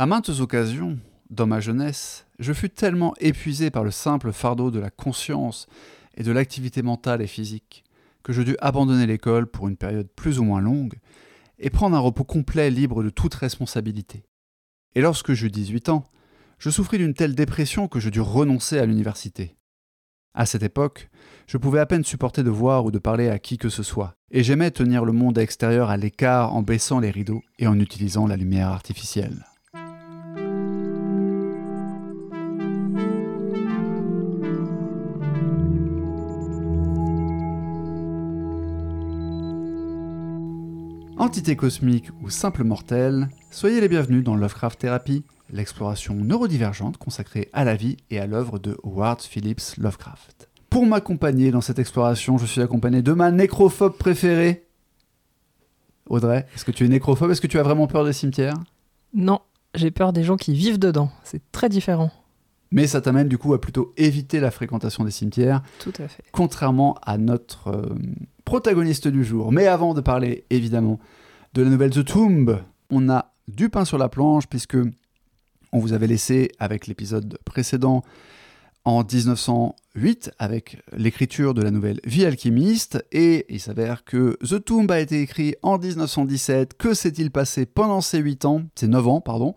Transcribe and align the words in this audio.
À 0.00 0.06
maintes 0.06 0.30
occasions, 0.40 0.98
dans 1.28 1.46
ma 1.46 1.60
jeunesse, 1.60 2.24
je 2.38 2.54
fus 2.54 2.70
tellement 2.70 3.12
épuisé 3.20 3.70
par 3.70 3.84
le 3.84 3.90
simple 3.90 4.32
fardeau 4.32 4.70
de 4.70 4.78
la 4.78 4.88
conscience 4.88 5.66
et 6.16 6.22
de 6.22 6.32
l'activité 6.32 6.80
mentale 6.80 7.20
et 7.20 7.26
physique 7.26 7.84
que 8.22 8.32
je 8.32 8.40
dus 8.40 8.56
abandonner 8.62 9.04
l'école 9.04 9.46
pour 9.46 9.68
une 9.68 9.76
période 9.76 10.08
plus 10.16 10.38
ou 10.38 10.44
moins 10.44 10.62
longue 10.62 10.94
et 11.58 11.68
prendre 11.68 11.94
un 11.94 12.00
repos 12.00 12.24
complet 12.24 12.70
libre 12.70 13.04
de 13.04 13.10
toute 13.10 13.34
responsabilité. 13.34 14.24
Et 14.94 15.02
lorsque 15.02 15.34
j'eus 15.34 15.50
18 15.50 15.90
ans, 15.90 16.06
je 16.58 16.70
souffris 16.70 16.96
d'une 16.96 17.12
telle 17.12 17.34
dépression 17.34 17.86
que 17.86 18.00
je 18.00 18.08
dus 18.08 18.20
renoncer 18.20 18.78
à 18.78 18.86
l'université. 18.86 19.54
À 20.32 20.46
cette 20.46 20.62
époque, 20.62 21.10
je 21.46 21.58
pouvais 21.58 21.78
à 21.78 21.84
peine 21.84 22.04
supporter 22.04 22.42
de 22.42 22.48
voir 22.48 22.86
ou 22.86 22.90
de 22.90 22.98
parler 22.98 23.28
à 23.28 23.38
qui 23.38 23.58
que 23.58 23.68
ce 23.68 23.82
soit, 23.82 24.14
et 24.30 24.44
j'aimais 24.44 24.70
tenir 24.70 25.04
le 25.04 25.12
monde 25.12 25.36
extérieur 25.36 25.90
à 25.90 25.98
l'écart 25.98 26.54
en 26.54 26.62
baissant 26.62 27.00
les 27.00 27.10
rideaux 27.10 27.42
et 27.58 27.66
en 27.66 27.78
utilisant 27.78 28.26
la 28.26 28.38
lumière 28.38 28.68
artificielle. 28.68 29.44
Entité 41.20 41.54
cosmique 41.54 42.08
ou 42.22 42.30
simple 42.30 42.64
mortel, 42.64 43.28
soyez 43.50 43.82
les 43.82 43.90
bienvenus 43.90 44.24
dans 44.24 44.36
Lovecraft 44.36 44.80
Therapy, 44.80 45.22
l'exploration 45.52 46.14
neurodivergente 46.14 46.96
consacrée 46.96 47.50
à 47.52 47.62
la 47.64 47.76
vie 47.76 47.98
et 48.08 48.18
à 48.18 48.26
l'œuvre 48.26 48.58
de 48.58 48.78
Howard 48.84 49.20
Phillips 49.20 49.76
Lovecraft. 49.76 50.48
Pour 50.70 50.86
m'accompagner 50.86 51.50
dans 51.50 51.60
cette 51.60 51.78
exploration, 51.78 52.38
je 52.38 52.46
suis 52.46 52.62
accompagné 52.62 53.02
de 53.02 53.12
ma 53.12 53.30
nécrophobe 53.30 53.98
préférée. 53.98 54.66
Audrey, 56.08 56.46
est-ce 56.54 56.64
que 56.64 56.70
tu 56.70 56.86
es 56.86 56.88
nécrophobe? 56.88 57.30
Est-ce 57.32 57.42
que 57.42 57.46
tu 57.46 57.58
as 57.58 57.62
vraiment 57.62 57.86
peur 57.86 58.06
des 58.06 58.14
cimetières? 58.14 58.56
Non, 59.12 59.40
j'ai 59.74 59.90
peur 59.90 60.14
des 60.14 60.24
gens 60.24 60.38
qui 60.38 60.54
vivent 60.54 60.78
dedans. 60.78 61.10
C'est 61.22 61.42
très 61.52 61.68
différent. 61.68 62.10
Mais 62.70 62.86
ça 62.86 63.02
t'amène 63.02 63.28
du 63.28 63.36
coup 63.36 63.52
à 63.52 63.60
plutôt 63.60 63.92
éviter 63.98 64.40
la 64.40 64.50
fréquentation 64.50 65.04
des 65.04 65.10
cimetières. 65.10 65.60
Tout 65.80 65.92
à 65.98 66.08
fait. 66.08 66.24
Contrairement 66.32 66.96
à 67.02 67.18
notre 67.18 67.68
euh, 67.68 67.94
protagoniste 68.50 69.06
du 69.06 69.22
jour. 69.22 69.52
Mais 69.52 69.68
avant 69.68 69.94
de 69.94 70.00
parler 70.00 70.44
évidemment 70.50 70.98
de 71.54 71.62
la 71.62 71.70
nouvelle 71.70 71.92
The 71.92 72.04
Tomb, 72.04 72.60
on 72.90 73.08
a 73.08 73.32
du 73.46 73.68
pain 73.68 73.84
sur 73.84 73.96
la 73.96 74.08
planche 74.08 74.48
puisque 74.48 74.76
on 75.70 75.78
vous 75.78 75.92
avait 75.92 76.08
laissé 76.08 76.50
avec 76.58 76.88
l'épisode 76.88 77.38
précédent 77.44 78.02
en 78.84 79.04
1908 79.04 80.32
avec 80.40 80.82
l'écriture 80.96 81.54
de 81.54 81.62
la 81.62 81.70
nouvelle 81.70 82.00
Vie 82.04 82.24
alchimiste 82.24 83.06
et 83.12 83.46
il 83.48 83.60
s'avère 83.60 84.02
que 84.02 84.36
The 84.44 84.64
Tomb 84.64 84.90
a 84.90 84.98
été 84.98 85.20
écrit 85.22 85.54
en 85.62 85.78
1917. 85.78 86.76
Que 86.76 86.92
s'est-il 86.92 87.30
passé 87.30 87.66
pendant 87.66 88.00
ces 88.00 88.18
8 88.18 88.46
ans 88.46 88.62
Ces 88.74 88.88
9 88.88 89.06
ans, 89.06 89.20
pardon. 89.20 89.54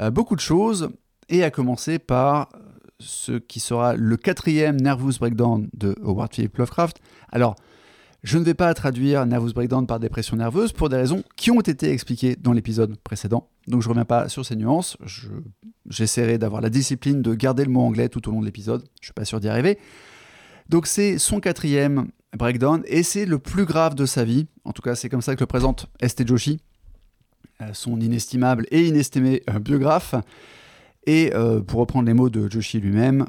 Euh, 0.00 0.10
beaucoup 0.10 0.36
de 0.36 0.40
choses 0.40 0.90
et 1.30 1.44
à 1.44 1.50
commencer 1.50 1.98
par 1.98 2.50
ce 3.00 3.38
qui 3.38 3.58
sera 3.58 3.94
le 3.96 4.18
quatrième 4.18 4.78
Nervous 4.78 5.12
Breakdown 5.18 5.70
de 5.72 5.94
Howard 6.04 6.34
Philip 6.34 6.54
Lovecraft. 6.58 7.00
Alors, 7.32 7.56
je 8.28 8.36
ne 8.36 8.44
vais 8.44 8.52
pas 8.52 8.74
traduire 8.74 9.24
nervous 9.24 9.54
breakdown 9.54 9.86
par 9.86 9.98
dépression 9.98 10.36
nerveuse 10.36 10.72
pour 10.72 10.90
des 10.90 10.96
raisons 10.96 11.24
qui 11.36 11.50
ont 11.50 11.62
été 11.62 11.90
expliquées 11.90 12.36
dans 12.36 12.52
l'épisode 12.52 12.94
précédent. 12.98 13.48
Donc 13.66 13.80
je 13.80 13.86
ne 13.86 13.92
reviens 13.92 14.04
pas 14.04 14.28
sur 14.28 14.44
ces 14.44 14.54
nuances. 14.54 14.98
J'essaierai 15.88 16.36
d'avoir 16.36 16.60
la 16.60 16.68
discipline 16.68 17.22
de 17.22 17.34
garder 17.34 17.64
le 17.64 17.70
mot 17.70 17.80
anglais 17.80 18.10
tout 18.10 18.28
au 18.28 18.32
long 18.32 18.40
de 18.40 18.44
l'épisode. 18.44 18.82
Je 18.82 19.00
ne 19.00 19.04
suis 19.06 19.12
pas 19.14 19.24
sûr 19.24 19.40
d'y 19.40 19.48
arriver. 19.48 19.78
Donc 20.68 20.86
c'est 20.86 21.16
son 21.16 21.40
quatrième 21.40 22.08
breakdown 22.36 22.82
et 22.84 23.02
c'est 23.02 23.24
le 23.24 23.38
plus 23.38 23.64
grave 23.64 23.94
de 23.94 24.04
sa 24.04 24.24
vie. 24.24 24.46
En 24.64 24.72
tout 24.72 24.82
cas, 24.82 24.94
c'est 24.94 25.08
comme 25.08 25.22
ça 25.22 25.34
que 25.34 25.40
le 25.40 25.46
présente 25.46 25.86
Este 25.98 26.28
Joshi, 26.28 26.60
euh, 27.62 27.70
son 27.72 27.98
inestimable 27.98 28.66
et 28.70 28.88
inestimé 28.88 29.42
euh, 29.48 29.58
biographe. 29.58 30.14
Et 31.06 31.32
euh, 31.34 31.62
pour 31.62 31.80
reprendre 31.80 32.06
les 32.06 32.12
mots 32.12 32.28
de 32.28 32.46
Joshi 32.50 32.78
lui-même, 32.78 33.24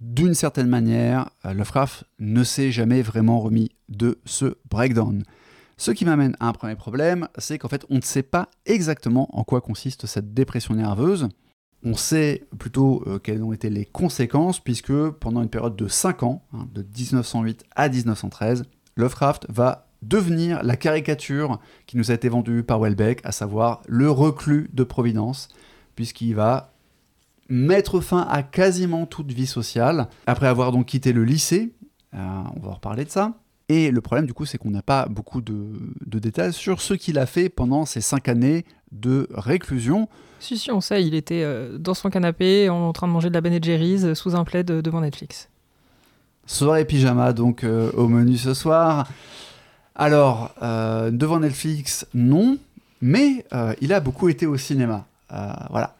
d'une 0.00 0.34
certaine 0.34 0.68
manière, 0.68 1.30
euh, 1.44 1.52
Lovecraft 1.52 2.04
ne 2.18 2.42
s'est 2.42 2.70
jamais 2.70 3.02
vraiment 3.02 3.40
remis 3.40 3.70
de 3.88 4.18
ce 4.24 4.56
breakdown. 4.68 5.22
Ce 5.76 5.92
qui 5.92 6.04
m'amène 6.04 6.36
à 6.40 6.48
un 6.48 6.52
premier 6.52 6.74
problème, 6.74 7.28
c'est 7.38 7.58
qu'en 7.58 7.68
fait, 7.68 7.86
on 7.88 7.96
ne 7.96 8.02
sait 8.02 8.24
pas 8.24 8.48
exactement 8.66 9.28
en 9.38 9.44
quoi 9.44 9.60
consiste 9.60 10.06
cette 10.06 10.34
dépression 10.34 10.74
nerveuse. 10.74 11.28
On 11.84 11.94
sait 11.94 12.48
plutôt 12.58 13.04
euh, 13.06 13.20
quelles 13.20 13.44
ont 13.44 13.52
été 13.52 13.70
les 13.70 13.84
conséquences, 13.84 14.58
puisque 14.58 15.10
pendant 15.10 15.42
une 15.42 15.48
période 15.48 15.76
de 15.76 15.86
5 15.86 16.24
ans, 16.24 16.42
hein, 16.52 16.66
de 16.74 16.82
1908 16.82 17.64
à 17.76 17.88
1913, 17.88 18.64
Lovecraft 18.96 19.46
va 19.48 19.88
devenir 20.02 20.62
la 20.64 20.76
caricature 20.76 21.60
qui 21.86 21.96
nous 21.96 22.10
a 22.10 22.14
été 22.14 22.28
vendue 22.28 22.64
par 22.64 22.80
Welbeck, 22.80 23.20
à 23.24 23.30
savoir 23.30 23.82
le 23.86 24.10
reclus 24.10 24.70
de 24.72 24.82
Providence, 24.82 25.48
puisqu'il 25.94 26.34
va 26.34 26.72
mettre 27.48 28.00
fin 28.00 28.26
à 28.28 28.42
quasiment 28.42 29.06
toute 29.06 29.32
vie 29.32 29.46
sociale, 29.46 30.08
après 30.26 30.46
avoir 30.46 30.72
donc 30.72 30.86
quitté 30.86 31.12
le 31.12 31.24
lycée, 31.24 31.72
euh, 32.14 32.18
on 32.56 32.60
va 32.60 32.74
reparler 32.74 33.04
de 33.04 33.10
ça. 33.10 33.34
Et 33.68 33.90
le 33.90 34.00
problème 34.00 34.26
du 34.26 34.32
coup 34.32 34.46
c'est 34.46 34.58
qu'on 34.58 34.70
n'a 34.70 34.82
pas 34.82 35.06
beaucoup 35.06 35.40
de, 35.40 35.72
détails 36.06 36.52
sur 36.52 36.80
ce 36.80 36.94
qu'il 36.94 37.18
a 37.18 37.26
fait 37.26 37.48
pendant 37.48 37.84
ces 37.84 38.00
cinq 38.00 38.28
années 38.28 38.64
de 38.92 39.28
réclusion. 39.32 40.08
Si, 40.40 40.56
si, 40.56 40.70
on 40.70 40.80
sait, 40.80 41.04
il 41.04 41.14
était 41.14 41.42
euh, 41.42 41.78
dans 41.78 41.94
son 41.94 42.10
canapé 42.10 42.68
en 42.68 42.92
train 42.92 43.08
de 43.08 43.12
manger 43.12 43.28
de 43.28 43.34
la 43.34 43.40
Ben 43.40 43.62
Jerry's 43.62 44.04
euh, 44.04 44.14
sous 44.14 44.36
un 44.36 44.44
plaid 44.44 44.66
devant 44.66 45.00
Netflix. 45.00 45.48
Soirée 46.46 46.84
pyjama 46.84 47.32
donc 47.32 47.62
au 47.94 48.08
menu 48.08 48.38
ce 48.38 48.54
soir. 48.54 49.06
Alors, 49.94 50.54
devant 50.62 51.40
Netflix, 51.40 52.06
non, 52.14 52.56
mais 53.02 53.44
il 53.82 53.92
a 53.92 54.00
beaucoup 54.00 54.30
été 54.30 54.46
au 54.46 54.56
cinéma. 54.56 55.04
voilà 55.28 55.97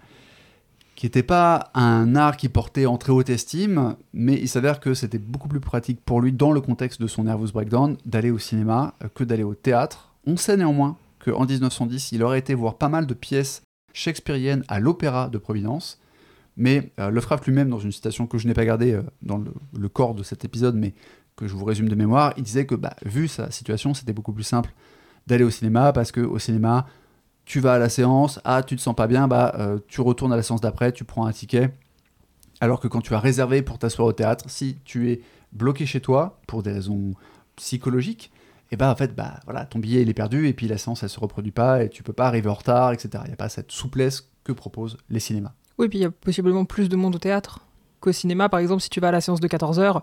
qui 0.99 1.07
n'était 1.07 1.23
pas 1.23 1.71
un 1.75 2.17
art 2.17 2.37
qui 2.37 2.49
portait 2.49 2.87
en 2.87 2.99
très 2.99 3.13
haute 3.13 3.31
estime, 3.31 3.95
mais 4.13 4.35
il 4.35 4.49
s'avère 4.49 4.81
que 4.81 4.95
c'était 4.95 5.21
beaucoup 5.21 5.47
plus 5.47 5.61
pratique 5.61 6.01
pour 6.05 6.21
lui, 6.21 6.33
dans 6.33 6.51
le 6.51 6.61
contexte 6.61 7.01
de 7.01 7.07
son 7.07 7.23
nervous 7.23 7.53
breakdown, 7.53 7.97
d'aller 8.05 8.33
au 8.33 8.39
cinéma 8.41 8.95
euh, 9.05 9.09
que 9.15 9.23
d'aller 9.23 9.45
au 9.45 9.55
théâtre. 9.55 10.13
On 10.27 10.37
sait 10.37 10.57
néanmoins 10.57 10.97
qu'en 11.25 11.47
1910, 11.47 12.11
il 12.11 12.25
aurait 12.25 12.41
été 12.41 12.53
voir 12.53 12.79
pas 12.79 12.89
mal 12.89 13.07
de 13.07 13.15
pièces 13.15 13.63
shakespeariennes 13.93 14.65
à 14.67 14.81
l'Opéra 14.81 15.29
de 15.29 15.39
Providence, 15.39 16.01
mais 16.57 16.91
euh, 16.99 17.13
lui-même, 17.47 17.71
dans 17.71 17.79
une 17.79 17.93
citation 17.93 18.27
que 18.27 18.37
je 18.37 18.49
n'ai 18.49 18.55
pas 18.55 18.65
gardée 18.65 18.95
euh, 18.95 19.03
dans 19.23 19.39
le, 19.39 19.89
corps 19.89 20.17
de 20.17 20.25
cet 20.25 20.45
épisode, 20.45 20.75
mais 20.75 20.95
que 21.37 21.47
je 21.47 21.55
vous 21.55 21.65
résume 21.65 21.89
de 21.89 21.95
mémoire, 21.95 22.35
il 22.37 22.43
disait 22.43 22.67
que, 22.67 22.75
bah, 22.75 22.97
vu 23.07 23.29
sa 23.29 23.53
situation, 23.53 23.95
c'était 23.95 24.13
beaucoup 24.13 24.33
plus 24.33 24.43
simple 24.43 24.75
d'aller 25.29 25.45
au 25.45 25.51
cinéma, 25.51 25.93
parce 25.93 26.11
qu'au 26.11 26.41
cinéma, 26.41 26.87
tu 27.49 27.61
vas 27.61 27.73
à 27.73 27.79
la 27.79 27.89
séance, 27.89 28.41
ah 28.45 28.63
tu 28.63 28.77
te 28.77 28.81
sens 28.83 28.95
pas 28.95 29.07
bien, 29.07 29.27
bah 29.27 29.55
euh, 29.59 29.79
tu 29.89 30.03
retournes 30.03 30.35
à 30.35 30.37
la 30.37 30.43
séance 30.43 30.61
d'après, 30.61 30.93
tu 30.93 31.05
prends 31.05 31.25
un 31.25 31.33
ticket. 31.33 31.75
Alors 32.61 32.79
que 32.79 32.89
quand 32.89 33.01
tu 33.01 33.15
as 33.15 33.19
réservé 33.19 33.63
pour 33.63 33.79
t'asseoir 33.79 34.07
au 34.07 34.13
théâtre, 34.13 34.45
si 34.49 34.77
tu 34.85 35.11
es 35.11 35.23
bloqué 35.53 35.87
chez 35.87 36.03
toi 36.03 36.41
pour 36.47 36.63
des 36.63 36.73
raisons 36.73 37.15
psychologiques, 37.57 38.31
et 38.71 38.77
bah 38.77 38.91
en 38.91 38.95
fait 38.95 39.17
bah 39.17 39.41
voilà 39.47 39.65
ton 39.65 39.79
billet 39.79 40.03
il 40.03 40.11
est 40.11 40.15
perdu 40.15 40.47
et 40.47 40.53
puis 40.53 40.69
la 40.69 40.77
séance 40.77 41.03
elle 41.03 41.09
se 41.09 41.19
reproduit 41.19 41.51
pas 41.51 41.83
et 41.83 41.89
tu 41.89 42.03
peux 42.03 42.13
pas 42.13 42.27
arriver 42.27 42.51
en 42.51 42.55
retard 42.55 42.93
etc. 42.93 43.09
Il 43.25 43.29
n'y 43.29 43.33
a 43.33 43.37
pas 43.37 43.49
cette 43.49 43.73
souplesse 43.73 44.29
que 44.45 44.53
proposent 44.53 44.99
les 45.09 45.19
cinémas. 45.19 45.53
Oui 45.79 45.89
puis 45.89 46.01
il 46.01 46.03
y 46.03 46.05
a 46.05 46.11
possiblement 46.11 46.67
plus 46.67 46.91
de 46.91 46.97
monde 46.97 47.17
au 47.17 47.19
théâtre 47.19 47.61
qu'au 48.01 48.13
cinéma 48.13 48.51
par 48.51 48.61
exemple 48.61 48.83
si 48.83 48.91
tu 48.91 49.01
vas 49.01 49.09
à 49.09 49.13
la 49.13 49.23
séance 49.23 49.41
de 49.41 49.49
14h. 49.49 50.03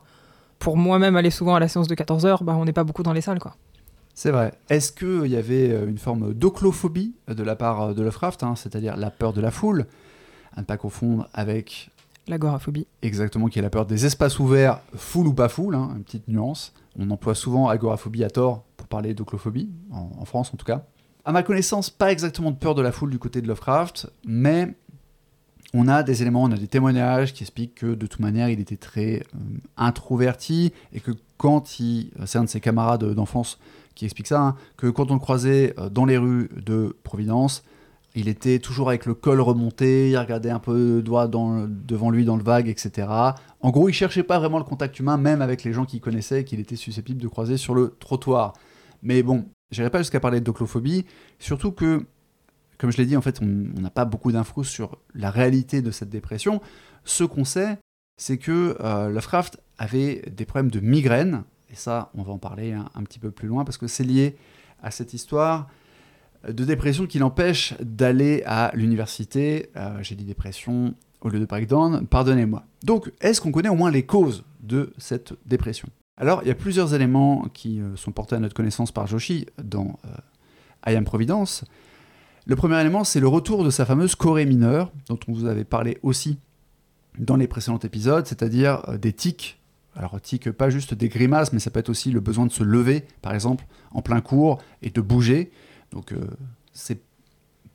Pour 0.57 0.77
moi-même 0.77 1.15
aller 1.15 1.29
souvent 1.29 1.53
à 1.53 1.59
la 1.59 1.67
séance 1.67 1.87
de 1.87 1.93
14h, 1.93 2.43
bah 2.43 2.55
on 2.57 2.65
n'est 2.65 2.73
pas 2.73 2.83
beaucoup 2.83 3.03
dans 3.03 3.13
les 3.13 3.21
salles 3.21 3.39
quoi. 3.39 3.55
C'est 4.15 4.31
vrai. 4.31 4.53
Est-ce 4.69 4.93
qu'il 4.93 5.29
y 5.29 5.35
avait 5.35 5.71
euh, 5.71 5.87
une 5.87 5.97
forme 5.97 6.33
d'oclophobie 6.33 7.13
de 7.27 7.43
la 7.43 7.57
part 7.57 7.81
euh, 7.81 7.93
de 7.93 8.01
Lovecraft, 8.01 8.43
hein, 8.43 8.55
c'est-à-dire 8.55 8.95
la 8.95 9.11
peur 9.11 9.33
de 9.33 9.41
la 9.41 9.51
foule, 9.51 9.85
à 10.55 10.61
ne 10.61 10.65
pas 10.65 10.77
confondre 10.77 11.27
avec... 11.33 11.91
L'agoraphobie. 12.27 12.87
Exactement, 13.03 13.49
qui 13.49 13.59
est 13.59 13.61
la 13.61 13.69
peur 13.69 13.85
des 13.85 14.05
espaces 14.05 14.39
ouverts, 14.39 14.79
foule 14.95 15.27
ou 15.27 15.33
pas 15.33 15.49
foule, 15.49 15.75
hein, 15.75 15.91
une 15.97 16.03
petite 16.03 16.27
nuance. 16.29 16.73
On 16.97 17.11
emploie 17.11 17.35
souvent 17.35 17.67
agoraphobie 17.67 18.23
à 18.23 18.29
tort 18.29 18.63
pour 18.77 18.87
parler 18.87 19.13
d'oclophobie, 19.13 19.69
en, 19.91 20.23
France 20.23 20.51
en 20.53 20.57
tout 20.57 20.65
cas. 20.65 20.85
À 21.25 21.33
ma 21.33 21.43
connaissance, 21.43 21.89
pas 21.89 22.11
exactement 22.11 22.51
de 22.51 22.55
peur 22.55 22.73
de 22.73 22.81
la 22.81 22.93
foule 22.93 23.11
du 23.11 23.19
côté 23.19 23.41
de 23.41 23.47
Lovecraft, 23.47 24.09
mais 24.25 24.73
on 25.73 25.87
a 25.89 26.03
des 26.03 26.21
éléments, 26.21 26.43
on 26.43 26.51
a 26.51 26.57
des 26.57 26.67
témoignages 26.67 27.33
qui 27.33 27.43
expliquent 27.43 27.75
que 27.75 27.93
de 27.93 28.07
toute 28.07 28.21
manière, 28.21 28.49
il 28.49 28.61
était 28.61 28.77
très 28.77 29.17
euh, 29.17 29.39
introverti 29.75 30.71
et 30.93 31.01
que 31.01 31.11
quand 31.37 31.79
il, 31.79 32.11
c'est 32.25 32.37
un 32.37 32.45
de 32.45 32.49
ses 32.49 32.61
camarades 32.61 33.03
d'enfance 33.13 33.59
qui 33.95 34.05
explique 34.05 34.27
ça, 34.27 34.41
hein, 34.41 34.55
que 34.77 34.87
quand 34.87 35.11
on 35.11 35.15
le 35.15 35.19
croisait 35.19 35.73
euh, 35.79 35.89
dans 35.89 36.05
les 36.05 36.17
rues 36.17 36.49
de 36.55 36.95
Providence, 37.03 37.63
il 38.15 38.29
était 38.29 38.59
toujours 38.59 38.89
avec 38.89 39.05
le 39.05 39.13
col 39.13 39.41
remonté, 39.41 40.09
il 40.09 40.17
regardait 40.17 40.49
un 40.49 40.59
peu 40.59 41.01
droit 41.01 41.27
dans, 41.27 41.67
devant 41.67 42.09
lui 42.09 42.23
dans 42.23 42.37
le 42.37 42.43
vague, 42.43 42.69
etc. 42.69 43.07
En 43.59 43.71
gros, 43.71 43.89
il 43.89 43.93
cherchait 43.93 44.23
pas 44.23 44.39
vraiment 44.39 44.57
le 44.57 44.63
contact 44.63 44.97
humain, 44.99 45.17
même 45.17 45.41
avec 45.41 45.63
les 45.63 45.73
gens 45.73 45.85
qu'il 45.85 45.99
connaissait, 45.99 46.45
qu'il 46.45 46.61
était 46.61 46.77
susceptible 46.77 47.21
de 47.21 47.27
croiser 47.27 47.57
sur 47.57 47.75
le 47.75 47.93
trottoir. 47.99 48.53
Mais 49.03 49.21
bon, 49.21 49.45
j'irai 49.71 49.89
pas 49.89 49.97
jusqu'à 49.97 50.21
parler 50.21 50.39
de 50.39 50.45
doclophobie, 50.45 51.05
surtout 51.39 51.73
que, 51.73 52.05
comme 52.77 52.89
je 52.91 52.97
l'ai 52.97 53.05
dit, 53.05 53.17
en 53.17 53.21
fait, 53.21 53.41
on 53.41 53.81
n'a 53.81 53.89
pas 53.89 54.05
beaucoup 54.05 54.31
d'infos 54.31 54.63
sur 54.63 54.97
la 55.13 55.29
réalité 55.29 55.81
de 55.81 55.91
cette 55.91 56.09
dépression. 56.09 56.61
Ce 57.03 57.25
qu'on 57.25 57.43
sait, 57.43 57.77
c'est 58.15 58.37
que 58.37 58.77
euh, 58.79 59.09
Lovecraft 59.09 59.59
avait 59.77 60.21
des 60.31 60.45
problèmes 60.45 60.71
de 60.71 60.79
migraine, 60.79 61.43
et 61.75 61.77
ça, 61.77 62.09
on 62.15 62.23
va 62.23 62.31
en 62.31 62.37
parler 62.37 62.71
un, 62.71 63.03
petit 63.03 63.19
peu 63.19 63.31
plus 63.31 63.49
loin 63.49 63.65
parce 63.65 63.77
que 63.77 63.87
c'est 63.87 64.05
lié 64.05 64.37
à 64.81 64.91
cette 64.91 65.13
histoire 65.13 65.67
de 66.47 66.63
dépression 66.63 67.05
qui 67.05 67.19
l'empêche 67.19 67.73
d'aller 67.81 68.43
à 68.45 68.71
l'université. 68.75 69.71
Euh, 69.75 69.97
j'ai 70.01 70.15
dit 70.15 70.23
dépression 70.23 70.95
au 71.19 71.27
lieu 71.27 71.37
de 71.37 71.45
breakdown, 71.45 72.07
pardonnez-moi. 72.07 72.63
Donc, 72.85 73.11
est-ce 73.19 73.41
qu'on 73.41 73.51
connaît 73.51 73.67
au 73.67 73.75
moins 73.75 73.91
les 73.91 74.05
causes 74.05 74.45
de 74.61 74.93
cette 74.97 75.33
dépression? 75.45 75.89
Alors, 76.15 76.43
il 76.43 76.47
y 76.47 76.51
a 76.51 76.55
plusieurs 76.55 76.93
éléments 76.93 77.45
qui 77.53 77.81
euh, 77.81 77.93
sont 77.97 78.13
portés 78.13 78.37
à 78.37 78.39
notre 78.39 78.55
connaissance 78.55 78.93
par 78.93 79.05
Joshi 79.05 79.47
dans 79.61 79.99
euh, 80.05 80.91
I 80.91 80.95
Am 80.95 81.03
Providence. 81.03 81.65
Le 82.45 82.55
premier 82.55 82.79
élément, 82.79 83.03
c'est 83.03 83.19
le 83.19 83.27
retour 83.27 83.65
de 83.65 83.69
sa 83.69 83.85
fameuse 83.85 84.15
Corée 84.15 84.45
mineure, 84.45 84.93
dont 85.09 85.19
on 85.27 85.33
vous 85.33 85.45
avait 85.45 85.65
parlé 85.65 85.97
aussi 86.03 86.39
dans 87.19 87.35
les 87.35 87.49
précédents 87.49 87.79
épisodes, 87.79 88.25
c'est-à-dire 88.25 88.81
des 88.97 89.11
tics. 89.11 89.59
Alors, 89.95 90.19
tics, 90.21 90.51
pas 90.51 90.69
juste 90.69 90.93
des 90.93 91.07
grimaces, 91.09 91.53
mais 91.53 91.59
ça 91.59 91.71
peut 91.71 91.79
être 91.79 91.89
aussi 91.89 92.11
le 92.11 92.19
besoin 92.19 92.45
de 92.45 92.51
se 92.51 92.63
lever, 92.63 93.05
par 93.21 93.33
exemple, 93.33 93.65
en 93.91 94.01
plein 94.01 94.21
cours 94.21 94.61
et 94.81 94.89
de 94.89 95.01
bouger. 95.01 95.51
Donc, 95.91 96.11
euh, 96.11 96.17
c'est 96.73 97.01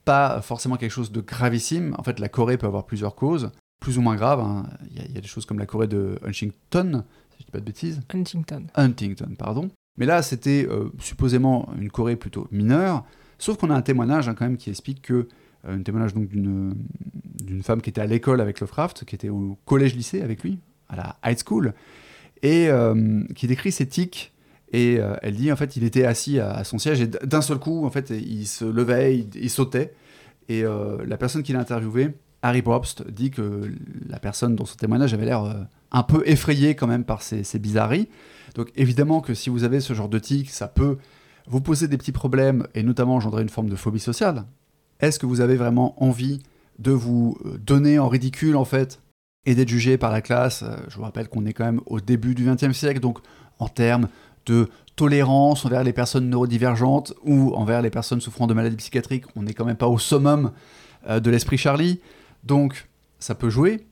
pas 0.05 0.41
forcément 0.41 0.77
quelque 0.77 0.91
chose 0.91 1.11
de 1.11 1.21
gravissime. 1.21 1.95
En 1.97 2.03
fait, 2.03 2.19
la 2.19 2.29
Corée 2.29 2.57
peut 2.57 2.67
avoir 2.67 2.85
plusieurs 2.85 3.15
causes, 3.15 3.51
plus 3.79 3.97
ou 3.97 4.01
moins 4.01 4.15
graves. 4.15 4.39
hein. 4.39 4.67
Il 4.91 4.97
y, 4.97 4.99
a- 5.01 5.05
il 5.05 5.15
y 5.15 5.17
a 5.17 5.21
des 5.21 5.27
choses 5.27 5.45
comme 5.45 5.59
la 5.59 5.65
Corée 5.65 5.87
de 5.87 6.19
Huntington, 6.25 7.03
si 7.31 7.37
je 7.39 7.45
dis 7.45 7.51
pas 7.51 7.59
de 7.59 7.65
bêtises. 7.65 8.01
Huntington. 8.13 8.65
Huntington, 8.75 9.35
pardon. 9.37 9.69
Mais 9.97 10.05
là, 10.05 10.21
c'était 10.21 10.67
euh, 10.69 10.89
supposément 10.99 11.69
une 11.79 11.89
Corée 11.89 12.15
plutôt 12.15 12.47
mineure. 12.51 13.03
Sauf 13.39 13.57
qu'on 13.57 13.69
a 13.71 13.75
un 13.75 13.81
témoignage 13.81 14.29
hein, 14.29 14.35
quand 14.35 14.45
même 14.45 14.57
qui 14.57 14.69
explique 14.69 15.01
que 15.01 15.27
euh, 15.65 15.75
un 15.77 15.81
témoignage 15.81 16.13
donc 16.13 16.27
d'une 16.27 16.75
d'une 17.43 17.63
femme 17.63 17.81
qui 17.81 17.89
était 17.89 18.01
à 18.01 18.05
l'école 18.05 18.39
avec 18.39 18.59
Lovecraft, 18.59 19.03
qui 19.05 19.15
était 19.15 19.29
au 19.29 19.57
collège-lycée 19.65 20.21
avec 20.21 20.43
lui, 20.43 20.59
à 20.89 20.95
la 20.95 21.17
high 21.25 21.37
school, 21.43 21.73
et 22.43 22.69
euh, 22.69 23.23
qui 23.35 23.47
décrit 23.47 23.71
ses 23.71 23.87
tics. 23.87 24.33
Et 24.73 24.97
euh, 24.99 25.15
elle 25.21 25.35
dit 25.35 25.51
en 25.51 25.55
fait, 25.55 25.75
il 25.75 25.83
était 25.83 26.05
assis 26.05 26.39
à, 26.39 26.63
son 26.63 26.77
siège 26.77 27.01
et 27.01 27.07
d'un 27.07 27.41
seul 27.41 27.59
coup, 27.59 27.85
en 27.85 27.89
fait, 27.89 28.09
il 28.09 28.47
se 28.47 28.63
levait, 28.65 29.17
il, 29.17 29.49
sautait. 29.49 29.93
Et 30.47 30.63
euh, 30.63 30.97
la 31.05 31.17
personne 31.17 31.43
qui 31.43 31.51
l'a 31.51 31.59
interviewé, 31.59 32.15
Harry 32.41 32.61
Probst, 32.61 33.05
dit 33.09 33.31
que 33.31 33.69
la 34.07 34.19
personne 34.19 34.55
dans 34.55 34.65
son 34.65 34.77
témoignage 34.77 35.13
avait 35.13 35.25
l'air 35.25 35.67
un 35.91 36.03
peu 36.03 36.23
effrayée 36.25 36.75
quand 36.75 36.87
même 36.87 37.03
par 37.03 37.21
ces, 37.21 37.59
bizarreries. 37.59 38.07
Donc 38.55 38.69
évidemment 38.75 39.19
que 39.19 39.33
si 39.33 39.49
vous 39.49 39.65
avez 39.65 39.81
ce 39.81 39.93
genre 39.93 40.09
de 40.09 40.19
tic, 40.19 40.49
ça 40.49 40.67
peut 40.67 40.97
vous 41.47 41.61
poser 41.61 41.87
des 41.87 41.97
petits 41.97 42.11
problèmes 42.13 42.65
et 42.73 42.83
notamment 42.83 43.15
engendrer 43.15 43.41
une 43.41 43.49
forme 43.49 43.69
de 43.69 43.75
phobie 43.75 43.99
sociale. 43.99 44.45
Est-ce 45.01 45.19
que 45.19 45.25
vous 45.25 45.41
avez 45.41 45.57
vraiment 45.57 46.01
envie 46.01 46.39
de 46.79 46.91
vous 46.91 47.37
donner 47.59 47.99
en 47.99 48.07
ridicule 48.07 48.55
en 48.55 48.65
fait 48.65 49.00
et 49.45 49.55
d'être 49.55 49.69
jugé 49.69 49.97
par 49.97 50.11
la 50.11 50.21
classe 50.21 50.63
Euh, 50.63 50.75
Je 50.89 50.95
vous 50.95 51.03
rappelle 51.03 51.27
qu'on 51.27 51.45
est 51.45 51.53
quand 51.53 51.65
même 51.65 51.81
au 51.85 51.99
début 51.99 52.35
du 52.35 52.45
XXe 52.45 52.77
siècle, 52.77 52.99
donc 52.99 53.19
en 53.59 53.67
termes 53.67 54.07
de 54.45 54.69
tolérance 54.95 55.65
envers 55.65 55.83
les 55.83 55.93
personnes 55.93 56.29
neurodivergentes 56.29 57.13
ou 57.23 57.53
envers 57.55 57.81
les 57.81 57.89
personnes 57.89 58.21
souffrant 58.21 58.47
de 58.47 58.53
maladies 58.53 58.75
psychiatriques, 58.75 59.25
on 59.35 59.43
n'est 59.43 59.53
quand 59.53 59.65
même 59.65 59.77
pas 59.77 59.87
au 59.87 59.97
summum 59.97 60.51
euh, 61.07 61.19
de 61.19 61.29
l'esprit 61.29 61.57
Charlie. 61.57 61.99
Donc 62.43 62.87
ça 63.19 63.35
peut 63.35 63.49
jouer, 63.49 63.85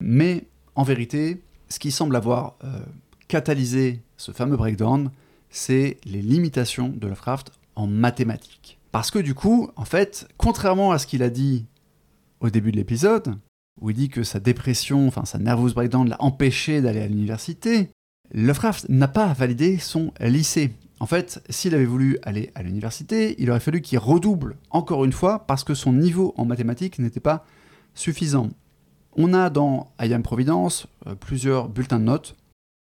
mais 0.00 0.46
en 0.74 0.82
vérité, 0.82 1.42
ce 1.68 1.78
qui 1.78 1.90
semble 1.90 2.16
avoir 2.16 2.56
euh, 2.64 2.80
catalysé 3.28 4.02
ce 4.16 4.32
fameux 4.32 4.56
breakdown, 4.56 5.10
c'est 5.50 5.98
les 6.04 6.22
limitations 6.22 6.88
de 6.88 7.06
Lovecraft 7.06 7.52
en 7.76 7.86
mathématiques. 7.86 8.78
Parce 8.90 9.10
que 9.10 9.18
du 9.18 9.34
coup, 9.34 9.70
en 9.76 9.84
fait, 9.84 10.28
contrairement 10.36 10.92
à 10.92 10.98
ce 10.98 11.06
qu'il 11.06 11.22
a 11.22 11.30
dit 11.30 11.66
au 12.40 12.50
début 12.50 12.72
de 12.72 12.76
l'épisode, 12.76 13.36
où 13.82 13.90
il 13.90 13.96
dit 13.96 14.08
que 14.08 14.22
sa 14.22 14.40
dépression, 14.40 15.06
enfin 15.08 15.24
sa 15.24 15.38
nervous 15.38 15.74
breakdown 15.74 16.08
l'a 16.08 16.16
empêché 16.20 16.80
d'aller 16.80 17.00
à 17.00 17.08
l'université, 17.08 17.90
Lovecraft 18.32 18.88
n'a 18.88 19.08
pas 19.08 19.32
validé 19.34 19.78
son 19.78 20.12
lycée. 20.20 20.72
En 21.00 21.06
fait, 21.06 21.42
s'il 21.50 21.74
avait 21.74 21.84
voulu 21.84 22.18
aller 22.22 22.50
à 22.54 22.62
l'université, 22.62 23.34
il 23.38 23.50
aurait 23.50 23.60
fallu 23.60 23.82
qu'il 23.82 23.98
redouble 23.98 24.56
encore 24.70 25.04
une 25.04 25.12
fois 25.12 25.46
parce 25.46 25.64
que 25.64 25.74
son 25.74 25.92
niveau 25.92 26.32
en 26.36 26.44
mathématiques 26.44 27.00
n'était 27.00 27.20
pas 27.20 27.44
suffisant. 27.94 28.50
On 29.16 29.34
a 29.34 29.50
dans 29.50 29.92
I 30.00 30.14
Am 30.14 30.22
Providence 30.22 30.86
euh, 31.06 31.14
plusieurs 31.14 31.68
bulletins 31.68 31.98
de 31.98 32.04
notes 32.04 32.36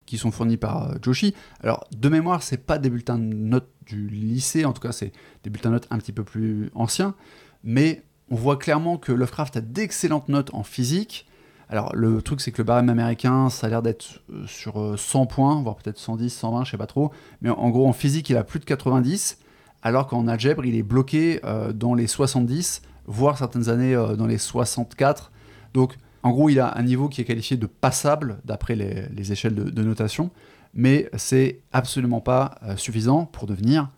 qui 0.06 0.18
sont 0.18 0.30
fournis 0.30 0.58
par 0.58 0.92
euh, 0.92 0.96
Joshi. 1.02 1.34
Alors, 1.62 1.88
de 1.96 2.10
mémoire, 2.10 2.44
c'est 2.44 2.66
pas 2.66 2.78
des 2.78 2.90
bulletins 2.90 3.18
de 3.18 3.34
notes 3.34 3.72
du 3.86 4.08
lycée, 4.10 4.66
en 4.66 4.74
tout 4.74 4.82
cas, 4.82 4.92
c'est 4.92 5.14
des 5.44 5.50
bulletins 5.50 5.70
de 5.70 5.76
notes 5.76 5.88
un 5.90 5.98
petit 5.98 6.12
peu 6.12 6.24
plus 6.24 6.70
anciens, 6.76 7.16
mais 7.64 8.04
on 8.32 8.36
voit 8.36 8.58
clairement 8.58 8.98
que 8.98 9.12
Lovecraft 9.12 9.58
a 9.58 9.62
d'excellentes 9.62 10.30
notes 10.30 10.54
en 10.54 10.64
physique. 10.64 11.28
Alors, 11.70 11.96
le 11.96 12.22
truc, 12.22 12.42
c'est 12.42 12.52
que 12.52 12.58
le 12.58 12.64
barème 12.64 12.90
américain, 12.90 13.50
ça 13.50 13.68
a 13.68 13.70
l'air 13.70 13.82
d'être 13.82 14.22
euh, 14.32 14.46
sur 14.48 14.82
euh, 14.82 14.98
100 14.98 15.28
points, 15.28 15.62
voire 15.62 15.76
peut-être 15.76 16.00
110, 16.00 16.30
120, 16.30 16.64
je 16.66 16.72
sais 16.72 16.78
pas 16.78 16.88
trop, 16.88 17.12
mais 17.42 17.50
en 17.50 17.70
gros, 17.70 17.88
en 17.88 17.94
physique, 17.94 18.30
il 18.30 18.36
a 18.36 18.44
plus 18.44 18.60
de 18.60 18.66
90, 18.66 19.38
alors 19.84 20.08
qu'en 20.08 20.28
algèbre, 20.28 20.66
il 20.66 20.76
est 20.76 20.84
bloqué 20.84 21.40
euh, 21.44 21.74
dans 21.74 21.94
les 21.94 22.08
70, 22.08 22.82
voire 23.06 23.38
certaines 23.38 23.70
années 23.70 23.96
euh, 23.96 24.16
dans 24.16 24.28
les 24.28 24.38
64. 24.38 25.32
Donc, 25.74 25.98
en 26.24 26.32
gros, 26.32 26.50
il 26.50 26.60
a 26.60 26.78
un 26.78 26.84
niveau 26.84 27.10
qui 27.10 27.22
est 27.22 27.26
qualifié 27.26 27.58
de 27.58 27.66
passable 27.66 28.40
d'après 28.46 28.76
les, 28.76 29.08
les 29.10 29.32
échelles 29.32 29.56
de, 29.56 29.84
notation, 29.84 30.30
mais 30.74 31.10
c'est 31.18 31.62
absolument 31.72 32.22
pas 32.22 32.56
euh, 32.64 32.76
suffisant 32.78 33.26
pour 33.26 33.48
devenir 33.48 33.90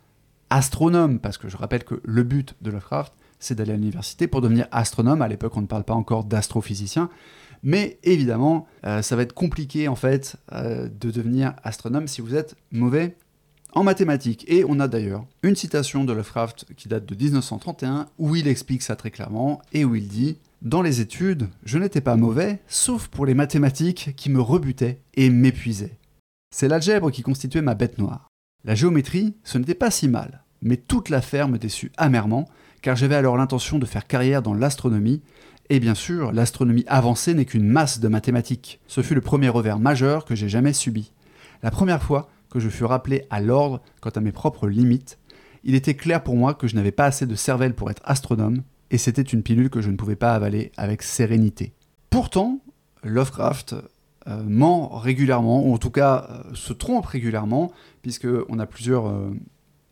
astronome, 0.50 1.20
parce 1.20 1.38
que 1.38 1.50
je 1.50 1.58
rappelle 1.58 1.84
que 1.84 2.00
le 2.04 2.24
but 2.24 2.56
de 2.62 2.72
Lovecraft, 2.72 3.14
c'est 3.44 3.56
d'aller 3.56 3.74
à 3.74 3.76
l'université 3.76 4.28
pour 4.28 4.42
devenir 4.42 4.68
astronome. 4.72 5.22
À 5.22 5.28
l'époque, 5.28 5.56
on 5.56 5.62
ne 5.62 5.68
parle 5.68 5.84
pas 5.84 5.94
encore 5.94 6.24
d'astrophysicien, 6.24 7.10
mais 7.64 7.98
évidemment, 8.04 8.68
euh, 8.86 9.02
ça 9.02 9.16
va 9.16 9.24
être 9.24 9.34
compliqué 9.34 9.88
en 9.88 9.96
fait 9.96 10.36
euh, 10.52 10.88
de 10.88 11.12
devenir 11.12 11.54
astronome 11.64 12.08
si 12.08 12.22
vous 12.22 12.36
êtes 12.36 12.56
mauvais 12.72 13.16
en 13.74 13.84
mathématiques. 13.84 14.46
Et 14.48 14.66
on 14.68 14.80
a 14.80 14.88
d'ailleurs 14.88 15.26
une 15.42 15.56
citation 15.56 16.04
de 16.04 16.14
Lovecraft 16.14 16.66
qui 16.76 16.88
date 16.88 17.06
de 17.06 17.16
1931 17.16 18.08
où 18.18 18.36
il 18.36 18.48
explique 18.48 18.82
ça 18.82 18.96
très 18.96 19.12
clairement 19.12 19.62
et 19.72 19.86
où 19.86 19.96
il 19.96 20.08
dit 20.08 20.38
Dans 20.62 20.82
les 20.82 21.02
études, 21.02 21.48
je 21.66 21.78
n'étais 21.78 22.02
pas 22.02 22.16
mauvais, 22.16 22.60
sauf 22.68 23.08
pour 23.08 23.26
les 23.26 23.34
mathématiques 23.34 24.14
qui 24.16 24.30
me 24.30 24.42
rebutaient 24.42 25.00
et 25.16 25.30
m'épuisaient. 25.30 25.98
C'est 26.54 26.68
l'algèbre 26.68 27.12
qui 27.12 27.24
constituait 27.24 27.62
ma 27.62 27.76
bête 27.76 27.98
noire. 27.98 28.28
La 28.66 28.76
géométrie, 28.76 29.36
ce 29.44 29.58
n'était 29.58 29.74
pas 29.74 29.92
si 29.92 30.08
mal, 30.08 30.44
mais 30.62 30.78
toute 30.78 31.10
l'affaire 31.10 31.50
me 31.50 31.58
déçut 31.58 31.92
amèrement, 31.98 32.48
car 32.84 32.98
j'avais 32.98 33.16
alors 33.16 33.38
l'intention 33.38 33.80
de 33.80 33.86
faire 33.86 34.06
carrière 34.06 34.44
dans 34.44 34.54
l'astronomie, 34.54 35.24
et 35.70 35.80
bien 35.80 35.96
sûr, 35.96 36.34
l'astronomie 36.34 36.84
avancée 36.88 37.34
n'est 37.34 37.46
qu'une 37.46 37.66
masse 37.66 38.00
de 38.00 38.10
mathématiques. 38.10 38.82
Ce 38.88 39.02
fut 39.02 39.16
le 39.16 39.22
premier 39.22 39.48
revers 39.50 39.80
majeur 39.80 40.26
que 40.26 40.36
j'ai 40.36 40.50
jamais 40.50 40.74
subi. 40.74 41.14
La 41.64 41.72
première 41.72 42.04
fois 42.04 42.30
que 42.52 42.60
je 42.60 42.68
fus 42.68 42.84
rappelé 42.84 43.26
à 43.30 43.40
l'ordre 43.40 43.82
quant 44.02 44.10
à 44.10 44.20
mes 44.20 44.34
propres 44.34 44.68
limites, 44.68 45.18
il 45.64 45.76
était 45.76 45.94
clair 45.94 46.22
pour 46.22 46.36
moi 46.36 46.54
que 46.54 46.68
je 46.68 46.76
n'avais 46.76 46.92
pas 46.92 47.06
assez 47.06 47.26
de 47.26 47.36
cervelle 47.36 47.74
pour 47.74 47.90
être 47.90 48.02
astronome, 48.04 48.64
et 48.92 48.98
c'était 48.98 49.22
une 49.22 49.44
pilule 49.44 49.70
que 49.70 49.82
je 49.82 49.90
ne 49.90 49.96
pouvais 49.96 50.18
pas 50.18 50.36
avaler 50.36 50.74
avec 50.76 51.04
sérénité. 51.04 51.74
Pourtant, 52.10 52.60
Lovecraft 53.04 53.76
euh, 54.28 54.44
ment 54.44 54.90
régulièrement, 54.90 55.66
ou 55.66 55.74
en 55.74 55.78
tout 55.78 55.90
cas 55.90 56.28
euh, 56.30 56.54
se 56.54 56.74
trompe 56.74 57.06
régulièrement, 57.06 57.72
puisqu'on 58.02 58.60
a 58.60 58.66
plusieurs 58.66 59.08
euh, 59.08 59.32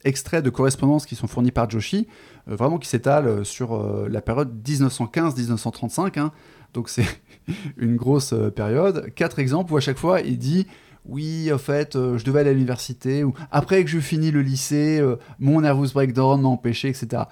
extraits 0.05 0.43
de 0.43 0.50
correspondance 0.50 1.05
qui 1.05 1.15
sont 1.15 1.27
fournis 1.27 1.51
par 1.51 1.70
Joshi, 1.70 2.08
euh, 2.48 2.55
vraiment 2.55 2.77
qui 2.77 2.88
s'étalent 2.88 3.27
euh, 3.27 3.43
sur 3.43 3.75
euh, 3.75 4.08
la 4.10 4.22
période 4.22 4.51
1915-1935, 4.65 6.20
hein. 6.20 6.31
donc 6.74 6.89
c'est 6.89 7.05
une 7.77 7.96
grosse 7.96 8.34
période. 8.55 9.13
Quatre 9.15 9.39
exemples 9.39 9.74
où 9.74 9.77
à 9.77 9.81
chaque 9.81 9.98
fois 9.98 10.22
il 10.22 10.38
dit 10.38 10.67
oui, 11.05 11.51
en 11.51 11.58
fait, 11.58 11.93
je 11.96 12.24
devais 12.24 12.41
aller 12.41 12.51
à 12.51 12.53
l'université, 12.53 13.24
ou 13.24 13.34
après 13.50 13.84
que 13.84 13.89
je 13.89 14.00
finis 14.00 14.29
le 14.29 14.43
lycée, 14.43 15.03
mon 15.39 15.62
nervous 15.62 15.88
breakdown 15.96 16.39
m'a 16.39 16.48
empêché, 16.48 16.89
etc. 16.89 17.24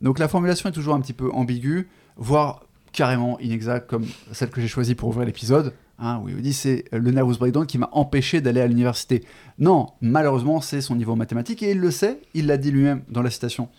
Donc 0.00 0.20
la 0.20 0.28
formulation 0.28 0.68
est 0.68 0.72
toujours 0.72 0.94
un 0.94 1.00
petit 1.00 1.12
peu 1.12 1.32
ambiguë, 1.32 1.88
voire 2.16 2.60
carrément 2.92 3.36
inexacte, 3.40 3.90
comme 3.90 4.06
celle 4.30 4.50
que 4.50 4.60
j'ai 4.60 4.68
choisie 4.68 4.94
pour 4.94 5.08
ouvrir 5.08 5.26
l'épisode. 5.26 5.72
Hein, 5.98 6.20
où 6.22 6.28
il 6.28 6.42
dit 6.42 6.52
c'est 6.52 6.84
le 6.92 7.10
nervous 7.10 7.38
breakdown 7.38 7.66
qui 7.66 7.78
m'a 7.78 7.88
empêché 7.92 8.42
d'aller 8.42 8.60
à 8.60 8.66
l'université. 8.66 9.24
Non, 9.58 9.88
malheureusement, 10.02 10.60
c'est 10.60 10.82
son 10.82 10.94
niveau 10.94 11.16
mathématique 11.16 11.62
et 11.62 11.70
il 11.70 11.80
le 11.80 11.90
sait, 11.90 12.20
il 12.34 12.46
l'a 12.46 12.58
dit 12.58 12.70
lui-même 12.70 13.02
dans 13.08 13.22
la 13.22 13.30
citation 13.30 13.70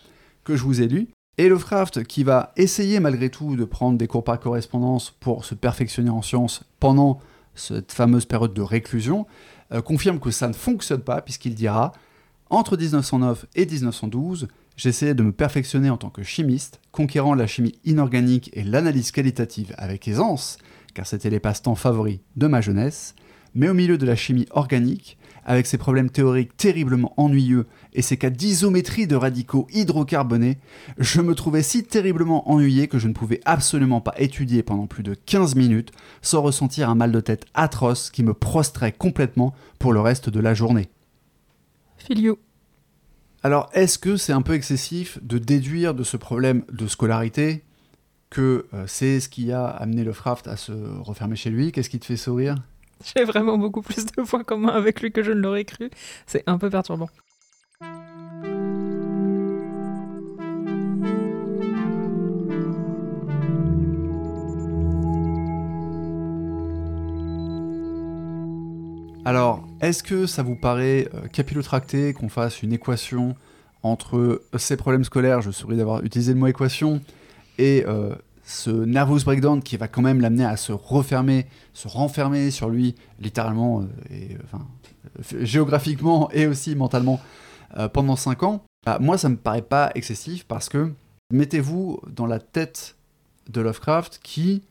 que 0.42 0.56
je 0.56 0.64
vous 0.64 0.82
ai 0.82 0.88
lue. 0.88 1.08
Et 1.36 1.48
Lovecraft, 1.48 2.02
qui 2.02 2.24
va 2.24 2.52
essayer 2.56 2.98
malgré 2.98 3.30
tout 3.30 3.54
de 3.54 3.64
prendre 3.64 3.96
des 3.96 4.08
cours 4.08 4.24
par 4.24 4.40
correspondance 4.40 5.14
pour 5.20 5.44
se 5.44 5.54
perfectionner 5.54 6.10
en 6.10 6.20
sciences 6.20 6.64
pendant 6.80 7.20
cette 7.54 7.92
fameuse 7.92 8.24
période 8.24 8.54
de 8.54 8.62
réclusion, 8.62 9.26
euh, 9.72 9.80
confirme 9.80 10.18
que 10.18 10.32
ça 10.32 10.48
ne 10.48 10.52
fonctionne 10.52 11.02
pas, 11.02 11.22
puisqu'il 11.22 11.54
dira 11.54 11.92
Entre 12.50 12.76
1909 12.76 13.46
et 13.54 13.66
1912, 13.66 14.48
j'essayais 14.76 15.14
de 15.14 15.22
me 15.22 15.30
perfectionner 15.30 15.90
en 15.90 15.96
tant 15.96 16.10
que 16.10 16.24
chimiste, 16.24 16.80
conquérant 16.90 17.34
la 17.34 17.46
chimie 17.46 17.78
inorganique 17.84 18.50
et 18.54 18.64
l'analyse 18.64 19.12
qualitative 19.12 19.74
avec 19.78 20.08
aisance, 20.08 20.58
car 20.94 21.06
c'était 21.06 21.30
les 21.30 21.40
passe-temps 21.40 21.74
favoris 21.74 22.20
de 22.36 22.46
ma 22.46 22.60
jeunesse, 22.60 23.14
mais 23.54 23.68
au 23.68 23.74
milieu 23.74 23.98
de 23.98 24.06
la 24.06 24.16
chimie 24.16 24.46
organique, 24.50 25.18
avec 25.44 25.66
ses 25.66 25.78
problèmes 25.78 26.10
théoriques 26.10 26.56
terriblement 26.56 27.14
ennuyeux 27.16 27.66
et 27.94 28.02
ses 28.02 28.18
cas 28.18 28.28
d'isométrie 28.28 29.06
de 29.06 29.16
radicaux 29.16 29.66
hydrocarbonés, 29.72 30.58
je 30.98 31.22
me 31.22 31.34
trouvais 31.34 31.62
si 31.62 31.84
terriblement 31.84 32.50
ennuyé 32.50 32.86
que 32.86 32.98
je 32.98 33.08
ne 33.08 33.14
pouvais 33.14 33.40
absolument 33.46 34.02
pas 34.02 34.14
étudier 34.18 34.62
pendant 34.62 34.86
plus 34.86 35.02
de 35.02 35.14
15 35.14 35.54
minutes 35.54 35.90
sans 36.20 36.42
ressentir 36.42 36.90
un 36.90 36.94
mal 36.94 37.12
de 37.12 37.20
tête 37.20 37.46
atroce 37.54 38.10
qui 38.10 38.22
me 38.22 38.34
prostrait 38.34 38.92
complètement 38.92 39.54
pour 39.78 39.94
le 39.94 40.00
reste 40.00 40.28
de 40.28 40.40
la 40.40 40.52
journée. 40.52 40.90
You. 42.10 42.38
Alors, 43.42 43.70
est-ce 43.72 43.98
que 43.98 44.16
c'est 44.16 44.32
un 44.32 44.42
peu 44.42 44.54
excessif 44.54 45.18
de 45.22 45.38
déduire 45.38 45.94
de 45.94 46.04
ce 46.04 46.16
problème 46.16 46.64
de 46.72 46.86
scolarité 46.86 47.64
que 48.30 48.66
euh, 48.74 48.84
c'est 48.86 49.20
ce 49.20 49.28
qui 49.28 49.52
a 49.52 49.66
amené 49.66 50.04
Lovecraft 50.04 50.48
à 50.48 50.56
se 50.56 50.72
refermer 50.72 51.36
chez 51.36 51.50
lui 51.50 51.72
Qu'est-ce 51.72 51.90
qui 51.90 51.98
te 51.98 52.06
fait 52.06 52.16
sourire? 52.16 52.56
J'ai 53.04 53.24
vraiment 53.24 53.58
beaucoup 53.58 53.82
plus 53.82 54.06
de 54.06 54.22
points 54.22 54.44
communs 54.44 54.72
avec 54.72 55.00
lui 55.00 55.12
que 55.12 55.22
je 55.22 55.32
ne 55.32 55.40
l'aurais 55.40 55.64
cru. 55.64 55.90
C'est 56.26 56.42
un 56.46 56.58
peu 56.58 56.68
perturbant. 56.68 57.08
Alors, 69.24 69.68
est-ce 69.82 70.02
que 70.02 70.26
ça 70.26 70.42
vous 70.42 70.56
paraît 70.56 71.06
euh, 71.12 71.28
capillotracté 71.28 72.14
qu'on 72.14 72.30
fasse 72.30 72.62
une 72.62 72.72
équation 72.72 73.36
entre 73.82 74.42
ces 74.56 74.76
problèmes 74.76 75.04
scolaires, 75.04 75.42
je 75.42 75.50
souris 75.50 75.76
d'avoir 75.76 76.02
utilisé 76.02 76.32
le 76.32 76.38
mot 76.38 76.46
équation, 76.46 77.02
et 77.58 77.84
euh, 77.86 78.14
ce 78.44 78.70
nervous 78.70 79.24
breakdown 79.24 79.62
qui 79.62 79.76
va 79.76 79.88
quand 79.88 80.02
même 80.02 80.20
l'amener 80.20 80.44
à 80.44 80.56
se 80.56 80.72
refermer, 80.72 81.46
se 81.74 81.88
renfermer 81.88 82.50
sur 82.50 82.70
lui, 82.70 82.94
littéralement, 83.20 83.80
euh, 83.80 83.84
et, 84.10 84.34
euh, 84.34 85.44
géographiquement 85.44 86.30
et 86.32 86.46
aussi 86.46 86.74
mentalement, 86.74 87.20
pendant 87.92 88.16
5 88.16 88.44
ans, 88.44 88.64
bah, 88.86 88.98
moi 88.98 89.18
ça 89.18 89.28
me 89.28 89.36
paraît 89.36 89.60
pas 89.60 89.90
excessif 89.94 90.44
parce 90.46 90.70
que 90.70 90.90
mettez-vous 91.30 92.00
dans 92.08 92.24
la 92.24 92.38
tête 92.38 92.96
de 93.50 93.60
Lovecraft 93.60 94.20
qui, 94.22 94.62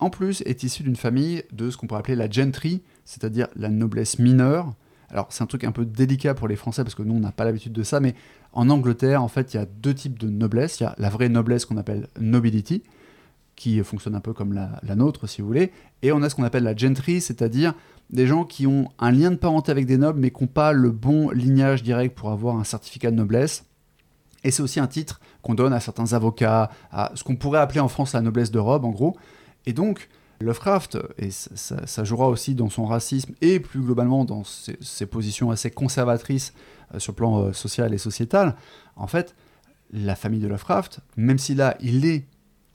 en 0.00 0.10
plus, 0.10 0.42
est 0.44 0.64
issu 0.64 0.82
d'une 0.82 0.96
famille 0.96 1.44
de 1.52 1.70
ce 1.70 1.76
qu'on 1.76 1.86
pourrait 1.86 2.00
appeler 2.00 2.16
la 2.16 2.28
gentry, 2.28 2.82
c'est-à-dire 3.04 3.46
la 3.54 3.68
noblesse 3.68 4.18
mineure. 4.18 4.74
Alors 5.10 5.28
c'est 5.30 5.44
un 5.44 5.46
truc 5.46 5.62
un 5.62 5.70
peu 5.70 5.84
délicat 5.84 6.34
pour 6.34 6.48
les 6.48 6.56
Français 6.56 6.82
parce 6.82 6.96
que 6.96 7.02
nous 7.02 7.14
on 7.14 7.20
n'a 7.20 7.30
pas 7.30 7.44
l'habitude 7.44 7.72
de 7.72 7.84
ça, 7.84 8.00
mais 8.00 8.16
en 8.54 8.70
Angleterre 8.70 9.22
en 9.22 9.28
fait 9.28 9.52
il 9.52 9.58
y 9.58 9.60
a 9.60 9.66
deux 9.66 9.94
types 9.94 10.18
de 10.18 10.28
noblesse. 10.30 10.80
Il 10.80 10.84
y 10.84 10.86
a 10.86 10.94
la 10.98 11.10
vraie 11.10 11.28
noblesse 11.28 11.66
qu'on 11.66 11.76
appelle 11.76 12.08
nobility, 12.18 12.82
qui 13.56 13.82
fonctionne 13.84 14.14
un 14.14 14.20
peu 14.20 14.32
comme 14.32 14.52
la, 14.52 14.94
nôtre 14.94 15.28
si 15.28 15.42
vous 15.42 15.46
voulez, 15.46 15.72
et 16.02 16.12
on 16.12 16.22
a 16.22 16.30
ce 16.30 16.34
qu'on 16.34 16.44
appelle 16.44 16.64
la 16.64 16.74
gentry, 16.74 17.20
c'est-à-dire 17.20 17.74
des 18.10 18.26
gens 18.26 18.44
qui 18.44 18.66
ont 18.66 18.88
un 18.98 19.10
lien 19.10 19.30
de 19.30 19.36
parenté 19.36 19.70
avec 19.72 19.86
des 19.86 19.98
nobles 19.98 20.20
mais 20.20 20.30
qui 20.30 20.42
n'ont 20.42 20.48
pas 20.48 20.72
le 20.72 20.90
bon 20.90 21.30
lignage 21.30 21.82
direct 21.82 22.16
pour 22.16 22.30
avoir 22.30 22.56
un 22.56 22.64
certificat 22.64 23.10
de 23.10 23.16
noblesse. 23.16 23.64
Et 24.44 24.50
c'est 24.50 24.62
aussi 24.62 24.78
un 24.78 24.86
titre 24.86 25.20
qu'on 25.42 25.54
donne 25.54 25.72
à 25.72 25.80
certains 25.80 26.12
avocats, 26.12 26.70
à 26.92 27.12
ce 27.14 27.24
qu'on 27.24 27.36
pourrait 27.36 27.60
appeler 27.60 27.80
en 27.80 27.88
France 27.88 28.12
la 28.12 28.20
noblesse 28.20 28.50
de 28.50 28.58
robe 28.58 28.84
en 28.84 28.90
gros. 28.90 29.16
Et 29.66 29.72
donc 29.72 30.08
Lovecraft, 30.40 30.98
et 31.18 31.30
ça, 31.30 31.86
ça- 31.86 32.04
jouera 32.04 32.28
aussi 32.28 32.54
dans 32.54 32.68
son 32.68 32.84
racisme 32.84 33.34
et 33.40 33.60
plus 33.60 33.80
globalement 33.80 34.24
dans 34.24 34.42
ses, 34.44 35.06
positions 35.06 35.50
assez 35.50 35.70
conservatrices 35.70 36.52
euh, 36.94 36.98
sur 36.98 37.12
le 37.12 37.16
plan 37.16 37.40
euh, 37.40 37.52
social 37.52 37.94
et 37.94 37.98
sociétal, 37.98 38.56
en 38.96 39.06
fait, 39.06 39.34
la 39.92 40.14
famille 40.16 40.40
de 40.40 40.48
Lovecraft, 40.48 41.00
même 41.16 41.38
si 41.38 41.54
là, 41.54 41.76
il 41.80 42.04
est 42.04 42.26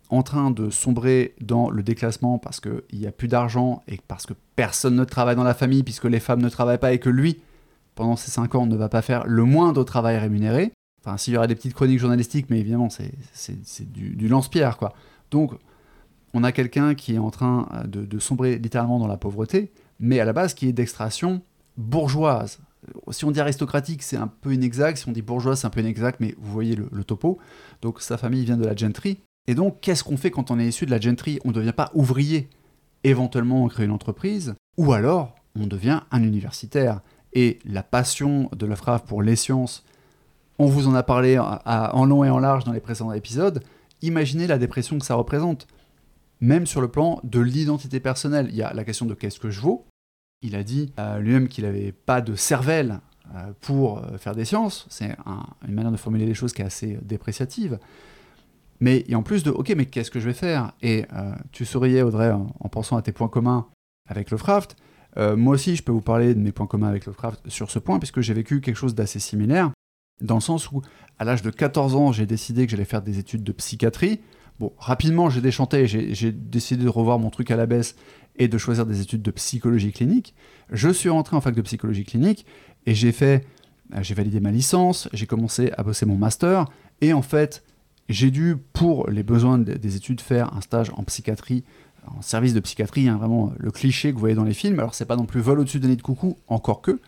en 0.09 0.23
train 0.23 0.51
de 0.51 0.69
sombrer 0.69 1.35
dans 1.41 1.69
le 1.69 1.83
déclassement 1.83 2.39
parce 2.39 2.59
qu'il 2.59 2.81
n'y 2.93 3.05
a 3.05 3.11
plus 3.11 3.27
d'argent 3.27 3.83
et 3.87 3.99
parce 4.07 4.25
que 4.25 4.33
personne 4.55 4.95
ne 4.95 5.03
travaille 5.03 5.35
dans 5.35 5.43
la 5.43 5.53
famille, 5.53 5.83
puisque 5.83 6.05
les 6.05 6.19
femmes 6.19 6.41
ne 6.41 6.49
travaillent 6.49 6.79
pas 6.79 6.93
et 6.93 6.99
que 6.99 7.09
lui, 7.09 7.41
pendant 7.95 8.15
ces 8.15 8.31
5 8.31 8.55
ans, 8.55 8.65
ne 8.65 8.75
va 8.75 8.89
pas 8.89 9.01
faire 9.01 9.27
le 9.27 9.43
moindre 9.43 9.83
travail 9.83 10.17
rémunéré. 10.17 10.71
Enfin, 11.03 11.17
s'il 11.17 11.33
y 11.33 11.37
aurait 11.37 11.47
des 11.47 11.55
petites 11.55 11.73
chroniques 11.73 11.99
journalistiques, 11.99 12.47
mais 12.49 12.59
évidemment, 12.59 12.89
c'est 12.89 13.91
du, 13.91 14.15
du 14.15 14.27
lance-pierre, 14.27 14.77
quoi. 14.77 14.93
Donc, 15.31 15.53
on 16.33 16.43
a 16.43 16.51
quelqu'un 16.51 16.95
qui 16.95 17.15
est 17.15 17.19
en 17.19 17.31
train 17.31 17.67
euh, 17.73 17.83
de, 17.87 18.19
sombrer 18.19 18.57
littéralement 18.57 18.99
dans 18.99 19.07
la 19.07 19.17
pauvreté, 19.17 19.71
mais 19.99 20.19
à 20.19 20.25
la 20.25 20.33
base 20.33 20.53
qui 20.53 20.67
est 20.67 20.73
d'extraction 20.73 21.41
bourgeoise. 21.77 22.59
Euh, 22.87 23.11
Si 23.11 23.25
on 23.25 23.31
dit 23.31 23.39
aristocratique, 23.39 24.03
c'est 24.03 24.17
un 24.17 24.27
peu 24.27 24.53
inexact. 24.53 24.97
Si 24.97 25.07
on 25.07 25.11
dit 25.11 25.21
bourgeoise, 25.21 25.59
c'est 25.61 25.67
un 25.67 25.71
peu 25.71 25.81
inexact, 25.81 26.19
mais 26.19 26.35
vous 26.39 26.51
voyez 26.51 26.75
le, 26.75 27.03
topo. 27.03 27.39
Donc 27.81 28.01
sa 28.01 28.17
famille 28.17 28.45
vient 28.45 28.57
de 28.57 28.65
la 28.65 28.75
gentry. 28.75 29.19
Et 29.47 29.55
donc, 29.55 29.79
qu'est-ce 29.81 30.03
qu'on 30.03 30.17
fait 30.17 30.29
quand 30.29 30.51
on 30.51 30.59
est 30.59 30.67
issu 30.67 30.85
de 30.85 30.91
la 30.91 30.99
gentry? 30.99 31.39
On 31.43 31.49
ne 31.49 31.53
devient 31.53 31.73
pas 31.73 31.89
ouvrier. 31.95 32.49
Éventuellement, 33.03 33.63
on 33.63 33.67
crée 33.67 33.85
une 33.85 33.91
entreprise. 33.91 34.53
Ou 34.77 34.93
alors, 34.93 35.33
on 35.59 35.65
devient 35.65 36.01
un 36.11 36.21
universitaire. 36.23 37.01
Et 37.33 37.57
la 37.65 37.81
passion 37.81 38.49
de 38.55 38.65
Lovecraft 38.67 39.07
pour 39.07 39.23
les 39.23 39.35
sciences, 39.35 39.83
on 40.59 40.67
vous 40.67 40.87
en 40.87 40.93
a 40.93 41.01
parlé 41.01 41.37
à- 41.37 41.95
en 41.95 42.05
long 42.05 42.23
et 42.23 42.29
en 42.29 42.37
large 42.37 42.63
dans 42.63 42.73
les 42.73 42.79
précédents 42.79 43.13
épisodes. 43.13 43.63
Imaginez 44.01 44.45
la 44.45 44.57
dépression 44.57 44.99
que 44.99 45.05
ça 45.05 45.15
représente 45.15 45.67
même 46.41 46.65
sur 46.65 46.81
le 46.81 46.87
plan 46.87 47.19
de 47.23 47.39
l'identité 47.39 47.99
personnelle. 47.99 48.47
Il 48.49 48.55
y 48.55 48.61
a 48.61 48.73
la 48.73 48.83
question 48.83 49.05
de 49.05 49.13
qu'est-ce 49.13 49.39
que 49.39 49.49
je 49.49 49.59
vaux. 49.59 49.85
Il 50.41 50.55
a 50.55 50.63
dit 50.63 50.93
lui-même 51.19 51.47
qu'il 51.49 51.65
n'avait 51.65 51.91
pas 51.91 52.21
de 52.21 52.35
cervelle 52.35 52.99
euh, 53.35 53.51
pour 53.61 53.99
euh, 53.99 54.17
faire 54.17 54.33
des 54.35 54.45
sciences. 54.45 54.87
C'est 54.89 55.11
un- 55.25 55.45
une 55.67 55.73
manière 55.75 55.91
de 55.91 55.97
formuler 55.97 56.25
les 56.25 56.33
choses 56.33 56.53
qui 56.53 56.61
est 56.61 56.65
assez 56.65 56.95
euh, 56.95 56.99
dépréciative. 57.03 57.77
Mais 58.79 59.03
et 59.07 59.15
en 59.15 59.21
plus 59.23 59.43
de, 59.43 59.51
ok, 59.51 59.73
mais 59.75 59.85
qu'est-ce 59.85 60.09
que 60.09 60.19
je 60.19 60.25
vais 60.27 60.33
faire? 60.33 60.71
Et 60.81 61.05
tu 61.51 61.65
souriais, 61.65 62.01
Audrey, 62.01 62.31
en, 62.31 62.55
en 62.59 62.69
pensant 62.69 62.95
à 62.95 63.01
tes 63.01 63.11
points 63.11 63.27
communs 63.27 63.67
avec 64.07 64.31
Lovecraft. 64.31 64.77
Moi 65.17 65.55
aussi, 65.55 65.75
je 65.75 65.83
peux 65.83 65.91
vous 65.91 65.99
parler 66.01 66.33
de 66.33 66.39
mes 66.39 66.53
points 66.53 66.65
communs 66.67 66.87
avec 66.87 67.05
Lovecraft 67.05 67.49
sur 67.49 67.69
ce 67.71 67.77
point, 67.77 67.99
puisque 67.99 68.21
j'ai 68.21 68.33
vécu 68.33 68.61
quelque 68.61 68.77
chose 68.77 68.95
d'assez 68.95 69.19
similaire, 69.19 69.71
dans 70.21 70.35
le 70.35 70.39
sens 70.41 70.71
où, 70.71 70.81
à 71.17 71.25
l'âge 71.25 71.41
de 71.41 71.49
14 71.49 71.95
ans, 71.97 72.13
j'ai 72.13 72.25
décidé 72.25 72.65
que 72.65 72.71
j'allais 72.71 72.85
faire 72.85 73.01
des 73.01 73.19
études 73.19 73.43
de 73.43 73.51
psychiatrie. 73.51 74.21
Bon, 74.59 74.73
rapidement, 74.77 75.29
j'ai 75.29 75.39
déchanté, 75.39 75.87
j'ai 75.87 76.31
décidé 76.33 76.83
de 76.83 76.89
revoir 76.89 77.17
mon 77.17 77.29
truc 77.29 77.49
à 77.49 77.55
la 77.55 77.65
baisse 77.65 77.95
et 78.35 78.49
de 78.49 78.57
choisir 78.57 78.85
des 78.85 78.99
études 79.01 79.21
de 79.21 79.31
psychologie 79.31 79.93
clinique. 79.93 80.35
Je 80.69 80.89
suis 80.89 81.07
rentré 81.09 81.37
en 81.37 81.41
fac 81.41 81.55
de 81.55 81.61
psychologie 81.61 82.03
clinique 82.03 82.45
et 82.85 82.93
j'ai 82.93 83.13
fait, 83.13 83.45
euh, 83.93 83.99
j'ai 84.01 84.13
validé 84.13 84.41
ma 84.41 84.51
licence, 84.51 85.07
j'ai 85.13 85.27
commencé 85.27 85.71
à 85.77 85.83
bosser 85.83 86.05
mon 86.05 86.17
master 86.17 86.65
et 86.99 87.13
en 87.13 87.21
fait, 87.21 87.63
j'ai 88.09 88.31
dû, 88.31 88.57
pour 88.73 89.09
les 89.09 89.23
besoins 89.23 89.59
de- 89.59 89.73
des 89.73 89.95
études, 89.95 90.19
faire 90.19 90.53
un 90.53 90.61
stage 90.61 90.91
en 90.95 91.03
psychiatrie, 91.03 91.63
en 92.07 92.21
service 92.21 92.53
de 92.53 92.59
psychiatrie, 92.59 93.07
hein, 93.07 93.17
vraiment 93.17 93.53
le 93.57 93.71
cliché 93.71 94.09
que 94.09 94.15
vous 94.15 94.19
voyez 94.19 94.35
dans 94.35 94.43
les 94.43 94.53
films. 94.53 94.79
Alors, 94.79 94.93
c'est 94.93 95.05
pas 95.05 95.15
non 95.15 95.25
plus 95.25 95.39
vol 95.39 95.59
au-dessus 95.59 95.79
d'un 95.79 95.87
nid 95.87 95.95
de 95.95 96.01
coucou, 96.01 96.37
encore 96.47 96.81
que, 96.81 96.99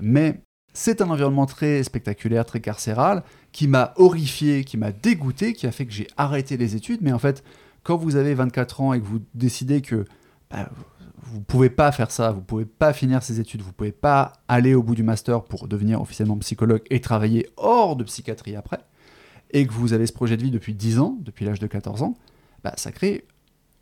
mais 0.00 0.40
c'est 0.72 1.02
un 1.02 1.10
environnement 1.10 1.46
très 1.46 1.82
spectaculaire, 1.82 2.44
très 2.44 2.60
carcéral, 2.60 3.22
qui 3.52 3.66
m'a 3.66 3.92
horrifié, 3.96 4.64
qui 4.64 4.76
m'a 4.76 4.92
dégoûté, 4.92 5.52
qui 5.52 5.66
a 5.66 5.72
fait 5.72 5.86
que 5.86 5.92
j'ai 5.92 6.06
arrêté 6.16 6.56
les 6.56 6.76
études. 6.76 7.00
Mais 7.02 7.12
en 7.12 7.18
fait, 7.18 7.42
quand 7.82 7.96
vous 7.96 8.16
avez 8.16 8.34
24 8.34 8.80
ans 8.80 8.92
et 8.92 9.00
que 9.00 9.06
vous 9.06 9.20
décidez 9.34 9.80
que 9.80 10.04
bah, 10.50 10.70
vous 11.22 11.40
pouvez 11.40 11.70
pas 11.70 11.92
faire 11.92 12.10
ça, 12.10 12.32
vous 12.32 12.40
pouvez 12.40 12.64
pas 12.64 12.92
finir 12.92 13.22
ces 13.22 13.40
études, 13.40 13.62
vous 13.62 13.72
pouvez 13.72 13.92
pas 13.92 14.32
aller 14.48 14.74
au 14.74 14.82
bout 14.82 14.94
du 14.94 15.02
master 15.02 15.44
pour 15.44 15.68
devenir 15.68 16.00
officiellement 16.00 16.36
psychologue 16.38 16.82
et 16.90 17.00
travailler 17.00 17.48
hors 17.56 17.96
de 17.96 18.04
psychiatrie 18.04 18.56
après, 18.56 18.80
et 19.50 19.66
que 19.66 19.72
vous 19.72 19.92
avez 19.92 20.06
ce 20.06 20.12
projet 20.12 20.36
de 20.36 20.42
vie 20.42 20.50
depuis 20.50 20.74
10 20.74 20.98
ans, 20.98 21.18
depuis 21.20 21.44
l'âge 21.44 21.58
de 21.58 21.66
14 21.66 22.02
ans, 22.02 22.14
bah, 22.62 22.72
ça 22.76 22.92
crée 22.92 23.26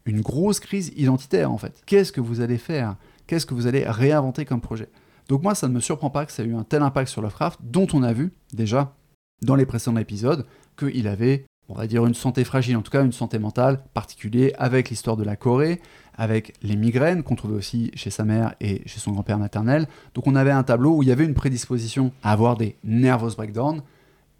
une 0.05 0.21
grosse 0.21 0.61
crise 0.61 0.93
identitaire 0.97 1.53
en 1.53 1.59
fait. 1.59 1.83
Qu'est-ce 1.87 2.13
que 2.13 2.21
vous 2.21 2.41
allez 2.41 2.59
faire? 2.59 2.97
Qu'est-ce 3.27 3.47
que 3.47 3.55
vous 3.55 3.67
allez 3.67 3.85
réinventer 3.87 4.45
comme 4.45 4.61
projet? 4.61 4.89
Donc 5.29 5.43
moi, 5.43 5.55
ça 5.55 5.69
ne 5.69 5.75
me 5.75 5.81
surprend 5.81 6.11
pas 6.11 6.27
que 6.27 6.33
ça 6.33 6.43
ait 6.43 6.47
eu 6.47 6.55
un 6.55 6.65
tel 6.65 6.83
impact 6.83 7.11
sur 7.11 7.23
Lovecraft, 7.23 7.61
dont 7.63 7.87
on 7.93 8.03
a 8.03 8.13
vu 8.13 8.33
déjà 8.53 8.95
dans 9.43 9.55
les 9.55 9.67
précédents 9.67 9.97
épisodes 9.99 10.47
qu'il 10.79 11.07
avait, 11.07 11.45
on 11.69 11.75
va 11.75 11.87
dire, 11.87 12.07
une 12.07 12.15
santé 12.15 12.45
fragile, 12.45 12.77
en 12.77 12.83
tout 12.83 12.91
cas 12.91 13.05
une 13.05 13.13
santé 13.13 13.39
mentale 13.39 13.85
particulière, 13.93 14.53
avec 14.59 14.91
l'histoire 14.91 15.17
de 15.17 15.25
la 15.25 15.37
Corée, 15.37 15.81
avec 16.15 16.55
les 16.63 16.77
migraines 16.77 17.23
qu'on 17.23 17.37
trouvait 17.37 17.57
aussi 17.57 17.91
chez 17.95 18.11
sa 18.11 18.25
mère 18.25 18.55
et 18.61 18.83
chez 18.87 19.01
son 19.01 19.13
grand-père 19.13 19.39
maternel. 19.39 19.87
Donc 20.15 20.27
on 20.27 20.35
avait 20.35 20.51
un 20.51 20.65
tableau 20.65 20.97
où 20.97 21.03
il 21.03 21.09
y 21.09 21.13
avait 21.13 21.25
une 21.25 21.35
prédisposition 21.35 22.13
à 22.23 22.33
avoir 22.33 22.57
des 22.57 22.77
nervous 22.83 23.37
breakdowns 23.37 23.83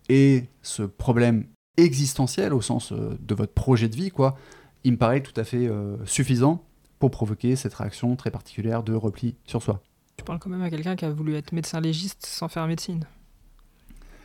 et 0.09 0.47
ce 0.63 0.83
problème 0.83 1.45
existentiel 1.77 2.53
au 2.53 2.61
sens 2.61 2.93
euh, 2.93 3.17
de 3.21 3.35
votre 3.35 3.53
projet 3.53 3.89
de 3.89 3.95
vie, 3.95 4.11
quoi, 4.11 4.37
il 4.85 4.93
me 4.93 4.97
paraît 4.97 5.23
tout 5.23 5.39
à 5.39 5.45
fait 5.45 5.67
euh, 5.69 5.97
suffisant 6.07 6.65
pour 6.99 7.11
provoquer 7.11 7.57
cette 7.57 7.75
réaction 7.75 8.17
très 8.17 8.31
particulière 8.31 8.83
de 8.83 8.95
repli 8.95 9.37
sur 9.45 9.63
soi. 9.63 9.81
Tu 10.29 10.31
parles 10.31 10.41
quand 10.41 10.51
même 10.51 10.61
à 10.61 10.69
quelqu'un 10.69 10.95
qui 10.95 11.07
a 11.07 11.11
voulu 11.11 11.37
être 11.37 11.53
médecin 11.53 11.81
légiste 11.81 12.27
sans 12.27 12.49
faire 12.49 12.67
médecine. 12.67 13.07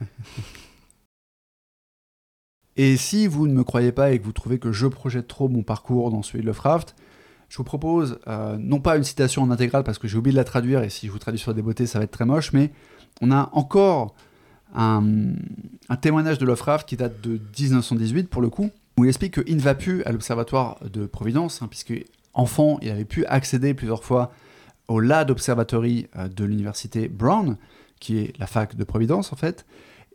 Et 2.75 2.97
si 2.97 3.25
vous 3.25 3.47
ne 3.47 3.53
me 3.53 3.63
croyez 3.63 3.93
pas 3.93 4.11
et 4.11 4.19
que 4.19 4.25
vous 4.25 4.33
trouvez 4.33 4.59
que 4.59 4.73
je 4.73 4.85
projette 4.87 5.29
trop 5.29 5.47
mon 5.47 5.63
parcours 5.63 6.11
dans 6.11 6.21
celui 6.21 6.41
de 6.41 6.47
Lovecraft, 6.47 6.93
je 7.47 7.55
vous 7.55 7.63
propose, 7.63 8.19
euh, 8.27 8.57
non 8.59 8.81
pas 8.81 8.97
une 8.97 9.05
citation 9.05 9.43
en 9.43 9.49
intégrale 9.49 9.85
parce 9.85 9.97
que 9.97 10.09
j'ai 10.09 10.17
oublié 10.17 10.33
de 10.33 10.37
la 10.37 10.43
traduire 10.43 10.83
et 10.83 10.89
si 10.89 11.07
je 11.07 11.11
vous 11.13 11.19
traduis 11.19 11.39
sur 11.39 11.53
des 11.53 11.61
beautés 11.61 11.87
ça 11.87 11.99
va 11.99 12.03
être 12.03 12.11
très 12.11 12.25
moche, 12.25 12.51
mais 12.51 12.73
on 13.21 13.31
a 13.31 13.49
encore 13.53 14.13
un, 14.75 15.03
un 15.87 15.95
témoignage 15.95 16.37
de 16.37 16.45
Lovecraft 16.45 16.85
qui 16.85 16.97
date 16.97 17.21
de 17.21 17.39
1918 17.57 18.27
pour 18.27 18.41
le 18.41 18.49
coup, 18.49 18.71
où 18.97 19.05
il 19.05 19.07
explique 19.07 19.41
qu'il 19.41 19.55
ne 19.55 19.61
va 19.61 19.73
plus 19.73 20.03
à 20.03 20.11
l'observatoire 20.11 20.79
de 20.83 21.05
Providence, 21.05 21.61
hein, 21.61 21.67
puisque 21.69 21.93
enfant 22.33 22.77
il 22.81 22.89
avait 22.89 23.05
pu 23.05 23.25
accéder 23.27 23.73
plusieurs 23.73 24.03
fois 24.03 24.33
au 24.87 24.99
LAD 24.99 25.31
Observatory 25.31 26.07
euh, 26.15 26.27
de 26.27 26.43
l'université 26.43 27.07
Brown, 27.07 27.57
qui 27.99 28.19
est 28.19 28.37
la 28.39 28.47
fac 28.47 28.75
de 28.75 28.83
Providence 28.83 29.33
en 29.33 29.35
fait, 29.35 29.65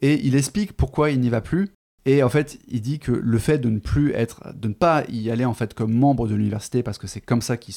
et 0.01 0.21
il 0.25 0.37
explique 0.37 0.73
pourquoi 0.73 1.11
il 1.11 1.21
n'y 1.21 1.31
va 1.31 1.41
plus. 1.41 1.69
Et 2.07 2.23
en 2.23 2.29
fait, 2.29 2.59
il 2.69 2.81
dit 2.81 2.99
que 3.01 3.13
le 3.13 3.39
fait 3.39 3.59
de 3.59 3.69
ne 3.69 3.79
plus 3.79 4.13
être, 4.13 4.55
de 4.55 4.69
ne 4.69 4.73
pas 4.73 5.05
y 5.09 5.31
aller 5.31 5.45
en 5.45 5.53
fait 5.53 5.75
comme 5.75 5.93
membre 5.93 6.27
de 6.27 6.35
l'université, 6.35 6.83
parce 6.83 6.97
que 6.97 7.07
c'est 7.07 7.21
comme 7.21 7.43
ça 7.43 7.57
qu'il 7.57 7.75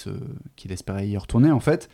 qu'il 0.55 0.71
espérait 0.71 1.07
y 1.07 1.17
retourner 1.17 1.51
en 1.51 1.59
fait, 1.59 1.89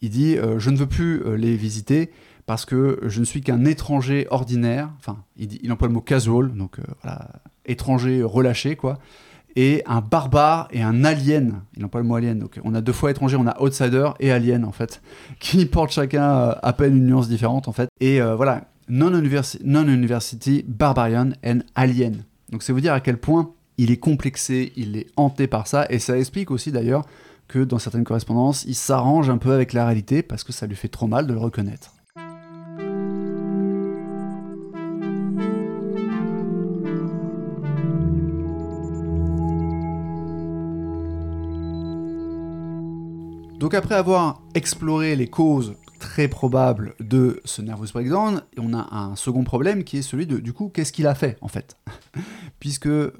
il 0.00 0.10
dit 0.10 0.36
euh, 0.36 0.58
je 0.58 0.70
ne 0.70 0.76
veux 0.76 0.86
plus 0.86 1.22
euh, 1.24 1.36
les 1.36 1.56
visiter 1.56 2.10
parce 2.46 2.66
que 2.66 3.00
je 3.04 3.20
ne 3.20 3.24
suis 3.24 3.40
qu'un 3.40 3.64
étranger 3.64 4.26
ordinaire, 4.30 4.90
enfin, 4.98 5.24
il, 5.36 5.72
emploie 5.72 5.88
le 5.88 5.94
mot 5.94 6.02
casual, 6.02 6.52
donc 6.52 6.76
voilà, 7.02 7.30
étranger 7.64 8.22
relâché, 8.22 8.76
quoi, 8.76 8.98
et 9.56 9.82
un 9.86 10.00
barbare 10.00 10.68
et 10.72 10.82
un 10.82 11.04
alien, 11.04 11.62
il 11.76 11.84
emploie 11.84 12.00
le 12.00 12.06
mot 12.06 12.16
alien, 12.16 12.38
donc 12.38 12.60
on 12.64 12.74
a 12.74 12.80
deux 12.80 12.92
fois 12.92 13.10
étranger, 13.10 13.36
on 13.36 13.46
a 13.46 13.60
outsider 13.60 14.10
et 14.20 14.32
alien, 14.32 14.64
en 14.64 14.72
fait, 14.72 15.02
qui 15.40 15.66
portent 15.66 15.92
chacun 15.92 16.22
euh, 16.22 16.54
à 16.62 16.72
peine 16.72 16.96
une 16.96 17.06
nuance 17.06 17.28
différente, 17.28 17.68
en 17.68 17.72
fait, 17.72 17.88
et 18.00 18.20
euh, 18.20 18.34
voilà, 18.34 18.68
non-university 18.88 19.62
non 19.64 19.88
university, 19.88 20.64
barbarian 20.66 21.30
and 21.44 21.60
alien. 21.74 22.24
Donc 22.50 22.62
c'est 22.62 22.72
vous 22.72 22.80
dire 22.80 22.92
à 22.92 23.00
quel 23.00 23.18
point 23.18 23.50
il 23.78 23.90
est 23.90 23.96
complexé, 23.96 24.72
il 24.76 24.96
est 24.96 25.06
hanté 25.16 25.46
par 25.46 25.66
ça, 25.66 25.86
et 25.90 25.98
ça 25.98 26.18
explique 26.18 26.50
aussi 26.50 26.70
d'ailleurs 26.72 27.04
que 27.48 27.58
dans 27.58 27.78
certaines 27.78 28.04
correspondances, 28.04 28.64
il 28.66 28.74
s'arrange 28.74 29.28
un 29.30 29.38
peu 29.38 29.52
avec 29.52 29.72
la 29.72 29.86
réalité 29.86 30.22
parce 30.22 30.44
que 30.44 30.52
ça 30.52 30.66
lui 30.66 30.76
fait 30.76 30.88
trop 30.88 31.06
mal 31.06 31.26
de 31.26 31.32
le 31.32 31.38
reconnaître. 31.38 31.93
Donc 43.64 43.72
après 43.72 43.94
avoir 43.94 44.42
exploré 44.54 45.16
les 45.16 45.26
causes 45.26 45.76
très 45.98 46.28
probables 46.28 46.94
de 47.00 47.40
ce 47.46 47.62
nervous 47.62 47.86
breakdown, 47.94 48.42
on 48.58 48.74
a 48.74 48.94
un 48.94 49.16
second 49.16 49.42
problème 49.42 49.84
qui 49.84 49.96
est 49.96 50.02
celui 50.02 50.26
de 50.26 50.36
du 50.36 50.52
coup 50.52 50.68
qu'est-ce 50.68 50.92
qu'il 50.92 51.06
a 51.06 51.14
fait 51.14 51.38
en 51.40 51.48
fait 51.48 51.78
Puisque 52.60 52.88
euh, 52.88 53.10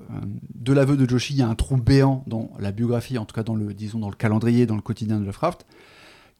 de 0.54 0.72
l'aveu 0.74 0.98
de 0.98 1.08
Joshi, 1.08 1.32
il 1.32 1.38
y 1.38 1.42
a 1.42 1.48
un 1.48 1.54
trou 1.54 1.78
béant 1.78 2.24
dans 2.26 2.50
la 2.58 2.72
biographie, 2.72 3.16
en 3.16 3.24
tout 3.24 3.34
cas 3.34 3.42
dans 3.42 3.54
le 3.54 3.72
disons 3.72 4.00
dans 4.00 4.10
le 4.10 4.16
calendrier, 4.16 4.66
dans 4.66 4.76
le 4.76 4.82
quotidien 4.82 5.18
de 5.18 5.24
Lovecraft. 5.24 5.64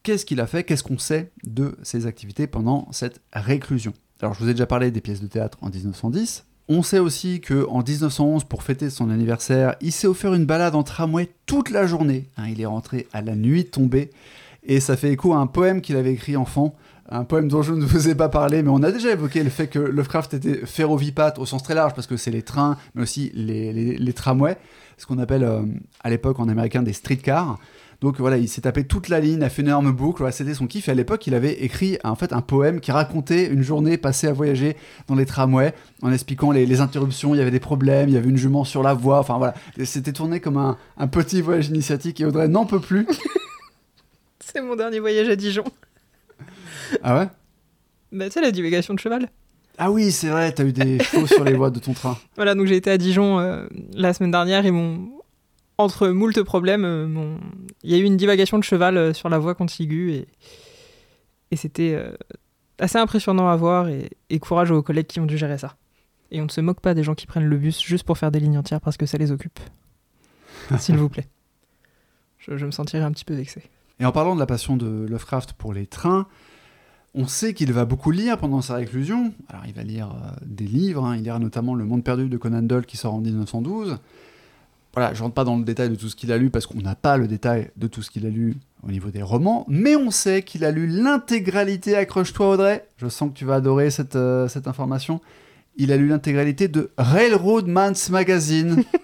Qu'est-ce 0.02 0.26
qu'il 0.26 0.38
a 0.40 0.46
fait 0.46 0.64
Qu'est-ce 0.64 0.84
qu'on 0.84 0.98
sait 0.98 1.32
de 1.44 1.78
ses 1.82 2.04
activités 2.04 2.46
pendant 2.46 2.92
cette 2.92 3.22
réclusion? 3.32 3.94
Alors 4.20 4.34
je 4.34 4.40
vous 4.40 4.50
ai 4.50 4.52
déjà 4.52 4.66
parlé 4.66 4.90
des 4.90 5.00
pièces 5.00 5.22
de 5.22 5.28
théâtre 5.28 5.56
en 5.62 5.70
1910. 5.70 6.44
On 6.68 6.82
sait 6.82 6.98
aussi 6.98 7.40
que 7.40 7.66
en 7.68 7.82
1911, 7.82 8.44
pour 8.44 8.62
fêter 8.62 8.88
son 8.88 9.10
anniversaire, 9.10 9.74
il 9.82 9.92
s'est 9.92 10.06
offert 10.06 10.32
une 10.32 10.46
balade 10.46 10.74
en 10.74 10.82
tramway 10.82 11.28
toute 11.44 11.68
la 11.68 11.86
journée. 11.86 12.30
Hein, 12.38 12.44
il 12.50 12.60
est 12.60 12.66
rentré 12.66 13.06
à 13.12 13.20
la 13.20 13.36
nuit 13.36 13.66
tombée 13.66 14.10
et 14.62 14.80
ça 14.80 14.96
fait 14.96 15.12
écho 15.12 15.34
à 15.34 15.36
un 15.36 15.46
poème 15.46 15.80
qu'il 15.82 15.96
avait 15.96 16.12
écrit 16.12 16.36
enfant, 16.36 16.74
un 17.10 17.24
poème 17.24 17.48
dont 17.48 17.62
je 17.62 17.74
ne 17.74 17.84
vous 17.84 18.08
ai 18.08 18.14
pas 18.14 18.30
parlé, 18.30 18.62
mais 18.62 18.70
on 18.70 18.82
a 18.82 18.90
déjà 18.90 19.12
évoqué 19.12 19.42
le 19.42 19.50
fait 19.50 19.66
que 19.66 19.78
Lovecraft 19.78 20.34
était 20.34 20.64
ferrovipate 20.64 21.38
au 21.38 21.44
sens 21.44 21.62
très 21.62 21.74
large 21.74 21.92
parce 21.94 22.06
que 22.06 22.16
c'est 22.16 22.30
les 22.30 22.42
trains, 22.42 22.78
mais 22.94 23.02
aussi 23.02 23.30
les, 23.34 24.12
tramways, 24.14 24.56
ce 24.96 25.04
qu'on 25.04 25.18
appelle 25.18 25.44
euh, 25.44 25.62
à 26.02 26.08
l'époque 26.08 26.40
en 26.40 26.48
américain 26.48 26.82
des 26.82 26.94
streetcars. 26.94 27.58
Donc 28.04 28.20
voilà, 28.20 28.36
il 28.36 28.50
s'est 28.50 28.60
tapé 28.60 28.84
toute 28.84 29.08
la 29.08 29.18
ligne, 29.18 29.42
a 29.42 29.48
fait 29.48 29.62
une 29.62 29.68
énorme 29.68 29.90
boucle, 29.90 30.18
voilà, 30.18 30.30
c'était 30.30 30.52
son 30.52 30.66
kiff. 30.66 30.88
Et 30.88 30.90
à 30.90 30.94
l'époque, 30.94 31.26
il 31.26 31.34
avait 31.34 31.54
écrit 31.64 31.96
en 32.04 32.16
fait 32.16 32.34
un 32.34 32.42
poème 32.42 32.80
qui 32.80 32.92
racontait 32.92 33.46
une 33.46 33.62
journée 33.62 33.96
passée 33.96 34.26
à 34.26 34.34
voyager 34.34 34.76
dans 35.08 35.14
les 35.14 35.24
tramways, 35.24 35.72
en 36.02 36.12
expliquant 36.12 36.50
les, 36.50 36.66
les 36.66 36.82
interruptions, 36.82 37.34
il 37.34 37.38
y 37.38 37.40
avait 37.40 37.50
des 37.50 37.60
problèmes, 37.60 38.10
il 38.10 38.14
y 38.14 38.18
avait 38.18 38.28
une 38.28 38.36
jument 38.36 38.64
sur 38.64 38.82
la 38.82 38.92
voie, 38.92 39.20
enfin 39.20 39.38
voilà. 39.38 39.54
C'était 39.84 40.12
tourné 40.12 40.38
comme 40.38 40.58
un, 40.58 40.76
un 40.98 41.06
petit 41.06 41.40
voyage 41.40 41.68
initiatique 41.68 42.20
et 42.20 42.26
Audrey 42.26 42.46
n'en 42.46 42.66
peut 42.66 42.78
plus. 42.78 43.06
C'est 44.40 44.60
mon 44.60 44.76
dernier 44.76 45.00
voyage 45.00 45.30
à 45.30 45.36
Dijon. 45.36 45.64
ah 47.02 47.18
ouais? 47.18 47.28
Bah, 48.12 48.26
tu 48.26 48.32
sais, 48.32 48.42
la 48.42 48.50
divagation 48.50 48.92
de 48.92 48.98
cheval. 48.98 49.30
Ah 49.78 49.90
oui, 49.90 50.12
c'est 50.12 50.28
vrai, 50.28 50.52
t'as 50.52 50.64
eu 50.64 50.74
des 50.74 50.98
chevaux 51.02 51.26
sur 51.26 51.42
les 51.42 51.54
voies 51.54 51.70
de 51.70 51.78
ton 51.78 51.94
train. 51.94 52.18
Voilà, 52.36 52.54
donc 52.54 52.66
j'ai 52.66 52.76
été 52.76 52.90
à 52.90 52.98
Dijon 52.98 53.38
euh, 53.38 53.64
la 53.94 54.12
semaine 54.12 54.30
dernière 54.30 54.66
et 54.66 54.70
mon. 54.70 55.08
Entre 55.78 56.08
moult 56.08 56.40
problèmes, 56.42 56.84
euh, 56.84 57.06
mon... 57.06 57.38
il 57.82 57.90
y 57.90 57.94
a 57.94 57.98
eu 57.98 58.04
une 58.04 58.16
divagation 58.16 58.58
de 58.58 58.64
cheval 58.64 58.96
euh, 58.96 59.12
sur 59.12 59.28
la 59.28 59.38
voie 59.38 59.54
contiguë 59.54 60.12
et, 60.12 60.28
et 61.50 61.56
c'était 61.56 61.94
euh, 61.94 62.12
assez 62.78 62.98
impressionnant 62.98 63.48
à 63.48 63.56
voir 63.56 63.88
et... 63.88 64.10
et 64.30 64.38
courage 64.38 64.70
aux 64.70 64.82
collègues 64.82 65.06
qui 65.06 65.20
ont 65.20 65.26
dû 65.26 65.36
gérer 65.36 65.58
ça. 65.58 65.76
Et 66.30 66.40
on 66.40 66.44
ne 66.44 66.50
se 66.50 66.60
moque 66.60 66.80
pas 66.80 66.94
des 66.94 67.02
gens 67.02 67.14
qui 67.14 67.26
prennent 67.26 67.46
le 67.46 67.58
bus 67.58 67.82
juste 67.82 68.04
pour 68.04 68.18
faire 68.18 68.30
des 68.30 68.40
lignes 68.40 68.58
entières 68.58 68.80
parce 68.80 68.96
que 68.96 69.06
ça 69.06 69.18
les 69.18 69.32
occupe. 69.32 69.58
S'il 70.78 70.96
vous 70.96 71.08
plaît. 71.08 71.28
Je, 72.38 72.56
je 72.56 72.66
me 72.66 72.70
sentirais 72.70 73.02
un 73.02 73.12
petit 73.12 73.24
peu 73.24 73.34
vexé. 73.34 73.62
Et 74.00 74.04
en 74.04 74.12
parlant 74.12 74.34
de 74.34 74.40
la 74.40 74.46
passion 74.46 74.76
de 74.76 75.06
Lovecraft 75.08 75.52
pour 75.52 75.72
les 75.72 75.86
trains, 75.86 76.26
on 77.14 77.26
sait 77.26 77.54
qu'il 77.54 77.72
va 77.72 77.84
beaucoup 77.84 78.10
lire 78.10 78.38
pendant 78.38 78.60
sa 78.60 78.74
réclusion. 78.74 79.32
Alors 79.48 79.64
il 79.66 79.72
va 79.72 79.82
lire 79.82 80.10
euh, 80.10 80.30
des 80.44 80.66
livres, 80.66 81.04
hein. 81.04 81.16
il 81.16 81.22
lira 81.22 81.38
notamment 81.38 81.74
Le 81.74 81.84
Monde 81.84 82.02
perdu 82.02 82.28
de 82.28 82.36
Conan 82.36 82.62
Doyle 82.62 82.86
qui 82.86 82.96
sort 82.96 83.14
en 83.14 83.20
1912. 83.20 83.98
Voilà, 84.94 85.12
je 85.12 85.22
rentre 85.22 85.34
pas 85.34 85.44
dans 85.44 85.56
le 85.56 85.64
détail 85.64 85.90
de 85.90 85.96
tout 85.96 86.08
ce 86.08 86.14
qu'il 86.16 86.30
a 86.30 86.38
lu 86.38 86.50
parce 86.50 86.66
qu'on 86.66 86.80
n'a 86.80 86.94
pas 86.94 87.16
le 87.16 87.26
détail 87.26 87.70
de 87.76 87.86
tout 87.88 88.00
ce 88.02 88.10
qu'il 88.10 88.26
a 88.26 88.30
lu 88.30 88.54
au 88.86 88.90
niveau 88.92 89.10
des 89.10 89.22
romans, 89.22 89.64
mais 89.68 89.96
on 89.96 90.10
sait 90.10 90.42
qu'il 90.42 90.64
a 90.64 90.70
lu 90.70 90.86
l'intégralité, 90.86 91.96
accroche-toi 91.96 92.50
Audrey, 92.50 92.86
je 92.98 93.08
sens 93.08 93.30
que 93.30 93.34
tu 93.34 93.44
vas 93.44 93.56
adorer 93.56 93.90
cette, 93.90 94.14
euh, 94.14 94.46
cette 94.46 94.68
information, 94.68 95.20
il 95.76 95.90
a 95.90 95.96
lu 95.96 96.06
l'intégralité 96.08 96.68
de 96.68 96.90
Railroad 96.96 97.66
Man's 97.66 98.08
Magazine. 98.10 98.84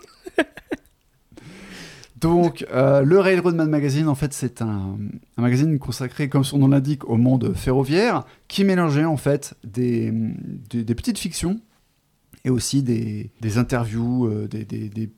Donc, 2.20 2.66
euh, 2.70 3.00
le 3.02 3.18
Railroad 3.18 3.54
Man 3.54 3.70
Magazine, 3.70 4.06
en 4.06 4.14
fait, 4.14 4.34
c'est 4.34 4.60
un, 4.60 4.98
un 5.38 5.42
magazine 5.42 5.78
consacré, 5.78 6.28
comme 6.28 6.44
son 6.44 6.58
nom 6.58 6.68
l'indique, 6.68 7.08
au 7.08 7.16
monde 7.16 7.54
ferroviaire, 7.56 8.24
qui 8.46 8.62
mélangeait 8.64 9.06
en 9.06 9.16
fait 9.16 9.54
des, 9.64 10.12
des, 10.68 10.84
des 10.84 10.94
petites 10.94 11.18
fictions 11.18 11.58
et 12.44 12.50
aussi 12.50 12.82
des, 12.82 13.30
des 13.40 13.56
interviews, 13.56 14.26
euh, 14.26 14.46
des, 14.48 14.64
des- 14.66 15.10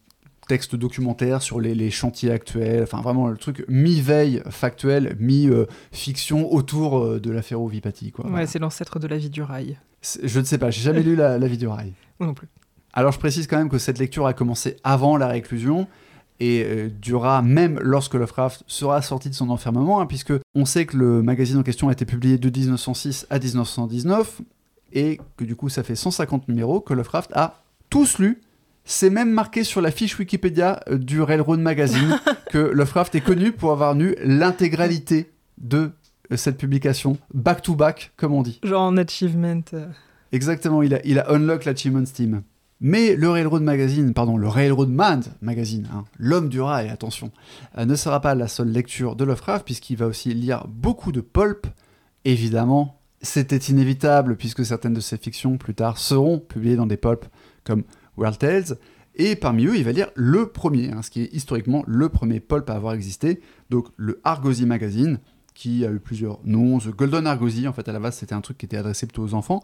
des 0.43 0.49
textes 0.49 0.77
documentaires 0.77 1.41
sur 1.43 1.61
les, 1.61 1.75
les 1.75 1.91
chantiers 1.91 2.31
actuels, 2.31 2.83
enfin 2.83 3.01
vraiment 3.01 3.29
le 3.29 3.37
truc 3.37 3.65
mi-veille 3.69 4.43
factuel, 4.51 5.17
mi-fiction 5.21 6.53
autour 6.53 6.99
euh, 6.99 7.21
de 7.21 7.31
la 7.31 7.43
ferrovipathie. 7.43 8.13
Quoi. 8.13 8.25
Ouais, 8.25 8.31
Voilà. 8.31 8.47
c'est 8.47 8.59
l'ancêtre 8.59 8.99
de 8.99 9.07
la 9.07 9.17
vie 9.19 9.31
du 9.31 9.43
rail. 9.43 9.79
Je 10.23 10.41
ne 10.41 10.45
sais 10.45 10.59
pas, 10.59 10.71
j'ai 10.71 10.83
jamais 10.83 11.03
lu 11.03 11.15
la, 11.17 11.39
la 11.39 11.47
vie 11.47 11.59
du 11.59 11.67
rail. 11.67 11.93
Moi 12.19 12.27
non 12.27 12.35
plus. 12.35 12.49
Alors 12.93 13.13
je 13.13 13.19
précise 13.19 13.47
quand 13.47 13.57
même 13.57 13.69
que 13.71 13.79
cette 13.79 13.99
lecture 13.99 14.27
a 14.27 14.35
commencé 14.35 14.77
avant 14.85 15.17
la 15.17 15.29
réclusion 15.29 15.87
et 16.41 16.65
euh, 16.67 16.91
durera 16.91 17.41
même 17.41 17.79
lorsque 17.81 18.15
Lovecraft 18.15 18.65
sera 18.67 19.01
sorti 19.01 19.31
de 19.31 19.35
son 19.35 19.49
enfermement, 19.49 20.01
hein, 20.01 20.07
puisque 20.07 20.33
on 20.55 20.65
sait 20.65 20.87
que 20.87 20.97
le 20.97 21.23
magazine 21.23 21.57
en 21.59 21.63
question 21.63 21.89
a 21.89 21.93
été 21.93 22.05
publié 22.05 22.37
de 22.37 22.51
1906 22.51 23.27
à 23.31 23.39
1919 23.39 24.43
et 24.93 25.21
que 25.37 25.45
du 25.45 25.57
coup 25.57 25.69
ça 25.69 25.83
fait 25.83 25.95
150 25.95 26.49
numéros 26.49 26.81
que 26.81 26.93
Lovecraft 26.95 27.31
a 27.35 27.63
tous 27.89 28.19
lus. 28.19 28.41
C'est 28.85 29.11
même 29.11 29.31
marqué 29.31 29.65
sur 29.65 29.81
la 29.81 29.91
fiche 29.91 30.19
Wikipédia 30.19 30.81
euh, 30.89 30.99
du 30.99 31.21
Railroad 31.23 31.61
Magazine 31.61 32.19
que 32.51 32.59
Lovecraft 32.59 33.15
est 33.15 33.21
connu 33.21 33.53
pour 33.53 33.73
avoir 33.73 33.95
lu 33.95 34.17
l'intégralité 34.25 35.31
de 35.59 35.93
euh, 36.33 36.37
cette 36.37 36.59
publication, 36.59 37.17
back 37.33 37.63
to 37.63 37.75
back, 37.75 38.13
comme 38.17 38.33
on 38.33 38.43
dit. 38.43 38.59
Genre 38.63 38.83
en 38.83 38.97
achievement. 38.97 39.63
euh, 39.75 39.87
Exactement, 40.33 40.83
il 40.83 40.95
a, 40.95 41.01
il 41.07 41.19
a 41.19 41.31
unlock 41.31 41.65
l'achievement 41.65 42.05
Steam. 42.07 42.43
Mais 42.85 43.15
le 43.15 43.31
Railroad 43.31 43.63
Magazine, 43.63 44.13
pardon, 44.13 44.37
le 44.37 44.49
Railroad 44.49 44.89
Man 44.91 45.23
Magazine, 45.41 45.87
hein, 45.95 46.03
l'homme 46.19 46.49
du 46.49 46.61
rail, 46.61 46.89
attention, 46.89 47.31
euh, 47.79 47.85
ne 47.85 47.95
sera 47.95 48.21
pas 48.21 48.35
la 48.35 48.49
seule 48.49 48.71
lecture 48.73 49.15
de 49.15 49.23
Lovecraft, 49.25 49.65
puisqu'il 49.65 49.97
va 49.97 50.07
aussi 50.09 50.35
lire 50.35 50.67
beaucoup 50.67 51.13
de 51.13 51.21
pulp. 51.21 51.69
Évidemment, 52.25 52.99
c'était 53.21 53.57
inévitable, 53.57 54.37
puisque 54.37 54.65
certaines 54.65 54.95
de 54.95 55.01
ses 55.01 55.17
fictions, 55.17 55.59
plus 55.59 55.75
tard, 55.75 55.99
seront 55.99 56.41
publiées 56.41 56.75
dans 56.75 56.87
des 56.87 56.97
pulps 56.97 57.29
comme 57.63 57.85
World 58.17 58.39
Tales. 58.39 58.77
Et 59.15 59.37
parmi 59.37 59.67
eux, 59.67 59.77
il 59.77 59.85
va 59.85 59.93
lire 59.93 60.09
le 60.15 60.47
premier, 60.47 60.91
hein, 60.91 61.03
ce 61.03 61.11
qui 61.11 61.23
est 61.23 61.35
historiquement 61.35 61.85
le 61.87 62.09
premier 62.09 62.41
pulp 62.41 62.69
à 62.71 62.75
avoir 62.75 62.95
existé, 62.95 63.41
donc 63.69 63.89
le 63.97 64.21
Argosy 64.25 64.65
Magazine, 64.65 65.19
qui 65.55 65.85
a 65.85 65.91
eu 65.91 66.01
plusieurs 66.01 66.41
noms. 66.45 66.79
The 66.79 66.89
Golden 66.89 67.27
Argosy, 67.27 67.69
en 67.69 67.75
fait, 67.75 67.89
à 67.89 67.93
la 67.93 68.01
base, 68.01 68.17
c'était 68.17 68.35
un 68.35 68.41
truc 68.41 68.57
qui 68.57 68.65
était 68.65 68.79
adressé 68.79 69.07
plutôt 69.07 69.23
aux 69.23 69.35
enfants, 69.35 69.63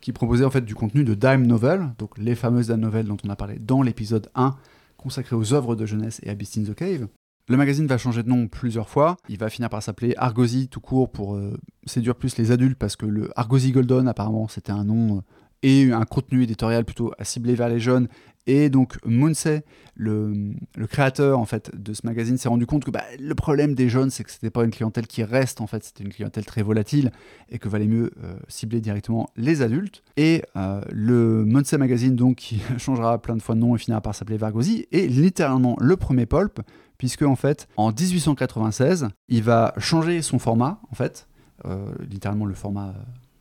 qui 0.00 0.12
proposait 0.12 0.44
en 0.44 0.50
fait 0.50 0.64
du 0.64 0.76
contenu 0.76 1.02
de 1.02 1.14
dime 1.14 1.46
novel, 1.46 1.90
donc 1.98 2.16
les 2.18 2.36
fameuses 2.36 2.68
dime 2.68 2.80
novels 2.80 3.06
dont 3.06 3.16
on 3.24 3.30
a 3.30 3.36
parlé 3.36 3.58
dans 3.58 3.82
l'épisode 3.82 4.30
1, 4.36 4.54
consacré 4.96 5.34
aux 5.34 5.52
œuvres 5.52 5.74
de 5.74 5.86
jeunesse 5.86 6.20
et 6.22 6.30
à 6.30 6.34
Beast 6.34 6.56
in 6.56 6.62
the 6.62 6.74
Cave. 6.74 7.08
Le 7.46 7.58
magazine 7.58 7.86
va 7.86 7.98
changer 7.98 8.22
de 8.22 8.28
nom 8.28 8.48
plusieurs 8.48 8.88
fois. 8.88 9.18
Il 9.28 9.36
va 9.36 9.50
finir 9.50 9.68
par 9.68 9.82
s'appeler 9.82 10.14
Argosy 10.16 10.68
tout 10.68 10.80
court 10.80 11.10
pour 11.10 11.34
euh, 11.34 11.54
séduire 11.84 12.14
plus 12.14 12.38
les 12.38 12.52
adultes 12.52 12.78
parce 12.78 12.96
que 12.96 13.04
le 13.04 13.30
Argosy 13.36 13.70
Golden, 13.70 14.08
apparemment, 14.08 14.48
c'était 14.48 14.72
un 14.72 14.84
nom 14.84 15.18
euh, 15.18 15.20
et 15.64 15.90
un 15.92 16.04
contenu 16.04 16.42
éditorial 16.42 16.84
plutôt 16.84 17.12
à 17.18 17.24
cibler 17.24 17.54
vers 17.54 17.70
les 17.70 17.80
jeunes. 17.80 18.08
Et 18.46 18.68
donc 18.68 18.98
Munsey, 19.06 19.64
le, 19.96 20.52
créateur 20.90 21.38
en 21.38 21.46
fait 21.46 21.74
de 21.74 21.94
ce 21.94 22.04
magazine, 22.04 22.36
s'est 22.36 22.50
rendu 22.50 22.66
compte 22.66 22.84
que 22.84 22.90
bah, 22.90 23.02
le 23.18 23.34
problème 23.34 23.74
des 23.74 23.88
jeunes, 23.88 24.10
c'est 24.10 24.22
que 24.22 24.30
c'était 24.30 24.50
pas 24.50 24.64
une 24.64 24.70
clientèle 24.70 25.06
qui 25.06 25.24
reste 25.24 25.62
en 25.62 25.66
fait, 25.66 25.82
c'était 25.82 26.04
une 26.04 26.12
clientèle 26.12 26.44
très 26.44 26.62
volatile 26.62 27.10
et 27.48 27.58
que 27.58 27.70
valait 27.70 27.86
mieux 27.86 28.10
euh, 28.22 28.34
cibler 28.46 28.82
directement 28.82 29.30
les 29.36 29.62
adultes. 29.62 30.02
Et 30.18 30.42
euh, 30.56 30.82
le 30.92 31.46
Munsey 31.46 31.78
Magazine 31.78 32.14
donc 32.14 32.36
qui 32.36 32.60
changera 32.76 33.16
plein 33.22 33.34
de 33.34 33.42
fois 33.42 33.54
de 33.54 33.60
nom 33.60 33.74
et 33.74 33.78
finira 33.78 34.02
par 34.02 34.14
s'appeler 34.14 34.36
Vargosi 34.36 34.86
est 34.92 35.06
littéralement 35.06 35.78
le 35.80 35.96
premier 35.96 36.26
pulp 36.26 36.60
puisque 36.98 37.22
en 37.22 37.36
fait 37.36 37.68
en 37.78 37.88
1896 37.88 39.08
il 39.30 39.42
va 39.42 39.72
changer 39.78 40.20
son 40.20 40.38
format 40.38 40.82
en 40.92 40.94
fait, 40.94 41.26
euh, 41.64 41.86
littéralement 42.10 42.44
le 42.44 42.54
format 42.54 42.92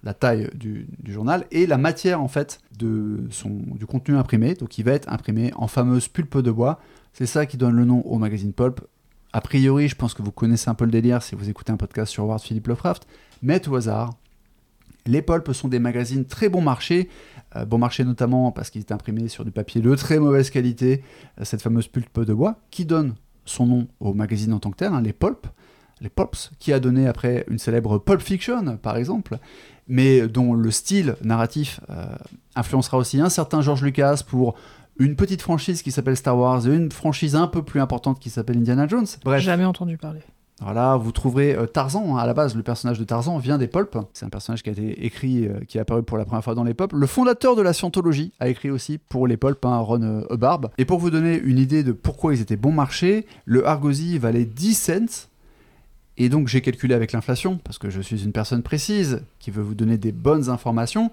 la 0.04 0.14
taille 0.14 0.50
du, 0.54 0.88
journal 1.06 1.46
et 1.52 1.66
la 1.66 1.78
matière 1.78 2.22
en 2.22 2.28
fait 2.28 2.60
du 2.78 3.30
contenu 3.88 4.16
imprimé. 4.16 4.54
Donc 4.54 4.78
il 4.78 4.84
va 4.84 4.92
être 4.92 5.12
imprimé 5.12 5.52
en 5.56 5.68
fameuse 5.68 6.08
pulpe 6.08 6.38
de 6.40 6.52
bois. 6.52 6.80
C'est 7.14 7.26
ça 7.26 7.46
qui 7.46 7.58
donne 7.58 7.76
le 7.76 7.86
nom 7.86 8.02
au 8.02 8.18
magazine 8.18 8.54
Pulp. 8.54 8.82
A 9.34 9.42
priori, 9.42 9.88
je 9.88 9.96
pense 9.96 10.14
que 10.14 10.22
vous 10.22 10.32
connaissez 10.32 10.70
un 10.70 10.76
peu 10.76 10.86
le 10.86 10.92
délire 10.92 11.24
si 11.24 11.36
vous 11.36 11.50
écoutez 11.50 11.72
un 11.72 11.78
podcast 11.78 12.12
sur 12.12 12.24
Howard 12.24 12.42
Philip 12.42 12.68
Lovecraft, 12.68 13.08
mais 13.42 13.60
tout 13.60 13.76
hasard, 13.76 14.14
Les 15.06 15.22
pulps 15.22 15.52
sont 15.52 15.68
des 15.68 15.80
magazines 15.80 16.26
très 16.26 16.50
bon 16.50 16.62
marché, 16.62 17.10
euh, 17.56 17.66
bon 17.66 17.78
marché 17.78 18.04
notamment 18.04 18.52
parce 18.52 18.70
qu'il 18.70 18.82
est 18.82 18.92
imprimé 18.92 19.28
sur 19.28 19.44
du 19.44 19.52
papier 19.52 19.82
de 19.82 19.96
très 19.96 20.20
mauvaise 20.20 20.50
qualité, 20.50 21.04
euh, 21.40 21.46
cette 21.46 21.62
fameuse 21.62 21.88
pulpe 21.88 22.22
de 22.22 22.34
bois, 22.34 22.58
qui 22.70 22.86
donne 22.86 23.16
son 23.46 23.66
nom 23.66 23.88
au 24.00 24.14
magazine 24.14 24.54
en 24.54 24.60
tant 24.60 24.72
que 24.72 24.78
tel, 24.78 24.94
hein, 24.94 25.02
les 25.02 25.14
pulps, 25.14 25.50
les 26.02 26.10
pulps, 26.10 26.52
qui 26.60 26.74
a 26.74 26.80
donné 26.80 27.08
après 27.08 27.46
une 27.50 27.60
célèbre 27.60 27.98
Pulp 27.98 28.22
Fiction, 28.22 28.78
par 28.78 28.98
exemple, 28.98 29.38
mais 29.88 30.28
dont 30.28 30.54
le 30.54 30.72
style 30.72 31.16
narratif 31.24 31.80
euh, 31.90 32.06
influencera 32.56 32.98
aussi 32.98 33.20
un 33.20 33.30
certain 33.30 33.62
George 33.62 33.84
Lucas 33.84 34.22
pour 34.28 34.56
une 34.98 35.16
petite 35.16 35.42
franchise 35.42 35.82
qui 35.82 35.92
s'appelle 35.92 36.16
Star 36.16 36.38
Wars 36.38 36.68
et 36.68 36.76
une 36.76 36.92
franchise 36.92 37.36
un 37.36 37.48
peu 37.48 37.64
plus 37.64 37.82
importante 37.82 38.20
qui 38.20 38.30
s'appelle 38.30 38.58
Indiana 38.58 38.88
Jones. 38.88 39.08
Bref. 39.24 39.42
Jamais 39.42 39.66
entendu 39.66 39.98
parler. 39.98 40.22
Voilà, 40.62 40.96
vous 40.96 41.12
trouverez 41.12 41.56
euh, 41.56 41.66
Tarzan, 41.66 42.16
hein, 42.16 42.20
à 42.20 42.28
la 42.28 42.34
base, 42.34 42.56
le 42.56 42.64
personnage 42.64 43.00
de 43.00 43.04
Tarzan 43.04 43.38
vient 43.38 43.58
des 43.58 43.68
pulps. 43.68 43.98
C'est 44.14 44.26
un 44.26 44.30
personnage 44.30 44.62
qui 44.62 44.70
a 44.70 44.72
été 44.72 45.04
écrit, 45.06 45.48
euh, 45.48 45.60
qui 45.68 45.78
est 45.78 45.82
apparu 45.82 46.04
pour 46.04 46.18
la 46.18 46.26
première 46.26 46.44
fois 46.44 46.56
dans 46.56 46.64
les 46.64 46.76
pulps. 46.76 46.94
Le 46.94 47.08
fondateur 47.08 47.56
de 47.56 47.62
la 47.62 47.74
scientologie 47.74 48.32
a 48.40 48.48
écrit 48.48 48.70
aussi 48.70 48.98
pour 48.98 49.28
les 49.28 49.36
pulps, 49.36 49.66
hein, 49.66 49.78
Ron 49.78 50.26
Hubbard. 50.30 50.62
Et 50.78 50.86
pour 50.86 51.00
vous 51.00 51.10
donner 51.10 51.38
une 51.38 51.58
idée 51.58 51.84
de 51.84 51.92
pourquoi 51.92 52.34
ils 52.34 52.42
étaient 52.42 52.56
bon 52.56 52.72
marché, 52.72 53.26
le 53.46 53.68
Argosy 53.68 54.20
valait 54.20 54.46
10 54.46 54.74
cents. 54.76 55.28
Et 56.18 56.30
donc 56.30 56.48
j'ai 56.48 56.62
calculé 56.62 56.94
avec 56.94 57.12
l'inflation, 57.12 57.58
parce 57.58 57.78
que 57.78 57.90
je 57.90 58.02
suis 58.02 58.24
une 58.24 58.32
personne 58.32 58.62
précise 58.62 59.22
qui 59.40 59.52
veut 59.52 59.64
vous 59.64 59.76
donner 59.76 59.98
des 59.98 60.12
bonnes 60.12 60.50
informations. 60.50 61.12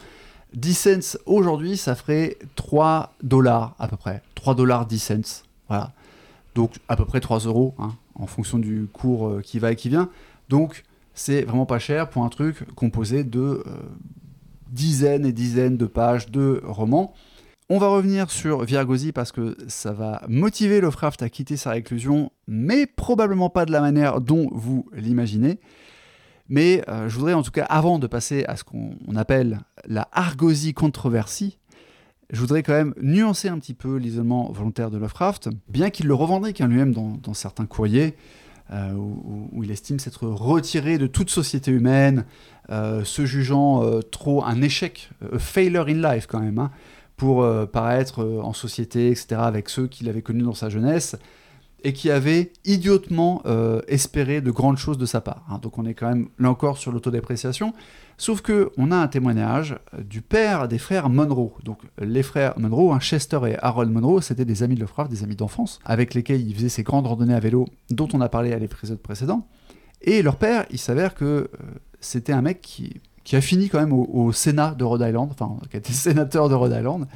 10 0.55 0.75
cents 0.75 1.19
aujourd'hui, 1.27 1.77
ça 1.77 1.95
ferait 1.95 2.37
3 2.57 3.15
dollars 3.23 3.75
à 3.79 3.89
peu 3.89 3.97
près. 3.97 4.23
3 4.35 4.55
dollars 4.55 4.87
10 4.87 4.99
cents. 4.99 5.43
Voilà. 5.69 5.93
Donc 6.55 6.75
à 6.89 6.97
peu 6.97 7.05
près 7.05 7.21
3 7.21 7.41
euros, 7.41 7.75
hein, 7.79 7.95
en 8.15 8.27
fonction 8.27 8.59
du 8.59 8.89
cours 8.93 9.29
euh, 9.29 9.41
qui 9.41 9.59
va 9.59 9.73
et 9.73 9.77
qui 9.77 9.89
vient. 9.89 10.11
Donc 10.49 10.85
c'est 11.15 11.43
vraiment 11.43 11.67
pas 11.67 11.79
cher 11.79 12.11
pour 12.11 12.25
un 12.25 12.29
truc 12.29 12.65
composé 12.75 13.25
de 13.25 13.41
euh, 13.41 13.63
dizaines 14.69 15.25
et 15.25 15.33
dizaines 15.33 15.77
de 15.77 15.87
pages 15.87 16.31
de 16.31 16.61
romans. 16.65 17.15
On 17.73 17.79
va 17.79 17.87
revenir 17.87 18.33
sur 18.33 18.65
Virgosi 18.65 19.13
parce 19.13 19.31
que 19.31 19.57
ça 19.69 19.93
va 19.93 20.23
motiver 20.27 20.81
Lovecraft 20.81 21.23
à 21.23 21.29
quitter 21.29 21.57
sa 21.57 21.71
réclusion, 21.71 22.33
mais 22.49 22.85
probablement 22.85 23.49
pas 23.49 23.65
de 23.65 23.71
la 23.71 23.81
manière 23.81 24.21
dont 24.21 24.51
vous 24.51 24.87
l'imaginez. 24.93 25.61
Mais 26.49 26.83
euh, 26.89 27.09
je 27.09 27.15
voudrais 27.15 27.33
en 27.33 27.45
tout 27.45 27.53
cas, 27.53 27.65
avant 27.67 28.01
de 28.01 28.09
passer 28.09 28.45
à 28.49 28.57
ce 28.57 28.65
qu'on 28.65 29.15
appelle 29.15 29.61
la 29.87 30.09
Argosie 30.11 30.75
controversie, 30.75 31.59
je 32.31 32.41
voudrais 32.41 32.65
quand 32.65 32.73
même 32.73 32.93
nuancer 33.01 33.49
un 33.49 33.61
petit 33.61 33.75
peu 33.75 33.99
l'isolement 33.99 34.51
volontaire 34.51 34.91
de 34.91 34.99
Lovecraft, 34.99 35.51
bien 35.69 35.91
qu'il 35.91 36.09
le 36.09 36.15
revendique 36.15 36.61
hein, 36.61 36.67
lui-même 36.67 36.93
dans, 36.93 37.35
certains 37.35 37.67
courriers, 37.67 38.17
euh, 38.73 38.93
où, 38.95 39.63
il 39.63 39.71
estime 39.71 40.01
s'être 40.01 40.27
retiré 40.27 40.99
de 40.99 41.07
toute 41.07 41.31
société 41.31 41.71
humaine, 41.71 42.25
euh, 42.71 43.05
se 43.05 43.25
jugeant 43.27 44.01
trop 44.11 44.45
un 44.45 44.61
échec, 44.61 45.11
a 45.33 45.39
failure 45.39 45.87
in 45.87 46.15
life 46.15 46.27
quand 46.27 46.41
même, 46.41 46.59
hein, 46.59 46.73
pour 47.21 47.43
euh, 47.43 47.67
paraître 47.67 48.25
euh, 48.25 48.41
en 48.41 48.55
société, 48.55 49.11
etc., 49.11 49.43
avec 49.45 49.69
ceux 49.69 49.87
qu'il 49.87 50.09
avait 50.09 50.23
connus 50.23 50.43
dans 50.43 50.55
sa 50.55 50.71
jeunesse, 50.71 51.17
et 51.85 51.93
qui 51.93 52.11
avaient 52.11 52.51
idiotement 52.65 53.43
euh, 53.45 53.83
espéré 53.89 54.41
de 54.41 54.51
grandes 54.51 54.79
choses 54.79 54.97
de 54.97 55.05
sa 55.05 55.21
part. 55.21 55.45
Hein. 55.51 55.59
Donc 55.61 55.77
on 55.77 55.85
est 55.85 55.93
quand 55.93 56.09
même 56.09 56.31
là 56.39 56.49
encore 56.49 56.79
sur 56.79 56.93
l'autodépréciation. 56.93 57.75
Sauf 58.17 58.41
que 58.41 58.73
on 58.79 58.91
a 58.91 58.97
un 58.97 59.07
témoignage 59.07 59.79
du 59.99 60.23
père 60.23 60.67
des 60.67 60.79
frères 60.79 61.11
Monroe. 61.11 61.53
Donc 61.63 61.81
les 61.99 62.23
frères 62.23 62.59
Monroe, 62.59 62.95
hein, 62.95 63.01
Chester 63.01 63.41
et 63.47 63.57
Harold 63.61 63.93
Monroe, 63.93 64.23
c'était 64.23 64.47
des 64.47 64.63
amis 64.63 64.77
de 64.77 64.81
Lovecraft, 64.81 65.11
des 65.11 65.23
amis 65.23 65.37
d'enfance, 65.37 65.79
avec 65.85 66.15
lesquels 66.15 66.41
il 66.41 66.55
faisait 66.55 66.71
ses 66.71 66.85
grandes 66.85 67.07
randonnées 67.07 67.35
à 67.35 67.41
vélo, 67.41 67.67
dont 67.91 68.09
on 68.15 68.23
a 68.23 68.31
parlé 68.31 68.55
à 68.55 68.59
l'épisode 68.59 68.99
précédent. 68.99 69.47
Et 70.01 70.23
leur 70.23 70.37
père, 70.37 70.65
il 70.71 70.79
s'avère 70.79 71.15
que 71.15 71.51
c'était 72.01 72.33
un 72.33 72.41
mec 72.41 72.63
qui, 72.63 73.03
qui, 73.31 73.37
a 73.37 73.41
fini 73.41 73.69
quand 73.69 73.79
même 73.79 73.93
au, 73.93 74.33
Sénat 74.33 74.75
de 74.75 74.85
Rhode 74.85 75.03
Island, 75.03 75.29
enfin 75.31 75.57
qui 75.71 75.77
a 75.77 75.79
été 75.79 75.93
sénateur 75.95 76.49
de 76.49 76.55
Rhode 76.55 76.75
Island. 76.77 77.07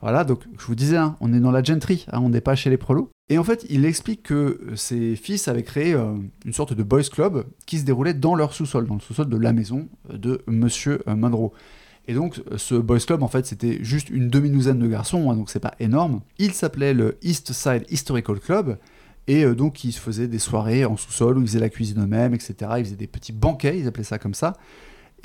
Voilà, 0.00 0.24
donc 0.24 0.40
je 0.58 0.66
vous 0.66 0.74
disais, 0.74 0.98
hein, 0.98 1.16
on 1.20 1.32
est 1.32 1.40
dans 1.40 1.50
la 1.50 1.62
gentry, 1.62 2.04
hein, 2.12 2.20
on 2.22 2.28
n'est 2.28 2.42
pas 2.42 2.54
chez 2.54 2.68
les 2.68 2.76
prolos. 2.76 3.08
Et 3.30 3.38
en 3.38 3.44
fait, 3.44 3.64
il 3.70 3.86
explique 3.86 4.22
que 4.22 4.60
ses 4.74 5.16
fils 5.16 5.48
avaient 5.48 5.62
créé 5.62 5.94
euh, 5.94 6.14
une 6.44 6.52
sorte 6.52 6.74
de 6.74 6.82
boys 6.82 7.04
club 7.04 7.46
qui 7.64 7.78
se 7.78 7.84
déroulait 7.84 8.12
dans 8.12 8.34
leur 8.34 8.52
sous-sol, 8.52 8.86
dans 8.86 8.94
le 8.96 9.00
sous-sol 9.00 9.30
de 9.30 9.36
la 9.38 9.54
maison 9.54 9.88
de 10.12 10.42
Monsieur 10.46 11.02
euh, 11.08 11.16
Monroe. 11.16 11.52
Et 12.06 12.12
donc, 12.12 12.42
ce 12.58 12.74
boys 12.74 12.98
club, 12.98 13.22
en 13.22 13.28
fait, 13.28 13.46
c'était 13.46 13.82
juste 13.82 14.10
une 14.10 14.28
demi-douzaine 14.28 14.78
de 14.78 14.86
garçons, 14.86 15.30
hein, 15.30 15.36
donc 15.36 15.48
c'est 15.48 15.60
pas 15.60 15.74
énorme. 15.80 16.20
Il 16.36 16.52
s'appelait 16.52 16.92
le 16.92 17.16
East 17.22 17.54
Side 17.54 17.84
Historical 17.88 18.38
Club. 18.38 18.76
Et 19.26 19.46
euh, 19.46 19.54
donc, 19.54 19.84
ils 19.84 19.94
faisaient 19.94 20.28
des 20.28 20.38
soirées 20.38 20.84
en 20.84 20.98
sous-sol 20.98 21.38
où 21.38 21.40
ils 21.40 21.46
faisaient 21.46 21.60
la 21.60 21.70
cuisine 21.70 22.02
eux-mêmes, 22.02 22.34
etc. 22.34 22.54
Ils 22.76 22.84
faisaient 22.84 22.96
des 22.96 23.06
petits 23.06 23.32
banquets, 23.32 23.78
ils 23.78 23.88
appelaient 23.88 24.04
ça 24.04 24.18
comme 24.18 24.34
ça. 24.34 24.52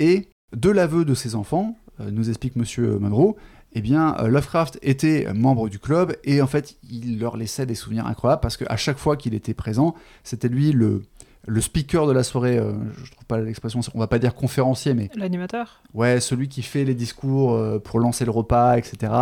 Et 0.00 0.26
de 0.56 0.70
l'aveu 0.70 1.04
de 1.04 1.14
ses 1.14 1.36
enfants, 1.36 1.76
euh, 2.00 2.10
nous 2.10 2.28
explique 2.28 2.56
Monsieur 2.56 2.98
Monroe, 2.98 3.36
eh 3.72 3.80
bien, 3.80 4.16
euh, 4.18 4.26
Lovecraft 4.26 4.80
était 4.82 5.32
membre 5.32 5.68
du 5.68 5.78
club 5.78 6.16
et 6.24 6.42
en 6.42 6.48
fait, 6.48 6.76
il 6.90 7.20
leur 7.20 7.36
laissait 7.36 7.66
des 7.66 7.76
souvenirs 7.76 8.06
incroyables 8.06 8.40
parce 8.40 8.56
qu'à 8.56 8.76
chaque 8.76 8.98
fois 8.98 9.16
qu'il 9.16 9.34
était 9.34 9.54
présent, 9.54 9.94
c'était 10.24 10.48
lui 10.48 10.72
le, 10.72 11.02
le 11.46 11.60
speaker 11.60 12.06
de 12.06 12.12
la 12.12 12.22
soirée. 12.22 12.58
Euh, 12.58 12.72
je 13.04 13.10
trouve 13.10 13.24
pas 13.26 13.40
l'expression, 13.40 13.80
on 13.94 13.98
va 13.98 14.06
pas 14.06 14.18
dire 14.18 14.34
conférencier, 14.34 14.94
mais. 14.94 15.10
L'animateur 15.14 15.82
Ouais, 15.94 16.20
celui 16.20 16.48
qui 16.48 16.62
fait 16.62 16.84
les 16.84 16.94
discours 16.94 17.54
euh, 17.54 17.78
pour 17.78 18.00
lancer 18.00 18.24
le 18.24 18.30
repas, 18.30 18.76
etc. 18.78 19.12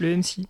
Le 0.00 0.16
MC. 0.16 0.46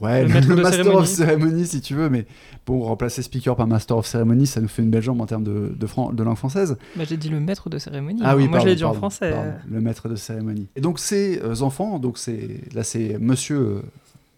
Ouais, 0.00 0.24
le, 0.24 0.56
Master 0.56 0.72
cérémonie. 0.72 0.96
of 0.96 1.06
Ceremony, 1.06 1.66
si 1.66 1.80
tu 1.80 1.94
veux, 1.94 2.08
mais 2.08 2.26
bon, 2.66 2.80
remplacer 2.80 3.22
speaker 3.22 3.54
par 3.54 3.66
Master 3.66 3.96
of 3.96 4.06
Ceremony, 4.06 4.46
ça 4.46 4.60
nous 4.60 4.68
fait 4.68 4.82
une 4.82 4.90
belle 4.90 5.02
jambe 5.02 5.20
en 5.20 5.26
termes 5.26 5.44
de, 5.44 5.72
de, 5.74 5.86
fran 5.86 6.12
de 6.12 6.22
langue 6.22 6.36
française. 6.36 6.76
Bah, 6.96 7.04
j'ai 7.08 7.16
dit 7.16 7.28
le 7.28 7.38
maître 7.38 7.70
de 7.70 7.78
cérémonie. 7.78 8.20
Ah 8.24 8.36
oui, 8.36 8.48
moi 8.48 8.58
je 8.58 8.66
l'ai 8.66 8.74
dit 8.74 8.82
pardon, 8.82 8.96
en 8.96 8.98
français. 8.98 9.30
pardon, 9.30 9.52
le 9.70 9.80
maître 9.80 10.08
de 10.08 10.16
cérémonie. 10.16 10.66
Et 10.74 10.80
donc 10.80 10.98
ces 10.98 11.40
euh, 11.42 11.62
enfants, 11.62 11.98
donc 12.00 12.18
c'est 12.18 12.60
là 12.74 12.82
c'est 12.82 13.18
Monsieur 13.20 13.82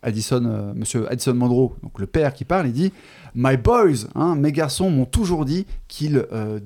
Addison, 0.02 0.44
euh, 0.44 0.72
Monsieur 0.74 1.10
Addison 1.10 1.34
Monroe, 1.34 1.74
donc 1.82 1.98
le 1.98 2.06
père 2.06 2.32
qui 2.32 2.44
parle, 2.44 2.66
il 2.66 2.72
dit 2.72 2.92
My 3.34 3.56
boys, 3.56 4.06
hein, 4.14 4.36
mes 4.36 4.52
garçons 4.52 4.88
m'ont 4.88 5.04
toujours 5.04 5.44
dit 5.44 5.66
qu'ils 5.88 6.24
euh, 6.32 6.60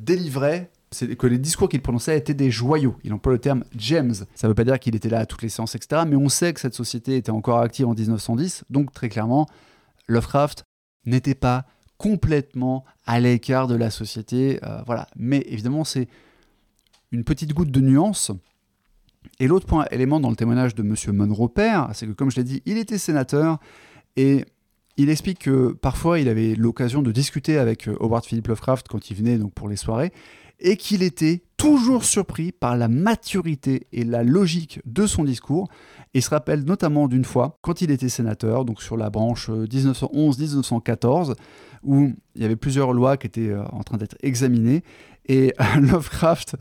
délivraient 0.93 1.17
que 1.17 1.27
les 1.27 1.39
discours 1.39 1.69
qu'il 1.69 1.83
prononçait 1.83 2.17
étaient 2.17 2.35
des 2.35 2.51
joyaux. 2.51 2.97
Il 3.05 3.13
emploie 3.13 3.33
le 3.33 3.39
terme 3.39 3.65
gems. 3.77 4.27
Ça 4.35 4.47
ne 4.47 4.49
veut 4.49 4.55
pas 4.55 4.65
dire 4.65 4.79
qu'il 4.79 4.97
était 4.97 5.09
là 5.09 5.21
à 5.21 5.27
toutes 5.27 5.43
les 5.43 5.49
séances, 5.49 5.75
etc. 5.75 6.03
Mais 6.07 6.17
on 6.17 6.29
sait 6.29 6.53
que 6.53 6.61
cette 6.61 6.75
société 6.75 7.17
était 7.17 7.31
encore 7.31 7.61
active 7.61 7.87
en 7.87 7.95
1910. 7.95 8.65
Donc, 8.71 8.93
très 8.93 9.09
clairement, 9.09 9.47
Lovecraft 10.09 10.65
n'était 11.07 11.35
pas 11.35 11.67
complètement 11.97 12.85
à 13.07 13.21
l'écart 13.21 13.67
de 13.67 13.75
la 13.75 13.91
société. 13.91 14.59
Euh, 14.65 14.83
voilà. 14.87 15.07
Mais 15.17 15.45
évidemment, 15.47 15.85
c'est 15.85 16.09
une 17.13 17.25
petite 17.25 17.53
goutte 17.53 17.71
de 17.71 17.81
nuance. 17.81 18.33
Et 19.39 19.47
l'autre 19.47 19.67
point 19.67 19.87
élément 19.91 20.19
dans 20.19 20.31
le 20.31 20.37
témoignage 20.37 20.75
de 20.75 20.83
M. 20.83 20.95
Monroe 21.15 21.49
père, 21.49 21.91
c'est 21.93 22.07
que, 22.07 22.13
comme 22.13 22.31
je 22.31 22.37
l'ai 22.37 22.45
dit, 22.45 22.63
il 22.65 22.79
était 22.79 22.99
sénateur 22.99 23.59
et 24.17 24.45
il 24.97 25.09
explique 25.09 25.41
que 25.41 25.73
parfois 25.73 26.19
il 26.19 26.29
avait 26.29 26.55
l'occasion 26.55 27.03
de 27.03 27.13
discuter 27.13 27.59
avec 27.59 27.89
euh, 27.89 27.97
Howard 28.01 28.25
Philip 28.25 28.47
Lovecraft 28.49 28.89
quand 28.89 29.11
il 29.11 29.17
venait 29.17 29.39
donc 29.39 29.53
pour 29.53 29.69
les 29.69 29.77
soirées 29.77 30.13
et 30.61 30.77
qu'il 30.77 31.03
était 31.03 31.43
toujours 31.57 32.05
surpris 32.05 32.53
par 32.53 32.77
la 32.77 32.89
maturité 32.89 33.87
et 33.93 34.05
la 34.05 34.23
logique 34.23 34.81
de 34.87 35.07
son 35.07 35.25
discours. 35.25 35.69
Il 36.15 36.23
se 36.23 36.31
rappelle 36.31 36.65
notamment 36.65 37.07
d'une 37.07 37.25
fois, 37.25 37.59
quand 37.61 37.83
il 37.83 37.91
était 37.91 38.09
sénateur, 38.09 38.65
donc 38.65 38.83
sur 38.83 38.97
la 38.97 39.11
branche 39.11 39.51
1911-1914, 39.51 41.35
où 41.83 42.13
il 42.35 42.43
y 42.43 42.45
avait 42.45 42.57
plusieurs 42.57 42.93
lois 42.93 43.17
qui 43.17 43.27
étaient 43.27 43.55
en 43.73 43.83
train 43.83 43.97
d'être 43.97 44.17
examinées, 44.23 44.83
et 45.29 45.55
Lovecraft, 45.81 46.57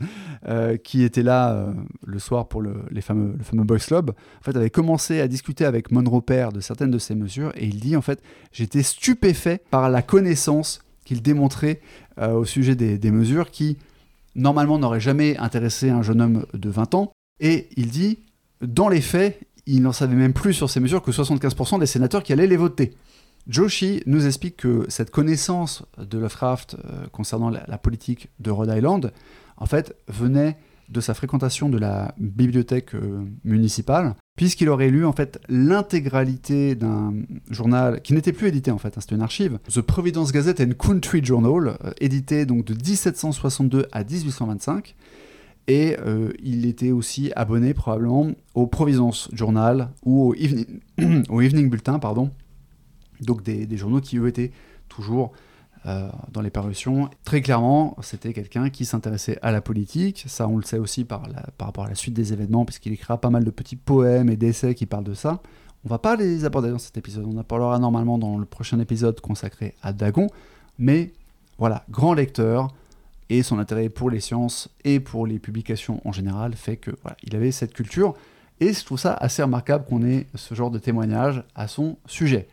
euh, 0.46 0.76
qui 0.76 1.02
était 1.02 1.22
là 1.22 1.52
euh, 1.52 1.72
le 2.06 2.18
soir 2.18 2.48
pour 2.48 2.62
le, 2.62 2.84
fameux, 3.00 3.36
le 3.52 3.64
Boys 3.64 3.78
Club, 3.78 4.10
en 4.10 4.42
fait, 4.42 4.56
avait 4.56 4.70
commencé 4.70 5.20
à 5.20 5.28
discuter 5.28 5.64
avec 5.64 5.90
Monroe 5.90 6.20
père 6.20 6.52
de 6.52 6.60
certaines 6.60 6.90
de 6.90 6.98
ces 6.98 7.14
mesures, 7.14 7.52
et 7.56 7.66
il 7.66 7.80
dit 7.80 7.96
en 7.96 8.02
fait, 8.02 8.22
j'étais 8.52 8.82
stupéfait 8.82 9.62
par 9.70 9.90
la 9.90 10.02
connaissance 10.02 10.80
qu'il 11.04 11.22
démontrait 11.22 11.80
euh, 12.18 12.34
au 12.34 12.44
sujet 12.44 12.76
des 12.76 13.10
mesures 13.10 13.50
qui, 13.50 13.78
normalement, 14.34 14.78
n'auraient 14.78 15.00
jamais 15.00 15.36
intéressé 15.36 15.90
un 15.90 16.02
jeune 16.02 16.20
homme 16.20 16.46
de 16.54 16.70
20 16.70 16.94
ans. 16.94 17.12
Et 17.40 17.68
il 17.76 17.90
dit, 17.90 18.20
dans 18.60 18.88
les 18.88 19.00
faits, 19.00 19.40
il 19.66 19.82
n'en 19.82 19.92
savait 19.92 20.14
même 20.14 20.32
plus 20.32 20.52
sur 20.52 20.68
ces 20.68 20.80
mesures 20.80 21.02
que 21.02 21.10
75% 21.10 21.78
des 21.78 21.86
sénateurs 21.86 22.22
qui 22.22 22.32
allaient 22.32 22.46
les 22.46 22.56
voter. 22.56 22.94
Joshi 23.48 24.02
nous 24.06 24.26
explique 24.26 24.58
que 24.58 24.84
cette 24.88 25.10
connaissance 25.10 25.84
de 25.98 26.18
Lovecraft 26.18 26.74
euh, 26.74 27.06
concernant 27.12 27.50
la, 27.50 27.78
politique 27.78 28.28
de 28.38 28.50
Rhode 28.50 28.72
Island, 28.74 29.12
en 29.56 29.66
fait, 29.66 29.96
venait 30.08 30.56
de 30.90 31.00
sa 31.00 31.14
fréquentation 31.14 31.68
de 31.68 31.78
la 31.78 32.14
bibliothèque 32.18 32.94
euh, 32.94 33.24
municipale, 33.44 34.16
puisqu'il 34.36 34.68
aurait 34.68 34.90
lu 34.90 35.06
en 35.06 35.12
fait 35.12 35.40
l'intégralité 35.48 36.74
d'un 36.74 37.14
journal 37.48 38.02
qui 38.02 38.12
n'était 38.12 38.32
plus 38.32 38.48
édité 38.48 38.70
en 38.70 38.78
fait, 38.78 38.96
hein, 38.98 39.00
c'était 39.00 39.14
une 39.14 39.22
archive, 39.22 39.58
The 39.72 39.80
Providence 39.80 40.32
Gazette 40.32 40.60
and 40.60 40.72
Country 40.78 41.24
Journal, 41.24 41.78
euh, 41.84 41.92
édité 42.00 42.44
donc 42.44 42.64
de 42.64 42.74
1762 42.74 43.86
à 43.92 44.02
1825. 44.02 44.96
Et 45.68 45.96
euh, 46.00 46.32
il 46.42 46.66
était 46.66 46.90
aussi 46.90 47.30
abonné 47.36 47.74
probablement 47.74 48.32
au 48.54 48.66
Providence 48.66 49.28
Journal 49.32 49.90
ou 50.04 50.30
au 50.30 50.34
Evening, 50.34 51.68
Bulletin, 51.70 52.00
pardon, 52.00 52.32
donc 53.20 53.44
des, 53.44 53.66
des, 53.66 53.76
journaux 53.76 54.00
qui 54.00 54.18
eux 54.18 54.26
étaient 54.26 54.50
toujours 54.88 55.32
dans 55.84 56.40
les 56.42 56.50
parutions. 56.50 57.08
Très 57.24 57.40
clairement, 57.40 57.96
c'était 58.02 58.32
quelqu'un 58.32 58.68
qui 58.68 58.84
s'intéressait 58.84 59.38
à 59.42 59.50
la 59.50 59.60
politique. 59.60 60.24
Ça, 60.26 60.46
on 60.46 60.56
le 60.56 60.62
sait 60.62 60.78
aussi 60.78 61.04
par, 61.04 61.22
par 61.56 61.68
rapport 61.68 61.84
à 61.84 61.88
la 61.88 61.94
suite 61.94 62.14
des 62.14 62.32
événements, 62.32 62.64
puisqu'il 62.64 62.92
écrira 62.92 63.18
pas 63.18 63.30
mal 63.30 63.44
de 63.44 63.50
petits 63.50 63.76
poèmes 63.76 64.28
et 64.28 64.36
d'essais 64.36 64.74
qui 64.74 64.86
parlent 64.86 65.04
de 65.04 65.14
ça. 65.14 65.40
On 65.84 65.88
va 65.88 65.98
pas 65.98 66.16
les 66.16 66.44
aborder 66.44 66.70
dans 66.70 66.78
cet 66.78 66.98
épisode. 66.98 67.24
On 67.26 67.38
en 67.38 67.44
parlera 67.44 67.78
normalement 67.78 68.18
dans 68.18 68.36
le 68.36 68.44
prochain 68.44 68.78
épisode 68.80 69.20
consacré 69.20 69.74
à 69.82 69.92
Dagon. 69.94 70.26
Mais 70.78 71.12
voilà, 71.58 71.84
grand 71.90 72.12
lecteur, 72.12 72.68
et 73.30 73.42
son 73.42 73.58
intérêt 73.58 73.88
pour 73.88 74.10
les 74.10 74.20
sciences 74.20 74.68
et 74.84 75.00
pour 75.00 75.26
les 75.26 75.38
publications 75.38 76.00
en 76.04 76.12
général 76.12 76.54
fait 76.54 76.76
que 76.76 76.90
voilà, 77.02 77.16
il 77.22 77.34
avait 77.34 77.52
cette 77.52 77.72
culture. 77.72 78.14
Et 78.58 78.74
je 78.74 78.84
trouve 78.84 78.98
ça 78.98 79.14
assez 79.14 79.42
remarquable 79.42 79.86
qu'on 79.86 80.04
ait 80.04 80.26
ce 80.34 80.54
genre 80.54 80.70
de 80.70 80.78
témoignage 80.78 81.42
à 81.54 81.66
son 81.66 81.96
sujet. 82.06 82.48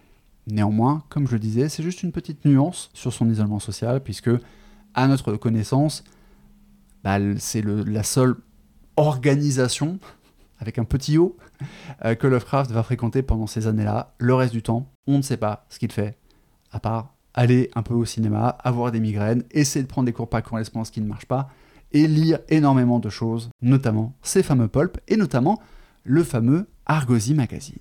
Néanmoins, 0.47 1.03
comme 1.09 1.27
je 1.27 1.33
le 1.33 1.39
disais, 1.39 1.67
c'est 1.67 1.83
juste 1.83 2.03
une 2.03 2.13
petite 2.13 2.45
nuance 2.45 2.89
sur 2.93 3.11
son 3.11 3.29
isolement 3.29 3.59
social, 3.59 4.01
puisque, 4.01 4.31
à 4.93 5.07
notre 5.07 5.35
connaissance, 5.35 6.05
bah, 7.03 7.17
c'est 7.37 7.61
la 7.63 8.03
seule 8.03 8.35
organisation, 8.95 9.99
avec 10.59 10.79
un 10.79 10.85
petit 10.85 11.17
O, 11.17 11.35
euh, 12.05 12.15
que 12.15 12.27
Lovecraft 12.27 12.71
va 12.71 12.81
fréquenter 12.81 13.21
pendant 13.21 13.45
ces 13.45 13.67
années-là. 13.67 14.15
Le 14.19 14.33
reste 14.33 14.53
du 14.53 14.63
temps, 14.63 14.89
on 15.05 15.17
ne 15.17 15.21
sait 15.21 15.37
pas 15.37 15.65
ce 15.69 15.79
qu'il 15.79 15.91
fait, 15.91 16.17
à 16.71 16.79
part 16.79 17.13
aller 17.33 17.69
un 17.75 17.83
peu 17.83 17.93
au 17.93 18.05
cinéma, 18.05 18.47
avoir 18.63 18.91
des 18.91 18.99
migraines, 18.99 19.43
essayer 19.51 19.83
de 19.83 19.87
prendre 19.87 20.07
des 20.07 20.13
cours 20.13 20.29
par 20.29 20.41
correspondance 20.41 20.89
qui 20.89 21.01
ne 21.01 21.07
marchent 21.07 21.27
pas, 21.27 21.49
et 21.91 22.07
lire 22.07 22.39
énormément 22.49 22.99
de 22.99 23.09
choses, 23.09 23.49
notamment 23.61 24.15
ces 24.23 24.43
fameux 24.43 24.67
pulps, 24.67 24.99
et 25.07 25.17
notamment 25.17 25.61
le 26.03 26.23
fameux 26.23 26.67
Argosy 26.85 27.33
Magazine. 27.33 27.77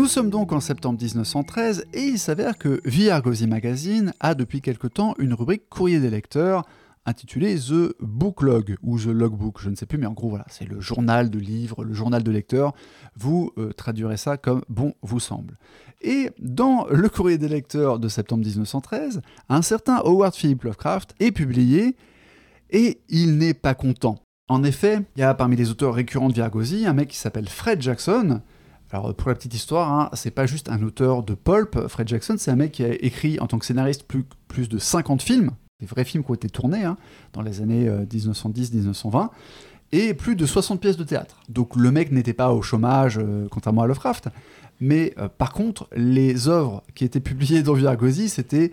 Nous 0.00 0.06
sommes 0.06 0.30
donc 0.30 0.52
en 0.52 0.60
septembre 0.60 0.98
1913 0.98 1.84
et 1.92 2.04
il 2.04 2.18
s'avère 2.18 2.56
que 2.56 2.80
The 2.88 3.10
Argosy 3.10 3.46
Magazine 3.46 4.14
a 4.18 4.34
depuis 4.34 4.62
quelque 4.62 4.86
temps 4.86 5.14
une 5.18 5.34
rubrique 5.34 5.68
courrier 5.68 6.00
des 6.00 6.08
lecteurs 6.08 6.62
intitulé 7.04 7.56
The 7.56 7.94
Booklog 8.00 8.76
ou 8.82 8.98
The 8.98 9.08
Logbook, 9.08 9.60
je 9.60 9.68
ne 9.68 9.74
sais 9.74 9.84
plus, 9.84 9.98
mais 9.98 10.06
en 10.06 10.14
gros 10.14 10.30
voilà, 10.30 10.46
c'est 10.48 10.66
le 10.66 10.80
journal 10.80 11.28
de 11.28 11.38
livres, 11.38 11.84
le 11.84 11.92
journal 11.92 12.22
de 12.22 12.30
lecteurs. 12.30 12.72
Vous 13.14 13.52
euh, 13.58 13.74
traduirez 13.74 14.16
ça 14.16 14.38
comme 14.38 14.62
bon 14.70 14.94
vous 15.02 15.20
semble. 15.20 15.58
Et 16.00 16.30
dans 16.38 16.86
le 16.90 17.10
courrier 17.10 17.36
des 17.36 17.48
lecteurs 17.48 17.98
de 17.98 18.08
septembre 18.08 18.46
1913, 18.46 19.20
un 19.50 19.60
certain 19.60 19.96
Howard 19.96 20.34
Philip 20.34 20.64
Lovecraft 20.64 21.14
est 21.20 21.30
publié 21.30 21.94
et 22.70 23.02
il 23.10 23.36
n'est 23.36 23.52
pas 23.52 23.74
content. 23.74 24.18
En 24.48 24.64
effet, 24.64 25.02
il 25.16 25.20
y 25.20 25.24
a 25.24 25.34
parmi 25.34 25.56
les 25.56 25.70
auteurs 25.70 25.92
récurrents 25.92 26.30
de 26.30 26.34
Virgosi 26.34 26.86
un 26.86 26.94
mec 26.94 27.08
qui 27.08 27.18
s'appelle 27.18 27.50
Fred 27.50 27.82
Jackson. 27.82 28.40
Alors 28.92 29.14
pour 29.14 29.28
la 29.28 29.34
petite 29.36 29.54
histoire, 29.54 29.92
hein, 29.92 30.10
c'est 30.14 30.32
pas 30.32 30.46
juste 30.46 30.68
un 30.68 30.82
auteur 30.82 31.22
de 31.22 31.34
pulp. 31.34 31.86
Fred 31.88 32.08
Jackson, 32.08 32.34
c'est 32.38 32.50
un 32.50 32.56
mec 32.56 32.72
qui 32.72 32.84
a 32.84 32.92
écrit 32.94 33.38
en 33.38 33.46
tant 33.46 33.58
que 33.58 33.64
scénariste 33.64 34.04
plus, 34.48 34.68
de 34.68 34.78
50 34.78 35.22
films 35.22 35.52
des 35.80 35.86
vrais 35.86 36.04
films 36.04 36.22
qui 36.22 36.30
ont 36.30 36.34
été 36.34 36.48
tournés 36.48 36.84
hein, 36.84 36.96
dans 37.32 37.42
les 37.42 37.62
années 37.62 37.88
1910-1920, 37.88 39.24
euh, 39.24 39.28
et 39.92 40.14
plus 40.14 40.36
de 40.36 40.46
60 40.46 40.80
pièces 40.80 40.96
de 40.96 41.04
théâtre. 41.04 41.40
Donc 41.48 41.74
le 41.74 41.90
mec 41.90 42.12
n'était 42.12 42.34
pas 42.34 42.52
au 42.52 42.62
chômage, 42.62 43.18
euh, 43.18 43.48
contrairement 43.50 43.82
à 43.82 43.86
Lovecraft, 43.86 44.28
mais 44.80 45.14
euh, 45.18 45.28
par 45.28 45.52
contre, 45.52 45.88
les 45.96 46.48
œuvres 46.48 46.82
qui 46.94 47.04
étaient 47.04 47.20
publiées 47.20 47.62
dans 47.62 47.74
Virgosi, 47.74 48.28
c'était 48.28 48.72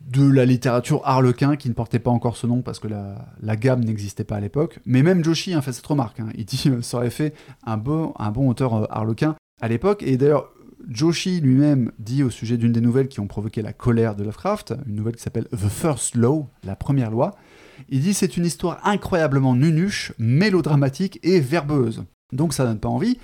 de 0.00 0.30
la 0.30 0.44
littérature 0.44 1.02
harlequin 1.04 1.56
qui 1.56 1.68
ne 1.68 1.74
portait 1.74 1.98
pas 1.98 2.10
encore 2.10 2.36
ce 2.36 2.46
nom 2.46 2.62
parce 2.62 2.78
que 2.78 2.88
la, 2.88 3.56
gamme 3.56 3.84
n'existait 3.84 4.24
pas 4.24 4.36
à 4.36 4.40
l'époque. 4.40 4.78
Mais 4.86 5.02
même 5.02 5.22
Joshi 5.22 5.54
a 5.54 5.62
fait 5.62 5.72
cette 5.72 5.86
remarque. 5.86 6.20
Hein. 6.20 6.28
Il 6.34 6.44
dit 6.44 6.70
ça 6.82 6.96
aurait 6.96 7.10
fait 7.10 7.34
un 7.64 7.76
bon, 7.76 8.14
un 8.18 8.30
bon 8.30 8.48
auteur 8.48 8.90
harlequin 8.90 9.36
à 9.60 9.68
l'époque. 9.68 10.02
Et 10.02 10.16
d'ailleurs, 10.16 10.50
Joshi 10.88 11.40
lui-même 11.40 11.92
dit 11.98 12.22
au 12.22 12.30
sujet 12.30 12.56
d'une 12.56 12.72
des 12.72 12.80
nouvelles 12.80 13.08
qui 13.08 13.20
ont 13.20 13.26
provoqué 13.26 13.62
la 13.62 13.72
colère 13.72 14.16
de 14.16 14.24
Lovecraft, 14.24 14.74
une 14.86 14.94
nouvelle 14.94 15.16
qui 15.16 15.22
s'appelle 15.22 15.48
The 15.50 15.68
First 15.68 16.14
Law, 16.14 16.46
la 16.64 16.76
première 16.76 17.10
loi, 17.10 17.34
il 17.88 18.00
dit 18.00 18.14
c'est 18.14 18.36
une 18.36 18.46
histoire 18.46 18.80
incroyablement 18.84 19.54
nunuche, 19.54 20.12
mélodramatique 20.18 21.18
et 21.22 21.40
verbeuse. 21.40 22.04
Donc 22.32 22.54
ça 22.54 22.64
donne 22.64 22.80
pas 22.80 22.88
envie. 22.88 23.18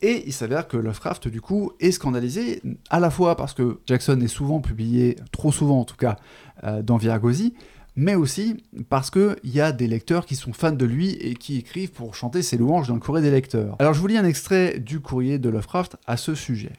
Et 0.00 0.22
il 0.26 0.32
s'avère 0.32 0.68
que 0.68 0.76
Lovecraft, 0.76 1.28
du 1.28 1.40
coup, 1.40 1.72
est 1.80 1.90
scandalisé, 1.90 2.62
à 2.88 3.00
la 3.00 3.10
fois 3.10 3.36
parce 3.36 3.52
que 3.52 3.80
Jackson 3.86 4.20
est 4.20 4.28
souvent 4.28 4.60
publié, 4.60 5.16
trop 5.32 5.50
souvent 5.50 5.80
en 5.80 5.84
tout 5.84 5.96
cas, 5.96 6.16
euh, 6.64 6.82
dans 6.82 6.96
Virgosi, 6.96 7.54
mais 7.96 8.14
aussi 8.14 8.62
parce 8.88 9.10
qu'il 9.10 9.36
y 9.44 9.60
a 9.60 9.72
des 9.72 9.88
lecteurs 9.88 10.24
qui 10.24 10.36
sont 10.36 10.52
fans 10.52 10.70
de 10.70 10.84
lui 10.84 11.10
et 11.14 11.34
qui 11.34 11.58
écrivent 11.58 11.90
pour 11.90 12.14
chanter 12.14 12.42
ses 12.42 12.56
louanges 12.56 12.86
dans 12.86 12.94
le 12.94 13.00
courrier 13.00 13.24
des 13.24 13.32
lecteurs. 13.32 13.74
Alors 13.80 13.92
je 13.92 14.00
vous 14.00 14.06
lis 14.06 14.16
un 14.16 14.24
extrait 14.24 14.78
du 14.78 15.00
courrier 15.00 15.40
de 15.40 15.48
Lovecraft 15.48 15.96
à 16.06 16.16
ce 16.16 16.36
sujet. 16.36 16.72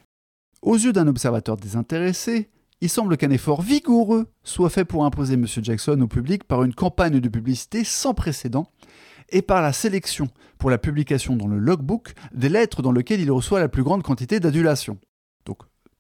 Aux 0.62 0.76
yeux 0.76 0.94
d'un 0.94 1.08
observateur 1.08 1.58
désintéressé, 1.58 2.50
il 2.80 2.90
semble 2.90 3.18
qu'un 3.18 3.32
effort 3.32 3.62
vigoureux 3.62 4.28
soit 4.44 4.70
fait 4.70 4.86
pour 4.86 5.04
imposer 5.04 5.34
M. 5.34 5.46
Jackson 5.46 6.00
au 6.00 6.08
public 6.08 6.46
par 6.46 6.64
une 6.64 6.74
campagne 6.74 7.20
de 7.20 7.30
publicité 7.30 7.84
sans 7.84 8.14
précédent 8.14 8.72
et 9.32 9.42
par 9.42 9.62
la 9.62 9.74
sélection 9.74 10.30
pour 10.58 10.70
la 10.70 10.78
publication 10.78 11.36
dans 11.36 11.48
le 11.48 11.58
logbook 11.58 12.14
des 12.34 12.50
lettres 12.50 12.82
dans 12.82 12.92
lesquelles 12.92 13.22
il 13.22 13.32
reçoit 13.32 13.60
la 13.60 13.70
plus 13.70 13.84
grande 13.84 14.04
quantité 14.04 14.40
d'adulation. 14.40 14.98
Donc, 15.46 15.60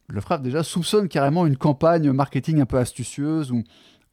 Lovecraft 0.09 0.43
déjà 0.43 0.63
soupçonne 0.63 1.07
carrément 1.07 1.45
une 1.45 1.57
campagne 1.57 2.11
marketing 2.11 2.61
un 2.61 2.65
peu 2.65 2.77
astucieuse 2.77 3.51
où 3.51 3.63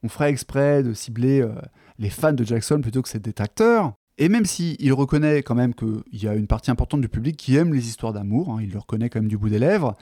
on 0.02 0.08
ferait 0.08 0.30
exprès 0.30 0.82
de 0.82 0.92
cibler 0.92 1.40
euh, 1.40 1.52
les 1.98 2.10
fans 2.10 2.32
de 2.32 2.44
Jackson 2.44 2.80
plutôt 2.80 3.02
que 3.02 3.08
ses 3.08 3.18
détracteurs. 3.18 3.92
Et 4.18 4.28
même 4.28 4.46
s'il 4.46 4.92
reconnaît 4.92 5.42
quand 5.42 5.54
même 5.54 5.74
qu'il 5.74 6.02
y 6.12 6.28
a 6.28 6.34
une 6.34 6.46
partie 6.46 6.70
importante 6.70 7.00
du 7.00 7.08
public 7.08 7.36
qui 7.36 7.56
aime 7.56 7.74
les 7.74 7.86
histoires 7.88 8.12
d'amour, 8.12 8.50
hein, 8.50 8.58
il 8.62 8.72
le 8.72 8.78
reconnaît 8.78 9.10
quand 9.10 9.20
même 9.20 9.28
du 9.28 9.36
bout 9.36 9.48
des 9.48 9.58
lèvres, 9.58 9.94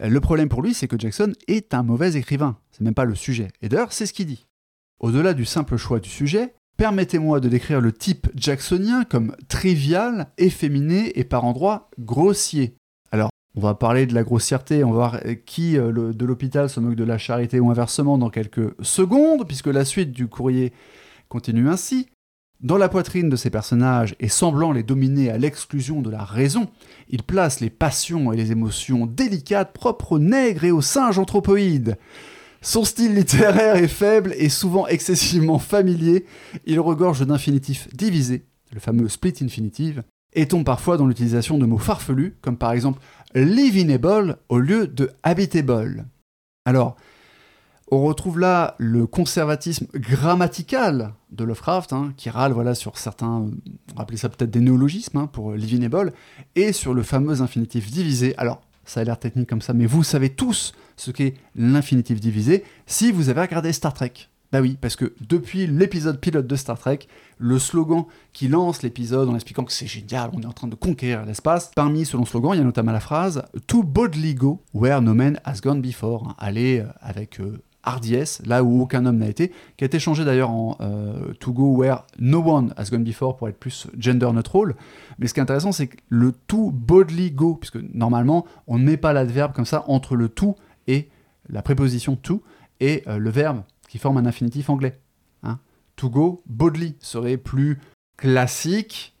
euh, 0.00 0.08
le 0.08 0.20
problème 0.20 0.48
pour 0.48 0.62
lui, 0.62 0.74
c'est 0.74 0.88
que 0.88 0.98
Jackson 0.98 1.32
est 1.48 1.74
un 1.74 1.82
mauvais 1.82 2.14
écrivain. 2.14 2.58
C'est 2.70 2.82
même 2.82 2.94
pas 2.94 3.04
le 3.04 3.14
sujet. 3.14 3.48
Et 3.62 3.68
d'ailleurs, 3.68 3.92
c'est 3.92 4.06
ce 4.06 4.12
qu'il 4.12 4.26
dit. 4.26 4.46
Au-delà 5.00 5.34
du 5.34 5.44
simple 5.44 5.76
choix 5.76 5.98
du 5.98 6.10
sujet, 6.10 6.54
permettez-moi 6.80 7.40
de 7.40 7.50
décrire 7.50 7.82
le 7.82 7.92
type 7.92 8.28
jacksonien 8.34 9.04
comme 9.04 9.36
trivial, 9.48 10.28
efféminé 10.38 11.18
et 11.18 11.24
par 11.24 11.44
endroits 11.44 11.90
grossier. 11.98 12.74
On 13.12 13.60
va 13.60 13.74
parler 13.74 14.06
de 14.06 14.14
la 14.14 14.22
grossièreté, 14.22 14.82
on 14.84 14.92
va 14.92 14.94
voir 14.94 15.20
qui 15.44 15.76
euh, 15.76 16.12
de 16.14 16.24
l'hôpital 16.24 16.70
se 16.70 16.80
moque 16.80 16.94
de 16.94 17.04
la 17.04 17.18
charité 17.18 17.60
ou 17.60 17.68
inversement 17.70 18.16
dans 18.16 18.30
quelques 18.30 18.72
secondes, 18.80 19.46
puisque 19.46 19.66
la 19.66 19.84
suite 19.84 20.12
du 20.12 20.28
courrier 20.28 20.72
continue 21.28 21.68
ainsi. 21.68 22.06
Dans 22.60 22.78
la 22.78 22.88
poitrine 22.88 23.28
de 23.28 23.36
ces 23.36 23.50
personnages, 23.50 24.14
et 24.18 24.28
semblant 24.28 24.72
les 24.72 24.84
dominer 24.84 25.30
à 25.30 25.36
l'exclusion 25.36 26.00
de 26.00 26.10
la 26.10 26.24
raison, 26.24 26.68
il 27.08 27.24
place 27.24 27.60
les 27.60 27.70
passions 27.70 28.32
et 28.32 28.36
les 28.36 28.52
émotions 28.52 29.04
délicates 29.04 29.74
propres 29.74 30.12
aux 30.12 30.18
nègres 30.18 30.64
et 30.64 30.70
aux 30.70 30.80
singes 30.80 31.18
anthropoïdes. 31.18 31.98
Son 32.62 32.84
style 32.84 33.14
littéraire 33.14 33.76
est 33.76 33.88
faible 33.88 34.34
et 34.36 34.50
souvent 34.50 34.86
excessivement 34.86 35.58
familier, 35.58 36.26
il 36.66 36.78
regorge 36.78 37.26
d'infinitifs 37.26 37.88
divisés, 37.94 38.44
le 38.72 38.80
fameux 38.80 39.08
split 39.08 39.34
infinitive, 39.40 40.02
et 40.34 40.46
tombe 40.46 40.64
parfois 40.64 40.98
dans 40.98 41.06
l'utilisation 41.06 41.56
de 41.56 41.64
mots 41.64 41.78
farfelus, 41.78 42.36
comme 42.42 42.58
par 42.58 42.72
exemple 42.72 43.00
livinable 43.34 44.36
au 44.48 44.58
lieu 44.58 44.86
de 44.86 45.10
habitable. 45.22 46.06
Alors, 46.66 46.96
on 47.90 48.04
retrouve 48.04 48.38
là 48.38 48.76
le 48.78 49.06
conservatisme 49.06 49.86
grammatical 49.94 51.14
de 51.32 51.44
Lovecraft, 51.44 51.92
hein, 51.92 52.12
qui 52.16 52.30
râle 52.30 52.52
voilà, 52.52 52.74
sur 52.74 52.98
certains, 52.98 53.48
on 53.96 54.16
ça 54.16 54.28
peut-être 54.28 54.50
des 54.50 54.60
néologismes 54.60 55.16
hein, 55.16 55.26
pour 55.26 55.52
livinable, 55.54 56.12
et 56.54 56.72
sur 56.72 56.94
le 56.94 57.02
fameux 57.02 57.40
infinitif 57.40 57.90
divisé. 57.90 58.36
Alors, 58.36 58.60
ça 58.90 59.00
a 59.00 59.04
l'air 59.04 59.18
technique 59.18 59.48
comme 59.48 59.62
ça, 59.62 59.72
mais 59.72 59.86
vous 59.86 60.02
savez 60.02 60.30
tous 60.30 60.72
ce 60.96 61.12
qu'est 61.12 61.34
l'infinitif 61.54 62.18
divisé 62.18 62.64
si 62.86 63.12
vous 63.12 63.28
avez 63.28 63.40
regardé 63.42 63.72
Star 63.72 63.94
Trek. 63.94 64.12
Bah 64.50 64.60
oui, 64.60 64.76
parce 64.80 64.96
que 64.96 65.14
depuis 65.28 65.68
l'épisode 65.68 66.18
pilote 66.18 66.48
de 66.48 66.56
Star 66.56 66.76
Trek, 66.76 66.98
le 67.38 67.60
slogan 67.60 68.04
qui 68.32 68.48
lance 68.48 68.82
l'épisode 68.82 69.28
en 69.28 69.36
expliquant 69.36 69.62
que 69.62 69.72
c'est 69.72 69.86
génial, 69.86 70.30
on 70.32 70.40
est 70.42 70.46
en 70.46 70.52
train 70.52 70.66
de 70.66 70.74
conquérir 70.74 71.24
l'espace, 71.24 71.70
parmi 71.76 72.04
ce 72.04 72.16
long 72.16 72.24
slogan, 72.24 72.54
il 72.54 72.58
y 72.58 72.60
a 72.60 72.64
notamment 72.64 72.90
la 72.90 72.98
phrase 72.98 73.44
To 73.68 73.84
boldly 73.84 74.34
go 74.34 74.60
where 74.74 75.00
no 75.00 75.14
man 75.14 75.38
has 75.44 75.60
gone 75.62 75.80
before. 75.80 76.34
Aller 76.38 76.80
euh, 76.80 76.88
avec 77.00 77.38
euh, 77.38 77.62
hardiesse, 77.82 78.42
là 78.44 78.62
où 78.62 78.82
aucun 78.82 79.06
homme 79.06 79.18
n'a 79.18 79.28
été, 79.28 79.52
qui 79.76 79.84
a 79.84 79.86
été 79.86 79.98
changé 79.98 80.24
d'ailleurs 80.24 80.50
en 80.50 80.76
euh, 80.80 81.32
To 81.40 81.52
go 81.52 81.74
where 81.76 82.04
no 82.18 82.38
one 82.38 82.74
has 82.76 82.90
gone 82.90 83.04
before 83.04 83.36
pour 83.36 83.48
être 83.48 83.58
plus 83.58 83.86
gender 83.98 84.30
neutral. 84.32 84.74
Mais 85.18 85.26
ce 85.26 85.34
qui 85.34 85.40
est 85.40 85.42
intéressant, 85.42 85.72
c'est 85.72 85.86
que 85.86 85.96
le 86.08 86.32
to 86.32 86.70
boldly 86.70 87.30
go, 87.30 87.54
puisque 87.54 87.78
normalement, 87.94 88.46
on 88.66 88.78
ne 88.78 88.84
met 88.84 88.96
pas 88.96 89.12
l'adverbe 89.12 89.52
comme 89.52 89.64
ça 89.64 89.84
entre 89.88 90.16
le 90.16 90.28
to 90.28 90.56
et 90.86 91.08
la 91.48 91.62
préposition 91.62 92.16
to 92.16 92.42
et 92.80 93.02
le 93.06 93.30
verbe 93.30 93.62
qui 93.90 93.98
forme 93.98 94.16
un 94.18 94.26
infinitif 94.26 94.70
anglais. 94.70 94.98
Hein. 95.42 95.58
To 95.96 96.08
go, 96.08 96.42
boldly 96.46 96.94
serait 97.00 97.36
plus 97.36 97.78
classique. 98.16 99.16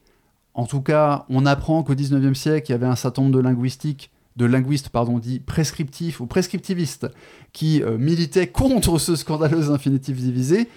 En 0.54 0.64
tout 0.64 0.80
cas, 0.80 1.26
on 1.28 1.44
apprend 1.44 1.82
qu'au 1.82 1.94
19e 1.94 2.34
siècle, 2.34 2.70
il 2.70 2.72
y 2.72 2.74
avait 2.74 2.86
un 2.86 2.96
certain 2.96 3.22
nombre 3.22 3.34
de 3.34 3.40
linguistiques 3.40 4.10
de 4.36 4.44
linguistes 4.46 4.88
pardon, 4.88 5.18
dits 5.18 5.40
prescriptifs 5.40 6.20
ou 6.20 6.26
prescriptivistes 6.26 7.08
qui 7.52 7.82
euh, 7.82 7.98
militaient 7.98 8.46
contre 8.46 8.98
ce 8.98 9.16
scandaleux 9.16 9.70
infinitif 9.70 10.16
divisé. 10.16 10.68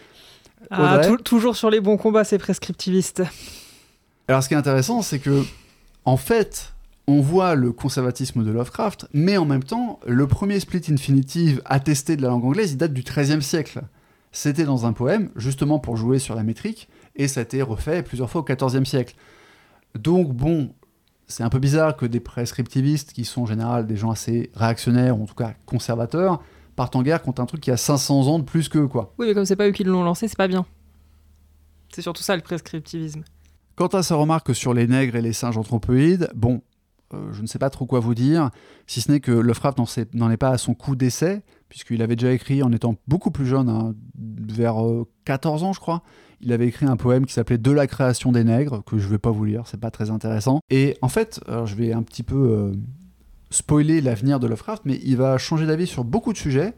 Ah, 0.71 1.01
toujours 1.23 1.55
sur 1.55 1.69
les 1.69 1.81
bons 1.81 1.97
combats, 1.97 2.23
c'est 2.23 2.37
prescriptiviste. 2.37 3.23
Alors, 4.27 4.41
ce 4.41 4.47
qui 4.47 4.53
est 4.53 4.57
intéressant, 4.57 5.01
c'est 5.01 5.19
que, 5.19 5.43
en 6.05 6.17
fait, 6.17 6.73
on 7.07 7.19
voit 7.19 7.55
le 7.55 7.71
conservatisme 7.71 8.43
de 8.43 8.51
Lovecraft, 8.51 9.07
mais 9.13 9.37
en 9.37 9.45
même 9.45 9.63
temps, 9.63 9.99
le 10.07 10.25
premier 10.27 10.59
split 10.59 10.81
infinitive 10.89 11.61
attesté 11.65 12.15
de 12.15 12.21
la 12.21 12.29
langue 12.29 12.45
anglaise, 12.45 12.71
il 12.71 12.77
date 12.77 12.93
du 12.93 13.03
XIIIe 13.03 13.41
siècle. 13.41 13.81
C'était 14.31 14.63
dans 14.63 14.85
un 14.85 14.93
poème, 14.93 15.29
justement 15.35 15.79
pour 15.79 15.97
jouer 15.97 16.19
sur 16.19 16.35
la 16.35 16.43
métrique, 16.43 16.87
et 17.15 17.27
ça 17.27 17.41
a 17.41 17.43
été 17.43 17.61
refait 17.61 18.01
plusieurs 18.01 18.29
fois 18.29 18.41
au 18.41 18.43
XIVe 18.45 18.85
siècle. 18.85 19.15
Donc, 19.95 20.33
bon, 20.33 20.73
c'est 21.33 21.43
un 21.43 21.49
peu 21.49 21.57
bizarre 21.57 21.97
que 21.97 22.05
des 22.05 22.19
prescriptivistes, 22.19 23.11
qui 23.11 23.25
sont 23.25 23.41
en 23.41 23.45
général 23.47 23.87
des 23.87 23.95
gens 23.95 24.11
assez 24.11 24.51
réactionnaires, 24.53 25.19
ou 25.19 25.23
en 25.23 25.25
tout 25.25 25.33
cas 25.33 25.53
conservateurs, 25.65 26.41
partent 26.75 26.95
en 26.95 27.01
guerre 27.01 27.23
contre 27.23 27.41
un 27.41 27.47
truc 27.47 27.61
qui 27.61 27.71
a 27.71 27.77
500 27.77 28.27
ans 28.27 28.37
de 28.37 28.43
plus 28.43 28.69
qu'eux, 28.69 28.87
quoi. 28.87 29.13
Oui, 29.17 29.25
mais 29.27 29.33
comme 29.33 29.45
c'est 29.45 29.55
pas 29.55 29.67
eux 29.67 29.71
qui 29.71 29.83
l'ont 29.83 30.03
lancé, 30.03 30.27
c'est 30.27 30.37
pas 30.37 30.47
bien. 30.47 30.65
C'est 31.91 32.03
surtout 32.03 32.21
ça 32.21 32.35
le 32.35 32.43
prescriptivisme. 32.43 33.23
Quant 33.75 33.87
à 33.87 34.03
sa 34.03 34.15
remarque 34.15 34.53
sur 34.53 34.75
les 34.75 34.85
nègres 34.85 35.15
et 35.15 35.23
les 35.23 35.33
singes 35.33 35.57
anthropoïdes, 35.57 36.29
bon, 36.35 36.61
euh, 37.15 37.31
je 37.31 37.41
ne 37.41 37.47
sais 37.47 37.59
pas 37.59 37.71
trop 37.71 37.87
quoi 37.87 37.99
vous 37.99 38.13
dire, 38.13 38.51
si 38.85 39.01
ce 39.01 39.11
n'est 39.11 39.19
que 39.19 39.31
Lovecraft 39.31 39.79
n'en 40.13 40.29
est 40.29 40.37
pas 40.37 40.49
à 40.49 40.59
son 40.59 40.75
coup 40.75 40.95
d'essai, 40.95 41.41
puisqu'il 41.67 42.03
avait 42.03 42.15
déjà 42.15 42.31
écrit 42.31 42.61
en 42.61 42.71
étant 42.71 42.95
beaucoup 43.07 43.31
plus 43.31 43.47
jeune, 43.47 43.69
hein, 43.69 43.95
vers 44.15 44.75
14 45.25 45.63
euh, 45.63 45.65
ans 45.65 45.73
je 45.73 45.79
crois, 45.79 46.03
il 46.43 46.53
avait 46.53 46.67
écrit 46.67 46.85
un 46.85 46.97
poème 46.97 47.25
qui 47.25 47.33
s'appelait 47.33 47.57
De 47.57 47.71
la 47.71 47.87
création 47.87 48.31
des 48.31 48.43
nègres, 48.43 48.83
que 48.85 48.97
je 48.97 49.05
ne 49.05 49.11
vais 49.11 49.17
pas 49.17 49.31
vous 49.31 49.45
lire, 49.45 49.63
c'est 49.65 49.79
pas 49.79 49.91
très 49.91 50.09
intéressant. 50.09 50.59
Et 50.69 50.97
en 51.01 51.09
fait, 51.09 51.39
je 51.47 51.75
vais 51.75 51.93
un 51.93 52.03
petit 52.03 52.23
peu 52.23 52.35
euh, 52.35 52.71
spoiler 53.49 54.01
l'avenir 54.01 54.39
de 54.39 54.47
Lovecraft, 54.47 54.83
mais 54.85 54.99
il 55.03 55.17
va 55.17 55.37
changer 55.37 55.65
d'avis 55.65 55.87
sur 55.87 56.03
beaucoup 56.03 56.33
de 56.33 56.37
sujets, 56.37 56.73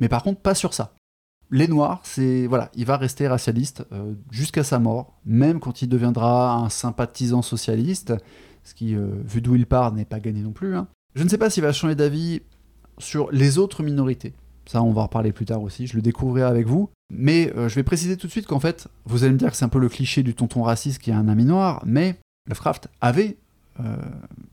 mais 0.00 0.08
par 0.08 0.22
contre 0.22 0.40
pas 0.40 0.54
sur 0.54 0.74
ça. 0.74 0.94
Les 1.50 1.66
Noirs, 1.66 2.00
c'est 2.04 2.46
voilà, 2.46 2.70
il 2.74 2.84
va 2.84 2.98
rester 2.98 3.26
racialiste 3.26 3.82
jusqu'à 4.30 4.64
sa 4.64 4.78
mort, 4.78 5.18
même 5.24 5.60
quand 5.60 5.80
il 5.80 5.88
deviendra 5.88 6.54
un 6.56 6.68
sympathisant 6.68 7.40
socialiste 7.40 8.12
ce 8.68 8.74
qui, 8.74 8.94
euh, 8.94 9.08
vu 9.24 9.40
d'où 9.40 9.54
il 9.54 9.66
part, 9.66 9.92
n'est 9.92 10.04
pas 10.04 10.20
gagné 10.20 10.42
non 10.42 10.52
plus. 10.52 10.76
Hein. 10.76 10.88
Je 11.14 11.24
ne 11.24 11.28
sais 11.28 11.38
pas 11.38 11.48
s'il 11.48 11.62
va 11.62 11.72
changer 11.72 11.94
d'avis 11.94 12.42
sur 12.98 13.30
les 13.32 13.58
autres 13.58 13.82
minorités. 13.82 14.34
Ça, 14.66 14.82
on 14.82 14.92
va 14.92 15.02
en 15.02 15.04
reparler 15.04 15.32
plus 15.32 15.46
tard 15.46 15.62
aussi, 15.62 15.86
je 15.86 15.96
le 15.96 16.02
découvrirai 16.02 16.46
avec 16.46 16.66
vous. 16.66 16.90
Mais 17.10 17.52
euh, 17.56 17.68
je 17.68 17.74
vais 17.74 17.82
préciser 17.82 18.16
tout 18.16 18.26
de 18.26 18.32
suite 18.32 18.46
qu'en 18.46 18.60
fait, 18.60 18.88
vous 19.04 19.24
allez 19.24 19.32
me 19.32 19.38
dire 19.38 19.50
que 19.50 19.56
c'est 19.56 19.64
un 19.64 19.70
peu 19.70 19.78
le 19.78 19.88
cliché 19.88 20.22
du 20.22 20.34
tonton 20.34 20.62
raciste 20.62 21.00
qui 21.00 21.10
a 21.10 21.16
un 21.16 21.28
ami 21.28 21.44
noir, 21.44 21.82
mais 21.86 22.16
Lovecraft 22.48 22.88
avait, 23.00 23.36
euh, 23.80 23.96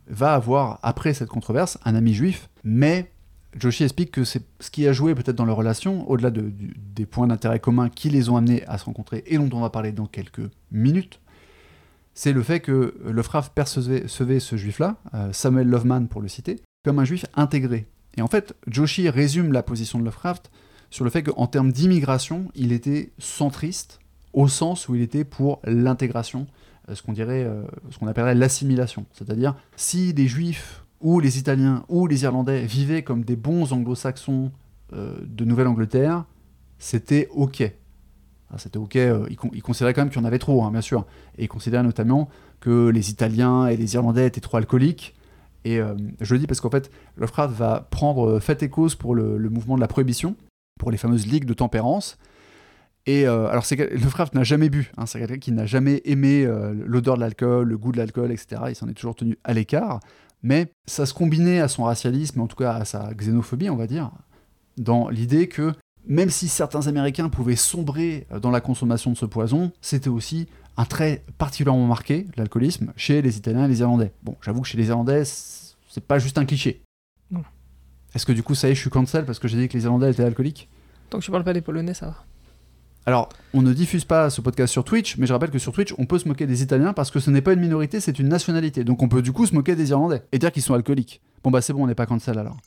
va 0.07 0.33
avoir, 0.33 0.79
après 0.81 1.13
cette 1.13 1.29
controverse, 1.29 1.77
un 1.83 1.95
ami 1.95 2.13
juif, 2.13 2.49
mais 2.63 3.11
Joshi 3.57 3.83
explique 3.83 4.11
que 4.11 4.23
c'est 4.23 4.43
ce 4.59 4.69
qui 4.69 4.87
a 4.87 4.93
joué 4.93 5.15
peut-être 5.15 5.35
dans 5.35 5.45
leur 5.45 5.57
relation, 5.57 6.09
au-delà 6.09 6.29
de, 6.31 6.51
des 6.95 7.05
points 7.05 7.27
d'intérêt 7.27 7.59
communs 7.59 7.89
qui 7.89 8.09
les 8.09 8.29
ont 8.29 8.37
amenés 8.37 8.65
à 8.67 8.77
se 8.77 8.85
rencontrer 8.85 9.23
et 9.27 9.37
dont 9.37 9.49
on 9.53 9.61
va 9.61 9.69
parler 9.69 9.91
dans 9.91 10.07
quelques 10.07 10.49
minutes, 10.71 11.19
c'est 12.13 12.33
le 12.33 12.41
fait 12.41 12.61
que 12.61 12.95
Lovecraft 13.05 13.53
percevait 13.53 14.39
ce 14.39 14.55
juif-là, 14.55 14.97
euh, 15.13 15.33
Samuel 15.33 15.67
Loveman 15.67 16.07
pour 16.07 16.21
le 16.21 16.29
citer, 16.29 16.61
comme 16.85 16.99
un 16.99 17.05
juif 17.05 17.25
intégré. 17.35 17.87
Et 18.17 18.21
en 18.21 18.27
fait, 18.27 18.55
Joshi 18.67 19.09
résume 19.09 19.51
la 19.51 19.63
position 19.63 19.99
de 19.99 20.05
Lovecraft 20.05 20.49
sur 20.95 21.03
le 21.03 21.12
fait 21.12 21.23
qu'en 21.23 21.47
termes 21.47 21.71
d'immigration, 21.71 22.45
il 22.55 22.71
était 22.71 23.12
centriste, 23.19 23.99
au 24.34 24.47
sens 24.47 24.88
où 24.88 24.95
il 24.95 25.01
était 25.01 25.25
pour 25.25 25.60
l'intégration, 25.65 26.47
euh, 26.89 26.95
ce 26.95 27.01
qu'on 27.01 27.13
dirait, 27.13 27.43
euh, 27.43 27.63
ce 27.91 27.97
qu'on 27.97 28.08
appellerait 28.08 28.36
l'assimilation. 28.36 29.05
C'est-à-dire, 29.12 29.55
si 29.75 30.13
les 30.13 30.27
juifs 30.27 30.86
ou 31.01 31.19
les 31.19 31.38
Italiens 31.38 31.84
ou 31.89 32.08
les 32.08 32.23
Irlandais 32.23 32.65
vivaient 32.65 33.03
comme 33.03 33.25
des 33.25 33.36
bons 33.36 33.73
anglo-saxons 33.73 34.51
de 34.93 35.45
Nouvelle-Angleterre, 35.45 36.23
c'était 36.77 37.27
OK. 37.31 37.69
C'était 38.58 38.77
ok, 38.77 38.95
euh, 38.95 39.27
il, 39.29 39.62
considérait 39.62 39.93
quand 39.93 40.01
même 40.01 40.10
qu'il 40.10 40.21
y 40.21 40.23
en 40.23 40.27
avait 40.27 40.39
trop, 40.39 40.63
hein, 40.63 40.71
bien 40.71 40.81
sûr. 40.81 41.05
Et 41.38 41.43
il 41.43 41.47
considérait 41.47 41.84
notamment 41.84 42.29
que 42.62 42.88
les 42.88 43.10
Italiens 43.10 43.67
et 43.67 43.75
les 43.75 43.95
Irlandais 43.95 44.27
étaient 44.27 44.41
trop 44.41 44.58
alcooliques. 44.58 45.13
Et 45.65 45.79
euh, 45.79 45.95
je 46.21 46.34
le 46.34 46.39
dis 46.39 46.47
parce 46.47 46.62
qu'en 46.62 46.69
fait, 46.69 46.91
Lovecraft 47.17 47.53
va 47.53 47.88
prendre 47.89 48.29
euh, 48.29 48.39
fait 48.39 48.62
et 48.63 48.69
cause 48.69 48.95
pour 48.95 49.15
le, 49.15 49.38
mouvement 49.49 49.75
de 49.75 49.81
la 49.81 49.88
prohibition, 49.88 50.36
pour 50.79 50.91
les 50.91 50.97
fameuses 50.97 51.27
ligues 51.27 51.45
de 51.45 51.53
tempérance. 51.53 52.17
Et 53.07 53.27
alors, 53.27 53.65
Lovecraft 53.71 54.33
n'a 54.33 54.43
jamais 54.43 54.69
bu, 54.69 54.91
hein, 54.97 55.05
c'est 55.05 55.19
quelqu'un 55.19 55.38
qui 55.38 55.51
n'a 55.51 55.65
jamais 55.65 56.01
aimé 56.05 56.47
l'odeur 56.85 57.15
de 57.15 57.21
l'alcool, 57.21 57.67
le 57.67 57.77
goût 57.77 57.91
de 57.91 57.97
l'alcool, 57.97 58.31
etc. 58.31 58.63
Il 58.69 58.75
s'en 58.75 58.88
est 58.88 58.93
toujours 58.93 59.15
tenu 59.15 59.38
à 59.43 59.53
l'écart. 59.53 59.99
Mais 60.41 60.71
ça 60.85 61.05
se 61.05 61.13
combinait 61.13 61.59
à 61.59 61.67
son 61.67 61.83
racialisme, 61.83 62.41
en 62.41 62.47
tout 62.47 62.55
cas 62.55 62.73
à 62.73 62.85
sa 62.85 63.13
xénophobie, 63.13 63.69
on 63.69 63.75
va 63.75 63.88
dire, 63.88 64.11
dans 64.77 65.09
l'idée 65.09 65.47
que 65.47 65.73
même 66.07 66.29
si 66.29 66.47
certains 66.47 66.88
Américains 66.88 67.29
pouvaient 67.29 67.55
sombrer 67.55 68.27
dans 68.41 68.51
la 68.51 68.61
consommation 68.61 69.11
de 69.11 69.17
ce 69.17 69.25
poison, 69.25 69.71
c'était 69.81 70.09
aussi 70.09 70.47
un 70.77 70.85
trait 70.85 71.23
particulièrement 71.38 71.88
marqué, 71.88 72.27
l'alcoolisme, 72.38 72.91
chez 72.95 73.21
les 73.21 73.38
Italiens 73.38 73.65
et 73.65 73.67
les 73.67 73.79
Irlandais. 73.79 74.11
Bon, 74.21 74.35
j'avoue 74.41 74.61
que 74.61 74.67
chez 74.67 74.77
les 74.77 74.89
Irlandais, 74.89 75.23
c'est 75.25 76.05
pas 76.05 76.19
juste 76.19 76.38
un 76.38 76.45
cliché. 76.45 76.81
Est-ce 78.15 78.25
que 78.25 78.32
du 78.32 78.43
coup, 78.43 78.56
ça 78.56 78.69
y 78.69 78.71
est, 78.71 78.75
je 78.75 78.80
suis 78.80 78.89
cancel 78.89 79.25
parce 79.25 79.39
que 79.39 79.47
j'ai 79.47 79.58
dit 79.58 79.67
que 79.67 79.78
les 79.78 79.84
Irlandais 79.84 80.10
étaient 80.10 80.23
alcooliques 80.23 80.69
Tant 81.10 81.19
que 81.19 81.23
tu 81.23 81.32
parles 81.32 81.43
pas 81.43 81.54
des 81.54 81.62
Polonais, 81.62 81.93
ça 81.93 82.08
va. 82.08 82.23
Alors, 83.06 83.30
on 83.54 83.62
ne 83.62 83.73
diffuse 83.73 84.06
pas 84.06 84.32
ce 84.32 84.41
podcast 84.41 84.71
sur 84.71 84.84
Twitch, 84.84 85.17
mais 85.17 85.28
je 85.28 85.34
rappelle 85.34 85.51
que 85.51 85.60
sur 85.60 85.71
Twitch, 85.73 85.93
on 85.99 86.06
peut 86.06 86.17
se 86.17 86.28
moquer 86.28 86.47
des 86.47 86.63
Italiens 86.63 86.93
parce 86.93 87.12
que 87.12 87.19
ce 87.19 87.30
n'est 87.30 87.41
pas 87.41 87.54
une 87.54 87.60
minorité, 87.60 87.99
c'est 87.99 88.17
une 88.17 88.30
nationalité. 88.30 88.84
Donc 88.84 89.04
on 89.04 89.10
peut 89.10 89.21
du 89.21 89.32
coup 89.32 89.45
se 89.45 89.54
moquer 89.54 89.75
des 89.75 89.91
Irlandais 89.91 90.23
et 90.32 90.39
dire 90.39 90.51
qu'ils 90.51 90.63
sont 90.63 90.73
alcooliques. 90.73 91.21
Bon 91.43 91.51
bah 91.51 91.62
c'est 91.62 91.73
bon, 91.73 91.84
on 91.84 91.88
n'est 91.88 91.93
pas 91.93 92.08
cancel 92.08 92.39
alors. 92.39 92.58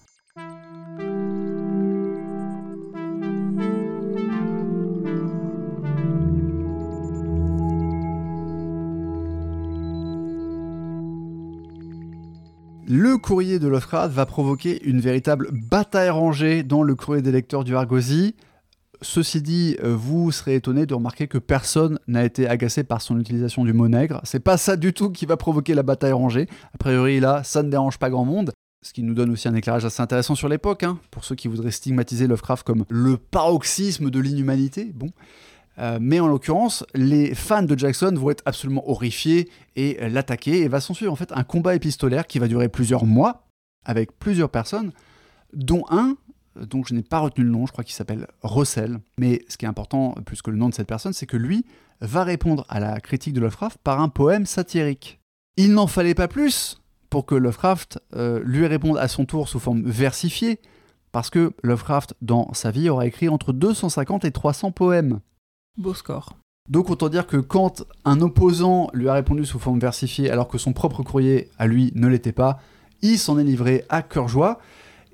Le 12.90 13.18
courrier 13.18 13.58
de 13.58 13.68
Lovecraft 13.68 14.14
va 14.14 14.24
provoquer 14.24 14.82
une 14.82 14.98
véritable 14.98 15.50
bataille 15.52 16.08
rangée 16.08 16.62
dans 16.62 16.82
le 16.82 16.94
courrier 16.94 17.20
des 17.20 17.30
lecteurs 17.30 17.62
du 17.62 17.76
Argosy. 17.76 18.34
Ceci 19.02 19.42
dit, 19.42 19.76
euh, 19.84 19.94
vous 19.94 20.32
serez 20.32 20.54
étonné 20.54 20.86
de 20.86 20.94
remarquer 20.94 21.28
que 21.28 21.36
personne 21.36 21.98
n'a 22.08 22.24
été 22.24 22.48
agacé 22.48 22.84
par 22.84 23.02
son 23.02 23.20
utilisation 23.20 23.66
du 23.66 23.74
mot 23.74 23.88
nègre. 23.88 24.22
C'est 24.24 24.40
pas 24.40 24.56
ça 24.56 24.78
du 24.78 24.94
tout 24.94 25.10
qui 25.10 25.26
va 25.26 25.36
provoquer 25.36 25.74
la 25.74 25.82
bataille 25.82 26.12
rangée. 26.12 26.48
A 26.72 26.78
priori, 26.78 27.20
là, 27.20 27.44
ça 27.44 27.62
ne 27.62 27.68
dérange 27.68 27.98
pas 27.98 28.08
grand 28.08 28.24
monde. 28.24 28.52
Ce 28.82 28.94
qui 28.94 29.02
nous 29.02 29.12
donne 29.12 29.32
aussi 29.32 29.48
un 29.48 29.54
éclairage 29.54 29.84
assez 29.84 30.00
intéressant 30.00 30.34
sur 30.34 30.48
l'époque, 30.48 30.82
hein, 30.82 30.98
pour 31.10 31.26
ceux 31.26 31.34
qui 31.34 31.48
voudraient 31.48 31.70
stigmatiser 31.70 32.26
Lovecraft 32.26 32.66
comme 32.66 32.86
le 32.88 33.18
paroxysme 33.18 34.08
de 34.08 34.18
l'inhumanité. 34.18 34.92
Bon. 34.94 35.10
Euh, 35.78 35.98
mais 36.00 36.20
en 36.20 36.26
l'occurrence, 36.26 36.84
les 36.94 37.34
fans 37.34 37.62
de 37.62 37.78
Jackson 37.78 38.12
vont 38.16 38.30
être 38.30 38.42
absolument 38.46 38.88
horrifiés 38.88 39.48
et 39.76 39.98
l'attaquer. 40.08 40.62
Et 40.62 40.68
va 40.68 40.80
s'en 40.80 40.94
suivre 40.94 41.12
en 41.12 41.16
fait 41.16 41.32
un 41.32 41.44
combat 41.44 41.74
épistolaire 41.74 42.26
qui 42.26 42.38
va 42.38 42.48
durer 42.48 42.68
plusieurs 42.68 43.04
mois 43.04 43.46
avec 43.84 44.18
plusieurs 44.18 44.50
personnes, 44.50 44.92
dont 45.52 45.84
un 45.90 46.16
dont 46.66 46.82
je 46.84 46.94
n'ai 46.94 47.02
pas 47.02 47.20
retenu 47.20 47.44
le 47.44 47.50
nom, 47.50 47.66
je 47.66 47.72
crois 47.72 47.84
qu'il 47.84 47.94
s'appelle 47.94 48.26
Russell. 48.42 48.98
Mais 49.18 49.44
ce 49.48 49.56
qui 49.56 49.64
est 49.64 49.68
important, 49.68 50.14
plus 50.24 50.42
que 50.42 50.50
le 50.50 50.56
nom 50.56 50.68
de 50.68 50.74
cette 50.74 50.88
personne, 50.88 51.12
c'est 51.12 51.26
que 51.26 51.36
lui 51.36 51.64
va 52.00 52.24
répondre 52.24 52.64
à 52.68 52.80
la 52.80 53.00
critique 53.00 53.34
de 53.34 53.40
Lovecraft 53.40 53.78
par 53.82 54.00
un 54.00 54.08
poème 54.08 54.46
satirique. 54.46 55.20
Il 55.56 55.72
n'en 55.72 55.86
fallait 55.86 56.14
pas 56.14 56.28
plus 56.28 56.80
pour 57.10 57.26
que 57.26 57.34
Lovecraft 57.34 58.00
euh, 58.14 58.40
lui 58.44 58.66
réponde 58.66 58.98
à 58.98 59.08
son 59.08 59.24
tour 59.24 59.48
sous 59.48 59.58
forme 59.58 59.82
versifiée, 59.82 60.60
parce 61.10 61.30
que 61.30 61.52
Lovecraft, 61.62 62.14
dans 62.20 62.52
sa 62.52 62.70
vie, 62.70 62.88
aura 62.90 63.06
écrit 63.06 63.28
entre 63.28 63.52
250 63.52 64.24
et 64.24 64.30
300 64.30 64.72
poèmes. 64.72 65.20
Beau 65.78 65.94
score. 65.94 66.36
Donc 66.68 66.90
autant 66.90 67.08
dire 67.08 67.26
que 67.26 67.36
quand 67.36 67.84
un 68.04 68.20
opposant 68.20 68.90
lui 68.92 69.08
a 69.08 69.14
répondu 69.14 69.46
sous 69.46 69.58
forme 69.58 69.78
versifiée 69.78 70.30
alors 70.30 70.48
que 70.48 70.58
son 70.58 70.72
propre 70.72 71.02
courrier 71.02 71.48
à 71.58 71.66
lui 71.66 71.92
ne 71.94 72.08
l'était 72.08 72.32
pas, 72.32 72.58
il 73.00 73.18
s'en 73.18 73.38
est 73.38 73.44
livré 73.44 73.84
à 73.88 74.02
cœur 74.02 74.28
joie. 74.28 74.58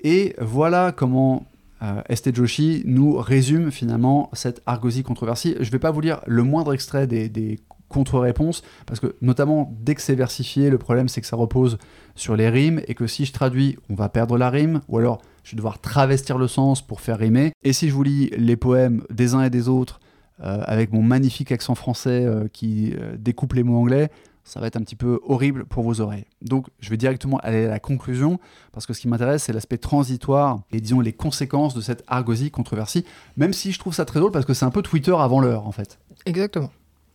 Et 0.03 0.35
voilà 0.41 0.91
comment 0.91 1.45
euh, 1.81 2.01
Joshi 2.33 2.83
nous 2.85 3.15
résume 3.17 3.71
finalement 3.71 4.29
cette 4.33 4.61
argosie 4.65 5.03
controversée. 5.03 5.55
Je 5.59 5.67
ne 5.67 5.71
vais 5.71 5.79
pas 5.79 5.91
vous 5.91 6.01
lire 6.01 6.21
le 6.25 6.43
moindre 6.43 6.73
extrait 6.73 7.07
des, 7.07 7.59
contre-réponses, 7.87 8.63
parce 8.87 8.99
que 8.99 9.15
notamment 9.21 9.71
dès 9.79 9.93
que 9.93 10.01
c'est 10.01 10.15
versifié, 10.15 10.71
le 10.71 10.79
problème 10.79 11.07
c'est 11.07 11.21
que 11.21 11.27
ça 11.27 11.35
repose 11.35 11.77
sur 12.15 12.35
les 12.35 12.49
rimes, 12.49 12.81
et 12.87 12.95
que 12.95 13.05
si 13.05 13.25
je 13.25 13.31
traduis, 13.31 13.77
on 13.91 13.93
va 13.93 14.09
perdre 14.09 14.39
la 14.39 14.49
rime, 14.49 14.81
ou 14.87 14.97
alors 14.97 15.21
je 15.43 15.51
vais 15.51 15.57
devoir 15.57 15.79
travestir 15.79 16.39
le 16.39 16.47
sens 16.47 16.81
pour 16.81 16.99
faire 16.99 17.19
rimer. 17.19 17.53
Et 17.63 17.73
si 17.73 17.87
je 17.87 17.93
vous 17.93 18.01
lis 18.01 18.31
les 18.35 18.55
poèmes 18.55 19.03
des 19.11 19.35
uns 19.35 19.43
et 19.43 19.51
des 19.51 19.69
autres, 19.69 19.99
avec 20.39 20.91
mon 20.91 21.01
magnifique 21.01 21.51
accent 21.51 21.75
français 21.75 22.25
euh, 22.25 22.47
qui 22.51 22.93
euh, 22.93 23.15
découpe 23.17 23.53
les 23.53 23.63
mots 23.63 23.77
anglais, 23.77 24.09
ça 24.43 24.59
va 24.59 24.67
être 24.67 24.75
un 24.75 24.81
petit 24.81 24.95
peu 24.95 25.19
horrible 25.23 25.65
pour 25.65 25.83
vos 25.83 26.01
oreilles. 26.01 26.25
Donc 26.41 26.67
je 26.79 26.89
vais 26.89 26.97
directement 26.97 27.37
aller 27.39 27.65
à 27.65 27.69
la 27.69 27.79
conclusion, 27.79 28.39
parce 28.71 28.85
que 28.85 28.93
ce 28.93 29.01
qui 29.01 29.07
m'intéresse, 29.07 29.43
c'est 29.43 29.53
l'aspect 29.53 29.77
transitoire 29.77 30.61
et 30.71 30.81
disons 30.81 30.99
les 30.99 31.13
conséquences 31.13 31.73
de 31.73 31.81
cette 31.81 32.03
argosie 32.07 32.51
controversie, 32.51 33.05
même 33.37 33.53
si 33.53 33.71
je 33.71 33.79
trouve 33.79 33.93
ça 33.93 34.05
très 34.05 34.19
drôle 34.19 34.31
parce 34.31 34.45
que 34.45 34.53
c'est 34.53 34.65
un 34.65 34.71
peu 34.71 34.81
Twitter 34.81 35.15
avant 35.17 35.39
l'heure 35.39 35.65
en 35.65 35.71
fait. 35.71 35.99
Exactement. 36.25 36.71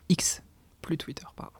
X, 0.08 0.42
plus 0.82 0.98
Twitter, 0.98 1.24
pardon. 1.36 1.52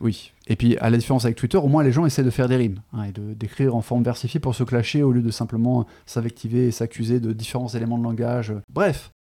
Oui, 0.00 0.32
et 0.48 0.56
puis 0.56 0.76
à 0.78 0.90
la 0.90 0.98
différence 0.98 1.24
avec 1.24 1.36
Twitter, 1.36 1.56
au 1.56 1.68
moins 1.68 1.82
les 1.82 1.92
gens 1.92 2.04
essaient 2.04 2.24
de 2.24 2.30
faire 2.30 2.48
des 2.48 2.56
rimes 2.56 2.82
hein, 2.92 3.04
et 3.04 3.12
d'écrire 3.34 3.74
en 3.74 3.80
forme 3.80 4.02
versifiée 4.02 4.40
pour 4.40 4.54
se 4.54 4.64
clasher 4.64 5.02
au 5.02 5.12
lieu 5.12 5.22
de 5.22 5.30
simplement 5.30 5.86
s'invectiver 6.04 6.66
et 6.66 6.70
s'accuser 6.72 7.20
de 7.20 7.32
différents 7.32 7.68
éléments 7.68 7.96
de 7.96 8.04
langage. 8.04 8.52
Bref, 8.68 9.13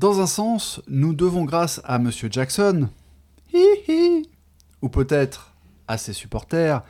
Dans 0.00 0.18
un 0.18 0.26
sens, 0.26 0.80
nous 0.88 1.12
devons 1.12 1.44
grâce 1.44 1.82
à 1.84 1.98
Monsieur 1.98 2.30
Jackson, 2.32 2.88
ou 4.80 4.88
peut-être 4.88 5.52
à 5.88 5.98
ses 5.98 6.14
supporters, 6.14 6.82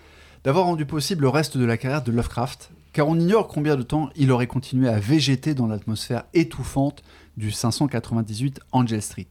d'avoir 0.44 0.66
rendu 0.66 0.86
possible 0.86 1.22
le 1.22 1.28
reste 1.28 1.58
de 1.58 1.64
la 1.64 1.76
carrière 1.76 2.04
de 2.04 2.12
Lovecraft, 2.12 2.70
car 2.92 3.08
on 3.08 3.18
ignore 3.18 3.48
combien 3.48 3.74
de 3.74 3.82
temps 3.82 4.10
il 4.14 4.30
aurait 4.30 4.46
continué 4.46 4.88
à 4.88 5.00
végéter 5.00 5.54
dans 5.54 5.66
l'atmosphère 5.66 6.22
étouffante 6.34 7.02
du 7.36 7.50
598 7.50 8.60
Angel 8.70 9.02
Street. 9.02 9.26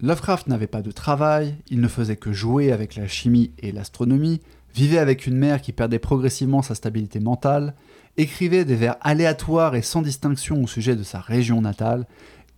Lovecraft 0.00 0.46
n'avait 0.46 0.66
pas 0.66 0.80
de 0.80 0.90
travail, 0.90 1.54
il 1.68 1.82
ne 1.82 1.88
faisait 1.88 2.16
que 2.16 2.32
jouer 2.32 2.72
avec 2.72 2.96
la 2.96 3.08
chimie 3.08 3.50
et 3.58 3.72
l'astronomie, 3.72 4.40
vivait 4.74 4.96
avec 4.96 5.26
une 5.26 5.36
mère 5.36 5.60
qui 5.60 5.72
perdait 5.72 5.98
progressivement 5.98 6.62
sa 6.62 6.74
stabilité 6.74 7.20
mentale, 7.20 7.74
écrivait 8.16 8.64
des 8.64 8.74
vers 8.74 8.96
aléatoires 9.02 9.74
et 9.74 9.82
sans 9.82 10.00
distinction 10.00 10.62
au 10.62 10.66
sujet 10.66 10.96
de 10.96 11.02
sa 11.02 11.20
région 11.20 11.60
natale, 11.60 12.06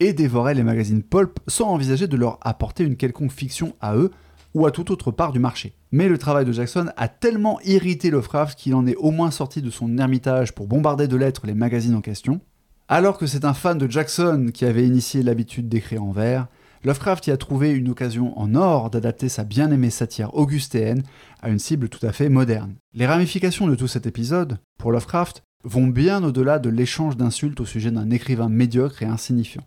et 0.01 0.13
dévorait 0.13 0.55
les 0.55 0.63
magazines 0.63 1.03
pulp 1.03 1.39
sans 1.47 1.69
envisager 1.69 2.09
de 2.09 2.17
leur 2.17 2.39
apporter 2.41 2.85
une 2.85 2.97
quelconque 2.97 3.33
fiction 3.33 3.77
à 3.81 3.97
eux 3.97 4.11
ou 4.55 4.67
à 4.67 4.73
toute 4.73 4.91
autre 4.91 5.11
part 5.11 5.33
du 5.33 5.39
marché. 5.39 5.75
Mais 5.93 6.09
le 6.09 6.19
travail 6.19 6.45
de 6.45 6.53
Jackson 6.53 6.91
a 6.97 7.09
tellement 7.09 7.61
irrité 7.61 8.11
Lovecraft 8.11 8.59
qu'il 8.59 8.75
en 8.75 8.87
est 8.87 8.97
au 8.97 9.11
moins 9.11 9.31
sorti 9.31 9.63
de 9.63 9.71
son 9.71 9.99
ermitage 9.99 10.53
pour 10.55 10.67
bombarder 10.67 11.07
de 11.07 11.17
lettres 11.17 11.47
les 11.47 11.55
magazines 11.55 11.95
en 11.95 12.01
question. 12.01 12.41
Alors 12.89 13.19
que 13.19 13.27
c'est 13.27 13.45
un 13.45 13.55
fan 13.55 13.79
de 13.79 13.89
Jackson 13.89 14.49
qui 14.53 14.65
avait 14.65 14.87
initié 14.87 15.23
l'habitude 15.23 15.69
d'écrire 15.69 16.03
en 16.03 16.11
vers, 16.11 16.49
Lovecraft 16.83 17.27
y 17.27 17.31
a 17.31 17.37
trouvé 17.37 17.71
une 17.71 17.91
occasion 17.91 18.37
en 18.39 18.55
or 18.55 18.89
d'adapter 18.89 19.29
sa 19.29 19.45
bien-aimée 19.45 19.91
satire 19.91 20.35
augustéenne 20.35 21.03
à 21.43 21.51
une 21.51 21.59
cible 21.59 21.91
tout 21.91 22.05
à 22.05 22.13
fait 22.13 22.31
moderne. 22.31 22.75
Les 22.95 23.07
ramifications 23.07 23.67
de 23.67 23.75
tout 23.75 23.87
cet 23.87 24.07
épisode, 24.07 24.59
pour 24.79 24.91
Lovecraft, 24.91 25.45
vont 25.63 25.87
bien 25.87 26.25
au-delà 26.25 26.59
de 26.59 26.71
l'échange 26.71 27.19
d'insultes 27.19 27.61
au 27.61 27.67
sujet 27.67 27.91
d'un 27.91 28.11
écrivain 28.11 28.49
médiocre 28.49 29.03
et 29.03 29.07
insignifiant. 29.07 29.63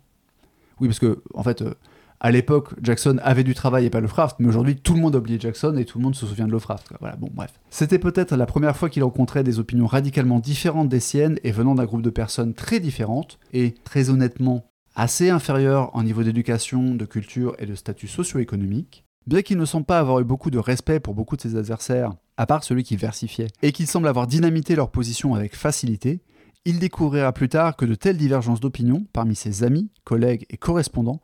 Oui, 0.80 0.88
parce 0.88 0.98
que, 0.98 1.22
en 1.34 1.42
fait, 1.42 1.62
euh, 1.62 1.74
à 2.20 2.30
l'époque, 2.30 2.70
Jackson 2.82 3.18
avait 3.22 3.44
du 3.44 3.54
travail 3.54 3.86
et 3.86 3.90
pas 3.90 4.00
Lovecraft, 4.00 4.36
mais 4.38 4.48
aujourd'hui, 4.48 4.76
tout 4.76 4.94
le 4.94 5.00
monde 5.00 5.14
a 5.14 5.18
oublié 5.18 5.38
Jackson 5.38 5.76
et 5.76 5.84
tout 5.84 5.98
le 5.98 6.04
monde 6.04 6.14
se 6.14 6.26
souvient 6.26 6.46
de 6.46 6.52
Lovecraft. 6.52 6.92
Voilà, 7.00 7.16
bon, 7.16 7.28
bref. 7.32 7.52
C'était 7.70 7.98
peut-être 7.98 8.34
la 8.34 8.46
première 8.46 8.76
fois 8.76 8.88
qu'il 8.88 9.04
rencontrait 9.04 9.44
des 9.44 9.58
opinions 9.58 9.86
radicalement 9.86 10.38
différentes 10.38 10.88
des 10.88 11.00
siennes 11.00 11.38
et 11.44 11.52
venant 11.52 11.74
d'un 11.74 11.84
groupe 11.84 12.02
de 12.02 12.10
personnes 12.10 12.54
très 12.54 12.80
différentes, 12.80 13.38
et 13.52 13.74
très 13.84 14.10
honnêtement, 14.10 14.64
assez 14.94 15.28
inférieures 15.28 15.94
en 15.94 16.02
niveau 16.02 16.22
d'éducation, 16.22 16.94
de 16.94 17.04
culture 17.04 17.56
et 17.58 17.66
de 17.66 17.74
statut 17.74 18.08
socio-économique. 18.08 19.04
Bien 19.26 19.42
qu'il 19.42 19.58
ne 19.58 19.64
semble 19.64 19.86
pas 19.86 19.98
avoir 19.98 20.20
eu 20.20 20.24
beaucoup 20.24 20.50
de 20.50 20.58
respect 20.58 21.00
pour 21.00 21.14
beaucoup 21.14 21.36
de 21.36 21.40
ses 21.40 21.56
adversaires, 21.56 22.12
à 22.36 22.46
part 22.46 22.62
celui 22.62 22.84
qui 22.84 22.96
versifiait, 22.96 23.48
et 23.62 23.72
qu'il 23.72 23.86
semble 23.86 24.06
avoir 24.06 24.26
dynamité 24.26 24.76
leur 24.76 24.90
position 24.90 25.34
avec 25.34 25.56
facilité, 25.56 26.20
il 26.64 26.78
découvrira 26.78 27.32
plus 27.32 27.48
tard 27.48 27.76
que 27.76 27.84
de 27.84 27.94
telles 27.94 28.16
divergences 28.16 28.60
d'opinion 28.60 29.06
parmi 29.12 29.34
ses 29.34 29.62
amis, 29.62 29.90
collègues 30.04 30.46
et 30.50 30.56
correspondants 30.56 31.20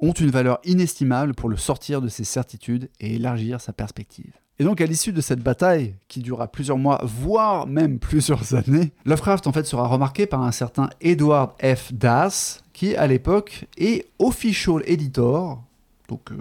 ont 0.00 0.12
une 0.12 0.30
valeur 0.30 0.58
inestimable 0.64 1.32
pour 1.32 1.48
le 1.48 1.56
sortir 1.56 2.00
de 2.00 2.08
ses 2.08 2.24
certitudes 2.24 2.90
et 3.00 3.14
élargir 3.14 3.60
sa 3.60 3.72
perspective. 3.72 4.32
Et 4.58 4.64
donc 4.64 4.80
à 4.80 4.86
l'issue 4.86 5.12
de 5.12 5.20
cette 5.20 5.40
bataille, 5.40 5.94
qui 6.08 6.20
durera 6.20 6.46
plusieurs 6.46 6.76
mois, 6.76 7.00
voire 7.04 7.66
même 7.66 7.98
plusieurs 7.98 8.54
années, 8.68 8.92
Lovecraft 9.04 9.46
en 9.46 9.52
fait 9.52 9.64
sera 9.64 9.86
remarqué 9.86 10.26
par 10.26 10.42
un 10.42 10.52
certain 10.52 10.90
Edward 11.00 11.52
F. 11.62 11.92
Das, 11.92 12.62
qui 12.72 12.94
à 12.96 13.06
l'époque 13.06 13.66
est 13.78 14.06
official 14.18 14.82
editor, 14.86 15.62
donc 16.08 16.32
euh, 16.32 16.36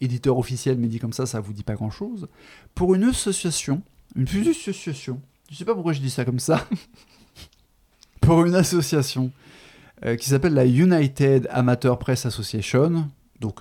éditeur 0.00 0.38
officiel, 0.38 0.78
mais 0.78 0.88
dit 0.88 0.98
comme 0.98 1.12
ça, 1.12 1.26
ça 1.26 1.40
vous 1.40 1.52
dit 1.52 1.62
pas 1.62 1.74
grand 1.74 1.90
chose, 1.90 2.28
pour 2.74 2.94
une 2.94 3.04
association, 3.04 3.82
une 4.16 4.26
association, 4.48 5.20
je 5.50 5.56
sais 5.56 5.64
pas 5.64 5.74
pourquoi 5.74 5.92
je 5.92 6.00
dis 6.00 6.10
ça 6.10 6.24
comme 6.24 6.40
ça, 6.40 6.66
pour 8.24 8.44
une 8.44 8.54
association 8.54 9.30
euh, 10.04 10.16
qui 10.16 10.28
s'appelle 10.28 10.54
la 10.54 10.66
United 10.66 11.46
Amateur 11.50 11.98
Press 11.98 12.26
Association. 12.26 13.08
Donc, 13.40 13.58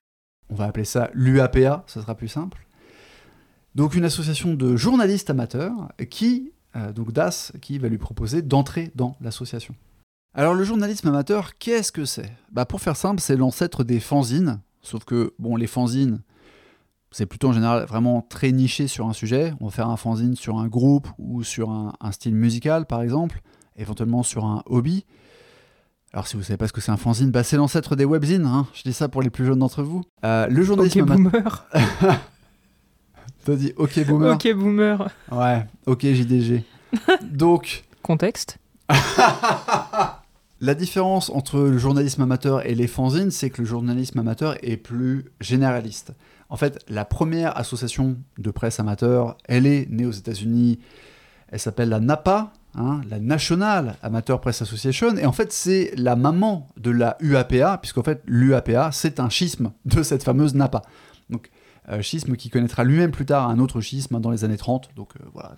on 0.49 0.55
va 0.55 0.65
appeler 0.65 0.85
ça 0.85 1.09
l'UAPA, 1.13 1.83
ça 1.87 2.01
sera 2.01 2.15
plus 2.15 2.27
simple. 2.27 2.65
Donc, 3.75 3.95
une 3.95 4.05
association 4.05 4.53
de 4.53 4.75
journalistes 4.75 5.29
amateurs 5.29 5.73
qui, 6.09 6.51
euh, 6.75 6.93
donc 6.93 7.11
DAS, 7.11 7.51
qui 7.61 7.77
va 7.77 7.89
lui 7.89 7.97
proposer 7.97 8.41
d'entrer 8.41 8.91
dans 8.95 9.17
l'association. 9.21 9.75
Alors, 10.33 10.53
le 10.53 10.63
journalisme 10.63 11.07
amateur, 11.09 11.57
qu'est-ce 11.57 11.91
que 11.91 12.05
c'est? 12.05 12.31
Bah, 12.51 12.65
Pour 12.65 12.81
faire 12.81 12.95
simple, 12.95 13.19
c'est 13.19 13.35
l'ancêtre 13.35 13.83
des 13.83 13.99
fanzines. 13.99 14.59
Sauf 14.81 15.03
que, 15.03 15.33
bon, 15.39 15.55
les 15.55 15.67
fanzines, 15.67 16.21
c'est 17.11 17.25
plutôt 17.25 17.49
en 17.49 17.53
général 17.53 17.85
vraiment 17.85 18.21
très 18.21 18.51
niché 18.51 18.87
sur 18.87 19.07
un 19.07 19.13
sujet. 19.13 19.53
On 19.59 19.65
va 19.65 19.71
faire 19.71 19.89
un 19.89 19.97
fanzine 19.97 20.35
sur 20.35 20.57
un 20.57 20.67
groupe 20.67 21.07
ou 21.17 21.43
sur 21.43 21.69
un, 21.69 21.93
un 21.99 22.11
style 22.11 22.35
musical, 22.35 22.85
par 22.85 23.01
exemple 23.01 23.41
éventuellement 23.77 24.23
sur 24.23 24.45
un 24.45 24.63
hobby. 24.65 25.05
Alors 26.13 26.27
si 26.27 26.37
vous 26.37 26.43
savez 26.43 26.57
pas 26.57 26.67
ce 26.67 26.73
que 26.73 26.81
c'est 26.81 26.91
un 26.91 26.97
fanzine, 26.97 27.31
bah, 27.31 27.43
c'est 27.43 27.57
l'ancêtre 27.57 27.95
des 27.95 28.05
webzines, 28.05 28.45
hein. 28.45 28.67
je 28.73 28.83
dis 28.83 28.93
ça 28.93 29.09
pour 29.09 29.21
les 29.23 29.31
plus 29.31 29.45
jeunes 29.45 29.59
d'entre 29.59 29.81
vous. 29.81 30.03
Euh, 30.23 30.47
le 30.47 30.61
journalisme... 30.63 31.01
Ok 31.01 31.07
boomer. 31.07 31.67
T'as 33.45 33.55
dit 33.55 33.73
ok 33.75 34.05
boomer 34.05 34.35
Ok 34.35 34.53
boomer. 34.53 35.09
Ouais, 35.31 35.65
ok 35.85 36.05
JDG. 36.05 36.63
Donc... 37.23 37.83
Contexte 38.03 38.59
La 40.61 40.75
différence 40.75 41.29
entre 41.29 41.59
le 41.59 41.77
journalisme 41.77 42.21
amateur 42.21 42.65
et 42.65 42.73
les 42.73 42.87
fanzines, 42.87 43.31
c'est 43.31 43.49
que 43.49 43.61
le 43.61 43.67
journalisme 43.67 44.19
amateur 44.19 44.55
est 44.61 44.77
plus 44.77 45.25
généraliste. 45.41 46.13
En 46.47 46.55
fait, 46.55 46.79
la 46.87 47.03
première 47.03 47.57
association 47.57 48.15
de 48.37 48.51
presse 48.51 48.79
amateur, 48.79 49.35
elle 49.45 49.65
est 49.65 49.89
née 49.89 50.05
aux 50.05 50.11
États-Unis. 50.11 50.79
Elle 51.49 51.59
s'appelle 51.59 51.89
la 51.89 51.99
NAPA, 51.99 52.53
Hein, 52.75 53.01
la 53.07 53.19
National 53.19 53.97
Amateur 54.01 54.41
Press 54.41 54.63
Association, 54.63 55.15
et 55.17 55.27
en 55.27 55.31
fait 55.31 55.51
c'est 55.53 55.93
la 55.95 56.15
maman 56.15 56.67
de 56.75 56.89
la 56.89 57.17
UAPA, 57.19 57.77
puisqu'en 57.77 58.01
fait 58.01 58.23
l'UAPA 58.25 58.91
c'est 58.91 59.19
un 59.19 59.29
schisme 59.29 59.73
de 59.85 60.01
cette 60.01 60.23
fameuse 60.23 60.55
NAPA. 60.55 60.81
Donc 61.29 61.51
euh, 61.89 62.01
schisme 62.01 62.35
qui 62.35 62.49
connaîtra 62.49 62.83
lui-même 62.83 63.11
plus 63.11 63.27
tard 63.27 63.47
un 63.47 63.59
autre 63.59 63.79
schisme 63.79 64.19
dans 64.19 64.31
les 64.31 64.43
années 64.43 64.57
30, 64.57 64.89
donc 64.95 65.11
euh, 65.17 65.25
voilà, 65.33 65.53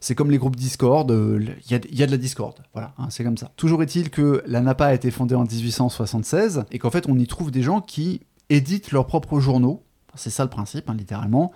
c'est 0.00 0.14
comme 0.16 0.32
les 0.32 0.38
groupes 0.38 0.56
Discord, 0.56 1.08
il 1.10 1.14
euh, 1.14 1.54
y, 1.70 2.02
a, 2.02 2.06
de 2.06 2.10
la 2.10 2.16
Discord, 2.16 2.56
voilà, 2.72 2.92
hein, 2.98 3.06
c'est 3.10 3.22
comme 3.22 3.36
ça. 3.36 3.52
Toujours 3.54 3.80
est-il 3.84 4.10
que 4.10 4.42
la 4.46 4.62
NAPA 4.62 4.86
a 4.86 4.94
été 4.94 5.12
fondée 5.12 5.36
en 5.36 5.44
1876, 5.44 6.64
et 6.72 6.80
qu'en 6.80 6.90
fait 6.90 7.08
on 7.08 7.16
y 7.18 7.28
trouve 7.28 7.52
des 7.52 7.62
gens 7.62 7.80
qui 7.80 8.22
éditent 8.48 8.90
leurs 8.90 9.06
propres 9.06 9.38
journaux, 9.38 9.84
c'est 10.16 10.30
ça 10.30 10.42
le 10.42 10.50
principe, 10.50 10.90
hein, 10.90 10.94
littéralement, 10.98 11.52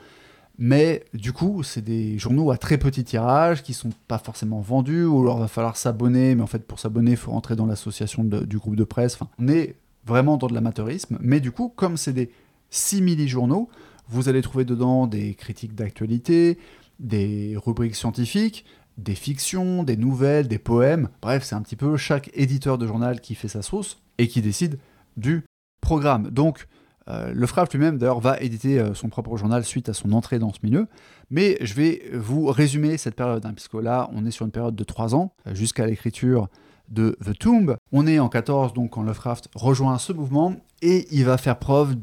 mais 0.59 1.05
du 1.14 1.32
coup, 1.32 1.62
c'est 1.62 1.82
des 1.82 2.18
journaux 2.18 2.50
à 2.50 2.59
très 2.59 2.78
petit 2.78 3.02
tirage 3.05 3.62
qui 3.62 3.74
sont 3.74 3.90
pas 4.07 4.18
forcément 4.18 4.61
vendus, 4.61 5.05
ou 5.05 5.20
alors 5.22 5.38
va 5.38 5.48
falloir 5.48 5.76
s'abonner, 5.76 6.34
mais 6.34 6.42
en 6.42 6.46
fait 6.46 6.64
pour 6.66 6.78
s'abonner, 6.78 7.12
il 7.12 7.16
faut 7.16 7.32
rentrer 7.32 7.57
dans 7.57 7.66
l'association 7.66 8.24
du 8.24 8.59
groupe 8.59 8.76
de 8.76 8.84
presse. 8.84 9.18
On 9.38 9.48
est 9.48 9.76
vraiment 10.07 10.36
dans 10.36 10.46
de 10.46 10.55
l'amateurisme, 10.55 11.18
mais 11.20 11.40
du 11.40 11.50
coup, 11.50 11.72
comme 11.74 11.96
c'est 11.96 12.12
des 12.12 12.30
simili-journaux, 12.70 13.68
vous 14.09 14.28
allez 14.28 14.42
trouver 14.42 14.64
dedans 14.64 15.07
des 15.07 15.34
critiques 15.34 15.74
d'actualité, 15.74 16.59
des 17.00 17.57
rubriques 17.57 17.96
scientifiques, 17.96 18.64
des 18.98 19.14
fictions, 19.14 19.82
des 19.82 19.96
nouvelles, 19.96 20.46
des 20.46 20.59
poèmes. 20.59 21.09
Bref, 21.22 21.42
c'est 21.44 21.55
un 21.55 21.62
petit 21.62 21.76
peu 21.76 21.96
chaque 21.96 22.30
éditeur 22.34 22.78
de 22.78 22.86
journal 22.86 23.20
qui 23.20 23.34
fait 23.34 23.48
sa 23.48 23.62
sauce 23.62 23.98
et 24.18 24.28
qui 24.28 24.40
décide 24.40 24.78
du 25.16 25.44
programme. 25.80 26.30
Donc, 26.30 26.68
euh, 27.09 27.32
Lovecraft 27.34 27.72
lui-même, 27.74 27.98
d'ailleurs, 27.98 28.20
va 28.20 28.38
éditer 28.40 28.78
euh, 28.78 28.94
son 28.94 29.09
propre 29.09 29.36
journal 29.36 29.64
suite 29.64 29.88
à 29.88 29.94
son 29.94 30.12
entrée 30.12 30.38
dans 30.38 30.52
ce 30.52 30.59
milieu. 30.62 30.86
Mais 31.30 31.57
je 31.61 31.74
vais 31.74 32.02
vous 32.14 32.46
résumer 32.46 32.96
cette 32.96 33.14
période, 33.14 33.44
hein, 33.44 33.52
puisque 33.55 33.74
là, 33.74 34.09
on 34.12 34.24
est 34.24 34.30
sur 34.30 34.46
une 34.46 34.52
période 34.52 34.74
de 34.74 34.84
3 34.84 35.14
ans, 35.14 35.34
euh, 35.46 35.55
jusqu'à 35.55 35.86
l'écriture 35.86 36.48
de 36.88 37.16
The 37.24 37.38
Tomb. 37.38 37.76
On 37.92 38.07
est 38.07 38.18
en 38.18 38.28
14, 38.28 38.72
donc, 38.72 38.90
quand 38.90 39.02
Lovecraft 39.02 39.48
rejoint 39.55 39.98
ce 39.98 40.12
mouvement, 40.12 40.55
et 40.82 41.07
il 41.11 41.24
va 41.24 41.36
faire 41.36 41.59
preuve 41.59 41.96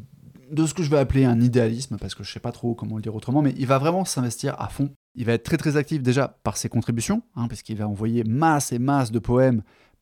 de 0.51 0.65
ce 0.65 0.73
que 0.73 0.83
je 0.83 0.89
vais 0.89 0.97
appeler 0.97 1.25
un 1.25 1.39
idéalisme, 1.39 1.97
parce 1.97 2.13
que 2.13 2.23
je 2.23 2.31
sais 2.31 2.39
pas 2.39 2.51
trop 2.51 2.75
comment 2.75 2.97
le 2.97 3.01
dire 3.01 3.15
autrement, 3.15 3.41
mais 3.41 3.53
il 3.57 3.67
va 3.67 3.77
vraiment 3.77 4.05
s'investir 4.05 4.55
à 4.59 4.67
fond. 4.67 4.89
Il 5.15 5.25
va 5.25 5.33
être 5.33 5.43
très 5.43 5.57
très 5.57 5.77
actif 5.77 6.01
déjà 6.01 6.39
par 6.43 6.57
ses 6.57 6.69
contributions, 6.69 7.21
hein, 7.35 7.47
puisqu'il 7.47 7.77
va 7.77 7.87
envoyer 7.87 8.23
masse 8.23 8.71
et 8.71 8.79
masse 8.79 9.11
de 9.11 9.19
poèmes 9.19 9.61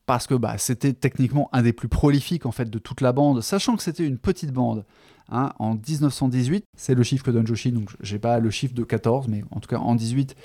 parce 0.10 0.26
que 0.26 0.34
bah, 0.34 0.58
c'était 0.58 0.94
techniquement 0.94 1.50
un 1.54 1.62
des 1.62 1.72
plus 1.72 1.88
prolifiques 1.88 2.48
en 2.48 2.52
fait 2.52 2.68
de 2.68 2.80
toute 2.80 3.02
la 3.02 3.12
bande, 3.12 3.42
sachant 3.42 3.78
que 3.78 3.84
c'était 3.84 4.08
une 4.08 4.18
petite 4.18 4.52
bande. 4.52 4.84
Hein, 5.32 5.54
en 5.60 5.76
1918, 5.76 6.66
c'est 6.76 6.96
le 6.96 7.04
chiffre 7.04 7.24
que 7.24 7.30
donne 7.30 7.46
Joshi, 7.46 7.72
donc 7.72 7.92
j'ai 8.02 8.18
pas 8.18 8.40
le 8.40 8.50
chiffre 8.50 8.74
de 8.74 8.84
14, 8.84 9.28
mais 9.28 9.44
en 9.52 9.60
tout 9.60 9.70
cas 9.70 9.78
en 9.78 9.94
18, 9.94 10.36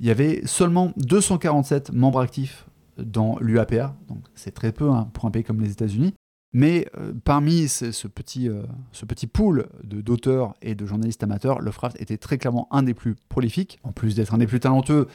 il 0.00 0.04
y 0.04 0.10
avait 0.10 0.42
seulement 0.44 0.92
247 0.98 1.94
membres 1.94 2.20
actifs 2.20 2.66
dans 2.98 3.38
l'UAPA, 3.40 3.96
donc 4.06 4.18
c'est 4.34 4.50
très 4.50 4.70
peu 4.70 4.90
hein, 4.90 5.08
pour 5.14 5.24
un 5.24 5.30
pays 5.30 5.44
comme 5.44 5.62
les 5.62 5.70
États-Unis. 5.70 6.12
Mais 6.52 6.86
euh, 6.98 7.12
parmi 7.24 7.68
ce, 7.68 8.08
petit, 8.08 8.48
euh, 8.48 8.62
ce 8.92 9.04
petit 9.04 9.26
pool 9.26 9.66
d'auteurs 9.84 10.54
et 10.62 10.74
de 10.74 10.86
journalistes 10.86 11.22
amateurs, 11.22 11.60
Lovecraft 11.60 12.00
était 12.00 12.16
très 12.16 12.38
clairement 12.38 12.66
un 12.70 12.82
des 12.82 12.94
plus 12.94 13.14
prolifiques, 13.28 13.78
en 13.82 13.92
plus 13.92 14.14
d'être 14.14 14.32
un 14.32 14.38
des 14.38 14.46
plus 14.46 14.60
talentueux. 14.60 15.06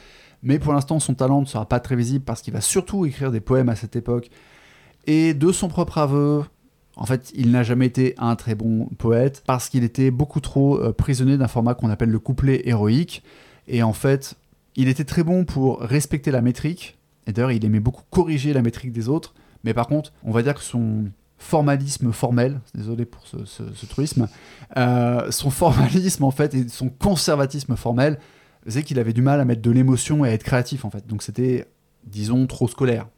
Mais 0.42 0.58
pour 0.58 0.72
l'instant, 0.72 1.00
son 1.00 1.14
talent 1.14 1.40
ne 1.40 1.46
sera 1.46 1.68
pas 1.68 1.80
très 1.80 1.96
visible 1.96 2.24
parce 2.24 2.42
qu'il 2.42 2.52
va 2.52 2.60
surtout 2.60 3.06
écrire 3.06 3.32
des 3.32 3.40
poèmes 3.40 3.68
à 3.68 3.76
cette 3.76 3.96
époque. 3.96 4.30
Et 5.06 5.34
de 5.34 5.50
son 5.50 5.68
propre 5.68 5.98
aveu, 5.98 6.44
en 6.96 7.06
fait, 7.06 7.32
il 7.34 7.50
n'a 7.50 7.62
jamais 7.62 7.86
été 7.86 8.14
un 8.18 8.36
très 8.36 8.54
bon 8.54 8.86
poète 8.98 9.42
parce 9.46 9.68
qu'il 9.68 9.82
était 9.82 10.10
beaucoup 10.10 10.40
trop 10.40 10.78
euh, 10.78 10.92
prisonnier 10.92 11.38
d'un 11.38 11.48
format 11.48 11.74
qu'on 11.74 11.90
appelle 11.90 12.10
le 12.10 12.18
couplet 12.18 12.62
héroïque. 12.68 13.22
Et 13.66 13.82
en 13.82 13.92
fait, 13.92 14.34
il 14.76 14.88
était 14.88 15.04
très 15.04 15.24
bon 15.24 15.44
pour 15.44 15.80
respecter 15.80 16.30
la 16.30 16.42
métrique. 16.42 16.98
Et 17.26 17.32
d'ailleurs, 17.32 17.52
il 17.52 17.64
aimait 17.64 17.80
beaucoup 17.80 18.04
corriger 18.10 18.52
la 18.52 18.62
métrique 18.62 18.92
des 18.92 19.08
autres. 19.08 19.34
Mais 19.64 19.74
par 19.74 19.86
contre, 19.86 20.12
on 20.24 20.32
va 20.32 20.42
dire 20.42 20.54
que 20.54 20.60
son 20.60 21.06
formalisme 21.42 22.12
formel, 22.12 22.60
désolé 22.74 23.04
pour 23.04 23.26
ce, 23.26 23.86
truisme, 23.86 24.28
euh, 24.76 25.30
son 25.30 25.50
formalisme 25.50 26.24
en 26.24 26.30
fait 26.30 26.54
et 26.54 26.68
son 26.68 26.88
conservatisme 26.88 27.76
formel 27.76 28.18
faisait 28.64 28.84
qu'il 28.84 28.98
avait 28.98 29.12
du 29.12 29.22
mal 29.22 29.40
à 29.40 29.44
mettre 29.44 29.60
de 29.60 29.70
l'émotion 29.70 30.24
et 30.24 30.28
à 30.28 30.32
être 30.32 30.44
créatif 30.44 30.84
en 30.84 30.90
fait. 30.90 31.06
Donc 31.06 31.22
c'était, 31.22 31.66
disons, 32.06 32.46
trop 32.46 32.68
scolaire. 32.68 33.08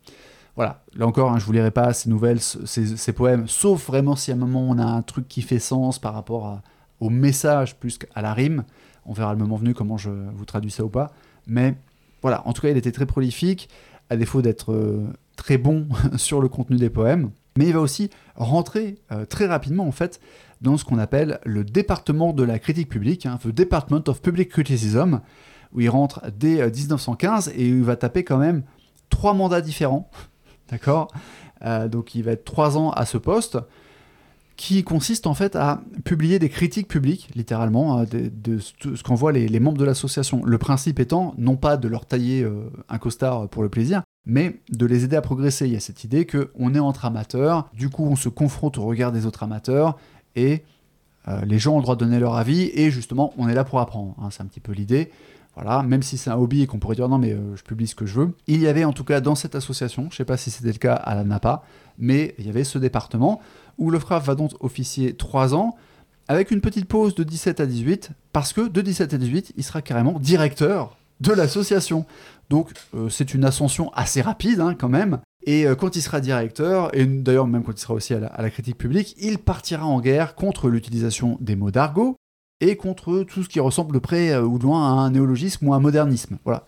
Voilà, 0.57 0.85
là 0.97 1.07
encore, 1.07 1.33
hein, 1.33 1.39
je 1.39 1.45
vous 1.45 1.53
lirai 1.53 1.71
pas 1.71 1.93
ces 1.93 2.09
nouvelles, 2.09 2.41
ces, 2.41 3.13
poèmes, 3.13 3.47
sauf 3.47 3.87
vraiment 3.87 4.17
si 4.17 4.31
à 4.31 4.35
un 4.35 4.39
moment 4.39 4.63
on 4.63 4.79
a 4.79 4.85
un 4.85 5.03
truc 5.03 5.29
qui 5.29 5.43
fait 5.43 5.59
sens 5.59 5.99
par 5.99 6.15
rapport 6.15 6.61
au 7.01 7.11
message 7.11 7.77
plus 7.77 7.99
qu'à 7.99 8.23
la 8.23 8.33
rime. 8.33 8.65
On 9.05 9.13
verra 9.13 9.33
le 9.33 9.39
moment 9.39 9.57
venu 9.57 9.75
comment 9.75 9.99
je 9.99 10.11
vous 10.11 10.45
traduis 10.45 10.71
ça 10.71 10.85
ou 10.85 10.89
pas. 10.89 11.13
Mais 11.47 11.75
voilà, 12.23 12.47
en 12.47 12.53
tout 12.53 12.63
cas, 12.63 12.71
il 12.71 12.77
était 12.77 12.93
très 12.93 13.07
prolifique, 13.07 13.69
à 14.09 14.17
défaut 14.17 14.43
d'être 14.43 14.73
euh, 14.73 15.13
très 15.37 15.59
bon 15.59 15.89
sur 16.17 16.41
le 16.41 16.49
contenu 16.49 16.77
des 16.77 16.91
poèmes. 16.91 17.31
Mais 17.57 17.67
il 17.67 17.73
va 17.73 17.81
aussi 17.81 18.11
rentrer 18.35 18.97
euh, 19.13 19.25
très 19.25 19.47
rapidement, 19.47 19.87
en 19.87 19.93
fait, 19.93 20.21
dans 20.61 20.77
ce 20.77 20.85
qu'on 20.85 20.99
appelle 20.99 21.39
le 21.45 21.65
département 21.65 22.33
de 22.33 22.43
la 22.43 22.59
critique 22.59 22.89
publique, 22.89 23.27
hein, 23.27 23.39
The 23.43 23.49
Department 23.49 24.09
of 24.09 24.23
Public 24.23 24.49
Criticism, 24.49 25.21
où 25.73 25.81
il 25.81 25.91
rentre 25.91 26.23
dès 26.37 26.71
1915 26.71 27.49
euh, 27.49 27.53
et 27.57 27.69
il 27.69 27.83
va 27.83 27.97
taper 27.97 28.25
quand 28.25 28.39
même 28.39 28.63
trois 29.11 29.35
mandats 29.35 29.61
différents. 29.61 30.11
D'accord 30.71 31.09
Donc 31.91 32.15
il 32.15 32.23
va 32.25 32.33
être 32.33 32.45
trois 32.45 32.79
ans 32.79 32.91
à 32.91 33.05
ce 33.05 33.19
poste 33.19 33.59
qui 34.57 34.85
consiste 34.85 35.27
en 35.27 35.35
fait 35.35 35.57
à 35.57 35.83
publier 36.05 36.39
des 36.39 36.49
critiques 36.49 36.89
publiques, 36.89 37.31
littéralement, 37.35 37.99
hein, 37.99 38.05
de, 38.05 38.59
ce 38.59 39.03
qu'envoient 39.03 39.33
les, 39.33 39.49
les, 39.49 39.61
membres 39.61 39.79
de 39.79 39.85
l'association. 39.85 40.45
Le 40.45 40.59
principe 40.59 41.01
étant, 41.01 41.35
non 41.39 41.57
pas 41.57 41.77
de 41.77 41.89
leur 41.89 42.07
tailler 42.07 42.43
euh, 42.43 42.71
un 42.89 42.99
costard 42.99 43.49
pour 43.49 43.63
le 43.63 43.69
plaisir, 43.69 44.03
mais 44.27 44.61
de 44.71 44.87
les 44.87 45.05
aider 45.05 45.17
à 45.17 45.23
progresser. 45.23 45.67
Il 45.67 45.73
y 45.73 45.77
a 45.77 45.81
cette 45.81 46.05
idée 46.05 46.27
qu'on 46.27 46.75
est 46.75 46.79
entre 46.79 47.05
amateurs, 47.05 47.69
du 47.75 47.91
coup 47.91 48.05
on 48.05 48.17
se 48.17 48.29
confronte 48.29 48.79
au 48.79 48.85
regard 48.85 49.13
des 49.13 49.27
autres 49.27 49.43
amateurs, 49.43 49.97
et 50.37 50.65
euh, 51.29 51.45
les 51.45 51.59
gens 51.59 51.75
ont 51.75 51.79
le 51.79 51.83
droit 51.83 51.97
de 51.97 52.05
donner 52.05 52.19
leur 52.19 52.37
avis, 52.37 52.71
et 52.75 52.91
justement 52.91 53.33
on 53.39 53.49
est 53.49 53.55
là 53.55 53.65
pour 53.65 53.81
apprendre. 53.81 54.15
Hein. 54.21 54.29
c'est 54.31 54.43
un 54.43 54.47
petit 54.47 54.61
peu 54.61 54.73
l'idée. 54.73 55.11
Voilà, 55.55 55.85
même 55.85 56.03
si 56.03 56.19
c'est 56.19 56.31
un 56.31 56.37
hobby 56.37 56.63
et 56.63 56.67
qu'on 56.67 56.81
pourrait 56.81 56.97
dire 56.97 57.09
non 57.09 57.19
mais 57.19 57.33
euh, 57.33 57.55
je 57.55 57.63
publie 57.63 57.87
ce 57.87 57.95
que 57.95 58.07
je 58.07 58.21
veux. 58.21 58.35
Il 58.49 58.61
y 58.61 58.67
avait 58.67 58.85
en 58.85 58.93
tout 58.93 59.05
cas 59.05 59.21
dans 59.21 59.37
cette 59.37 59.55
association, 59.55 60.05
je 60.05 60.15
ne 60.15 60.17
sais 60.17 60.25
pas 60.25 60.37
si 60.37 60.51
c'était 60.51 60.73
le 60.73 60.79
cas 60.79 60.95
à 60.95 61.15
la 61.15 61.23
NAPA, 61.23 61.63
mais 61.97 62.35
il 62.39 62.47
y 62.47 62.49
avait 62.49 62.65
ce 62.65 62.79
département 62.79 63.41
où 63.79 63.91
Lovecraft 63.91 64.27
va 64.27 64.35
donc 64.35 64.51
officier 64.61 65.15
3 65.15 65.55
ans, 65.55 65.77
avec 66.27 66.51
une 66.51 66.61
petite 66.61 66.87
pause 66.87 67.15
de 67.15 67.23
17 67.23 67.61
à 67.61 67.67
18, 67.67 68.11
parce 68.33 68.53
que 68.53 68.67
de 68.67 68.81
17 68.81 69.15
à 69.15 69.19
18, 69.19 69.53
il 69.57 69.63
sera 69.63 69.83
carrément 69.83 70.19
directeur 70.19 70.97
de 71.21 71.33
l'association. 71.33 72.07
Donc 72.51 72.71
euh, 72.95 73.09
c'est 73.09 73.35
une 73.35 73.45
ascension 73.45 73.93
assez 73.95 74.21
rapide 74.21 74.61
hein, 74.61 74.75
quand 74.79 74.89
même. 74.89 75.21
Et 75.47 75.67
euh, 75.67 75.75
quand 75.75 75.97
il 75.97 76.03
sera 76.03 76.21
directeur, 76.21 76.95
et 76.97 77.05
d'ailleurs 77.05 77.47
même 77.47 77.63
quand 77.63 77.73
il 77.73 77.81
sera 77.81 77.95
aussi 77.95 78.15
à 78.15 78.21
la, 78.21 78.51
critique 78.51 78.79
publique, 78.79 79.15
il 79.19 79.39
partira 79.39 79.87
en 79.87 80.01
guerre 80.01 80.35
contre 80.35 80.69
l'utilisation 80.69 81.37
des 81.41 81.57
mots 81.57 81.71
d'argot 81.71 82.17
et 82.61 82.77
contre 82.77 83.25
tout 83.25 83.43
ce 83.43 83.49
qui 83.49 83.61
ressemble 83.61 83.93
de 83.93 83.99
près 83.99 84.31
euh, 84.31 84.43
ou 84.43 84.59
de 84.59 84.65
loin 84.65 84.83
à 84.83 85.03
un 85.03 85.11
néologisme 85.11 85.69
ou 85.69 85.75
un 85.75 85.81
modernisme. 85.81 86.39
Voilà. 86.45 86.65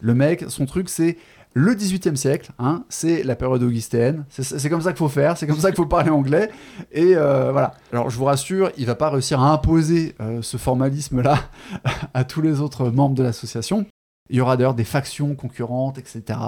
Le 0.00 0.14
mec, 0.14 0.44
son 0.48 0.66
truc 0.66 0.88
c'est 0.88 1.16
le 1.54 1.74
18e 1.74 2.16
siècle, 2.16 2.50
hein, 2.58 2.84
c'est 2.88 3.22
la 3.24 3.36
période 3.36 3.62
augustéenne. 3.62 4.24
C'est 4.30 4.70
comme 4.70 4.80
ça 4.80 4.92
qu'il 4.92 5.00
faut 5.00 5.10
faire, 5.10 5.36
c'est 5.36 5.46
comme 5.46 5.58
ça 5.58 5.68
qu'il 5.68 5.76
faut 5.76 5.84
parler 5.84 6.08
anglais. 6.08 6.50
Et 6.92 7.12
voilà. 7.12 7.74
Alors 7.92 8.08
je 8.08 8.16
vous 8.16 8.24
rassure, 8.24 8.70
il 8.78 8.86
va 8.86 8.94
pas 8.94 9.10
réussir 9.10 9.38
à 9.38 9.52
imposer 9.52 10.14
ce 10.40 10.56
formalisme-là 10.56 11.38
à 12.14 12.24
tous 12.24 12.40
les 12.40 12.60
autres 12.60 12.88
membres 12.88 13.14
de 13.14 13.22
l'association. 13.22 13.84
Il 14.30 14.36
y 14.36 14.40
aura 14.40 14.56
d'ailleurs 14.56 14.74
des 14.74 14.84
factions 14.84 15.34
concurrentes, 15.34 15.98
etc. 15.98 16.38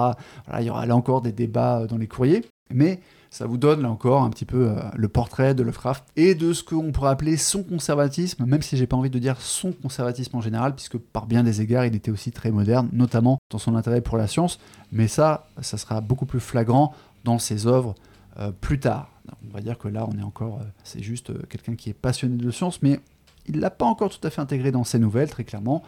Il 0.59 0.65
y 0.65 0.71
aura 0.71 0.87
là 0.87 0.97
encore 0.97 1.23
des 1.23 1.33
débats 1.33 1.81
euh, 1.81 1.87
dans 1.87 1.99
les 1.99 2.07
courriers. 2.07 2.45
Mais 2.71 3.01
ça 3.31 3.47
vous 3.47 3.59
donne 3.59 3.83
là 3.83 3.91
encore 3.91 4.23
un 4.23 4.31
petit 4.31 4.45
peu 4.45 4.71
euh, 4.71 4.81
le 4.95 5.09
portrait 5.09 5.55
de 5.55 5.63
Lovecraft 5.63 6.05
et 6.17 6.35
de 6.35 6.53
ce 6.53 6.63
qu'on 6.63 6.93
pourrait 6.93 7.11
appeler 7.11 7.37
son 7.37 7.63
conservatisme, 7.63 8.45
même 8.47 8.63
si 8.63 8.77
j'ai 8.77 8.87
pas 8.87 8.97
envie 8.97 9.11
de 9.11 9.19
dire 9.19 9.41
son 9.41 9.73
conservatisme 9.73 10.37
en 10.37 10.41
général, 10.41 10.75
puisque 10.75 10.99
par 10.99 11.27
bien 11.27 11.43
des 11.43 11.61
égards, 11.61 11.85
il 11.85 11.95
était 11.95 12.11
aussi 12.11 12.33
très 12.33 12.51
moderne, 12.51 12.89
notamment 12.93 13.39
dans 13.51 13.59
son 13.59 13.75
intérêt 13.75 14.01
pour 14.01 14.17
la 14.17 14.29
science. 14.29 14.61
Mais 14.93 15.09
ça, 15.09 15.49
ça 15.61 15.77
sera 15.77 16.01
beaucoup 16.01 16.27
plus 16.27 16.41
flagrant 16.41 16.95
dans 17.25 17.39
ses 17.39 17.67
œuvres 17.67 17.95
euh, 18.39 18.51
plus 18.53 18.81
tard. 18.81 19.11
On 19.51 19.53
va 19.53 19.61
dire 19.61 19.79
que 19.79 19.89
là, 19.89 20.07
on 20.09 20.19
est 20.19 20.23
encore, 20.23 20.61
c'est 20.85 21.03
juste 21.03 21.33
quelqu'un 21.49 21.75
qui 21.75 21.91
est 21.91 21.95
passionné 21.95 22.37
de 22.37 22.51
science, 22.51 22.83
mais 22.83 23.01
il 23.47 23.61
l'a 23.61 23.71
pas 23.71 23.85
encore 23.85 24.11
tout 24.11 24.27
à 24.27 24.31
fait 24.31 24.41
intégré 24.41 24.71
dans 24.71 24.85
ses 24.85 24.99
nouvelles, 24.99 25.29
très 25.29 25.45
clairement 25.45 25.83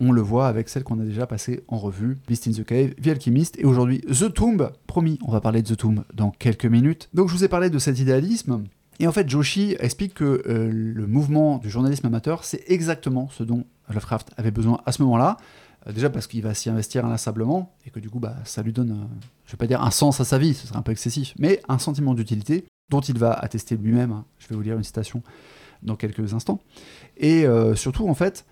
on 0.00 0.12
le 0.12 0.20
voit 0.20 0.48
avec 0.48 0.68
celle 0.68 0.84
qu'on 0.84 1.00
a 1.00 1.04
déjà 1.04 1.26
passée 1.26 1.64
en 1.68 1.78
revue, 1.78 2.18
Beast 2.26 2.46
in 2.46 2.52
the 2.52 2.64
Cave, 2.64 2.94
The 2.94 3.08
Alchemist, 3.08 3.58
et 3.58 3.64
aujourd'hui 3.64 4.00
The 4.02 4.32
Tomb. 4.32 4.70
Promis, 4.86 5.18
on 5.26 5.32
va 5.32 5.40
parler 5.40 5.62
de 5.62 5.74
The 5.74 5.76
Tomb 5.76 6.04
dans 6.14 6.30
quelques 6.30 6.66
minutes. 6.66 7.08
Donc 7.14 7.28
je 7.28 7.34
vous 7.34 7.44
ai 7.44 7.48
parlé 7.48 7.70
de 7.70 7.78
cet 7.78 7.98
idéalisme, 7.98 8.64
et 9.00 9.06
en 9.06 9.12
fait 9.12 9.28
Joshi 9.28 9.76
explique 9.78 10.14
que 10.14 10.42
euh, 10.46 10.70
le 10.72 11.06
mouvement 11.06 11.58
du 11.58 11.70
journalisme 11.70 12.06
amateur, 12.06 12.44
c'est 12.44 12.62
exactement 12.66 13.28
ce 13.30 13.42
dont 13.42 13.64
Lovecraft 13.88 14.30
avait 14.36 14.50
besoin 14.50 14.80
à 14.86 14.92
ce 14.92 15.02
moment-là. 15.02 15.36
Euh, 15.86 15.92
déjà 15.92 16.10
parce 16.10 16.26
qu'il 16.26 16.42
va 16.42 16.54
s'y 16.54 16.68
investir 16.68 17.04
inlassablement, 17.04 17.74
et 17.86 17.90
que 17.90 18.00
du 18.00 18.10
coup 18.10 18.18
bah, 18.18 18.36
ça 18.44 18.62
lui 18.62 18.72
donne, 18.72 18.90
euh, 18.90 19.24
je 19.46 19.52
vais 19.52 19.58
pas 19.58 19.66
dire 19.66 19.82
un 19.82 19.90
sens 19.90 20.20
à 20.20 20.24
sa 20.24 20.38
vie, 20.38 20.54
ce 20.54 20.66
serait 20.66 20.78
un 20.78 20.82
peu 20.82 20.92
excessif, 20.92 21.34
mais 21.38 21.60
un 21.68 21.78
sentiment 21.78 22.14
d'utilité 22.14 22.64
dont 22.90 23.00
il 23.00 23.18
va 23.18 23.32
attester 23.32 23.76
lui-même. 23.76 24.12
Hein. 24.12 24.24
Je 24.38 24.48
vais 24.48 24.56
vous 24.56 24.62
lire 24.62 24.76
une 24.76 24.84
citation 24.84 25.22
dans 25.82 25.94
quelques 25.94 26.34
instants. 26.34 26.60
Et 27.18 27.44
surtout, 27.74 28.08
en 28.08 28.14
fait, 28.14 28.46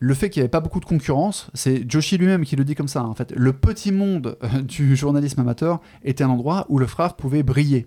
le 0.00 0.14
fait 0.14 0.30
qu'il 0.30 0.40
n'y 0.40 0.44
avait 0.44 0.50
pas 0.50 0.60
beaucoup 0.60 0.80
de 0.80 0.84
concurrence, 0.84 1.50
c'est 1.54 1.88
Joshi 1.90 2.18
lui-même 2.18 2.44
qui 2.44 2.56
le 2.56 2.64
dit 2.64 2.74
comme 2.74 2.88
ça. 2.88 3.04
En 3.04 3.14
fait, 3.14 3.32
le 3.32 3.52
petit 3.52 3.92
monde 3.92 4.38
euh, 4.42 4.62
du 4.62 4.96
journalisme 4.96 5.40
amateur 5.40 5.80
était 6.04 6.24
un 6.24 6.30
endroit 6.30 6.66
où 6.68 6.78
le 6.78 6.86
frère 6.86 7.14
pouvait 7.14 7.42
briller. 7.42 7.86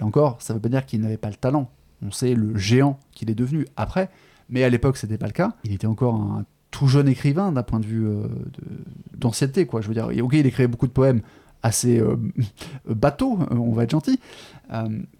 Et 0.00 0.02
encore, 0.02 0.40
ça 0.40 0.52
ne 0.52 0.58
veut 0.58 0.62
pas 0.62 0.68
dire 0.68 0.86
qu'il 0.86 1.00
n'avait 1.00 1.18
pas 1.18 1.28
le 1.28 1.36
talent. 1.36 1.70
On 2.04 2.10
sait 2.10 2.34
le 2.34 2.56
géant 2.56 2.98
qu'il 3.12 3.30
est 3.30 3.34
devenu 3.34 3.66
après, 3.76 4.10
mais 4.48 4.64
à 4.64 4.70
l'époque, 4.70 4.96
c'était 4.96 5.18
pas 5.18 5.26
le 5.26 5.32
cas. 5.32 5.52
Il 5.64 5.72
était 5.72 5.86
encore 5.86 6.14
un 6.14 6.44
tout 6.72 6.88
jeune 6.88 7.06
écrivain 7.06 7.52
d'un 7.52 7.62
point 7.62 7.78
de 7.78 7.86
vue 7.86 8.06
euh, 8.08 8.26
d'ancienneté, 9.16 9.66
quoi. 9.66 9.80
Je 9.82 9.88
veux 9.88 9.94
dire, 9.94 10.08
ok, 10.24 10.32
il 10.32 10.46
écrivait 10.46 10.66
beaucoup 10.66 10.88
de 10.88 10.92
poèmes 10.92 11.20
assez 11.62 12.00
euh, 12.00 12.16
bateaux, 12.88 13.38
on 13.50 13.72
va 13.72 13.84
être 13.84 13.90
gentil, 13.90 14.18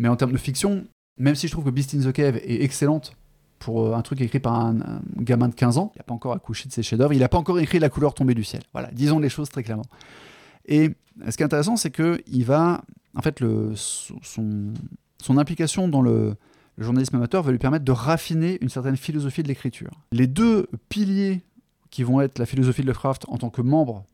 mais 0.01 0.09
en 0.09 0.16
termes 0.16 0.32
de 0.32 0.38
fiction, 0.38 0.84
même 1.18 1.36
si 1.36 1.47
je 1.47 1.53
trouve 1.53 1.66
que 1.66 1.70
Beast 1.70 1.95
in 1.95 2.01
the 2.01 2.12
Cave 2.12 2.38
est 2.38 2.64
excellente 2.64 3.14
pour 3.63 3.87
euh, 3.87 3.95
un 3.95 4.03
truc 4.03 4.21
écrit 4.21 4.41
par 4.41 4.55
un, 4.55 5.01
gamin 5.17 5.49
de 5.49 5.55
15 5.55 5.79
ans. 5.79 5.93
Il 5.95 5.99
n'a 5.99 6.05
pas 6.05 6.15
encore 6.15 6.33
accouché 6.33 6.69
de 6.69 6.73
ses 6.73 6.83
chefs-d'œuvre. 6.83 7.13
Il 7.13 7.21
n'a 7.21 7.29
pas 7.29 7.39
encore 7.39 7.61
écrit 7.61 7.79
La 7.79 7.89
couleur 7.89 8.13
tombée 8.13 8.35
du 8.35 8.43
ciel. 8.43 8.63
Voilà, 8.73 8.91
disons 8.93 9.21
les 9.21 9.29
choses 9.29 9.49
très 9.49 9.63
clairement. 9.63 9.85
Et 10.67 10.91
ce 11.29 11.37
qui 11.37 11.43
est 11.43 11.47
intéressant, 11.47 11.77
c'est 11.77 11.91
qu'il 11.91 12.45
va. 12.45 12.83
En 13.15 13.23
fait, 13.23 13.43
son, 13.75 15.39
implication 15.39 15.87
dans 15.87 16.03
le 16.03 16.35
journalisme 16.79 17.17
amateur 17.17 17.43
va 17.43 17.53
lui 17.53 17.59
permettre 17.59 17.85
de 17.85 17.93
raffiner 17.93 18.59
une 18.63 18.69
certaine 18.69 18.97
philosophie 18.97 19.43
de 19.43 19.49
l'écriture. 19.49 19.91
Les 20.11 20.27
deux 20.27 20.69
piliers 20.89 21.43
qui 21.91 22.03
vont 22.03 22.21
être 22.21 22.39
la 22.39 22.47
philosophie 22.47 22.83
de 22.83 22.87
Lovecraft 22.87 23.27
en 23.29 23.37
tant 23.37 23.51
que 23.51 23.61
membre 23.61 24.05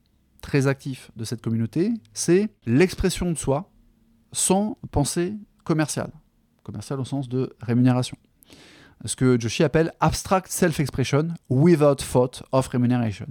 très 0.43 0.67
actif 0.67 1.11
de 1.17 1.25
cette 1.25 1.41
communauté, 1.41 1.93
c'est 2.13 2.51
l'expression 2.67 3.31
de 3.31 3.37
soi 3.37 3.71
sans 4.33 4.77
pensée 4.91 5.35
commerciale. 5.65 6.11
Commerciale 6.65 7.01
au 7.01 7.05
sens 7.05 7.29
de 7.29 7.55
rémunération 7.61 8.19
ce 9.05 9.17
que 9.17 9.39
Joshi 9.39 9.63
appelle 9.65 9.93
abstract 10.01 10.51
self-expression 10.51 11.29
without 11.49 11.97
thought 11.97 12.43
of 12.53 12.69
remuneration. 12.69 13.29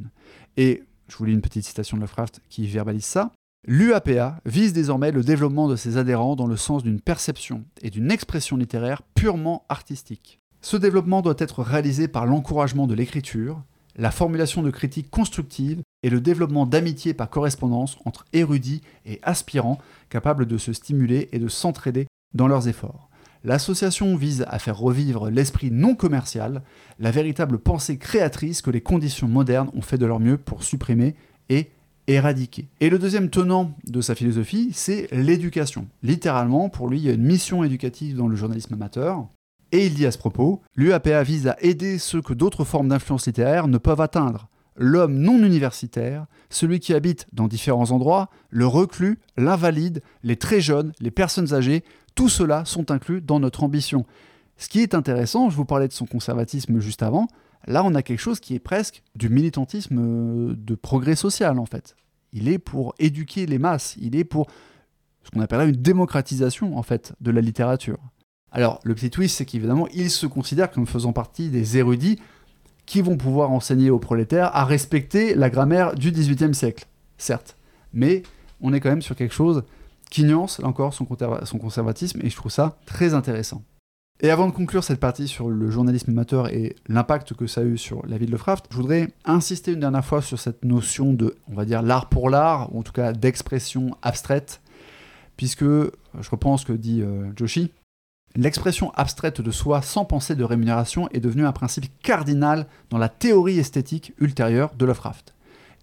Et 0.55 0.84
je 1.07 1.18
vous 1.18 1.26
lis 1.26 1.34
une 1.34 1.41
petite 1.41 1.65
citation 1.65 1.97
de 1.97 2.01
Lovecraft 2.01 2.41
qui 2.49 2.68
verbalise 2.68 3.05
ça. 3.05 3.32
L'UAPA 3.68 4.39
vise 4.45 4.72
désormais 4.74 5.11
le 5.11 5.24
développement 5.24 5.68
de 5.68 5.76
ses 5.76 5.97
adhérents 5.97 6.36
dans 6.36 6.47
le 6.47 6.57
sens 6.57 6.84
d'une 6.84 7.01
perception 7.01 7.65
et 7.82 7.89
d'une 7.89 8.11
expression 8.11 8.55
littéraire 8.55 9.01
purement 9.13 9.65
artistique. 9.68 10.39
Ce 10.61 10.78
développement 10.78 11.22
doit 11.22 11.36
être 11.38 11.63
réalisé 11.63 12.07
par 12.07 12.26
l'encouragement 12.26 12.88
de 12.88 12.93
l'écriture, 12.93 13.61
la 13.97 14.11
formulation 14.11 14.63
de 14.63 14.70
critiques 14.70 15.09
constructives 15.09 15.82
et 16.03 16.09
le 16.09 16.22
développement 16.22 16.65
d'amitié 16.65 17.13
par 17.13 17.30
correspondance 17.30 17.97
entre 18.05 18.26
érudits 18.32 18.82
et 19.05 19.20
aspirants 19.24 19.80
capables 20.09 20.45
de 20.45 20.57
se 20.57 20.72
stimuler 20.72 21.30
et 21.32 21.39
de 21.39 21.47
s'entraider 21.47 22.07
dans 22.34 22.47
leurs 22.47 22.68
efforts. 22.68 23.09
L'association 23.43 24.15
vise 24.15 24.45
à 24.47 24.59
faire 24.59 24.77
revivre 24.77 25.29
l'esprit 25.29 25.71
non 25.71 25.95
commercial, 25.95 26.63
la 26.99 27.11
véritable 27.11 27.59
pensée 27.59 27.97
créatrice 27.97 28.61
que 28.61 28.71
les 28.71 28.81
conditions 28.81 29.27
modernes 29.27 29.69
ont 29.73 29.81
fait 29.81 29.97
de 29.97 30.05
leur 30.05 30.19
mieux 30.19 30.38
pour 30.38 30.63
supprimer 30.63 31.15
et 31.49 31.69
éradiquer. 32.07 32.67
Et 32.79 32.89
le 32.89 32.99
deuxième 32.99 33.29
tenant 33.29 33.71
de 33.85 34.01
sa 34.01 34.15
philosophie, 34.15 34.71
c'est 34.73 35.07
l'éducation. 35.11 35.88
Littéralement, 36.03 36.69
pour 36.69 36.88
lui, 36.88 36.99
il 36.99 37.05
y 37.05 37.09
a 37.09 37.13
une 37.13 37.23
mission 37.23 37.63
éducative 37.63 38.15
dans 38.15 38.27
le 38.27 38.35
journalisme 38.35 38.73
amateur. 38.73 39.27
Et 39.73 39.85
il 39.85 39.93
dit 39.93 40.05
à 40.05 40.11
ce 40.11 40.17
propos, 40.17 40.61
l'UAPA 40.75 41.23
vise 41.23 41.47
à 41.47 41.57
aider 41.59 41.97
ceux 41.97 42.21
que 42.21 42.33
d'autres 42.33 42.63
formes 42.63 42.88
d'influence 42.88 43.27
littéraire 43.27 43.67
ne 43.67 43.77
peuvent 43.77 44.01
atteindre. 44.01 44.47
L'homme 44.77 45.17
non 45.17 45.43
universitaire, 45.43 46.27
celui 46.49 46.79
qui 46.79 46.93
habite 46.93 47.27
dans 47.33 47.47
différents 47.47 47.91
endroits, 47.91 48.29
le 48.49 48.67
reclus, 48.67 49.19
l'invalide, 49.35 50.01
les 50.23 50.38
très 50.38 50.61
jeunes, 50.61 50.93
les 51.01 51.11
personnes 51.11 51.53
âgées, 51.53 51.83
tout 52.18 52.30
cela 52.30 52.65
sont 52.65 52.89
inclus 52.89 53.22
dans 53.22 53.39
notre 53.39 53.63
ambition. 53.63 54.05
Ce 54.57 54.68
qui 54.70 54.82
est 54.82 54.95
intéressant, 54.95 55.51
je 55.51 55.55
vous 55.55 55.65
parlais 55.65 55.88
de 55.88 55.93
son 55.93 56.07
conservatisme 56.07 56.80
juste 56.80 57.03
avant, 57.03 57.28
là 57.68 57.84
on 57.86 57.93
a 57.93 58.01
quelque 58.01 58.20
chose 58.20 58.39
qui 58.39 58.55
est 58.55 58.59
presque 58.59 59.03
du 59.15 59.30
militantisme 59.30 59.99
euh, 59.99 60.55
de 60.57 60.74
progrès 60.74 61.15
social 61.15 61.59
en 61.59 61.68
fait. 61.68 61.95
Il 62.34 62.49
est 62.49 62.57
pour 62.57 62.95
éduquer 62.97 63.45
les 63.45 63.59
masses, 63.59 63.95
il 64.01 64.15
est 64.15 64.24
pour 64.24 64.47
ce 65.24 65.30
qu'on 65.30 65.41
appellerait 65.41 65.70
une 65.70 65.76
démocratisation 65.76 66.76
en 66.76 66.82
fait 66.82 67.13
de 67.22 67.30
la 67.30 67.39
littérature. 67.39 67.99
Alors 68.51 68.80
le 68.84 68.95
petit 68.95 69.11
twist, 69.11 69.38
c'est 69.38 69.45
qu'évidemment, 69.45 69.88
il 69.93 70.09
se 70.09 70.26
considère 70.26 70.72
comme 70.72 70.88
faisant 70.88 71.13
partie 71.13 71.49
des 71.49 71.78
érudits 71.78 72.18
qui 72.88 73.01
vont 73.01 73.18
pouvoir 73.18 73.51
enseigner 73.51 73.91
aux 73.91 73.99
prolétaires 73.99 74.55
à 74.55 74.65
respecter 74.65 75.36
la 75.36 75.51
grammaire 75.51 75.93
du 75.93 76.11
XVIIIe 76.11 76.55
siècle, 76.55 76.88
certes, 77.20 77.57
mais 77.93 78.24
on 78.59 78.74
est 78.74 78.80
quand 78.80 78.89
même 78.89 79.03
sur 79.03 79.15
quelque 79.15 79.36
chose 79.36 79.63
qui 80.09 80.23
nuance 80.23 80.59
encore 80.63 80.93
son, 80.93 81.07
son 81.43 81.57
conservatisme 81.57 82.19
et 82.23 82.29
je 82.29 82.35
trouve 82.35 82.51
ça 82.51 82.77
très 82.85 83.13
intéressant. 83.13 83.63
Et 84.19 84.31
avant 84.31 84.47
de 84.47 84.51
conclure 84.51 84.83
cette 84.83 84.99
partie 84.99 85.27
sur 85.27 85.49
le 85.49 85.69
journalisme 85.69 86.09
amateur 86.09 86.51
et 86.51 86.75
l'impact 86.87 87.35
que 87.35 87.45
ça 87.45 87.61
a 87.61 87.63
eu 87.63 87.77
sur 87.77 88.03
la 88.07 88.17
vie 88.17 88.25
de 88.25 88.31
Lovecraft, 88.31 88.65
je 88.71 88.77
voudrais 88.77 89.09
insister 89.25 89.73
une 89.73 89.79
dernière 89.79 90.03
fois 90.03 90.23
sur 90.23 90.39
cette 90.39 90.65
notion 90.65 91.13
de, 91.13 91.35
on 91.51 91.53
va 91.53 91.65
dire, 91.65 91.83
l'art 91.83 92.09
pour 92.09 92.31
l'art, 92.31 92.73
ou 92.73 92.79
en 92.79 92.83
tout 92.83 92.93
cas 92.93 93.13
d'expression 93.13 93.95
abstraite, 94.01 94.61
puisque, 95.35 95.63
je 95.63 96.29
reprends 96.31 96.57
ce 96.57 96.65
que 96.65 96.73
dit 96.73 97.03
euh, 97.03 97.29
Joshi, 97.35 97.71
l'expression 98.35 98.91
abstraite 98.95 99.39
de 99.39 99.51
soi 99.51 99.83
sans 99.83 100.03
pensée 100.03 100.35
de 100.35 100.43
rémunération 100.43 101.07
est 101.09 101.19
devenue 101.19 101.45
un 101.45 101.51
principe 101.51 101.85
cardinal 102.01 102.65
dans 102.89 102.97
la 102.97 103.09
théorie 103.09 103.59
esthétique 103.59 104.13
ultérieure 104.19 104.71
de 104.79 104.85
Lovecraft. 104.85 105.35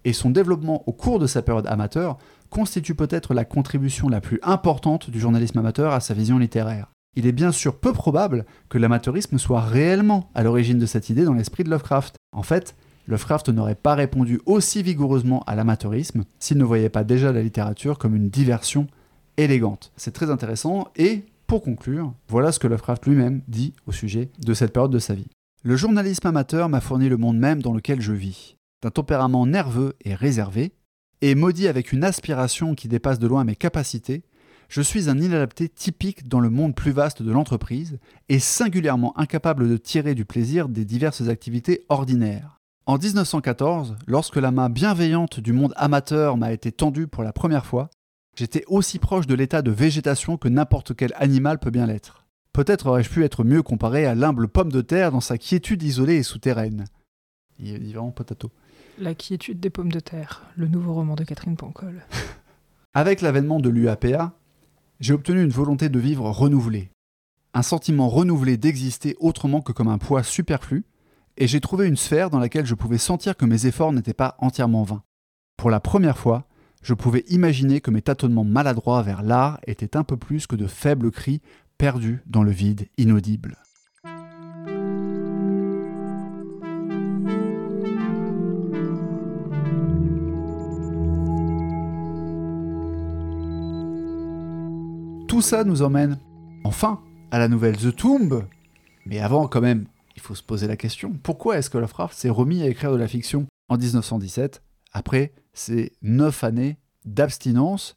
Et 0.03 0.11
son 0.11 0.29
développement 0.29 0.83
au 0.87 0.91
cours 0.91 1.19
de 1.19 1.25
sa 1.25 1.41
période 1.41 1.67
amateur 1.67 2.17
constitue 2.49 2.95
peut-être 2.95 3.33
la 3.33 3.45
contribution 3.45 4.09
la 4.09 4.21
plus 4.21 4.39
importante 4.43 5.09
du 5.09 5.19
journalisme 5.19 5.59
amateur 5.59 5.93
à 5.93 5.99
sa 5.99 6.13
vision 6.13 6.37
littéraire 6.37 6.91
il 7.15 7.25
est 7.25 7.31
bien 7.31 7.51
sûr 7.51 7.79
peu 7.79 7.93
probable 7.93 8.45
que 8.69 8.77
l'amateurisme 8.77 9.37
soit 9.37 9.61
réellement 9.61 10.29
à 10.35 10.43
l'origine 10.43 10.79
de 10.79 10.85
cette 10.85 11.09
idée 11.09 11.25
dans 11.25 11.33
l'esprit 11.33 11.63
de 11.63 11.69
Lovecraft. 11.69 12.15
En 12.33 12.43
fait, 12.43 12.75
Lovecraft 13.07 13.49
n'aurait 13.49 13.75
pas 13.75 13.95
répondu 13.95 14.41
aussi 14.45 14.83
vigoureusement 14.83 15.43
à 15.47 15.55
l'amateurisme 15.55 16.23
s'il 16.39 16.57
ne 16.57 16.63
voyait 16.63 16.89
pas 16.89 17.03
déjà 17.03 17.31
la 17.31 17.41
littérature 17.41 17.97
comme 17.97 18.15
une 18.15 18.29
diversion 18.29 18.87
élégante. 19.37 19.91
C'est 19.95 20.13
très 20.13 20.29
intéressant 20.29 20.87
et, 20.95 21.25
pour 21.47 21.61
conclure, 21.61 22.13
voilà 22.27 22.51
ce 22.51 22.59
que 22.59 22.67
Lovecraft 22.67 23.05
lui-même 23.05 23.41
dit 23.47 23.73
au 23.85 23.91
sujet 23.91 24.29
de 24.39 24.53
cette 24.53 24.73
période 24.73 24.91
de 24.91 24.99
sa 24.99 25.13
vie. 25.13 25.27
Le 25.63 25.75
journalisme 25.75 26.27
amateur 26.27 26.69
m'a 26.69 26.81
fourni 26.81 27.09
le 27.09 27.17
monde 27.17 27.37
même 27.37 27.61
dans 27.61 27.73
lequel 27.73 28.01
je 28.01 28.13
vis, 28.13 28.55
d'un 28.83 28.91
tempérament 28.91 29.45
nerveux 29.45 29.95
et 30.03 30.13
réservé, 30.13 30.73
et 31.21 31.35
maudit 31.35 31.67
avec 31.67 31.91
une 31.91 32.03
aspiration 32.03 32.75
qui 32.75 32.87
dépasse 32.87 33.19
de 33.19 33.27
loin 33.27 33.43
mes 33.43 33.55
capacités, 33.55 34.23
je 34.69 34.81
suis 34.81 35.09
un 35.09 35.19
inadapté 35.19 35.69
typique 35.69 36.27
dans 36.27 36.39
le 36.39 36.49
monde 36.49 36.75
plus 36.75 36.91
vaste 36.91 37.21
de 37.21 37.31
l'entreprise 37.31 37.99
et 38.29 38.39
singulièrement 38.39 39.17
incapable 39.17 39.69
de 39.69 39.77
tirer 39.77 40.15
du 40.15 40.25
plaisir 40.25 40.69
des 40.69 40.85
diverses 40.85 41.27
activités 41.27 41.85
ordinaires. 41.89 42.59
En 42.87 42.97
1914, 42.97 43.95
lorsque 44.07 44.35
la 44.35 44.51
main 44.51 44.69
bienveillante 44.69 45.39
du 45.39 45.53
monde 45.53 45.73
amateur 45.75 46.37
m'a 46.37 46.51
été 46.51 46.71
tendue 46.71 47.07
pour 47.07 47.23
la 47.23 47.33
première 47.33 47.65
fois, 47.65 47.89
j'étais 48.37 48.63
aussi 48.67 48.99
proche 48.99 49.27
de 49.27 49.35
l'état 49.35 49.61
de 49.61 49.71
végétation 49.71 50.37
que 50.37 50.49
n'importe 50.49 50.95
quel 50.95 51.13
animal 51.15 51.59
peut 51.59 51.71
bien 51.71 51.87
l'être. 51.87 52.25
Peut-être 52.53 52.87
aurais-je 52.87 53.09
pu 53.09 53.23
être 53.23 53.43
mieux 53.43 53.63
comparé 53.63 54.05
à 54.05 54.15
l'humble 54.15 54.47
pomme 54.47 54.71
de 54.71 54.81
terre 54.81 55.11
dans 55.11 55.19
sa 55.19 55.37
quiétude 55.37 55.83
isolée 55.83 56.15
et 56.15 56.23
souterraine. 56.23 56.85
Il 57.59 57.89
vraiment 57.89 58.11
potato. 58.11 58.51
La 58.97 59.13
quiétude 59.13 59.59
des 59.59 59.69
pommes 59.69 59.91
de 59.91 59.99
terre, 59.99 60.43
le 60.55 60.69
nouveau 60.69 60.93
roman 60.93 61.15
de 61.15 61.25
Catherine 61.25 61.57
Pancol. 61.57 62.05
Avec 62.93 63.19
l'avènement 63.19 63.59
de 63.59 63.67
l'UAPA, 63.67 64.31
j'ai 65.01 65.13
obtenu 65.13 65.43
une 65.43 65.49
volonté 65.49 65.89
de 65.89 65.99
vivre 65.99 66.29
renouvelée, 66.29 66.91
un 67.53 67.61
sentiment 67.61 68.07
renouvelé 68.07 68.55
d'exister 68.55 69.17
autrement 69.19 69.61
que 69.61 69.73
comme 69.73 69.89
un 69.89 69.97
poids 69.97 70.23
superflu, 70.23 70.85
et 71.35 71.45
j'ai 71.45 71.59
trouvé 71.59 71.87
une 71.87 71.97
sphère 71.97 72.29
dans 72.29 72.39
laquelle 72.39 72.65
je 72.65 72.73
pouvais 72.73 72.97
sentir 72.97 73.35
que 73.35 73.43
mes 73.43 73.65
efforts 73.65 73.91
n'étaient 73.91 74.13
pas 74.13 74.37
entièrement 74.39 74.83
vains. 74.83 75.03
Pour 75.57 75.69
la 75.69 75.81
première 75.81 76.17
fois, 76.17 76.47
je 76.81 76.93
pouvais 76.93 77.25
imaginer 77.27 77.81
que 77.81 77.91
mes 77.91 78.01
tâtonnements 78.01 78.45
maladroits 78.45 79.01
vers 79.01 79.23
l'art 79.23 79.59
étaient 79.67 79.97
un 79.97 80.05
peu 80.05 80.15
plus 80.15 80.47
que 80.47 80.55
de 80.55 80.67
faibles 80.67 81.11
cris 81.11 81.41
perdus 81.77 82.21
dans 82.27 82.43
le 82.43 82.51
vide 82.51 82.87
inaudible. 82.97 83.57
Tout 95.35 95.41
ça 95.41 95.65
nous 95.65 95.81
emmène 95.81 96.17
enfin 96.63 97.01
à 97.29 97.39
la 97.39 97.49
nouvelle 97.49 97.75
The 97.75 97.93
Tomb. 97.93 98.45
Mais 99.05 99.19
avant, 99.19 99.49
quand 99.49 99.59
même, 99.59 99.83
il 100.15 100.21
faut 100.21 100.33
se 100.33 100.41
poser 100.41 100.65
la 100.65 100.77
question 100.77 101.11
pourquoi 101.23 101.57
est-ce 101.57 101.69
que 101.69 101.77
Lovecraft 101.77 102.17
s'est 102.17 102.29
remis 102.29 102.61
à 102.61 102.67
écrire 102.67 102.93
de 102.93 102.95
la 102.95 103.09
fiction 103.09 103.45
en 103.67 103.75
1917 103.77 104.63
après 104.93 105.33
ces 105.51 105.91
neuf 106.01 106.45
années 106.45 106.77
d'abstinence 107.03 107.95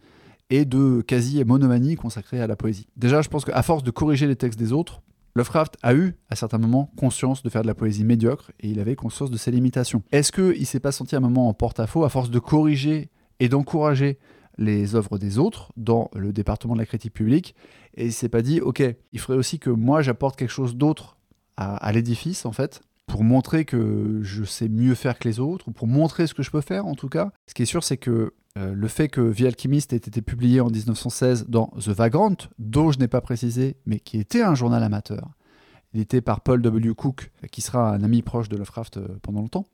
et 0.51 0.65
de 0.65 1.01
quasi-monomanie 1.01 1.95
consacrée 1.95 2.41
à 2.41 2.49
la 2.49 2.57
poésie? 2.57 2.89
Déjà, 2.97 3.23
je 3.23 3.29
pense 3.29 3.45
qu'à 3.45 3.63
force 3.63 3.85
de 3.85 3.93
corriger 3.93 4.27
les 4.27 4.35
textes 4.35 4.59
des 4.59 4.73
autres, 4.73 5.01
Lovecraft 5.37 5.77
a 5.85 5.95
eu, 5.95 6.17
à 6.31 6.35
certains 6.35 6.59
moments, 6.59 6.91
conscience 6.97 7.45
de 7.45 7.51
faire 7.51 7.63
de 7.63 7.69
la 7.69 7.77
poésie 7.77 8.03
médiocre 8.03 8.51
et 8.59 8.69
il 8.69 8.81
avait 8.81 8.97
conscience 8.97 9.31
de 9.31 9.37
ses 9.37 9.53
limitations. 9.53 10.03
Est-ce 10.11 10.33
qu'il 10.33 10.67
s'est 10.67 10.81
pas 10.81 10.91
senti 10.91 11.15
un 11.15 11.21
moment 11.21 11.49
en 11.49 11.55
porte-à-faux 11.55 12.03
à 12.03 12.09
force 12.09 12.31
de 12.31 12.41
corriger 12.41 13.11
et 13.39 13.49
d'encourager 13.49 14.19
les 14.59 14.95
œuvres 14.95 15.19
des 15.19 15.39
autres 15.39 15.73
dans 15.77 16.11
le 16.15 16.33
département 16.33 16.75
de 16.75 16.81
la 16.81 16.87
critique 16.87 17.15
publique 17.15 17.55
et 17.95 18.07
il 18.07 18.13
s'est 18.13 18.29
pas 18.29 18.43
dit 18.43 18.61
ok 18.61 18.83
il 19.13 19.19
faudrait 19.19 19.39
aussi 19.39 19.59
que 19.59 19.71
moi 19.71 20.03
j'apporte 20.03 20.37
quelque 20.37 20.51
chose 20.51 20.77
d'autre 20.77 21.17
à, 21.57 21.91
l'édifice 21.93 22.47
en 22.47 22.53
fait 22.53 22.83
pour 23.07 23.25
montrer 23.25 23.65
que 23.65 24.21
je 24.23 24.45
sais 24.45 24.69
mieux 24.69 24.95
faire 24.95 25.19
que 25.19 25.27
les 25.27 25.41
autres 25.41 25.69
ou 25.69 25.73
pour 25.73 25.89
montrer 25.89 26.29
ce 26.29 26.35
que 26.35 26.43
je 26.43 26.51
peux 26.51 26.61
faire 26.61 26.87
en 26.87 26.95
tout 26.95 27.09
cas 27.09 27.33
ce 27.49 27.55
qui 27.55 27.63
est 27.63 27.67
sûr 27.67 27.83
c'est 27.83 27.97
que 27.97 28.35
euh, 28.57 28.73
le 28.75 28.89
fait 28.89 29.09
que 29.09 29.33
The 29.33 29.47
Alchemist 29.47 29.93
ait 29.93 29.97
été 29.97 30.23
publié 30.23 30.61
en 30.61 30.71
1916 30.71 31.47
dans 31.49 31.67
The 31.79 31.89
Vagrant 31.89 32.37
dont 32.59 32.93
je 32.93 32.99
n'ai 32.99 33.09
pas 33.09 33.21
précisé 33.21 33.77
mais 33.87 33.99
qui 33.99 34.19
était 34.19 34.43
un 34.43 34.55
journal 34.55 34.83
amateur 34.83 35.31
il 35.95 36.01
était 36.01 36.21
par 36.21 36.43
Paul 36.43 36.61
W. 36.61 36.95
Cook, 36.95 37.31
qui 37.51 37.61
sera 37.61 37.91
un 37.91 38.03
ami 38.03 38.23
proche 38.23 38.49
de 38.49 38.57
Lovecraft 38.57 38.99
euh, 38.99 39.09
pendant 39.23 39.41
longtemps. 39.41 39.67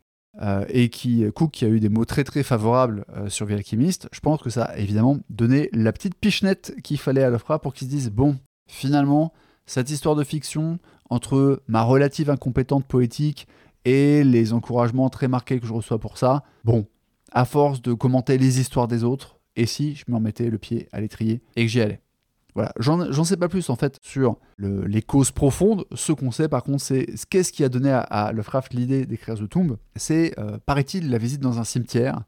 Euh, 0.42 0.64
et 0.68 0.88
qui 0.88 1.24
Cook 1.32 1.52
qui 1.52 1.64
a 1.64 1.68
eu 1.68 1.78
des 1.78 1.88
mots 1.88 2.04
très 2.04 2.24
très 2.24 2.42
favorables 2.42 3.04
euh, 3.16 3.28
sur 3.28 3.46
The 3.46 3.52
Alchemist, 3.52 4.08
je 4.10 4.18
pense 4.18 4.42
que 4.42 4.50
ça 4.50 4.64
a 4.64 4.76
évidemment 4.78 5.18
donné 5.30 5.68
la 5.72 5.92
petite 5.92 6.16
pichenette 6.16 6.74
qu'il 6.82 6.98
fallait 6.98 7.22
à 7.22 7.30
Lovecraft 7.30 7.62
pour 7.62 7.72
qu'il 7.72 7.86
se 7.86 7.92
dise 7.92 8.10
bon, 8.10 8.36
finalement, 8.66 9.32
cette 9.64 9.90
histoire 9.90 10.16
de 10.16 10.24
fiction 10.24 10.80
entre 11.08 11.62
ma 11.68 11.82
relative 11.82 12.30
incompétente 12.30 12.84
poétique 12.84 13.46
et 13.84 14.24
les 14.24 14.52
encouragements 14.52 15.08
très 15.08 15.28
marqués 15.28 15.60
que 15.60 15.66
je 15.66 15.72
reçois 15.72 16.00
pour 16.00 16.18
ça, 16.18 16.42
bon, 16.64 16.86
à 17.30 17.44
force 17.44 17.80
de 17.80 17.92
commenter 17.92 18.36
les 18.36 18.58
histoires 18.58 18.88
des 18.88 19.04
autres, 19.04 19.38
et 19.56 19.66
si 19.66 19.94
je 19.94 20.04
me 20.08 20.16
remettais 20.16 20.50
le 20.50 20.58
pied 20.58 20.88
à 20.90 21.00
l'étrier 21.00 21.42
et 21.54 21.62
que 21.62 21.68
j'y 21.68 21.80
allais. 21.80 22.00
Voilà, 22.54 22.72
j'en 22.78 23.24
sais 23.24 23.36
pas 23.36 23.48
plus 23.48 23.68
en 23.68 23.74
fait 23.74 23.98
sur 24.00 24.38
les 24.58 25.02
causes 25.02 25.32
profondes. 25.32 25.86
Ce 25.92 26.12
qu'on 26.12 26.30
sait 26.30 26.48
par 26.48 26.62
contre, 26.62 26.82
c'est 26.82 27.06
qu'est-ce 27.28 27.52
qui 27.52 27.64
a 27.64 27.68
donné 27.68 27.90
à, 27.90 28.32
Lovecraft 28.32 28.74
l'idée 28.74 29.06
d'écrire 29.06 29.34
The 29.34 29.48
Tomb? 29.48 29.76
C'est, 29.96 30.38
euh, 30.38 30.58
paraît-il, 30.64 31.10
la 31.10 31.18
visite 31.18 31.40
dans 31.40 31.58
un 31.58 31.64
cimetière 31.64 32.22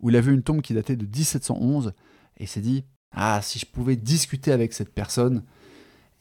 où 0.00 0.08
il 0.08 0.16
a 0.16 0.22
vu 0.22 0.32
une 0.32 0.42
tombe 0.42 0.62
qui 0.62 0.72
datait 0.72 0.96
de 0.96 1.04
1711 1.04 1.92
et 2.38 2.46
s'est 2.46 2.62
dit 2.62 2.84
Ah, 3.12 3.40
si 3.42 3.58
je 3.58 3.66
pouvais 3.66 3.96
discuter 3.96 4.52
avec 4.52 4.72
cette 4.72 4.94
personne, 4.94 5.42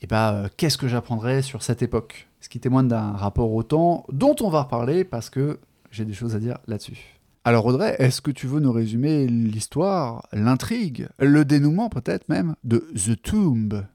eh 0.01 0.07
ben, 0.07 0.33
euh, 0.33 0.47
qu'est-ce 0.57 0.77
que 0.77 0.89
j'apprendrais 0.89 1.41
sur 1.41 1.63
cette 1.63 1.81
époque? 1.81 2.27
Ce 2.41 2.49
qui 2.49 2.59
témoigne 2.59 2.89
d'un 2.89 3.13
rapport 3.13 3.53
au 3.53 3.63
temps 3.63 4.05
dont 4.11 4.35
on 4.41 4.49
va 4.49 4.63
reparler 4.63 5.05
parce 5.05 5.29
que 5.29 5.59
j'ai 5.89 6.03
des 6.03 6.13
choses 6.13 6.35
à 6.35 6.39
dire 6.39 6.57
là-dessus. 6.67 7.16
Alors 7.47 7.65
Audrey, 7.65 7.95
est-ce 7.97 8.19
que 8.19 8.29
tu 8.29 8.45
veux 8.45 8.59
nous 8.59 8.73
résumer 8.73 9.25
l'histoire, 9.25 10.27
l'intrigue, 10.33 11.07
le 11.17 11.45
dénouement 11.45 11.87
peut-être 11.87 12.27
même 12.27 12.55
de 12.65 12.79
The 12.93 13.21
Tomb? 13.21 13.85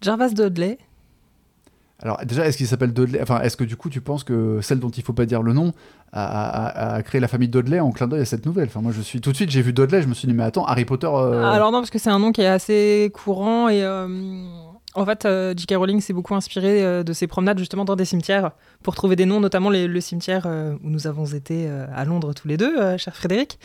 Jarvis 0.00 0.34
Dudley. 0.34 0.78
Alors 2.00 2.18
déjà, 2.24 2.44
est-ce 2.44 2.56
qu'il 2.56 2.66
s'appelle 2.66 2.92
Dudley 2.92 3.20
Enfin, 3.22 3.40
est-ce 3.42 3.56
que 3.56 3.62
du 3.62 3.76
coup 3.76 3.88
tu 3.88 4.00
penses 4.00 4.24
que 4.24 4.60
celle 4.62 4.80
dont 4.80 4.90
il 4.90 5.04
faut 5.04 5.12
pas 5.12 5.26
dire 5.26 5.42
le 5.42 5.52
nom 5.52 5.72
a, 6.12 7.00
créé 7.04 7.20
la 7.20 7.28
famille 7.28 7.48
Dudley 7.48 7.78
en 7.78 7.92
clin 7.92 8.08
d'œil 8.08 8.22
à 8.22 8.24
cette 8.24 8.46
nouvelle? 8.46 8.66
Enfin, 8.66 8.80
moi 8.80 8.90
je 8.90 9.00
suis 9.00 9.20
tout 9.20 9.30
de 9.30 9.36
suite, 9.36 9.50
j'ai 9.50 9.62
vu 9.62 9.72
Dudley, 9.72 10.02
je 10.02 10.08
me 10.08 10.14
suis 10.14 10.26
dit 10.26 10.34
mais 10.34 10.42
attends, 10.42 10.64
Harry 10.64 10.84
Potter. 10.84 11.06
Euh, 11.06 11.52
Alors 11.52 11.70
non, 11.70 11.78
parce 11.78 11.90
que 11.90 12.00
c'est 12.00 12.10
un 12.10 12.18
nom 12.18 12.32
qui 12.32 12.40
est 12.40 12.48
assez 12.48 13.12
courant 13.14 13.68
et 13.68 13.84
euh, 13.84 14.08
en 14.94 15.06
fait, 15.06 15.24
euh, 15.24 15.54
J.K. 15.56 15.74
Rowling 15.76 16.00
s'est 16.00 16.12
beaucoup 16.12 16.34
inspiré 16.34 16.82
euh, 16.82 17.02
de 17.02 17.12
ses 17.12 17.26
promenades 17.26 17.58
justement 17.58 17.84
dans 17.84 17.96
des 17.96 18.04
cimetières 18.04 18.52
pour 18.82 18.94
trouver 18.94 19.16
des 19.16 19.26
noms, 19.26 19.40
notamment 19.40 19.70
le 19.70 20.00
cimetière 20.00 20.44
euh, 20.46 20.74
où 20.84 20.90
nous 20.90 21.06
avons 21.06 21.26
été 21.26 21.68
à 21.68 22.04
Londres 22.04 22.34
tous 22.34 22.48
les 22.48 22.56
deux, 22.56 22.96
cher 22.98 23.16
Frédéric. 23.16 23.58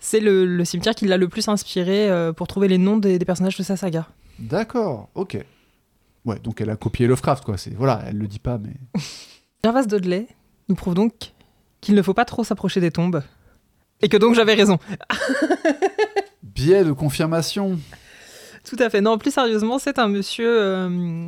C'est 0.00 0.20
le, 0.20 0.64
cimetière 0.64 0.94
qui 0.94 1.06
l'a 1.06 1.16
le 1.16 1.28
plus 1.28 1.48
inspiré 1.48 2.08
pour 2.36 2.46
trouver 2.46 2.68
les 2.68 2.78
noms 2.78 2.96
des, 2.96 3.18
personnages 3.20 3.56
de 3.56 3.62
sa 3.62 3.76
saga. 3.76 4.06
D'accord, 4.38 5.08
ok. 5.14 5.38
Ouais, 6.24 6.38
donc 6.40 6.60
elle 6.60 6.70
a 6.70 6.76
copié 6.76 7.06
Lovecraft, 7.06 7.44
quoi. 7.44 7.56
C'est 7.56 7.74
voilà, 7.74 8.02
elle 8.06 8.18
le 8.18 8.26
dit 8.28 8.38
pas, 8.38 8.58
mais. 8.58 8.74
Gervas 9.64 9.86
Dudley 9.86 10.26
nous 10.68 10.76
prouve 10.76 10.94
donc 10.94 11.32
qu'il 11.80 11.94
ne 11.94 12.02
faut 12.02 12.14
pas 12.14 12.24
trop 12.24 12.44
s'approcher 12.44 12.80
des 12.80 12.90
tombes 12.90 13.22
et 14.00 14.08
que 14.08 14.16
donc 14.16 14.34
j'avais 14.34 14.54
raison. 14.54 14.78
Biais 16.42 16.84
de 16.84 16.92
confirmation. 16.92 17.78
Tout 18.68 18.76
à 18.80 18.90
fait. 18.90 19.00
Non, 19.00 19.16
plus 19.16 19.30
sérieusement, 19.30 19.78
c'est 19.78 19.98
un 19.98 20.08
monsieur 20.08 20.60
euh, 20.60 21.26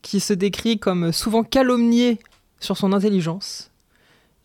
qui 0.00 0.20
se 0.20 0.32
décrit 0.32 0.78
comme 0.78 1.12
souvent 1.12 1.44
calomnié 1.44 2.18
sur 2.60 2.78
son 2.78 2.94
intelligence. 2.94 3.70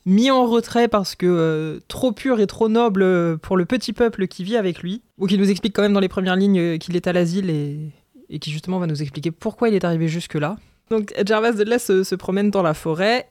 mis 0.06 0.30
en 0.30 0.46
retrait 0.46 0.90
parce 0.90 1.16
que 1.16 1.26
euh, 1.26 1.80
trop 1.88 2.12
pur 2.12 2.42
et 2.42 2.48
trop 2.48 2.68
noble 2.68 3.38
pour 3.38 3.56
le 3.56 3.66
petit 3.66 3.94
peuple 3.94 4.28
qui 4.28 4.44
vit 4.44 4.58
avec 4.58 4.80
lui, 4.80 5.02
ou 5.18 5.28
qui 5.28 5.38
nous 5.38 5.50
explique 5.50 5.74
quand 5.74 5.82
même 5.82 5.94
dans 5.94 6.02
les 6.02 6.10
premières 6.10 6.36
lignes 6.36 6.60
euh, 6.60 6.78
qu'il 6.78 6.98
est 6.98 7.08
à 7.08 7.14
l'asile 7.14 7.50
et, 7.50 8.40
qui 8.40 8.52
justement 8.52 8.80
va 8.80 8.88
nous 8.88 9.02
expliquer 9.02 9.32
pourquoi 9.32 9.70
il 9.70 9.76
est 9.76 9.86
arrivé 9.86 10.10
jusque-là. 10.10 10.58
Donc 10.90 11.14
Gervas 11.26 11.54
Dudley 11.54 11.80
se, 11.80 12.04
se 12.04 12.16
promène 12.16 12.52
dans 12.52 12.62
la 12.62 12.74
forêt 12.74 13.30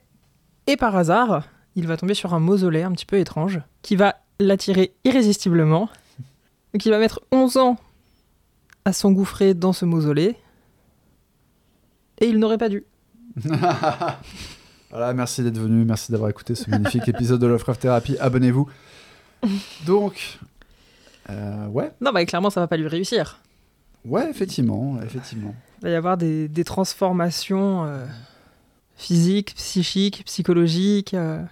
et 0.67 0.79
par 0.79 0.97
hasard, 0.97 1.43
il 1.75 1.87
va 1.87 1.99
tomber 1.99 2.15
sur 2.15 2.33
un 2.33 2.41
mausolée 2.41 2.83
un 2.83 2.93
petit 2.93 3.07
peu 3.07 3.19
étrange 3.19 3.61
qui 3.83 3.95
va 3.95 4.17
l'attirer 4.41 4.95
irrésistiblement. 5.05 5.91
Il 6.73 6.91
va 6.91 6.99
mettre 6.99 7.21
11 7.31 7.59
ans 7.59 7.77
à 8.87 8.93
s'engouffrer 8.93 9.53
dans 9.53 9.73
ce 9.73 9.85
mausolée 9.85 10.37
et 12.21 12.27
il 12.29 12.39
n'aurait 12.39 12.57
pas 12.57 12.69
dû. 12.69 12.85
voilà, 14.91 15.13
merci 15.13 15.43
d'être 15.43 15.59
venu, 15.59 15.85
merci 15.85 16.13
d'avoir 16.13 16.31
écouté 16.31 16.55
ce 16.55 16.71
magnifique 16.71 17.07
épisode 17.09 17.41
de 17.41 17.47
Lovecraft 17.47 17.83
Therapy. 17.83 18.17
Abonnez-vous. 18.19 18.69
Donc, 19.85 20.39
euh, 21.31 21.67
ouais, 21.67 21.93
Non, 22.01 22.13
bah 22.13 22.25
clairement 22.25 22.49
ça 22.51 22.61
va 22.61 22.69
pas 22.69 22.77
lui 22.77 22.89
réussir. 22.89 23.41
ouais, 24.05 24.31
effectivement, 24.31 24.99
effectivement. 25.03 25.55
Il 25.81 25.85
va 25.85 25.91
y 25.91 25.95
avoir 25.95 26.17
des, 26.17 26.49
des 26.49 26.65
transformations 26.65 27.85
euh, 27.85 28.07
physiques, 28.97 29.55
psychiques, 29.57 30.23
psychologiques. 30.25 31.13
euh. 31.15 31.43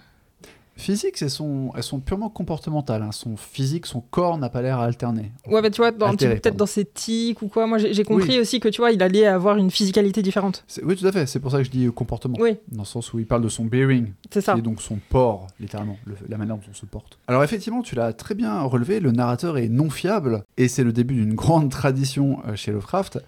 Physique, 0.77 1.21
elles 1.21 1.29
sont, 1.29 1.71
elles 1.75 1.83
sont 1.83 1.99
purement 2.01 2.29
comportementales. 2.29 3.01
hein. 3.01 3.11
Son 3.13 3.37
physique, 3.37 3.85
son 3.85 4.01
corps 4.01 4.37
n'a 4.37 4.49
pas 4.49 4.61
l'air 4.61 4.79
à 4.79 4.83
alterner. 4.83 5.31
Ouais, 5.47 5.61
bah 5.61 5.69
tu 5.69 5.77
vois, 5.77 5.91
dans, 5.91 6.07
un 6.07 6.11
petit 6.11 6.25
peu 6.25 6.31
Altéré, 6.31 6.39
peut-être 6.41 6.57
dans 6.57 6.65
ses 6.65 6.83
tics 6.83 7.41
ou 7.41 7.47
quoi. 7.47 7.65
Moi 7.65 7.77
j'ai 7.77 8.03
compris 8.03 8.37
aussi 8.39 8.59
que 8.59 8.67
tu 8.67 8.81
vois, 8.81 8.91
il 8.91 9.01
allait 9.01 9.25
avoir 9.25 9.55
une 9.57 9.71
physicalité 9.71 10.21
différente. 10.21 10.65
Oui, 10.83 10.95
tout 10.97 11.07
à 11.07 11.13
fait. 11.13 11.25
C'est 11.27 11.39
pour 11.39 11.51
ça 11.51 11.59
que 11.59 11.63
je 11.63 11.71
dis 11.71 11.85
euh, 11.85 11.91
comportement. 11.91 12.35
Oui, 12.39 12.57
Dans 12.71 12.81
le 12.81 12.85
sens 12.87 13.13
où 13.13 13.19
il 13.19 13.25
parle 13.25 13.41
de 13.41 13.47
son 13.49 13.63
bearing, 13.63 14.11
c'est 14.31 14.41
ça. 14.41 14.55
est 14.57 14.61
donc 14.61 14.81
son 14.81 14.97
port, 15.09 15.47
littéralement, 15.61 15.97
le- 16.05 16.17
la 16.27 16.37
manière 16.37 16.57
dont 16.57 16.63
on 16.69 16.73
se 16.73 16.85
porte. 16.85 17.19
Alors 17.27 17.43
effectivement, 17.43 17.81
tu 17.81 17.95
l'as 17.95 18.11
très 18.11 18.35
bien 18.35 18.61
relevé, 18.63 18.99
le 18.99 19.11
narrateur 19.13 19.57
est 19.57 19.69
non 19.69 19.89
fiable, 19.89 20.43
et 20.57 20.67
c'est 20.67 20.83
le 20.83 20.91
début 20.91 21.13
d'une 21.15 21.35
grande 21.35 21.71
tradition 21.71 22.39
euh, 22.47 22.55
chez 22.57 22.71
Lovecraft. 22.73 23.19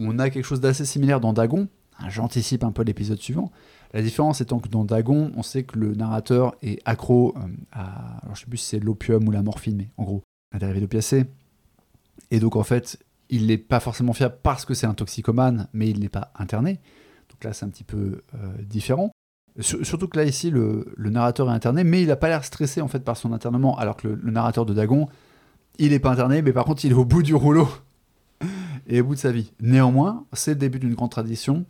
On 0.00 0.18
a 0.18 0.28
quelque 0.30 0.44
chose 0.44 0.60
d'assez 0.60 0.84
similaire 0.84 1.20
dans 1.20 1.32
Dagon, 1.32 1.68
Hein, 2.02 2.06
j'anticipe 2.08 2.64
un 2.64 2.72
peu 2.72 2.82
l'épisode 2.82 3.18
suivant. 3.20 3.52
La 3.92 4.02
différence 4.02 4.40
étant 4.40 4.60
que 4.60 4.68
dans 4.68 4.84
Dagon, 4.84 5.32
on 5.36 5.42
sait 5.42 5.64
que 5.64 5.78
le 5.78 5.94
narrateur 5.94 6.54
est 6.62 6.80
accro 6.84 7.34
euh, 7.36 7.40
à, 7.72 8.18
alors 8.22 8.36
je 8.36 8.40
sais 8.42 8.46
plus 8.46 8.58
si 8.58 8.66
c'est 8.66 8.78
l'opium 8.80 9.26
ou 9.26 9.30
la 9.32 9.42
morphine, 9.42 9.76
mais 9.76 9.90
en 9.96 10.04
gros, 10.04 10.22
un 10.54 10.58
dérivé 10.58 10.80
d'opiacé. 10.80 11.26
Et 12.30 12.38
donc 12.38 12.54
en 12.56 12.62
fait, 12.62 12.98
il 13.28 13.46
n'est 13.48 13.58
pas 13.58 13.80
forcément 13.80 14.12
fiable 14.12 14.36
parce 14.42 14.64
que 14.64 14.74
c'est 14.74 14.86
un 14.86 14.94
toxicomane, 14.94 15.68
mais 15.72 15.88
il 15.88 16.00
n'est 16.00 16.08
pas 16.08 16.32
interné. 16.36 16.80
Donc 17.30 17.42
là, 17.44 17.52
c'est 17.52 17.64
un 17.64 17.68
petit 17.68 17.84
peu 17.84 18.22
euh, 18.34 18.52
différent. 18.62 19.10
Sur- 19.58 19.84
Surtout 19.84 20.06
que 20.08 20.18
là, 20.18 20.24
ici, 20.24 20.50
le, 20.50 20.92
le 20.96 21.10
narrateur 21.10 21.48
est 21.50 21.54
interné, 21.54 21.82
mais 21.84 22.02
il 22.02 22.08
n'a 22.08 22.16
pas 22.16 22.28
l'air 22.28 22.44
stressé 22.44 22.80
en 22.80 22.88
fait 22.88 23.00
par 23.00 23.16
son 23.16 23.32
internement, 23.32 23.76
alors 23.78 23.96
que 23.96 24.06
le, 24.08 24.14
le 24.14 24.30
narrateur 24.30 24.66
de 24.66 24.74
Dagon, 24.74 25.08
il 25.78 25.90
n'est 25.90 25.98
pas 25.98 26.10
interné, 26.12 26.42
mais 26.42 26.52
par 26.52 26.64
contre, 26.64 26.84
il 26.84 26.92
est 26.92 26.94
au 26.94 27.04
bout 27.04 27.22
du 27.22 27.34
rouleau 27.34 27.68
et 28.86 29.00
au 29.00 29.04
bout 29.04 29.14
de 29.14 29.20
sa 29.20 29.32
vie. 29.32 29.52
Néanmoins, 29.60 30.24
c'est 30.32 30.52
le 30.52 30.58
début 30.60 30.78
d'une 30.78 30.94
grande 30.94 31.10
tradition 31.10 31.64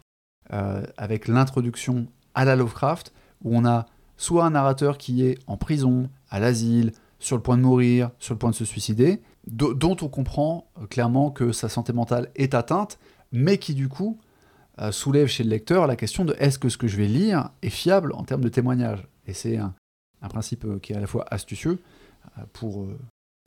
euh, 0.52 0.82
avec 0.96 1.28
l'introduction 1.28 2.06
à 2.34 2.44
la 2.44 2.56
Lovecraft, 2.56 3.12
où 3.42 3.56
on 3.56 3.64
a 3.64 3.86
soit 4.16 4.44
un 4.44 4.50
narrateur 4.50 4.98
qui 4.98 5.24
est 5.24 5.38
en 5.46 5.56
prison, 5.56 6.10
à 6.28 6.40
l'asile, 6.40 6.92
sur 7.18 7.36
le 7.36 7.42
point 7.42 7.56
de 7.56 7.62
mourir, 7.62 8.10
sur 8.18 8.34
le 8.34 8.38
point 8.38 8.50
de 8.50 8.54
se 8.54 8.64
suicider, 8.64 9.20
do- 9.46 9.74
dont 9.74 9.96
on 10.00 10.08
comprend 10.08 10.70
euh, 10.80 10.86
clairement 10.86 11.30
que 11.30 11.52
sa 11.52 11.68
santé 11.68 11.92
mentale 11.92 12.30
est 12.34 12.54
atteinte, 12.54 12.98
mais 13.32 13.58
qui 13.58 13.74
du 13.74 13.88
coup 13.88 14.18
euh, 14.80 14.92
soulève 14.92 15.26
chez 15.26 15.44
le 15.44 15.50
lecteur 15.50 15.86
la 15.86 15.96
question 15.96 16.24
de 16.24 16.34
est-ce 16.38 16.58
que 16.58 16.68
ce 16.68 16.78
que 16.78 16.88
je 16.88 16.96
vais 16.96 17.06
lire 17.06 17.50
est 17.62 17.70
fiable 17.70 18.12
en 18.14 18.24
termes 18.24 18.42
de 18.42 18.48
témoignage? 18.48 19.06
Et 19.26 19.32
c'est 19.32 19.56
un, 19.56 19.74
principe 20.28 20.80
qui 20.80 20.92
est 20.92 20.96
à 20.96 21.00
la 21.00 21.06
fois 21.06 21.24
astucieux 21.30 21.78
pour 22.52 22.86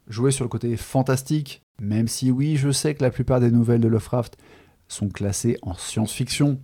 jouer 0.08 0.32
sur 0.32 0.44
le 0.44 0.50
côté 0.50 0.76
fantastique, 0.78 1.62
même 1.80 2.08
si 2.08 2.32
oui, 2.32 2.56
je 2.56 2.72
sais 2.72 2.96
que 2.96 3.04
la 3.04 3.12
plupart 3.12 3.40
des 3.40 3.52
nouvelles 3.52 3.82
de 3.82 3.88
Lovecraft 3.88 4.38
sont 4.88 5.10
classées 5.10 5.58
en 5.62 5.74
science-fiction 5.74 6.60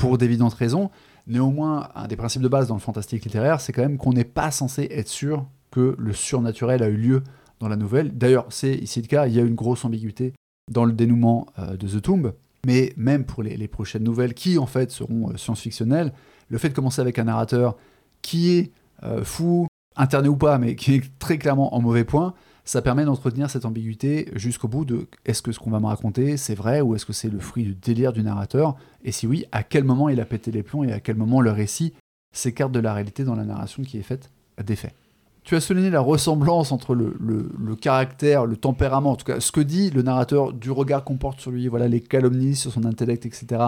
pour 0.00 0.16
d'évidentes 0.16 0.54
raisons. 0.54 0.90
Néanmoins, 1.26 1.90
un 1.94 2.08
des 2.08 2.16
principes 2.16 2.40
de 2.40 2.48
base 2.48 2.68
dans 2.68 2.74
le 2.74 2.80
fantastique 2.80 3.22
littéraire, 3.24 3.60
c'est 3.60 3.72
quand 3.72 3.82
même 3.82 3.98
qu'on 3.98 4.14
n'est 4.14 4.24
pas 4.24 4.50
censé 4.50 4.88
être 4.90 5.08
sûr 5.08 5.46
que 5.70 5.94
le 5.98 6.12
surnaturel 6.14 6.82
a 6.82 6.88
eu 6.88 6.96
lieu 6.96 7.22
dans 7.60 7.68
la 7.68 7.76
nouvelle. 7.76 8.16
D'ailleurs, 8.16 8.46
c'est 8.48 8.74
ici 8.74 9.02
le 9.02 9.06
cas, 9.06 9.26
il 9.26 9.34
y 9.34 9.38
a 9.38 9.42
une 9.42 9.54
grosse 9.54 9.84
ambiguïté 9.84 10.32
dans 10.70 10.86
le 10.86 10.92
dénouement 10.92 11.46
euh, 11.58 11.76
de 11.76 11.86
The 11.86 12.00
Tomb, 12.00 12.32
mais 12.66 12.94
même 12.96 13.24
pour 13.24 13.42
les, 13.42 13.68
prochaines 13.68 14.02
nouvelles 14.02 14.32
qui 14.32 14.56
en 14.56 14.66
fait 14.66 14.90
seront 14.90 15.30
euh, 15.30 15.36
science-fictionnelles, 15.36 16.14
le 16.48 16.58
fait 16.58 16.70
de 16.70 16.74
commencer 16.74 17.02
avec 17.02 17.18
un 17.18 17.24
narrateur 17.24 17.76
qui 18.22 18.52
est 18.52 18.72
euh, 19.02 19.22
fou, 19.22 19.66
interné 19.96 20.28
ou 20.28 20.36
pas, 20.36 20.56
mais 20.56 20.76
qui 20.76 20.94
est 20.94 21.18
très 21.18 21.36
clairement 21.36 21.74
en 21.74 21.82
mauvais 21.82 22.04
point, 22.04 22.32
ça 22.70 22.82
permet 22.82 23.04
d'entretenir 23.04 23.50
cette 23.50 23.64
ambiguïté 23.64 24.30
jusqu'au 24.36 24.68
bout 24.68 24.84
de 24.84 25.08
est-ce 25.26 25.42
que 25.42 25.50
ce 25.50 25.58
qu'on 25.58 25.70
va 25.70 25.80
me 25.80 25.86
raconter 25.86 26.36
c'est 26.36 26.54
vrai 26.54 26.80
ou 26.80 26.94
est-ce 26.94 27.04
que 27.04 27.12
c'est 27.12 27.28
le 27.28 27.40
fruit 27.40 27.64
du 27.64 27.74
délire 27.74 28.12
du 28.12 28.22
narrateur 28.22 28.76
et 29.02 29.10
si 29.10 29.26
oui, 29.26 29.44
à 29.50 29.64
quel 29.64 29.82
moment 29.82 30.08
il 30.08 30.20
a 30.20 30.24
pété 30.24 30.52
les 30.52 30.62
plombs 30.62 30.84
et 30.84 30.92
à 30.92 31.00
quel 31.00 31.16
moment 31.16 31.40
le 31.40 31.50
récit 31.50 31.94
s'écarte 32.32 32.70
de 32.70 32.78
la 32.78 32.94
réalité 32.94 33.24
dans 33.24 33.34
la 33.34 33.42
narration 33.42 33.82
qui 33.82 33.98
est 33.98 34.02
faite 34.02 34.30
des 34.64 34.76
faits. 34.76 34.94
Tu 35.42 35.56
as 35.56 35.60
souligné 35.60 35.90
la 35.90 35.98
ressemblance 35.98 36.70
entre 36.70 36.94
le, 36.94 37.74
caractère, 37.74 38.46
le 38.46 38.56
tempérament, 38.56 39.10
en 39.10 39.16
tout 39.16 39.24
cas 39.24 39.40
ce 39.40 39.50
que 39.50 39.60
dit 39.60 39.90
le 39.90 40.02
narrateur, 40.02 40.52
du 40.52 40.70
regard 40.70 41.02
qu'on 41.02 41.16
porte 41.16 41.40
sur 41.40 41.50
lui, 41.50 41.66
voilà 41.66 41.88
les 41.88 42.00
calomnies 42.00 42.54
sur 42.54 42.70
son 42.70 42.84
intellect, 42.84 43.26
etc. 43.26 43.62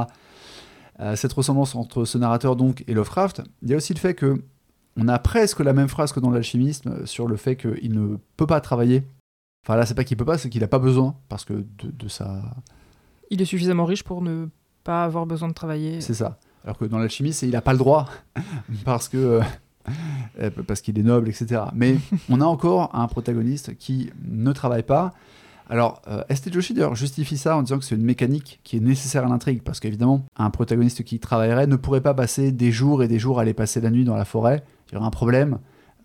Euh, 1.01 1.17
cette 1.17 1.33
ressemblance 1.33 1.75
entre 1.75 2.05
ce 2.05 2.19
narrateur 2.19 2.55
donc 2.55 2.85
et 2.87 2.95
Lovecraft. 2.95 3.43
Il 3.63 3.71
y 3.71 3.75
a 3.75 3.79
aussi 3.79 3.95
le 3.95 3.99
fait 3.99 4.15
que 4.15 4.45
on 4.97 5.09
a 5.09 5.19
presque 5.19 5.61
la 5.61 5.73
même 5.73 5.89
phrase 5.89 6.13
que 6.13 6.21
dans 6.21 6.31
l'alchimisme 6.31 6.91
euh, 6.91 7.07
sur 7.07 7.27
le 7.27 7.37
fait 7.37 7.57
qu'il 7.57 7.93
ne 7.93 8.17
peut 8.37 8.47
pas 8.47 8.61
travailler. 8.61 9.03
Enfin 9.65 9.77
là, 9.77 9.87
c'est 9.87 9.95
pas 9.95 10.05
qu'il 10.05 10.17
peut 10.17 10.25
pas, 10.25 10.39
c'est 10.39 10.51
qu'il 10.51 10.61
n'a 10.61 10.69
pas 10.69 10.79
besoin 10.79 11.15
parce 11.29 11.45
que 11.45 11.53
de, 11.53 11.91
de 11.91 12.09
sa, 12.09 12.43
Il 13.31 13.41
est 13.41 13.45
suffisamment 13.45 13.85
riche 13.85 14.03
pour 14.03 14.23
ne 14.23 14.47
pas 14.85 15.05
avoir 15.05 15.27
besoin 15.27 15.49
de 15.49 15.55
travailler. 15.55 16.01
C'est 16.01 16.15
ça. 16.15 16.39
Alors 16.65 16.79
que 16.79 16.85
dans 16.85 16.99
l'alchimie, 16.99 17.33
c'est 17.33 17.47
il 17.47 17.53
n'a 17.53 17.61
pas 17.61 17.73
le 17.73 17.79
droit 17.79 18.09
parce 18.85 19.09
que 19.09 19.17
euh, 19.17 19.43
euh, 20.41 20.51
parce 20.67 20.81
qu'il 20.81 20.99
est 20.99 21.03
noble, 21.03 21.29
etc. 21.29 21.63
Mais 21.75 21.97
on 22.29 22.41
a 22.41 22.45
encore 22.45 22.95
un 22.95 23.07
protagoniste 23.09 23.77
qui 23.77 24.11
ne 24.25 24.53
travaille 24.53 24.85
pas. 24.85 25.13
Alors, 25.69 26.03
euh, 26.09 26.23
St. 26.31 26.53
Joshi 26.53 26.75
d'ailleurs 26.75 26.95
justifie 26.95 27.39
ça 27.39 27.57
en 27.57 27.63
disant 27.63 27.79
que 27.79 27.85
c'est 27.85 27.95
une 27.95 28.05
mécanique 28.05 28.61
qui 28.63 28.77
est 28.77 28.81
nécessaire 28.81 29.25
à 29.25 29.29
l'intrigue, 29.29 29.63
parce 29.63 29.81
qu'évidemment, 29.81 30.27
un 30.37 30.51
protagoniste 30.51 31.03
qui 31.03 31.19
travaillerait 31.19 31.67
ne 31.67 31.77
pourrait 31.77 32.01
pas 32.01 32.15
passer 32.15 32.53
des 32.53 32.71
jours 32.73 33.03
et 33.03 33.09
des 33.09 33.19
jours 33.19 33.39
à 33.39 33.43
aller 33.43 33.55
passer 33.55 33.81
la 33.81 33.91
nuit 33.91 34.05
dans 34.05 34.17
la 34.17 34.25
forêt. 34.25 34.65
Il 34.93 34.97
y 34.97 34.99
aurait 34.99 35.07
un 35.07 35.11
problème, 35.11 35.59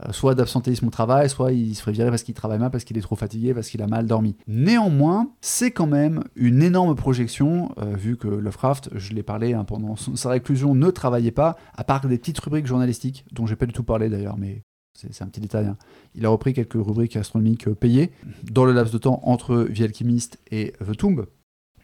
euh, 0.06 0.12
soit 0.12 0.34
d'absentéisme 0.34 0.88
au 0.88 0.90
travail, 0.92 1.30
soit 1.30 1.52
il 1.52 1.76
se 1.76 1.82
ferait 1.82 1.92
virer 1.92 2.10
parce 2.10 2.24
qu'il 2.24 2.34
travaille 2.34 2.60
mal, 2.60 2.72
parce 2.72 2.84
qu'il 2.84 2.98
est 2.98 3.02
trop 3.02 3.16
fatigué, 3.16 3.54
parce 3.54 3.70
qu'il 3.70 3.82
a 3.82 3.88
mal 3.88 4.08
dormi. 4.08 4.36
Néanmoins, 4.48 5.32
c'est 5.42 5.72
quand 5.72 5.88
même 5.88 6.24
une 6.36 6.62
énorme 6.62 6.96
projection, 6.96 7.74
euh, 7.80 7.96
vu 7.96 8.16
que 8.16 8.28
Lovecraft, 8.28 8.92
je 8.96 9.14
l'ai 9.14 9.24
parlé 9.24 9.54
hein, 9.54 9.66
pendant 9.66 9.96
sa 9.96 10.30
réclusion, 10.30 10.74
ne 10.74 10.90
travaillait 10.90 11.32
pas, 11.32 11.58
à 11.76 11.84
part 11.84 12.08
des 12.08 12.18
petites 12.18 12.40
rubriques 12.40 12.68
journalistiques, 12.68 13.26
dont 13.34 13.46
j'ai 13.46 13.56
pas 13.56 13.66
du 13.66 13.74
tout 13.74 13.84
parlé 13.84 14.08
d'ailleurs, 14.10 14.38
mais 14.38 14.62
c'est 14.94 15.22
un 15.24 15.28
petit 15.28 15.42
détail. 15.42 15.66
hein. 15.66 15.78
Il 16.16 16.26
a 16.26 16.30
repris 16.30 16.54
quelques 16.54 16.74
rubriques 16.74 17.18
astronomiques 17.18 17.68
euh, 17.68 17.76
payées 17.76 18.12
dans 18.44 18.66
le 18.66 18.74
laps 18.74 18.94
de 18.94 19.00
temps 19.00 19.20
entre 19.24 19.64
The 19.66 19.82
Alchemist 19.82 20.40
et 20.50 20.74
The 20.86 20.96
Tomb. 20.96 21.26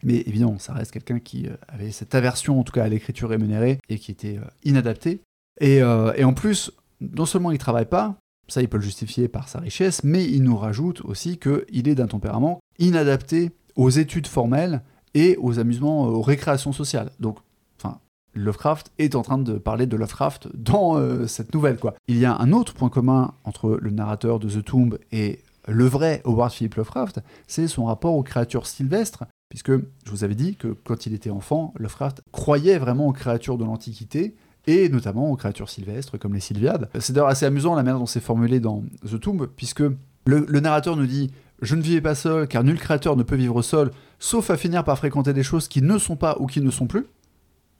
Mais 0.02 0.22
évidemment, 0.26 0.58
ça 0.58 0.72
reste 0.72 0.92
quelqu'un 0.92 1.18
qui 1.18 1.46
avait 1.68 1.90
cette 1.90 2.14
aversion, 2.14 2.60
en 2.60 2.62
tout 2.62 2.72
cas 2.72 2.84
à 2.84 2.88
l'écriture 2.88 3.30
rémunérée, 3.30 3.78
et 3.88 3.98
qui 3.98 4.10
était 4.10 4.38
inadapté. 4.62 5.20
Et, 5.60 5.76
et 5.78 6.24
en 6.24 6.34
plus, 6.34 6.72
non 7.16 7.26
seulement 7.26 7.50
il 7.50 7.58
travaille 7.58 7.86
pas, 7.86 8.16
ça 8.48 8.62
il 8.62 8.68
peut 8.68 8.76
le 8.76 8.82
justifier 8.82 9.28
par 9.28 9.48
sa 9.48 9.60
richesse, 9.60 10.04
mais 10.04 10.24
il 10.24 10.42
nous 10.42 10.56
rajoute 10.56 11.00
aussi 11.04 11.38
qu'il 11.38 11.88
est 11.88 11.94
d'un 11.94 12.06
tempérament 12.06 12.60
inadapté 12.78 13.52
aux 13.76 13.90
études 13.90 14.26
formelles 14.26 14.82
et 15.14 15.36
aux 15.40 15.58
amusements, 15.58 16.06
euh, 16.06 16.10
aux 16.10 16.22
récréations 16.22 16.72
sociales. 16.72 17.10
Donc, 17.20 17.38
enfin, 17.78 17.98
Lovecraft 18.34 18.92
est 18.98 19.14
en 19.14 19.22
train 19.22 19.38
de 19.38 19.54
parler 19.54 19.86
de 19.86 19.96
Lovecraft 19.96 20.48
dans 20.54 20.96
euh, 20.96 21.26
cette 21.26 21.54
nouvelle, 21.54 21.78
quoi. 21.78 21.94
Il 22.08 22.18
y 22.18 22.24
a 22.24 22.36
un 22.36 22.52
autre 22.52 22.74
point 22.74 22.88
commun 22.88 23.32
entre 23.44 23.78
le 23.80 23.90
narrateur 23.90 24.38
de 24.38 24.48
The 24.48 24.64
Tomb 24.64 24.98
et 25.12 25.40
le 25.66 25.86
vrai 25.86 26.20
Howard 26.24 26.52
Philip 26.52 26.74
Lovecraft, 26.74 27.20
c'est 27.46 27.68
son 27.68 27.86
rapport 27.86 28.14
aux 28.14 28.22
créatures 28.22 28.66
sylvestres, 28.66 29.24
puisque 29.48 29.72
je 29.72 30.10
vous 30.10 30.24
avais 30.24 30.34
dit 30.34 30.56
que 30.56 30.68
quand 30.84 31.06
il 31.06 31.14
était 31.14 31.30
enfant, 31.30 31.72
Lovecraft 31.78 32.22
croyait 32.32 32.78
vraiment 32.78 33.08
aux 33.08 33.12
créatures 33.12 33.56
de 33.56 33.64
l'Antiquité, 33.64 34.34
et 34.66 34.88
notamment 34.88 35.30
aux 35.30 35.36
créatures 35.36 35.68
sylvestres 35.68 36.18
comme 36.18 36.34
les 36.34 36.40
Sylviades. 36.40 36.88
C'est 36.98 37.12
d'ailleurs 37.12 37.28
assez 37.28 37.46
amusant 37.46 37.74
la 37.74 37.82
manière 37.82 37.98
dont 37.98 38.06
c'est 38.06 38.20
formulé 38.20 38.60
dans 38.60 38.82
The 39.06 39.20
Tomb, 39.20 39.46
puisque 39.56 39.82
le, 40.26 40.60
narrateur 40.60 40.96
nous 40.96 41.06
dit 41.06 41.30
Je 41.60 41.74
ne 41.74 41.82
vivais 41.82 42.00
pas 42.00 42.14
seul, 42.14 42.48
car 42.48 42.64
nul 42.64 42.78
créateur 42.78 43.16
ne 43.16 43.22
peut 43.22 43.36
vivre 43.36 43.62
seul, 43.62 43.90
sauf 44.18 44.50
à 44.50 44.56
finir 44.56 44.84
par 44.84 44.98
fréquenter 44.98 45.32
des 45.32 45.42
choses 45.42 45.68
qui 45.68 45.82
ne 45.82 45.98
sont 45.98 46.16
pas 46.16 46.36
ou 46.40 46.46
qui 46.46 46.60
ne 46.60 46.70
sont 46.70 46.86
plus. 46.86 47.06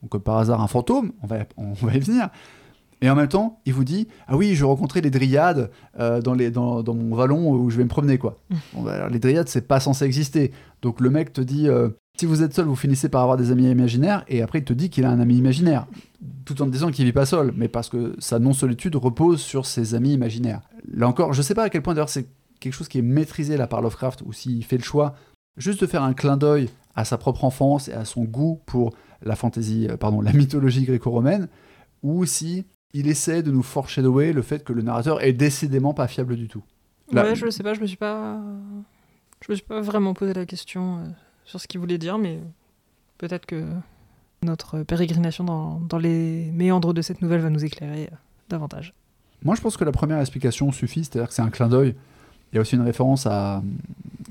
Donc, 0.03 0.22
par 0.22 0.39
hasard, 0.39 0.61
un 0.61 0.66
fantôme, 0.66 1.12
on 1.22 1.26
va, 1.26 1.39
on 1.57 1.72
va 1.72 1.95
y 1.95 2.01
venir. 2.01 2.28
Et 3.05 3.11
en 3.11 3.14
même 3.14 3.28
temps, 3.28 3.61
il 3.66 3.74
vous 3.74 3.84
dit 3.84 4.09
Ah 4.26 4.34
oui, 4.34 4.55
je 4.55 4.64
rencontrais 4.64 5.02
les 5.02 5.11
dryades 5.11 5.70
euh, 6.00 6.22
dans, 6.22 6.32
les, 6.32 6.50
dans, 6.50 6.82
dans, 6.82 6.94
mon 6.94 7.14
vallon 7.14 7.50
où 7.50 7.68
je 7.68 7.76
vais 7.76 7.84
me 7.84 7.88
promener. 7.88 8.16
quoi. 8.16 8.38
Bon, 8.72 8.80
bah, 8.80 8.94
alors, 8.94 9.11
les 9.11 9.18
dryades, 9.18 9.46
c'est 9.46 9.68
pas 9.68 9.78
censé 9.78 10.07
exister. 10.07 10.52
Donc 10.80 11.02
le 11.02 11.11
mec 11.11 11.30
te 11.30 11.42
dit 11.42 11.68
euh, 11.68 11.90
Si 12.18 12.24
vous 12.24 12.42
êtes 12.42 12.55
seul, 12.55 12.64
vous 12.64 12.74
finissez 12.74 13.11
par 13.11 13.20
avoir 13.20 13.36
des 13.36 13.50
amis 13.50 13.70
imaginaires. 13.70 14.24
Et 14.26 14.40
après, 14.40 14.61
il 14.61 14.64
te 14.64 14.72
dit 14.72 14.88
qu'il 14.88 15.05
a 15.05 15.11
un 15.11 15.20
ami 15.20 15.36
imaginaire. 15.36 15.86
Tout 16.46 16.62
en 16.62 16.64
te 16.64 16.70
disant 16.70 16.90
qu'il 16.90 17.05
vit 17.05 17.12
pas 17.12 17.26
seul. 17.26 17.52
Mais 17.55 17.68
parce 17.68 17.90
que 17.90 18.16
sa 18.20 18.38
non-solitude 18.38 18.96
repose 18.96 19.42
sur 19.42 19.66
ses 19.66 19.94
amis 19.94 20.14
imaginaires. 20.14 20.62
Là 20.90 21.07
encore, 21.07 21.34
je 21.34 21.42
sais 21.42 21.55
pas 21.55 21.64
à 21.64 21.68
quel 21.68 21.82
point 21.82 21.92
d'ailleurs 21.92 22.09
c'est 22.09 22.26
quelque 22.59 22.72
chose 22.72 22.88
qui 22.88 23.00
est 23.00 23.02
maîtrisé 23.02 23.59
là 23.59 23.66
par 23.66 23.82
Lovecraft 23.82 24.22
ou 24.24 24.32
s'il 24.32 24.64
fait 24.64 24.78
le 24.78 24.82
choix 24.82 25.14
juste 25.59 25.82
de 25.82 25.86
faire 25.86 26.02
un 26.02 26.14
clin 26.14 26.38
d'œil 26.38 26.70
à 26.94 27.05
sa 27.05 27.18
propre 27.18 27.44
enfance 27.44 27.88
et 27.88 27.92
à 27.92 28.07
son 28.07 28.24
goût 28.24 28.62
pour 28.64 28.94
la 29.22 29.36
fantaisie, 29.36 29.88
euh, 29.90 29.98
pardon, 29.98 30.22
la 30.22 30.32
mythologie 30.32 30.84
gréco-romaine, 30.84 31.48
ou 32.02 32.24
si 32.24 32.64
il 32.95 33.09
essaie 33.09 33.42
de 33.42 33.51
nous 33.51 33.62
foreshadower 33.62 34.32
le 34.32 34.40
fait 34.40 34.64
que 34.64 34.72
le 34.72 34.80
narrateur 34.82 35.22
est 35.22 35.32
décidément 35.34 35.92
pas 35.92 36.09
fiable 36.09 36.36
du 36.36 36.49
tout. 36.49 36.62
Là- 37.12 37.24
Ouais, 37.24 37.34
je 37.34 37.51
sais 37.51 37.62
pas, 37.62 37.74
je 37.74 37.80
me 37.80 37.86
suis 37.86 37.97
pas. 37.99 38.40
Je 39.47 39.53
me 39.53 39.57
suis 39.57 39.66
pas 39.66 39.82
vraiment 39.82 40.14
posé 40.14 40.32
la 40.32 40.47
question 40.47 40.99
euh, 40.99 41.01
sur 41.45 41.61
ce 41.61 41.68
qu'il 41.68 41.78
voulait 41.80 41.99
dire, 41.99 42.16
mais 42.16 42.40
peut-être 43.18 43.45
que 43.45 43.62
notre 44.42 44.82
pérégrination 44.84 45.45
dans, 45.45 45.80
dans 45.80 45.99
les 45.99 46.51
méandres 46.53 46.95
de 46.95 47.03
cette 47.03 47.20
nouvelle 47.20 47.40
va 47.40 47.51
nous 47.51 47.62
éclairer 47.64 48.05
euh, 48.11 48.16
davantage. 48.49 48.95
Moi, 49.42 49.55
je 49.55 49.61
pense 49.61 49.76
que 49.76 49.84
la 49.84 49.92
première 49.92 50.18
explication 50.20 50.72
suffit, 50.72 51.05
c'est-à-dire 51.05 51.28
que 51.28 51.34
c'est 51.34 51.42
un 51.42 51.51
clin 51.51 51.68
d'œil. 51.68 51.95
Il 52.53 52.57
y 52.57 52.59
a 52.59 52.62
aussi 52.62 52.76
une 52.76 52.82
référence 52.82 53.26
à, 53.26 53.62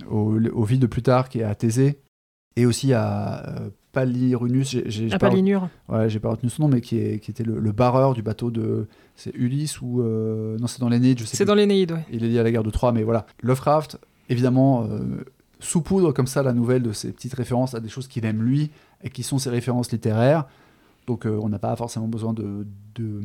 au, 0.10 0.40
au 0.54 0.64
vie 0.64 0.80
de 0.80 0.88
Plutarque 0.88 1.36
et 1.36 1.44
à 1.44 1.54
Thésée, 1.54 2.00
et 2.56 2.66
aussi 2.66 2.94
à 2.94 3.48
euh, 3.50 3.70
Palyrunus. 3.94 4.70
j'ai- 4.70 4.84
j'ai- 4.90 5.14
À 5.14 5.18
pas-. 5.20 5.30
Ouais, 5.88 6.10
j'ai 6.10 6.20
pas 6.20 6.30
retenu 6.32 6.50
son 6.50 6.64
nom, 6.64 6.68
mais 6.68 6.82
qui, 6.82 6.98
est, 6.98 7.20
qui 7.20 7.32
était 7.32 7.44
le, 7.46 7.60
le 7.60 7.72
barreur 7.72 8.14
du 8.14 8.22
bateau 8.22 8.52
de. 8.52 8.88
C'est 9.16 9.34
Ulysse 9.36 9.80
ou. 9.82 10.02
euh, 10.02 10.58
non, 10.60 10.68
c'est 10.68 10.82
dans 10.82 10.90
l'Énéide, 10.90 11.20
je 11.20 11.26
sais 11.26 11.38
C'est 11.38 11.46
dans 11.46 11.56
l'Énéide, 11.56 11.94
ouais. 11.94 12.06
Il 12.12 12.26
est 12.26 12.28
lié 12.28 12.40
à 12.40 12.44
la 12.44 12.52
guerre 12.52 12.64
de 12.64 12.72
Troie, 12.72 12.92
mais 12.92 13.04
voilà. 13.04 13.26
Lovecraft, 13.42 13.98
évidemment, 14.28 14.84
euh, 14.90 15.24
saupoudre 15.60 16.12
comme 16.14 16.28
ça 16.28 16.44
la 16.44 16.52
nouvelle 16.54 16.82
de 16.84 16.92
ces 16.92 17.12
petites 17.14 17.36
références 17.36 17.74
à 17.76 17.80
des 17.80 17.88
choses 17.90 18.08
qu'il 18.10 18.26
aime 18.26 18.42
lui 18.44 18.72
et 19.04 19.10
qui 19.10 19.24
sont 19.24 19.38
ses 19.38 19.50
références 19.50 19.92
littéraires. 19.92 20.46
Donc 21.08 21.26
euh, 21.26 21.38
on 21.42 21.50
n'a 21.50 21.60
pas 21.60 21.76
forcément 21.76 22.08
besoin 22.08 22.34
de, 22.34 22.66
de 22.96 23.22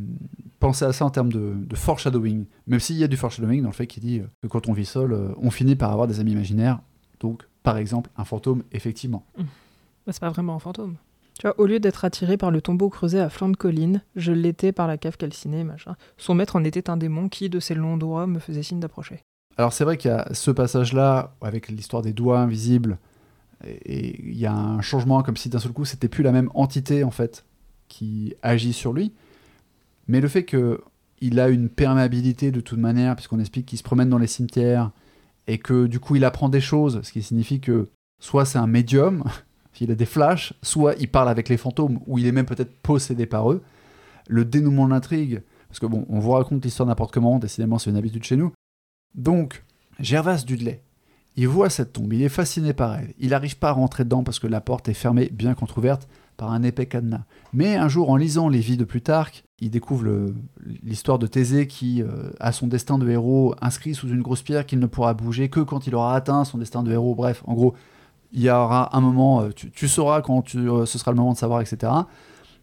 penser 0.61 0.85
à 0.85 0.93
ça 0.93 1.05
en 1.05 1.11
termes 1.11 1.33
de, 1.33 1.55
de 1.57 1.77
foreshadowing. 1.77 2.45
Même 2.67 2.81
s'il 2.81 2.97
y 2.97 3.05
a 3.05 3.09
du 3.09 3.17
foreshadowing 3.17 3.63
dans 3.63 3.69
le 3.69 3.75
fait 3.75 3.87
qu'il 3.87 4.03
dit 4.03 4.19
euh, 4.19 4.25
que 4.43 4.49
quand 4.49 4.69
on 4.69 4.73
vit 4.73 4.85
seul, 4.85 5.17
on 5.41 5.51
finit 5.51 5.77
par 5.77 5.93
avoir 5.93 6.07
des 6.09 6.19
amis 6.21 6.33
imaginaires. 6.33 6.81
Donc, 7.21 7.45
par 7.63 7.77
exemple, 7.79 8.11
un 8.17 8.25
fantôme, 8.25 8.63
effectivement. 8.73 9.25
Bah, 10.09 10.15
c'est 10.15 10.21
pas 10.21 10.31
vraiment 10.31 10.55
un 10.55 10.59
fantôme. 10.59 10.97
Tu 11.39 11.47
vois, 11.47 11.61
au 11.61 11.67
lieu 11.67 11.81
d'être 11.81 12.03
attiré 12.03 12.39
par 12.39 12.51
le 12.51 12.63
tombeau 12.63 12.89
creusé 12.89 13.21
à 13.21 13.29
flanc 13.29 13.51
de 13.51 13.57
colline, 13.59 14.01
je 14.17 14.33
l'étais 14.33 14.73
par 14.73 14.87
la 14.87 14.97
cave 14.97 15.19
calcinée, 15.19 15.65
machin. 15.65 15.97
Son 16.17 16.35
maître 16.35 16.57
en 16.57 16.65
était 16.65 16.89
un 16.89 16.97
démon 16.97 17.29
qui, 17.29 17.51
de 17.51 17.61
ses 17.61 17.75
longs 17.75 17.99
doigts, 17.99 18.27
me 18.27 18.39
faisait 18.39 18.63
signe 18.63 18.81
d'approcher. 18.81 19.21
Alors 19.59 19.75
c'est 19.75 19.85
vrai 19.85 19.99
qu'il 19.99 20.11
y 20.11 20.15
a 20.15 20.27
ce 20.33 20.51
passage-là 20.51 21.35
avec 21.43 21.69
l'histoire 21.69 22.01
des 22.01 22.15
doigts 22.15 22.39
invisibles 22.39 22.97
et 23.67 24.19
il 24.23 24.39
y 24.39 24.47
a 24.47 24.55
un 24.55 24.81
changement 24.81 25.23
comme 25.23 25.37
si 25.37 25.51
d'un 25.51 25.59
seul 25.59 25.73
coup 25.73 25.85
c'était 25.85 26.09
plus 26.09 26.23
la 26.23 26.33
même 26.33 26.49
entité 26.55 27.05
en 27.05 27.11
fait 27.11 27.45
qui 27.89 28.35
agit 28.41 28.73
sur 28.73 28.95
lui, 28.95 29.13
mais 30.07 30.21
le 30.21 30.29
fait 30.29 30.45
que 30.45 30.81
il 31.21 31.39
a 31.39 31.49
une 31.49 31.69
perméabilité 31.69 32.51
de 32.51 32.61
toute 32.61 32.79
manière 32.79 33.15
puisqu'on 33.15 33.41
explique 33.41 33.67
qu'il 33.67 33.79
se 33.79 33.83
promène 33.83 34.09
dans 34.09 34.19
les 34.19 34.27
cimetières 34.27 34.91
et 35.49 35.59
que 35.59 35.87
du 35.87 36.01
coup 36.01 36.17
il 36.17 36.25
apprend 36.25 36.49
des 36.49 36.63
choses, 36.63 37.03
ce 37.03 37.13
qui 37.13 37.21
signifie 37.21 37.61
que 37.61 37.89
soit 38.21 38.47
c'est 38.47 38.59
un 38.59 38.69
médium, 38.69 39.25
il 39.81 39.91
a 39.91 39.95
des 39.95 40.07
flashs, 40.07 40.53
soit 40.63 40.95
il 40.99 41.09
parle 41.09 41.29
avec 41.29 41.49
les 41.49 41.57
fantômes 41.57 42.01
ou 42.07 42.19
il 42.19 42.27
est 42.27 42.33
même 42.33 42.47
peut-être 42.47 42.75
possédé 42.83 43.27
par 43.27 43.51
eux. 43.51 43.63
Le 44.29 44.45
dénouement 44.45 44.87
de 44.87 44.93
l'intrigue, 44.93 45.43
parce 45.69 45.81
que 45.81 45.87
bon, 45.87 46.07
on 46.09 46.19
vous 46.19 46.33
raconte 46.33 46.65
l'histoire 46.65 46.87
n'importe 46.87 47.13
comment, 47.13 47.39
décidément 47.39 47.79
c'est 47.79 47.91
une 47.91 47.97
habitude 47.97 48.25
chez 48.25 48.37
nous. 48.37 48.53
Donc, 49.15 49.65
Gervas 49.99 50.45
Dudley, 50.47 50.83
il 51.37 51.49
voit 51.49 51.71
cette 51.71 51.93
tombe, 51.93 52.13
il 52.13 52.23
est 52.23 52.29
fasciné 52.29 52.73
par 52.73 52.97
elle. 52.97 53.15
Il 53.19 53.31
n'arrive 53.31 53.59
pas 53.59 53.69
à 53.71 53.73
rentrer 53.73 54.05
dedans 54.05 54.25
parce 54.25 54.39
que 54.39 54.47
la 54.47 54.61
porte 54.61 54.89
est 54.89 54.95
fermée, 54.95 55.31
bien 55.33 55.55
qu'entrouverte, 55.55 56.09
par 56.37 56.53
un 56.53 56.63
épais 56.63 56.87
cadenas. 56.87 57.25
Mais 57.53 57.77
un 57.77 57.89
jour, 57.89 58.11
en 58.11 58.17
lisant 58.17 58.49
les 58.49 58.61
vies 58.61 58.77
de 58.77 58.85
Plutarque, 58.85 59.45
il 59.61 59.71
découvre 59.71 60.33
l'histoire 60.83 61.19
de 61.19 61.27
Thésée 61.27 61.67
qui 61.67 62.03
euh, 62.03 62.31
a 62.39 62.53
son 62.53 62.69
destin 62.69 62.97
de 62.99 63.09
héros 63.09 63.55
inscrit 63.61 63.95
sous 63.95 64.09
une 64.09 64.23
grosse 64.23 64.43
pierre 64.43 64.65
qu'il 64.65 64.79
ne 64.79 64.87
pourra 64.87 65.15
bouger 65.15 65.49
que 65.49 65.61
quand 65.61 65.87
il 65.87 65.95
aura 65.95 66.15
atteint 66.15 66.45
son 66.45 66.59
destin 66.59 66.83
de 66.83 66.93
héros. 66.93 67.15
Bref, 67.15 67.43
en 67.47 67.55
gros, 67.55 67.75
il 68.33 68.43
y 68.43 68.51
aura 68.51 68.97
un 68.97 69.01
moment, 69.01 69.43
euh, 69.43 69.51
tu, 69.53 69.89
sauras 69.89 70.21
quand 70.23 70.43
tu- 70.43 70.59
euh, 70.59 70.87
ce 70.87 70.99
sera 70.99 71.11
le 71.13 71.17
moment 71.17 71.33
de 71.33 71.39
savoir, 71.39 71.61
etc. 71.61 71.93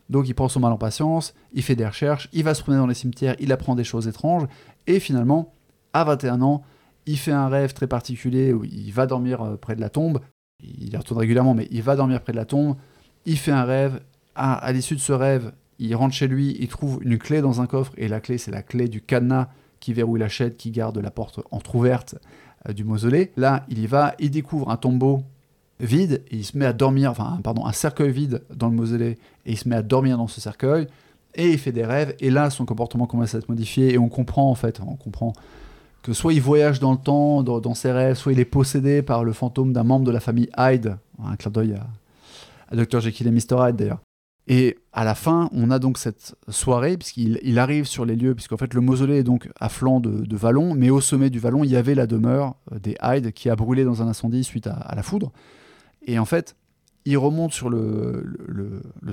Donc 0.09 0.28
il 0.28 0.34
prend 0.36 0.47
son 0.47 0.59
mal 0.59 0.72
en 0.72 0.78
patience, 0.78 1.34
il 1.53 1.63
fait 1.63 1.76
des 1.76 1.86
recherches, 1.88 2.30
il 2.34 2.43
va 2.43 2.53
se 2.53 2.61
promener 2.61 2.80
dans 2.80 2.88
les 2.88 2.93
cimetières, 2.93 3.36
il 3.39 3.51
apprend 3.51 3.74
des 3.76 3.84
choses 3.84 4.07
étranges, 4.07 4.47
et 4.86 4.99
finalement, 4.99 5.53
à 5.93 6.03
21 6.03 6.41
ans, 6.41 6.61
il 7.07 7.18
fait 7.18 7.32
un 7.32 7.47
rêve 7.49 7.74
très 7.74 7.88
particulier 7.88 8.53
où 8.53 8.63
il 8.66 8.91
va 8.91 9.07
dormir 9.07 9.41
euh, 9.41 9.55
près 9.57 9.76
de 9.76 9.82
la 9.82 9.89
tombe. 9.89 10.20
Il 10.63 10.91
y 10.93 10.97
retourne 10.97 11.20
régulièrement, 11.20 11.53
mais 11.53 11.68
il 11.72 11.82
va 11.82 11.95
dormir 11.95 12.22
près 12.22 12.32
de 12.34 12.38
la 12.38 12.45
tombe. 12.45 12.76
Il 13.26 13.38
fait 13.38 13.51
un 13.51 13.63
rêve. 13.63 13.99
À, 14.36 14.53
à 14.55 14.72
l'issue 14.74 14.95
de 14.95 14.99
ce 14.99 15.13
rêve, 15.13 15.53
il 15.80 15.95
rentre 15.95 16.13
chez 16.13 16.28
lui, 16.28 16.57
il 16.59 16.68
trouve 16.68 16.99
une 17.03 17.18
clé 17.18 17.41
dans 17.41 17.61
un 17.61 17.68
coffre, 17.68 17.93
et 17.97 18.07
la 18.07 18.20
clé, 18.20 18.38
c'est 18.38 18.51
la 18.51 18.61
clé 18.63 18.88
du 18.88 19.01
cadenas 19.01 19.47
qui 19.80 19.93
verrouille 19.93 20.20
la 20.20 20.28
chaîne, 20.30 20.53
qui 20.53 20.72
garde 20.72 20.97
la 20.97 21.11
porte 21.11 21.39
entr'ouverte 21.51 22.16
du 22.74 22.84
mausolée. 22.84 23.32
Là, 23.38 23.66
il 23.70 23.80
y 23.80 23.88
va, 23.88 24.16
il 24.20 24.32
découvre 24.32 24.70
un 24.72 24.78
tombeau 24.78 25.24
vide, 25.80 26.23
il 26.32 26.45
se 26.45 26.57
met 26.57 26.65
à 26.65 26.73
dormir, 26.73 27.11
enfin, 27.11 27.39
pardon, 27.43 27.65
un 27.65 27.71
cercueil 27.71 28.11
vide 28.11 28.43
dans 28.53 28.69
le 28.69 28.76
mausolée, 28.76 29.17
et 29.45 29.51
il 29.51 29.57
se 29.57 29.67
met 29.67 29.76
à 29.76 29.82
dormir 29.82 30.17
dans 30.17 30.28
ce 30.28 30.39
cercueil, 30.39 30.88
et 31.36 31.49
il 31.49 31.57
fait 31.57 31.71
des 31.71 31.86
rêves, 31.86 32.15
et 32.19 32.30
là, 32.30 32.49
son 32.49 32.65
comportement 32.65 33.07
commence 33.07 33.36
à 33.36 33.39
être 33.39 33.49
modifié, 33.49 33.93
et 33.93 33.97
on 33.97 34.09
comprend, 34.09 34.49
en 34.49 34.55
fait, 34.55 34.80
on 34.86 34.95
comprend 34.95 35.34
que 36.01 36.13
soit 36.13 36.34
il 36.34 36.41
voyage 36.41 36.80
dans 36.80 36.91
le 36.91 36.99
temps, 36.99 37.41
dans, 37.41 37.73
ses 37.73 37.91
rêves, 37.91 38.15
soit 38.15 38.32
il 38.32 38.39
est 38.39 38.45
possédé 38.45 39.01
par 39.01 39.23
le 39.23 39.34
fantôme 39.34 39.73
d'un 39.73 39.84
membre 39.84 40.05
de 40.05 40.11
la 40.11 40.19
famille 40.19 40.49
Hyde, 40.55 40.97
un 41.23 41.36
clin 41.36 41.49
d'œil 41.49 41.73
à, 41.73 41.88
à 42.69 42.76
Dr. 42.76 42.99
Jekyll 42.99 43.28
et 43.28 43.32
Mr. 43.32 43.57
Hyde 43.59 43.76
d'ailleurs. 43.76 43.99
Et 44.47 44.78
à 44.93 45.03
la 45.03 45.15
fin, 45.15 45.49
on 45.51 45.71
a 45.71 45.80
donc 45.80 45.97
cette 45.97 46.36
soirée, 46.49 46.97
puisqu'il 46.97 47.39
il 47.41 47.57
arrive 47.57 47.86
sur 47.86 48.05
les 48.05 48.15
lieux, 48.15 48.36
puisqu'en 48.36 48.57
fait 48.57 48.76
le 48.76 48.82
mausolée 48.82 49.17
est 49.17 49.23
donc 49.23 49.49
à 49.59 49.69
flanc 49.69 49.99
de, 49.99 50.23
de 50.23 50.38
vallon, 50.38 50.76
mais 50.76 50.91
au 50.91 51.01
sommet 51.01 51.32
du 51.32 51.39
vallon, 51.39 51.63
il 51.63 51.71
y 51.71 51.76
avait 51.76 51.95
la 51.95 52.05
demeure 52.05 52.53
euh, 52.71 52.78
des 52.78 52.95
Hyde 53.01 53.32
qui 53.32 53.49
a 53.49 53.55
brûlé 53.55 53.84
dans 53.84 54.03
un 54.03 54.07
incendie 54.07 54.43
suite 54.43 54.67
à 54.67 54.93
la 54.95 55.01
foudre. 55.01 55.32
Et 56.06 56.20
en 56.20 56.26
fait, 56.26 56.56
il 57.06 57.18
remonte 57.18 57.53
sur 57.53 57.70
le, 57.70 58.24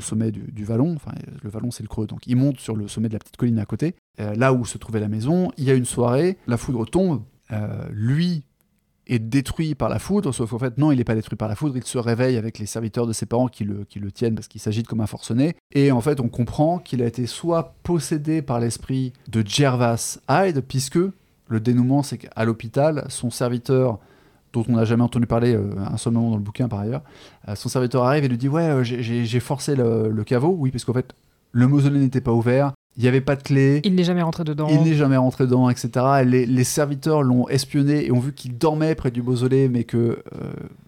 sommet 0.00 0.32
du, 0.32 0.64
vallon, 0.64 0.94
enfin 0.96 1.12
le 1.42 1.50
vallon 1.50 1.70
c'est 1.70 1.82
le 1.82 1.88
creux, 1.88 2.06
donc 2.06 2.26
il 2.26 2.36
monte 2.36 2.58
sur 2.58 2.74
le 2.74 2.88
sommet 2.88 3.08
de 3.08 3.12
la 3.12 3.18
petite 3.18 3.36
colline 3.36 3.58
à 3.58 3.66
côté, 3.66 3.94
euh, 4.20 4.34
là 4.34 4.52
où 4.52 4.64
se 4.64 4.78
trouvait 4.78 5.00
la 5.00 5.08
maison, 5.08 5.52
il 5.58 5.64
y 5.64 5.70
a 5.70 5.74
une 5.74 5.84
soirée, 5.84 6.38
la 6.46 6.56
foudre 6.56 6.86
tombe, 6.86 7.22
euh, 7.52 7.86
lui 7.90 8.44
est 9.08 9.18
détruit 9.18 9.74
par 9.74 9.88
la 9.88 9.98
foudre, 9.98 10.32
sauf 10.32 10.50
qu'en 10.50 10.58
fait 10.58 10.78
non, 10.78 10.90
il 10.90 10.96
n'est 10.96 11.04
pas 11.04 11.14
détruit 11.14 11.36
par 11.36 11.48
la 11.48 11.54
foudre, 11.54 11.76
il 11.76 11.84
se 11.84 11.98
réveille 11.98 12.38
avec 12.38 12.58
les 12.58 12.66
serviteurs 12.66 13.06
de 13.06 13.12
ses 13.12 13.26
parents 13.26 13.48
qui 13.48 13.64
le, 13.64 13.84
tiennent 14.10 14.34
parce 14.34 14.48
qu'il 14.48 14.60
s'agite 14.60 14.86
comme 14.86 15.02
un 15.02 15.06
forcené, 15.06 15.54
et 15.72 15.92
en 15.92 16.00
fait 16.00 16.18
on 16.18 16.28
comprend 16.28 16.78
qu'il 16.78 17.02
a 17.02 17.06
été 17.06 17.26
soit 17.26 17.74
possédé 17.82 18.40
par 18.40 18.58
l'esprit 18.58 19.12
de 19.28 19.46
Gervas 19.46 20.18
Hyde, 20.30 20.62
puisque 20.66 20.98
le 21.48 21.60
dénouement 21.60 22.02
c'est 22.02 22.16
qu'à 22.16 22.44
l'hôpital, 22.46 23.04
son 23.08 23.28
serviteur 23.28 23.98
dont 24.52 24.64
on 24.68 24.72
n'a 24.76 24.84
jamais 24.84 25.02
entendu 25.02 25.26
parler 25.26 25.54
euh, 25.54 25.70
un 25.90 25.96
seul 25.96 26.12
moment 26.12 26.30
dans 26.30 26.36
le 26.36 26.42
bouquin 26.42 26.68
par 26.68 26.80
ailleurs, 26.80 27.02
euh, 27.48 27.54
son 27.54 27.68
serviteur 27.68 28.04
arrive 28.04 28.24
et 28.24 28.28
lui 28.28 28.38
dit 28.38 28.48
Ouais, 28.48 28.62
euh, 28.68 28.82
j'ai- 28.84 29.40
forcé 29.40 29.74
le, 29.76 30.08
le 30.10 30.24
caveau. 30.24 30.54
Oui, 30.58 30.70
parce 30.70 30.84
qu'en 30.84 30.92
fait, 30.92 31.14
le 31.52 31.66
mausolée 31.68 31.98
n'était 32.00 32.20
pas 32.20 32.32
ouvert, 32.32 32.72
il 32.96 33.02
n'y 33.02 33.08
avait 33.08 33.20
pas 33.20 33.36
de 33.36 33.42
clé, 33.42 33.80
Il 33.84 33.94
n'est 33.94 34.04
jamais 34.04 34.22
rentré 34.22 34.44
dedans. 34.44 34.68
il 34.70 34.82
n'est 34.82 34.94
jamais 34.94 35.16
rentré 35.16 35.44
dedans, 35.46 35.68
etc. 35.70 35.90
Les, 36.26 36.46
les 36.46 36.64
serviteurs 36.64 37.22
l'ont 37.22 37.48
espionné 37.48 38.06
et 38.06 38.12
ont 38.12 38.20
vu 38.20 38.32
qu'il 38.34 38.56
dormait 38.58 38.94
près 38.94 39.10
du 39.10 39.22
mausolée, 39.22 39.68
mais 39.68 39.84
que 39.84 39.96
euh, 39.96 40.18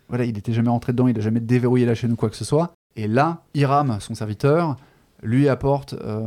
voilà, 0.08 0.24
il 0.24 0.34
n'était 0.34 0.52
jamais 0.52 0.68
rentré 0.70 0.92
dedans, 0.92 1.08
il 1.08 1.14
n'a 1.16 1.20
jamais 1.22 1.40
déverrouillé 1.40 1.86
la 1.86 1.94
chaîne 1.94 2.12
ou 2.12 2.16
quoi 2.16 2.28
que 2.30 2.36
ce 2.36 2.44
soit. 2.44 2.72
Et 2.96 3.08
là, 3.08 3.42
Hiram, 3.54 3.96
son 4.00 4.14
serviteur, 4.14 4.76
lui 5.22 5.48
apporte, 5.48 5.94
euh, 6.04 6.22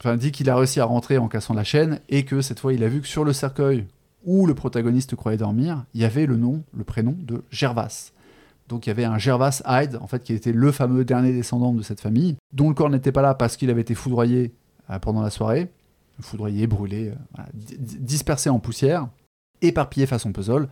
enfin 0.00 0.16
dit 0.16 0.30
qu'il 0.32 0.48
a 0.50 0.56
réussi 0.56 0.78
à 0.80 0.84
rentrer 0.84 1.16
en 1.18 1.28
cassant 1.28 1.54
la 1.54 1.64
chaîne 1.64 2.00
et 2.10 2.24
que 2.24 2.42
cette 2.42 2.60
fois, 2.60 2.72
il 2.74 2.84
a 2.84 2.88
vu 2.88 3.00
que 3.00 3.06
sur 3.08 3.24
le 3.24 3.32
cercueil 3.32 3.86
où 4.24 4.46
le 4.46 4.54
protagoniste 4.54 5.16
croyait 5.16 5.38
dormir, 5.38 5.84
il 5.94 6.00
y 6.00 6.04
avait 6.04 6.26
le 6.26 6.36
nom, 6.36 6.62
le 6.76 6.84
prénom 6.84 7.14
de 7.18 7.42
Gervas. 7.50 8.12
Donc 8.68 8.86
il 8.86 8.90
y 8.90 8.92
avait 8.92 9.04
un 9.04 9.18
Gervas 9.18 9.62
Hyde, 9.66 9.98
en 10.00 10.06
fait, 10.06 10.22
qui 10.22 10.32
était 10.32 10.52
le 10.52 10.72
fameux 10.72 11.04
dernier 11.04 11.32
descendant 11.32 11.72
de 11.72 11.82
cette 11.82 12.00
famille, 12.00 12.36
dont 12.52 12.68
le 12.68 12.74
corps 12.74 12.90
n'était 12.90 13.12
pas 13.12 13.22
là 13.22 13.34
parce 13.34 13.56
qu'il 13.56 13.70
avait 13.70 13.82
été 13.82 13.94
foudroyé 13.94 14.54
euh, 14.90 14.98
pendant 14.98 15.22
la 15.22 15.30
soirée, 15.30 15.70
foudroyé, 16.20 16.66
brûlé, 16.66 17.12
euh, 17.38 17.42
dispersé 17.52 18.48
en 18.48 18.58
poussière, 18.58 19.08
éparpillé 19.60 20.06
façon 20.06 20.32
puzzle. 20.32 20.68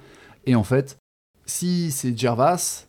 Et 0.46 0.55
en 0.55 0.64
fait, 0.64 0.98
si 1.44 1.90
c'est 1.90 2.16
Gervas, 2.16 2.86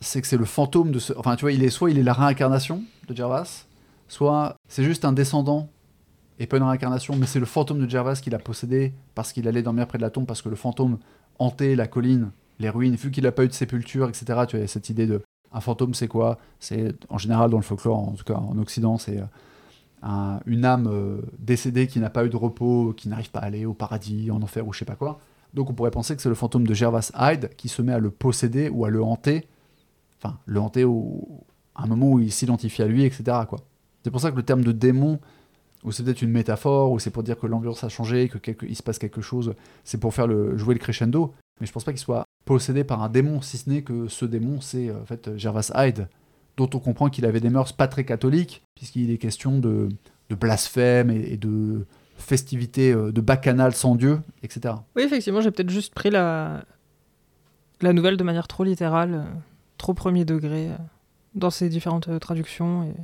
c'est 0.00 0.20
que 0.20 0.28
c'est 0.28 0.36
le 0.36 0.44
fantôme 0.44 0.92
de 0.92 0.98
ce. 0.98 1.12
Enfin, 1.16 1.34
tu 1.36 1.42
vois, 1.42 1.52
il 1.52 1.64
est 1.64 1.70
soit 1.70 1.90
il 1.90 1.98
est 1.98 2.02
la 2.02 2.12
réincarnation 2.12 2.82
de 3.08 3.16
Gervas, 3.16 3.66
soit 4.06 4.56
c'est 4.68 4.84
juste 4.84 5.04
un 5.04 5.12
descendant 5.12 5.68
et 6.38 6.46
pas 6.46 6.56
une 6.58 6.62
réincarnation, 6.62 7.16
mais 7.16 7.26
c'est 7.26 7.40
le 7.40 7.46
fantôme 7.46 7.80
de 7.84 7.88
Gervas 7.90 8.20
qui 8.22 8.30
l'a 8.30 8.38
possédé 8.38 8.92
parce 9.14 9.32
qu'il 9.32 9.48
allait 9.48 9.62
dormir 9.62 9.86
près 9.86 9.98
de 9.98 10.02
la 10.02 10.10
tombe, 10.10 10.26
parce 10.26 10.42
que 10.42 10.48
le 10.48 10.56
fantôme 10.56 10.98
hantait 11.38 11.74
la 11.76 11.86
colline, 11.86 12.30
les 12.60 12.68
ruines, 12.70 12.94
vu 12.96 13.10
qu'il 13.10 13.24
n'a 13.24 13.32
pas 13.32 13.44
eu 13.44 13.48
de 13.48 13.52
sépulture, 13.52 14.08
etc. 14.08 14.24
Tu 14.26 14.32
vois, 14.34 14.46
il 14.54 14.60
y 14.60 14.64
a 14.64 14.68
cette 14.68 14.88
idée 14.90 15.06
de. 15.06 15.20
Un 15.50 15.60
fantôme, 15.60 15.94
c'est 15.94 16.08
quoi? 16.08 16.38
C'est 16.60 16.94
en 17.08 17.16
général 17.18 17.48
dans 17.50 17.56
le 17.56 17.62
folklore, 17.62 17.98
en 18.08 18.12
tout 18.12 18.24
cas 18.24 18.34
en 18.34 18.58
Occident, 18.58 18.98
c'est 18.98 19.18
euh, 19.18 19.24
un- 20.02 20.40
une 20.46 20.64
âme 20.64 20.86
euh, 20.92 21.20
décédée 21.38 21.86
qui 21.86 22.00
n'a 22.00 22.10
pas 22.10 22.24
eu 22.24 22.28
de 22.28 22.36
repos, 22.36 22.92
qui 22.96 23.08
n'arrive 23.08 23.30
pas 23.30 23.40
à 23.40 23.44
aller 23.46 23.64
au 23.64 23.72
paradis, 23.74 24.30
en 24.30 24.42
enfer 24.42 24.66
ou 24.68 24.72
je 24.74 24.80
sais 24.80 24.84
pas 24.84 24.94
quoi. 24.96 25.20
Donc 25.54 25.70
on 25.70 25.72
pourrait 25.72 25.90
penser 25.90 26.14
que 26.14 26.20
c'est 26.22 26.28
le 26.28 26.34
fantôme 26.34 26.66
de 26.66 26.74
Gervas 26.74 27.10
Hyde 27.18 27.50
qui 27.56 27.68
se 27.68 27.80
met 27.80 27.94
à 27.94 27.98
le 27.98 28.10
posséder 28.10 28.68
ou 28.68 28.84
à 28.84 28.90
le 28.90 29.02
hanter, 29.02 29.48
enfin 30.22 30.36
le 30.44 30.60
hanter 30.60 30.84
à 31.74 31.84
un 31.84 31.86
moment 31.86 32.10
où 32.12 32.20
il 32.20 32.30
s'identifie 32.30 32.82
à 32.82 32.86
lui, 32.86 33.04
etc. 33.04 33.24
C'est 34.04 34.10
pour 34.10 34.20
ça 34.20 34.30
que 34.30 34.36
le 34.36 34.42
terme 34.42 34.62
de 34.62 34.72
démon, 34.72 35.18
ou 35.84 35.92
c'est 35.92 36.02
peut-être 36.02 36.22
une 36.22 36.30
métaphore, 36.30 36.90
ou 36.92 36.98
c'est 36.98 37.10
pour 37.10 37.22
dire 37.22 37.38
que 37.38 37.46
l'ambiance 37.46 37.84
a 37.84 37.88
changé, 37.88 38.28
que 38.28 38.38
quelque- 38.38 38.66
il 38.66 38.74
se 38.76 38.82
passe 38.82 38.98
quelque 38.98 39.20
chose, 39.20 39.54
c'est 39.84 39.98
pour 39.98 40.12
faire 40.14 40.26
le, 40.26 40.56
jouer 40.58 40.74
le 40.74 40.80
crescendo. 40.80 41.34
Mais 41.60 41.66
je 41.66 41.72
pense 41.72 41.84
pas 41.84 41.92
qu'il 41.92 42.00
soit 42.00 42.24
possédé 42.44 42.84
par 42.84 43.02
un 43.02 43.08
démon, 43.08 43.40
si 43.42 43.58
ce 43.58 43.68
n'est 43.70 43.82
que 43.82 44.08
ce 44.08 44.24
démon, 44.24 44.60
c'est 44.60 44.88
euh, 44.88 45.00
en 45.02 45.06
fait 45.06 45.36
Gervas 45.36 45.70
Hyde, 45.74 46.08
dont 46.56 46.68
on 46.74 46.78
comprend 46.78 47.08
qu'il 47.10 47.24
avait 47.26 47.40
des 47.40 47.50
mœurs 47.50 47.72
pas 47.72 47.88
très 47.88 48.04
catholiques, 48.04 48.62
puisqu'il 48.74 49.10
est 49.10 49.18
question 49.18 49.58
de, 49.58 49.88
de 50.30 50.34
blasphème 50.34 51.10
et, 51.10 51.36
de 51.36 51.86
festivités 52.16 52.92
euh, 52.92 53.12
de 53.12 53.20
bacchanal 53.20 53.72
sans 53.74 53.94
Dieu, 53.94 54.20
etc. 54.42 54.74
Oui, 54.96 55.02
effectivement, 55.02 55.40
j'ai 55.40 55.50
peut-être 55.52 55.70
juste 55.70 55.94
pris 55.94 56.10
la... 56.10 56.64
la 57.80 57.92
nouvelle 57.92 58.16
de 58.16 58.24
manière 58.24 58.48
trop 58.48 58.64
littérale, 58.64 59.14
euh, 59.14 59.24
trop 59.76 59.94
premier 59.94 60.24
degré, 60.24 60.70
dans 61.36 61.50
ses 61.50 61.68
différentes 61.68 62.18
traductions, 62.18 62.82
et 62.84 62.94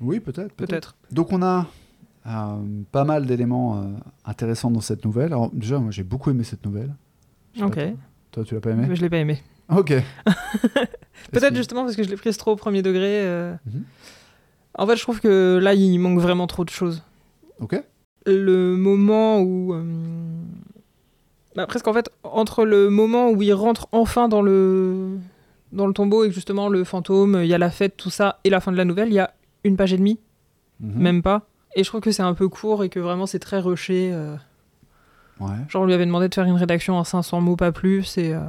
Oui, 0.00 0.20
peut-être. 0.20 0.52
peut-être. 0.54 0.96
Donc 1.10 1.32
on 1.32 1.42
a 1.42 1.66
euh, 2.26 2.56
pas 2.92 3.04
mal 3.04 3.26
d'éléments 3.26 3.78
euh, 3.80 3.84
intéressants 4.24 4.70
dans 4.70 4.80
cette 4.80 5.04
nouvelle. 5.04 5.26
Alors 5.32 5.50
déjà, 5.52 5.78
moi 5.78 5.90
j'ai 5.90 6.02
beaucoup 6.04 6.30
aimé 6.30 6.44
cette 6.44 6.64
nouvelle. 6.64 6.94
Ok, 7.60 7.78
toi, 8.30 8.44
tu 8.44 8.54
l'as 8.54 8.60
pas 8.60 8.70
aimé 8.70 8.84
mais 8.88 8.94
je 8.96 9.00
l'ai 9.02 9.10
pas 9.10 9.16
aimé. 9.16 9.42
Ok. 9.68 9.88
Peut-être 11.32 11.50
que- 11.50 11.56
justement 11.56 11.84
parce 11.84 11.96
que 11.96 12.02
je 12.02 12.08
l'ai 12.08 12.16
prise 12.16 12.36
trop 12.36 12.52
au 12.52 12.56
premier 12.56 12.82
degré. 12.82 13.22
euh. 13.26 13.54
Mhm. 13.66 13.82
En 14.78 14.86
fait, 14.86 14.96
je 14.96 15.02
trouve 15.02 15.20
que 15.20 15.58
là, 15.60 15.74
il 15.74 15.98
manque 15.98 16.20
vraiment 16.20 16.46
trop 16.46 16.64
de 16.64 16.70
choses. 16.70 17.02
Ok. 17.58 17.82
Le 18.26 18.76
moment 18.76 19.40
où. 19.40 19.74
bah, 21.56 21.66
presque 21.66 21.88
en 21.88 21.92
fait, 21.92 22.10
entre 22.22 22.64
le 22.64 22.88
moment 22.90 23.30
où 23.30 23.42
il 23.42 23.52
rentre 23.52 23.88
enfin 23.92 24.28
dans 24.28 24.42
le, 24.42 25.18
dans 25.72 25.86
le 25.86 25.92
tombeau 25.92 26.24
et 26.24 26.28
que 26.28 26.34
justement 26.34 26.68
le 26.68 26.84
fantôme, 26.84 27.40
il 27.42 27.48
y 27.48 27.54
a 27.54 27.58
la 27.58 27.70
fête, 27.70 27.96
tout 27.96 28.10
ça, 28.10 28.38
et 28.44 28.50
la 28.50 28.60
fin 28.60 28.70
de 28.70 28.76
la 28.76 28.84
nouvelle, 28.84 29.08
il 29.08 29.14
y 29.14 29.18
a 29.18 29.32
une 29.68 29.76
page 29.76 29.92
et 29.92 29.98
demie, 29.98 30.18
Mhm. 30.80 31.00
même 31.02 31.22
pas. 31.22 31.46
Et 31.76 31.84
je 31.84 31.88
trouve 31.88 32.00
que 32.00 32.10
c'est 32.12 32.22
un 32.22 32.34
peu 32.34 32.48
court 32.48 32.82
et 32.84 32.88
que 32.88 32.98
vraiment 33.00 33.26
c'est 33.26 33.38
très 33.38 33.58
rushé. 33.60 34.10
euh. 34.12 34.34
Ouais. 35.40 35.48
Genre, 35.68 35.82
on 35.82 35.86
lui 35.86 35.94
avait 35.94 36.06
demandé 36.06 36.28
de 36.28 36.34
faire 36.34 36.44
une 36.46 36.56
rédaction 36.56 36.94
en 36.96 37.04
500 37.04 37.40
mots, 37.40 37.54
pas 37.56 37.70
plus. 37.70 38.18
Et, 38.18 38.34
euh, 38.34 38.40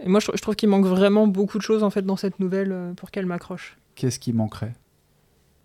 et 0.00 0.08
moi, 0.08 0.20
je, 0.20 0.30
je 0.34 0.40
trouve 0.42 0.54
qu'il 0.54 0.68
manque 0.68 0.84
vraiment 0.86 1.26
beaucoup 1.26 1.58
de 1.58 1.62
choses 1.62 1.82
en 1.82 1.90
fait 1.90 2.02
dans 2.02 2.16
cette 2.16 2.38
nouvelle 2.38 2.70
euh, 2.72 2.92
pour 2.94 3.10
qu'elle 3.10 3.26
m'accroche. 3.26 3.76
Qu'est-ce 3.96 4.18
qui 4.20 4.32
manquerait? 4.32 4.74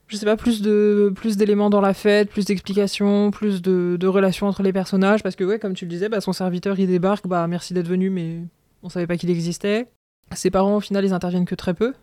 Je 0.08 0.18
sais 0.18 0.26
pas, 0.26 0.38
plus 0.38 0.64
de 0.64 1.12
plus 1.16 1.38
d'éléments 1.38 1.70
dans 1.70 1.82
la 1.82 1.94
fête, 1.94 2.32
plus 2.32 2.46
d'explications, 2.46 3.30
plus 3.30 3.62
de, 3.62 3.96
de 4.00 4.08
relations 4.08 4.48
entre 4.48 4.64
les 4.64 4.74
personnages. 4.74 5.22
Parce 5.22 5.36
que, 5.36 5.44
ouais, 5.44 5.60
comme 5.60 5.76
tu 5.76 5.86
le 5.86 5.90
disais, 5.90 6.10
bah, 6.10 6.20
son 6.20 6.34
serviteur 6.34 6.80
il 6.80 6.88
débarque, 6.88 7.28
bah 7.28 7.46
merci 7.48 7.76
d'être 7.76 7.88
venu, 7.88 8.10
mais 8.10 8.40
on 8.82 8.90
savait 8.90 9.06
pas 9.06 9.18
qu'il 9.18 9.30
existait. 9.30 9.88
Ses 10.34 10.50
parents, 10.50 10.78
au 10.78 10.80
final, 10.80 11.06
ils 11.06 11.14
interviennent 11.14 11.46
que 11.46 11.54
très 11.54 11.76
peu. 11.76 11.94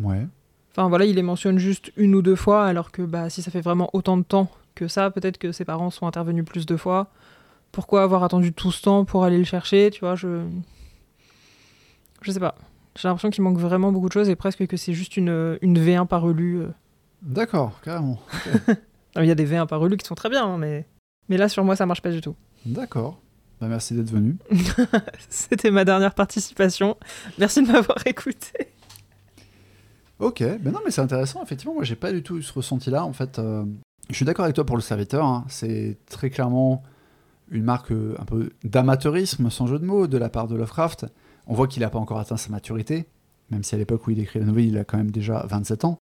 Ouais. 0.00 0.26
Enfin 0.78 0.88
voilà, 0.88 1.06
il 1.06 1.16
les 1.16 1.22
mentionne 1.22 1.58
juste 1.58 1.90
une 1.96 2.14
ou 2.14 2.22
deux 2.22 2.36
fois, 2.36 2.64
alors 2.64 2.92
que 2.92 3.02
bah, 3.02 3.30
si 3.30 3.42
ça 3.42 3.50
fait 3.50 3.60
vraiment 3.60 3.90
autant 3.94 4.16
de 4.16 4.22
temps 4.22 4.48
que 4.76 4.86
ça, 4.86 5.10
peut-être 5.10 5.36
que 5.36 5.50
ses 5.50 5.64
parents 5.64 5.90
sont 5.90 6.06
intervenus 6.06 6.44
plus 6.44 6.66
de 6.66 6.76
fois. 6.76 7.08
Pourquoi 7.72 8.04
avoir 8.04 8.22
attendu 8.22 8.52
tout 8.52 8.70
ce 8.70 8.82
temps 8.82 9.04
pour 9.04 9.24
aller 9.24 9.38
le 9.38 9.44
chercher 9.44 9.90
Tu 9.92 9.98
vois, 9.98 10.14
je. 10.14 10.44
Je 12.22 12.30
sais 12.30 12.38
pas. 12.38 12.54
J'ai 12.94 13.08
l'impression 13.08 13.30
qu'il 13.30 13.42
manque 13.42 13.58
vraiment 13.58 13.90
beaucoup 13.90 14.06
de 14.06 14.12
choses 14.12 14.28
et 14.28 14.36
presque 14.36 14.68
que 14.68 14.76
c'est 14.76 14.92
juste 14.92 15.16
une, 15.16 15.58
une 15.62 15.76
V1 15.76 16.06
par 16.06 16.22
relu. 16.22 16.60
euh. 16.60 16.68
D'accord, 17.22 17.80
carrément. 17.82 18.20
Il 19.16 19.24
y 19.24 19.32
a 19.32 19.34
des 19.34 19.48
V1 19.48 19.66
par 19.66 19.80
relu 19.80 19.96
qui 19.96 20.06
sont 20.06 20.14
très 20.14 20.30
bien, 20.30 20.46
hein, 20.46 20.58
mais... 20.58 20.86
mais 21.28 21.38
là 21.38 21.48
sur 21.48 21.64
moi 21.64 21.74
ça 21.74 21.86
marche 21.86 22.02
pas 22.02 22.12
du 22.12 22.20
tout. 22.20 22.36
D'accord. 22.64 23.18
Bah, 23.60 23.66
merci 23.66 23.94
d'être 23.94 24.10
venu. 24.10 24.36
C'était 25.28 25.72
ma 25.72 25.84
dernière 25.84 26.14
participation. 26.14 26.96
Merci 27.36 27.64
de 27.64 27.72
m'avoir 27.72 27.98
écouté. 28.06 28.68
Ok, 30.18 30.42
ben 30.42 30.72
non, 30.72 30.80
mais 30.84 30.90
c'est 30.90 31.00
intéressant. 31.00 31.42
Effectivement, 31.42 31.74
moi, 31.74 31.84
j'ai 31.84 31.94
pas 31.96 32.12
du 32.12 32.22
tout 32.22 32.38
eu 32.38 32.42
ce 32.42 32.52
ressenti-là. 32.52 33.04
En 33.04 33.12
fait, 33.12 33.38
euh, 33.38 33.64
je 34.10 34.14
suis 34.14 34.24
d'accord 34.24 34.44
avec 34.44 34.54
toi 34.56 34.66
pour 34.66 34.76
le 34.76 34.82
serviteur. 34.82 35.24
hein. 35.24 35.44
C'est 35.48 35.96
très 36.06 36.28
clairement 36.30 36.82
une 37.50 37.62
marque 37.62 37.92
euh, 37.92 38.14
un 38.18 38.24
peu 38.24 38.50
d'amateurisme, 38.64 39.48
sans 39.48 39.66
jeu 39.68 39.78
de 39.78 39.84
mots, 39.86 40.06
de 40.08 40.18
la 40.18 40.28
part 40.28 40.48
de 40.48 40.56
Lovecraft. 40.56 41.06
On 41.46 41.54
voit 41.54 41.68
qu'il 41.68 41.82
n'a 41.82 41.90
pas 41.90 41.98
encore 42.00 42.18
atteint 42.18 42.36
sa 42.36 42.50
maturité, 42.50 43.06
même 43.50 43.62
si 43.62 43.74
à 43.74 43.78
l'époque 43.78 44.06
où 44.06 44.10
il 44.10 44.18
écrit 44.18 44.40
la 44.40 44.44
nouvelle, 44.44 44.66
il 44.66 44.76
a 44.76 44.84
quand 44.84 44.98
même 44.98 45.10
déjà 45.12 45.46
27 45.48 45.84
ans. 45.84 45.98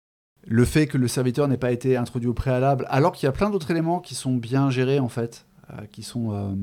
Le 0.47 0.65
fait 0.65 0.87
que 0.87 0.97
le 0.97 1.09
serviteur 1.09 1.47
n'ait 1.47 1.57
pas 1.59 1.71
été 1.73 1.97
introduit 1.97 2.29
au 2.29 2.35
préalable, 2.35 2.87
alors 2.89 3.13
qu'il 3.13 3.27
y 3.27 3.29
a 3.29 3.33
plein 3.33 3.51
d'autres 3.51 3.71
éléments 3.71 4.01
qui 4.01 4.15
sont 4.15 4.35
bien 4.35 4.71
gérés, 4.71 4.99
en 4.99 5.09
fait, 5.09 5.45
euh, 5.71 5.85
qui 5.93 6.03
sont 6.03 6.57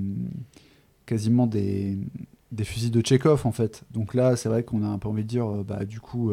quasiment 1.05 1.45
des, 1.47 1.97
des 2.51 2.63
fusils 2.63 2.91
de 2.91 3.01
Tchekhov, 3.01 3.45
en 3.45 3.51
fait. 3.51 3.83
Donc 3.91 4.13
là, 4.15 4.35
c'est 4.37 4.49
vrai 4.49 4.63
qu'on 4.63 4.83
a 4.83 4.87
un 4.87 4.97
peu 4.97 5.07
envie 5.07 5.23
de 5.23 5.27
dire, 5.29 5.47
bah, 5.65 5.85
du 5.85 5.99
coup, 5.99 6.31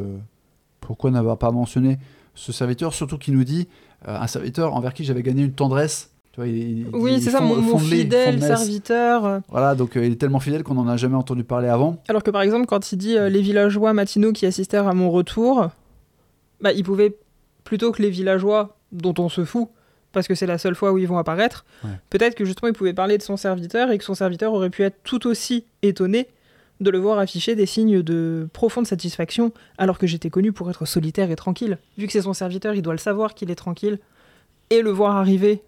pourquoi 0.80 1.10
n'avoir 1.10 1.38
pas 1.38 1.50
mentionné 1.50 1.98
ce 2.34 2.52
serviteur, 2.52 2.94
surtout 2.94 3.18
qui 3.18 3.32
nous 3.32 3.44
dit 3.44 3.68
euh, 4.08 4.16
un 4.18 4.26
serviteur 4.26 4.74
envers 4.74 4.94
qui 4.94 5.04
j'avais 5.04 5.22
gagné 5.22 5.42
une 5.44 5.52
tendresse. 5.52 6.10
Tu 6.32 6.36
vois, 6.40 6.46
il, 6.46 6.56
il- 6.80 6.86
Oui, 6.92 7.20
c'est 7.20 7.30
ça, 7.30 7.40
mon, 7.40 7.76
fidèle 7.78 8.40
serviteur. 8.40 9.40
Voilà, 9.48 9.74
donc 9.74 9.96
euh, 9.96 10.04
il 10.06 10.12
est 10.12 10.16
tellement 10.16 10.38
fidèle 10.40 10.62
qu'on 10.62 10.74
n'en 10.74 10.86
a 10.88 10.96
jamais 10.96 11.16
entendu 11.16 11.42
parler 11.44 11.68
avant. 11.68 11.96
Alors 12.08 12.22
que 12.22 12.30
par 12.30 12.42
exemple, 12.42 12.66
quand 12.66 12.92
il 12.92 12.96
dit 12.96 13.16
euh, 13.18 13.28
les 13.28 13.42
villageois 13.42 13.92
matinaux 13.92 14.32
qui 14.32 14.46
assistèrent 14.46 14.86
à 14.88 14.94
mon 14.94 15.10
retour, 15.10 15.68
bah, 16.60 16.72
il 16.72 16.84
pouvait, 16.84 17.16
plutôt 17.64 17.90
que 17.92 18.00
les 18.00 18.10
villageois 18.10 18.76
dont 18.92 19.14
on 19.18 19.28
se 19.28 19.44
fout, 19.44 19.68
parce 20.12 20.26
que 20.28 20.34
c'est 20.34 20.46
la 20.46 20.58
seule 20.58 20.74
fois 20.74 20.92
où 20.92 20.98
ils 20.98 21.06
vont 21.08 21.18
apparaître, 21.18 21.64
Ouais. 21.84 21.90
peut-être 22.10 22.34
que 22.34 22.44
justement 22.44 22.68
il 22.68 22.74
pouvait 22.74 22.92
parler 22.94 23.18
de 23.18 23.22
son 23.22 23.36
serviteur 23.36 23.90
et 23.90 23.98
que 23.98 24.04
son 24.04 24.14
serviteur 24.14 24.52
aurait 24.52 24.70
pu 24.70 24.82
être 24.82 24.96
tout 25.04 25.26
aussi 25.26 25.64
étonné 25.82 26.26
de 26.80 26.90
le 26.90 26.98
voir 26.98 27.18
afficher 27.18 27.54
des 27.54 27.66
signes 27.66 28.02
de 28.02 28.48
profonde 28.52 28.86
satisfaction, 28.86 29.52
alors 29.78 29.98
que 29.98 30.06
j'étais 30.06 30.30
connu 30.30 30.50
pour 30.52 30.70
être 30.70 30.86
solitaire 30.86 31.30
et 31.30 31.36
tranquille. 31.36 31.78
Vu 31.98 32.06
que 32.06 32.12
c'est 32.12 32.22
son 32.22 32.32
serviteur, 32.32 32.74
il 32.74 32.82
doit 32.82 32.94
le 32.94 32.98
savoir 32.98 33.34
qu'il 33.34 33.50
est 33.50 33.54
tranquille, 33.56 33.98
et 34.70 34.82
le 34.82 34.90
voir 34.90 35.16
arriver 35.16 35.62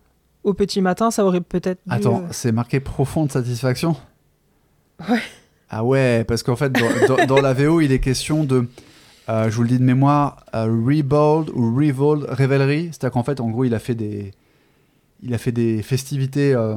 au 0.45 0.55
petit 0.55 0.81
matin, 0.81 1.11
ça 1.11 1.25
aurait 1.25 1.41
peut-être 1.41 1.81
dû, 1.87 1.93
Attends, 1.95 2.23
euh, 2.25 2.29
c'est 2.31 2.53
marqué 2.53 2.81
profonde 2.81 3.31
satisfaction? 3.31 3.95
Ouais. 5.09 5.21
Ah 5.71 5.85
ouais, 5.85 6.25
parce 6.25 6.43
qu'en 6.43 6.57
fait, 6.57 6.71
dans, 6.71 7.17
dans- 7.17 7.27
dans 7.27 7.41
la 7.41 7.53
VO, 7.55 7.81
il 7.81 7.93
est 7.93 7.99
question 7.99 8.45
de, 8.45 8.67
euh, 9.29 9.51
je 9.51 9.57
vous 9.57 9.63
le 9.63 9.69
dis 9.69 9.79
de 9.79 9.85
mémoire, 9.85 10.45
euh, 10.55 10.65
Rebold 10.65 11.51
ou 11.51 11.75
Revold 11.77 12.25
Révélerie. 12.29 12.89
C'est-à-dire 12.93 13.13
qu'en 13.13 13.23
fait, 13.23 13.41
en 13.41 13.49
gros, 13.51 13.65
il 13.65 13.75
a 13.75 13.79
fait 13.79 13.95
des, 13.95 14.33
il 15.23 15.33
a 15.35 15.39
fait 15.39 15.53
des 15.53 15.83
festivités, 15.83 16.55
euh, 16.55 16.77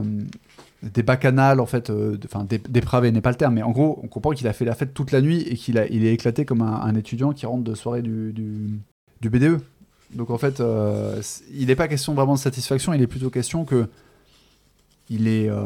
des 0.94 1.04
bacchanales, 1.04 1.60
en 1.60 1.66
fait, 1.66 1.90
euh, 1.90 2.18
enfin, 2.26 2.44
dé- 2.44 2.62
dépravées 2.70 3.12
n'est 3.12 3.22
pas 3.22 3.32
le 3.32 3.36
terme, 3.38 3.56
mais 3.56 3.64
en 3.64 3.72
gros, 3.72 4.00
on 4.04 4.08
comprend 4.08 4.32
qu'il 4.32 4.48
a 4.48 4.54
fait 4.54 4.66
la 4.66 4.76
fête 4.76 4.94
toute 4.94 5.12
la 5.12 5.22
nuit 5.22 5.42
et 5.42 5.56
qu'il 5.56 5.78
a, 5.78 5.88
il 5.88 6.06
est 6.06 6.14
éclaté 6.14 6.46
comme 6.46 6.62
un, 6.62 6.82
un 6.82 6.96
étudiant 6.96 7.34
qui 7.34 7.46
rentre 7.46 7.64
de 7.64 7.74
soirée 7.76 8.02
du, 8.04 8.32
du, 8.34 8.70
du 9.22 9.30
BDE. 9.30 9.60
Donc 10.14 10.30
en 10.30 10.38
fait, 10.38 10.60
euh, 10.60 11.20
il 11.54 11.68
n'est 11.68 11.76
pas 11.76 11.88
question 11.88 12.14
vraiment 12.14 12.36
de 12.36 12.40
satisfaction, 12.40 12.94
il 12.94 13.02
est 13.02 13.08
plutôt 13.08 13.30
question 13.32 13.66
que 13.66 13.88
il 15.10 15.28
est 15.28 15.50
euh, 15.50 15.66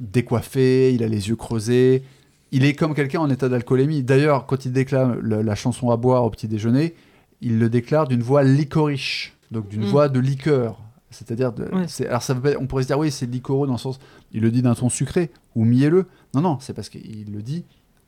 décoiffé, 0.00 0.92
il 0.94 1.02
a 1.02 1.08
les 1.08 1.28
yeux 1.28 1.36
creusés, 1.36 2.02
il 2.50 2.64
est 2.64 2.74
comme 2.74 2.94
quelqu'un 2.94 3.20
en 3.20 3.30
état 3.30 3.48
d'alcoolémie. 3.48 4.02
D'ailleurs, 4.02 4.46
quand 4.46 4.64
il 4.64 4.72
déclare 4.72 5.14
le- 5.20 5.42
la 5.42 5.54
chanson 5.54 5.90
à 5.90 5.96
boire 5.96 6.24
au 6.24 6.30
petit 6.30 6.48
déjeuner, 6.48 6.94
il 7.40 7.58
le 7.58 7.68
déclare 7.68 8.06
d'une 8.08 8.22
voix 8.22 8.42
licorice, 8.42 9.30
donc 9.50 9.68
d'une 9.68 9.82
Mm. 9.82 9.86
voix 9.86 10.08
de 10.08 10.20
liqueur. 10.20 10.78
C'est-à-dire, 11.12 11.52
de- 11.52 11.64
Ouais. 11.74 11.86
c'est- 11.88 12.06
alors 12.08 12.22
ça 12.22 12.34
veut 12.34 12.40
pas- 12.40 12.58
on 12.60 12.66
pourrait 12.66 12.82
se 12.82 12.88
dire 12.88 12.98
oui, 12.98 13.10
c'est 13.10 13.26
liquoreux 13.26 13.66
dans 13.66 13.74
le 13.74 13.78
sens, 13.78 13.98
il 14.32 14.40
le 14.42 14.50
dit 14.50 14.62
d'un 14.62 14.74
ton 14.74 14.88
sucré 14.88 15.30
ou 15.54 15.64
mielleux. 15.64 16.06
Non, 16.34 16.40
non, 16.40 16.58
c'est 16.60 16.72
parce 16.72 16.88
qu'il 16.88 17.32
le 17.32 17.42
dit 17.42 17.64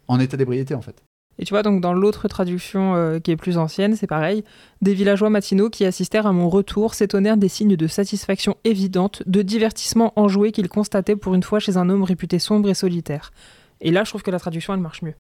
en 0.09 0.19
état 0.21 0.37
d'ébriété 0.37 0.75
en 0.75 0.81
fait. 0.83 1.03
Et 1.39 1.45
tu 1.45 1.53
vois, 1.53 1.65
donc 1.65 1.81
dans 1.81 1.93
l'autre 1.93 2.29
traduction 2.29 2.95
euh, 2.95 3.19
qui 3.19 3.33
est 3.33 3.37
plus 3.37 3.59
ancienne, 3.59 3.97
c'est 3.97 4.07
pareil. 4.07 4.45
Des 4.83 4.95
villageois 4.95 5.31
matinaux 5.31 5.69
qui 5.69 5.85
assistèrent 5.85 6.27
à 6.29 6.33
mon 6.33 6.49
retour 6.49 6.95
s'étonnèrent 6.95 7.37
des 7.37 7.49
signes 7.49 7.75
de 7.77 7.87
satisfaction 7.89 8.57
évidente, 8.63 9.23
de 9.27 9.43
divertissement 9.43 10.13
enjoué 10.15 10.53
qu'ils 10.53 10.69
constataient 10.69 11.17
pour 11.17 11.35
une 11.35 11.43
fois 11.43 11.59
chez 11.59 11.77
un 11.77 11.89
homme 11.91 12.05
réputé 12.05 12.39
sombre 12.39 12.69
et 12.69 12.75
solitaire. 12.75 13.33
Et 13.81 13.91
là, 13.91 14.05
je 14.05 14.11
trouve 14.11 14.23
que 14.23 14.31
la 14.31 14.39
traduction, 14.39 14.75
elle 14.75 14.81
marche 14.81 15.03
mieux. 15.03 15.15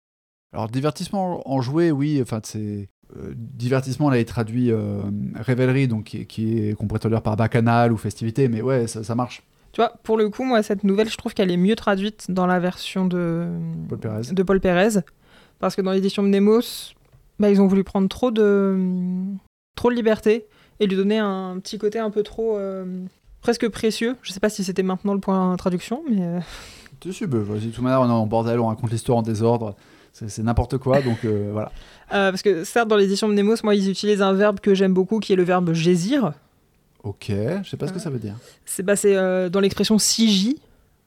Alors 0.53 0.69
divertissement 0.69 1.43
enjoué, 1.51 1.91
oui, 1.91 2.21
enfin 2.23 2.39
c'est 2.45 2.89
divertissement 3.35 4.11
là 4.11 4.19
est 4.19 4.25
traduit 4.25 4.71
euh, 4.73 5.01
révélerie 5.37 5.89
donc 5.89 6.05
qui, 6.05 6.19
est- 6.23 6.25
qui 6.27 6.59
est 6.59 6.75
qu'on 6.75 6.87
pourrait 6.87 7.01
traduire 7.01 7.23
par 7.23 7.37
bacchanal 7.37 7.93
ou 7.93 7.97
festivité, 7.97 8.49
mais 8.49 8.63
ouais 8.63 8.87
ça, 8.87 9.05
ça 9.05 9.15
marche. 9.15 9.43
Tu 9.73 9.81
vois, 9.81 9.93
pour 10.05 10.17
le 10.17 10.29
coup, 10.31 10.45
moi, 10.45 10.63
cette 10.63 10.85
nouvelle, 10.85 11.09
je 11.11 11.17
trouve 11.17 11.35
qu'elle 11.35 11.51
est 11.51 11.57
mieux 11.57 11.75
traduite 11.75 12.27
dans 12.29 12.47
la 12.47 12.61
version 12.61 13.07
de 13.07 13.49
Paul 13.89 13.99
Pérez. 13.99 14.21
de 14.33 14.43
Paul 14.45 14.61
Pérez. 14.61 15.01
Parce 15.59 15.75
que 15.75 15.83
dans 15.83 15.91
l'édition 15.91 16.23
de 16.23 16.29
Nemos, 16.29 16.93
bah, 17.41 17.51
ils 17.51 17.61
ont 17.61 17.67
voulu 17.67 17.83
prendre 17.83 18.09
trop 18.09 18.31
de, 18.31 18.79
trop 19.75 19.91
de 19.91 19.95
liberté 19.97 20.47
et 20.79 20.87
lui 20.87 20.97
donner 20.97 21.19
un 21.19 21.59
petit 21.61 21.79
côté 21.79 21.99
un 21.99 22.11
peu 22.11 22.23
trop. 22.23 22.57
euh, 22.57 23.05
presque 23.41 23.69
précieux. 23.69 24.17
Je 24.23 24.33
sais 24.33 24.41
pas 24.41 24.49
si 24.49 24.63
c'était 24.65 24.83
maintenant 24.85 25.13
le 25.13 25.21
point 25.21 25.57
traduction, 25.57 26.03
mais. 26.09 26.23
euh, 26.23 26.41
Dessus, 27.01 27.27
bah, 27.27 27.39
vas-y, 27.41 27.67
de 27.67 27.71
toute 27.73 27.83
manière 27.83 28.01
on 28.01 28.07
est 28.09 28.13
en 28.13 28.27
bordel, 28.27 28.61
on 28.61 28.69
raconte 28.69 28.91
l'histoire 28.93 29.19
en 29.19 29.23
désordre. 29.23 29.75
C'est 30.15 30.39
n'importe 30.43 30.79
quoi, 30.79 31.03
donc 31.03 31.25
euh, 31.25 31.51
voilà. 31.53 31.73
Euh, 32.13 32.31
parce 32.31 32.43
que 32.43 32.65
certes, 32.65 32.89
dans 32.89 32.97
l'édition 32.97 33.29
de 33.29 33.35
Nemos, 33.35 33.57
moi, 33.65 33.75
ils 33.75 33.91
utilisent 33.91 34.23
un 34.23 34.33
verbe 34.33 34.61
que 34.61 34.75
j'aime 34.75 34.95
beaucoup, 34.95 35.19
qui 35.19 35.33
est 35.33 35.37
le 35.37 35.43
verbe 35.43 35.73
gésir. 35.73 36.33
Ok, 37.03 37.27
je 37.29 37.69
sais 37.69 37.77
pas 37.77 37.89
ce 37.89 37.93
que 37.93 37.99
ça 37.99 38.09
veut 38.09 38.19
dire. 38.19 38.37
C'est 38.65 38.83
bah, 38.83 38.95
euh, 39.05 39.49
dans 39.51 39.61
l'expression 39.61 39.99
si 39.99 40.57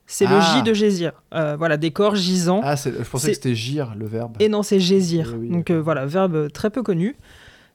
c'est 0.07 0.25
le 0.25 0.35
Ah. 0.35 0.55
J 0.55 0.63
de 0.63 0.73
gésir. 0.73 1.11
Euh, 1.33 1.57
voilà, 1.57 1.75
des 1.75 1.91
corps 1.91 2.15
gisants. 2.15 2.61
Ah, 2.63 2.75
je 2.75 2.89
pensais 3.09 3.27
que 3.29 3.33
c'était 3.33 3.55
gire, 3.55 3.93
le 3.97 4.05
verbe. 4.05 4.37
Et 4.39 4.47
non, 4.47 4.63
c'est 4.63 4.79
gésir. 4.79 5.35
Oui, 5.37 5.49
Donc 5.49 5.69
euh, 5.69 5.81
voilà, 5.81 6.05
verbe 6.05 6.49
très 6.51 6.69
peu 6.69 6.81
connu. 6.81 7.17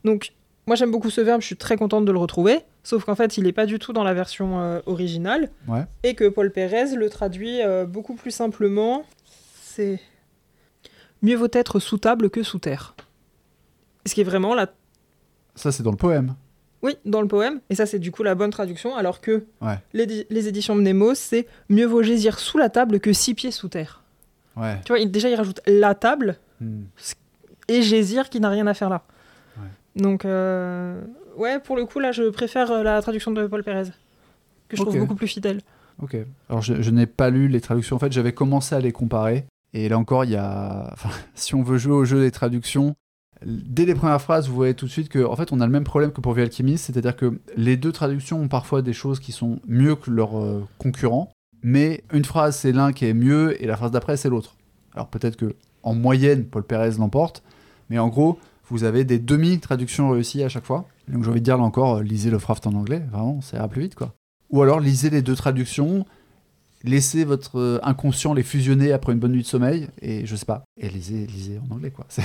Donc 0.05 0.33
moi 0.67 0.75
j'aime 0.75 0.91
beaucoup 0.91 1.11
ce 1.11 1.21
verbe, 1.21 1.43
je 1.43 1.47
suis 1.47 1.57
très 1.57 1.77
contente 1.77 2.07
de 2.07 2.13
le 2.13 2.19
retrouver. 2.19 2.61
Sauf 2.85 3.05
qu'en 3.05 3.15
fait, 3.15 3.37
il 3.37 3.45
n'est 3.45 3.53
pas 3.53 3.67
du 3.67 3.79
tout 3.79 3.93
dans 3.93 4.03
la 4.03 4.15
version 4.15 4.61
euh, 4.61 4.81
originale. 4.87 5.51
Ouais. 5.69 5.85
Et 6.03 6.15
que 6.15 6.29
Paul 6.29 6.51
Pérez 6.51 6.97
le 6.97 7.11
traduit 7.11 7.61
euh, 7.63 7.85
beaucoup 7.85 8.15
plus 8.15 8.31
simplement. 8.33 9.05
C'est 9.63 10.01
mieux 11.23 11.37
vaut 11.37 11.49
être 11.53 11.79
sous 11.81 11.99
table 11.99 12.31
que 12.31 12.43
sous 12.43 12.59
terre. 12.59 12.95
Ce 14.07 14.15
qui 14.15 14.21
est 14.21 14.25
vraiment 14.25 14.55
la 14.55 14.69
Ça, 15.55 15.71
c'est 15.73 15.83
dans 15.83 15.91
le 15.93 15.97
poème. 15.97 16.35
oui, 16.83 16.97
dans 17.05 17.21
le 17.21 17.29
poème, 17.29 17.61
et 17.71 17.75
ça 17.77 17.87
c'est 17.87 17.99
du 18.01 18.11
coup 18.11 18.23
la 18.23 18.35
bonne 18.35 18.51
traduction, 18.51 18.97
alors 18.97 19.21
que 19.21 19.45
Ouais. 19.61 19.79
les, 19.93 20.27
les 20.29 20.49
éditions 20.49 20.75
de 20.77 20.81
Nemo, 20.81 21.15
c'est 21.15 21.47
mieux 21.69 21.87
vaut 21.87 22.03
gésir 22.03 22.39
sous 22.39 22.59
la 22.59 22.69
table 22.69 22.99
que 23.01 23.13
six 23.13 23.35
pieds 23.35 23.51
sous 23.53 23.69
terre. 23.69 24.03
Ouais. 24.57 24.81
Tu 24.85 24.89
vois, 24.93 24.99
il- 24.99 25.11
déjà 25.11 25.29
il 25.31 25.35
rajoute 25.37 25.61
la 25.67 25.95
table 25.95 26.37
Hmm. 26.61 26.83
et 27.69 27.83
gésir 27.83 28.29
qui 28.31 28.39
n'a 28.41 28.49
rien 28.51 28.67
à 28.67 28.75
faire 28.75 28.89
là. 28.91 29.03
Donc, 29.95 30.25
euh, 30.25 31.01
ouais, 31.37 31.59
pour 31.61 31.77
le 31.77 31.85
coup, 31.85 31.99
là, 32.01 32.13
je 32.13 32.31
préfère 32.31 32.71
euh, 32.71 32.83
la 32.83 33.03
traduction 33.03 33.31
de 33.31 33.47
Paul 33.47 33.63
Pérez, 33.63 33.91
que 34.69 34.77
je 34.77 34.83
trouve 34.83 34.97
beaucoup 34.99 35.15
plus 35.15 35.27
fidèle. 35.29 35.61
Ok. 36.01 36.17
Alors, 36.49 36.63
je, 36.63 36.81
je 36.81 36.91
n'ai 36.91 37.07
pas 37.07 37.29
lu 37.31 37.47
les 37.49 37.61
traductions. 37.61 37.97
En 37.97 37.99
fait, 37.99 38.11
j'avais 38.11 38.33
commencé 38.33 38.75
à 38.75 38.81
les 38.81 38.91
comparer. 38.93 39.45
Et 39.75 39.89
là 39.89 39.99
encore, 39.99 40.25
il 40.25 40.33
y 40.33 40.37
a. 40.37 40.95
Si 41.35 41.55
on 41.55 41.63
veut 41.63 41.79
jouer 41.79 41.95
au 41.95 42.05
jeu 42.05 42.21
des 42.21 42.31
traductions, 42.31 42.95
dès 43.45 43.85
les 43.85 43.95
premières 43.95 44.21
phrases, 44.21 44.49
vous 44.49 44.55
voyez 44.55 44.75
tout 44.75 44.87
de 44.87 44.91
suite 44.91 45.09
que, 45.09 45.25
en 45.25 45.37
fait, 45.37 45.53
on 45.53 45.61
a 45.61 45.67
le 45.67 45.73
même 45.73 45.85
problème 45.85 46.13
que 46.13 46.21
pour 46.21 46.35
The 46.35 46.39
Alchemist, 46.39 46.87
c'est-à-dire 46.87 47.17
que 47.17 47.41
les 47.57 47.77
deux 47.77 47.93
traductions 47.93 48.41
ont 48.41 48.49
parfois 48.49 48.83
des 48.83 48.93
choses 48.93 49.21
qui 49.21 49.33
sont 49.33 49.61
mieux 49.67 49.97
que 49.97 50.11
leurs 50.11 50.39
euh, 50.39 50.67
concurrents, 50.79 51.33
mais 51.63 52.05
une 52.13 52.25
phrase 52.25 52.57
c'est 52.57 52.73
l'un 52.73 52.93
qui 52.93 53.07
est 53.07 53.15
mieux 53.15 53.61
et 53.63 53.67
la 53.67 53.77
phrase 53.77 53.91
d'après 53.91 54.17
c'est 54.17 54.29
l'autre. 54.29 54.57
Alors 54.95 55.09
peut-être 55.09 55.37
que 55.37 55.55
en 55.83 55.95
moyenne, 55.95 56.45
Paul 56.45 56.63
Pérez 56.63 56.93
l'emporte, 56.99 57.43
mais 57.91 57.99
en 57.99 58.09
gros, 58.09 58.39
vous 58.69 58.85
avez 58.85 59.05
des 59.05 59.19
demi-traductions 59.19 60.11
réussies 60.11 60.43
à 60.43 60.49
chaque 60.49 60.65
fois. 60.65 60.87
Donc 61.09 61.25
j'ai 61.25 61.31
envie 61.31 61.41
de 61.41 61.45
dire 61.45 61.57
là 61.57 61.65
encore, 61.65 61.97
euh, 61.97 62.03
lisez 62.03 62.31
Lovecraft 62.31 62.67
en 62.67 62.75
anglais, 62.75 63.03
vraiment, 63.11 63.41
ça 63.41 63.57
ira 63.57 63.69
plus 63.69 63.83
vite 63.83 63.95
quoi. 63.95 64.15
Ou 64.51 64.63
alors 64.63 64.81
lisez 64.81 65.11
les 65.11 65.23
deux 65.23 65.35
traductions, 65.35 66.05
laissez 66.85 67.25
votre 67.25 67.59
euh, 67.59 67.79
inconscient 67.83 68.35
les 68.35 68.43
fusionner 68.43 68.93
après 68.93 69.13
une 69.13 69.19
bonne 69.19 69.33
nuit 69.33 69.43
de 69.43 69.47
sommeil, 69.47 69.89
et 70.01 70.27
je 70.27 70.37
sais 70.37 70.47
pas, 70.47 70.65
et 70.81 70.89
lisez, 70.89 71.27
lisez 71.27 71.59
en 71.59 71.75
anglais 71.75 71.91
quoi. 71.91 72.07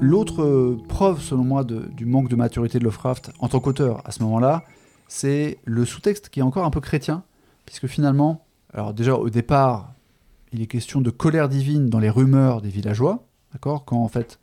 L'autre 0.00 0.42
euh, 0.42 0.78
preuve, 0.88 1.20
selon 1.20 1.44
moi, 1.44 1.62
du 1.62 2.06
manque 2.06 2.30
de 2.30 2.36
maturité 2.36 2.78
de 2.78 2.84
Lovecraft 2.84 3.32
en 3.38 3.48
tant 3.48 3.60
qu'auteur 3.60 4.00
à 4.06 4.12
ce 4.12 4.22
moment-là, 4.22 4.64
c'est 5.08 5.58
le 5.64 5.84
sous-texte 5.84 6.30
qui 6.30 6.40
est 6.40 6.42
encore 6.42 6.64
un 6.64 6.70
peu 6.70 6.80
chrétien, 6.80 7.22
puisque 7.66 7.86
finalement, 7.86 8.46
alors 8.72 8.94
déjà 8.94 9.14
au 9.14 9.28
départ, 9.28 9.92
il 10.52 10.62
est 10.62 10.66
question 10.66 11.00
de 11.00 11.10
colère 11.10 11.48
divine 11.48 11.88
dans 11.88 11.98
les 11.98 12.10
rumeurs 12.10 12.60
des 12.60 12.68
villageois, 12.68 13.26
d'accord 13.52 13.84
Quand 13.84 14.02
en 14.02 14.08
fait 14.08 14.38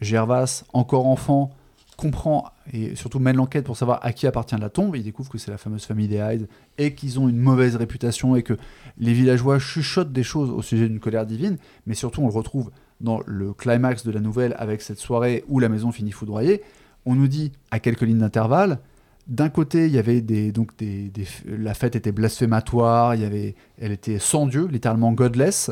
Gervas, 0.00 0.64
encore 0.72 1.06
enfant, 1.06 1.50
comprend 1.96 2.50
et 2.72 2.94
surtout 2.94 3.18
mène 3.18 3.36
l'enquête 3.36 3.64
pour 3.64 3.76
savoir 3.76 4.00
à 4.02 4.12
qui 4.12 4.26
appartient 4.26 4.56
la 4.56 4.68
tombe, 4.68 4.96
il 4.96 5.02
découvre 5.02 5.30
que 5.30 5.38
c'est 5.38 5.50
la 5.50 5.56
fameuse 5.56 5.84
famille 5.84 6.08
des 6.08 6.18
Hyde 6.18 6.48
et 6.78 6.94
qu'ils 6.94 7.18
ont 7.18 7.28
une 7.28 7.38
mauvaise 7.38 7.76
réputation 7.76 8.36
et 8.36 8.42
que 8.42 8.56
les 8.98 9.14
villageois 9.14 9.58
chuchotent 9.58 10.12
des 10.12 10.22
choses 10.22 10.50
au 10.50 10.62
sujet 10.62 10.88
d'une 10.88 11.00
colère 11.00 11.24
divine, 11.24 11.56
mais 11.86 11.94
surtout 11.94 12.20
on 12.20 12.26
le 12.26 12.34
retrouve 12.34 12.70
dans 13.00 13.20
le 13.26 13.54
climax 13.54 14.04
de 14.04 14.10
la 14.10 14.20
nouvelle 14.20 14.54
avec 14.58 14.82
cette 14.82 14.98
soirée 14.98 15.44
où 15.48 15.58
la 15.58 15.68
maison 15.68 15.90
finit 15.90 16.12
foudroyée. 16.12 16.62
On 17.06 17.14
nous 17.14 17.28
dit 17.28 17.52
à 17.70 17.80
quelques 17.80 18.02
lignes 18.02 18.18
d'intervalle, 18.18 18.80
d'un 19.26 19.48
côté, 19.48 19.86
il 19.86 19.92
y 19.92 19.98
avait 19.98 20.20
des, 20.20 20.52
donc 20.52 20.76
des, 20.78 21.10
la 21.46 21.74
fête 21.74 21.96
était 21.96 22.12
blasphématoire, 22.12 23.14
il 23.14 23.22
y 23.22 23.24
avait, 23.24 23.54
elle 23.78 23.92
était 23.92 24.18
sans 24.18 24.46
Dieu, 24.46 24.66
littéralement 24.66 25.12
godless. 25.12 25.70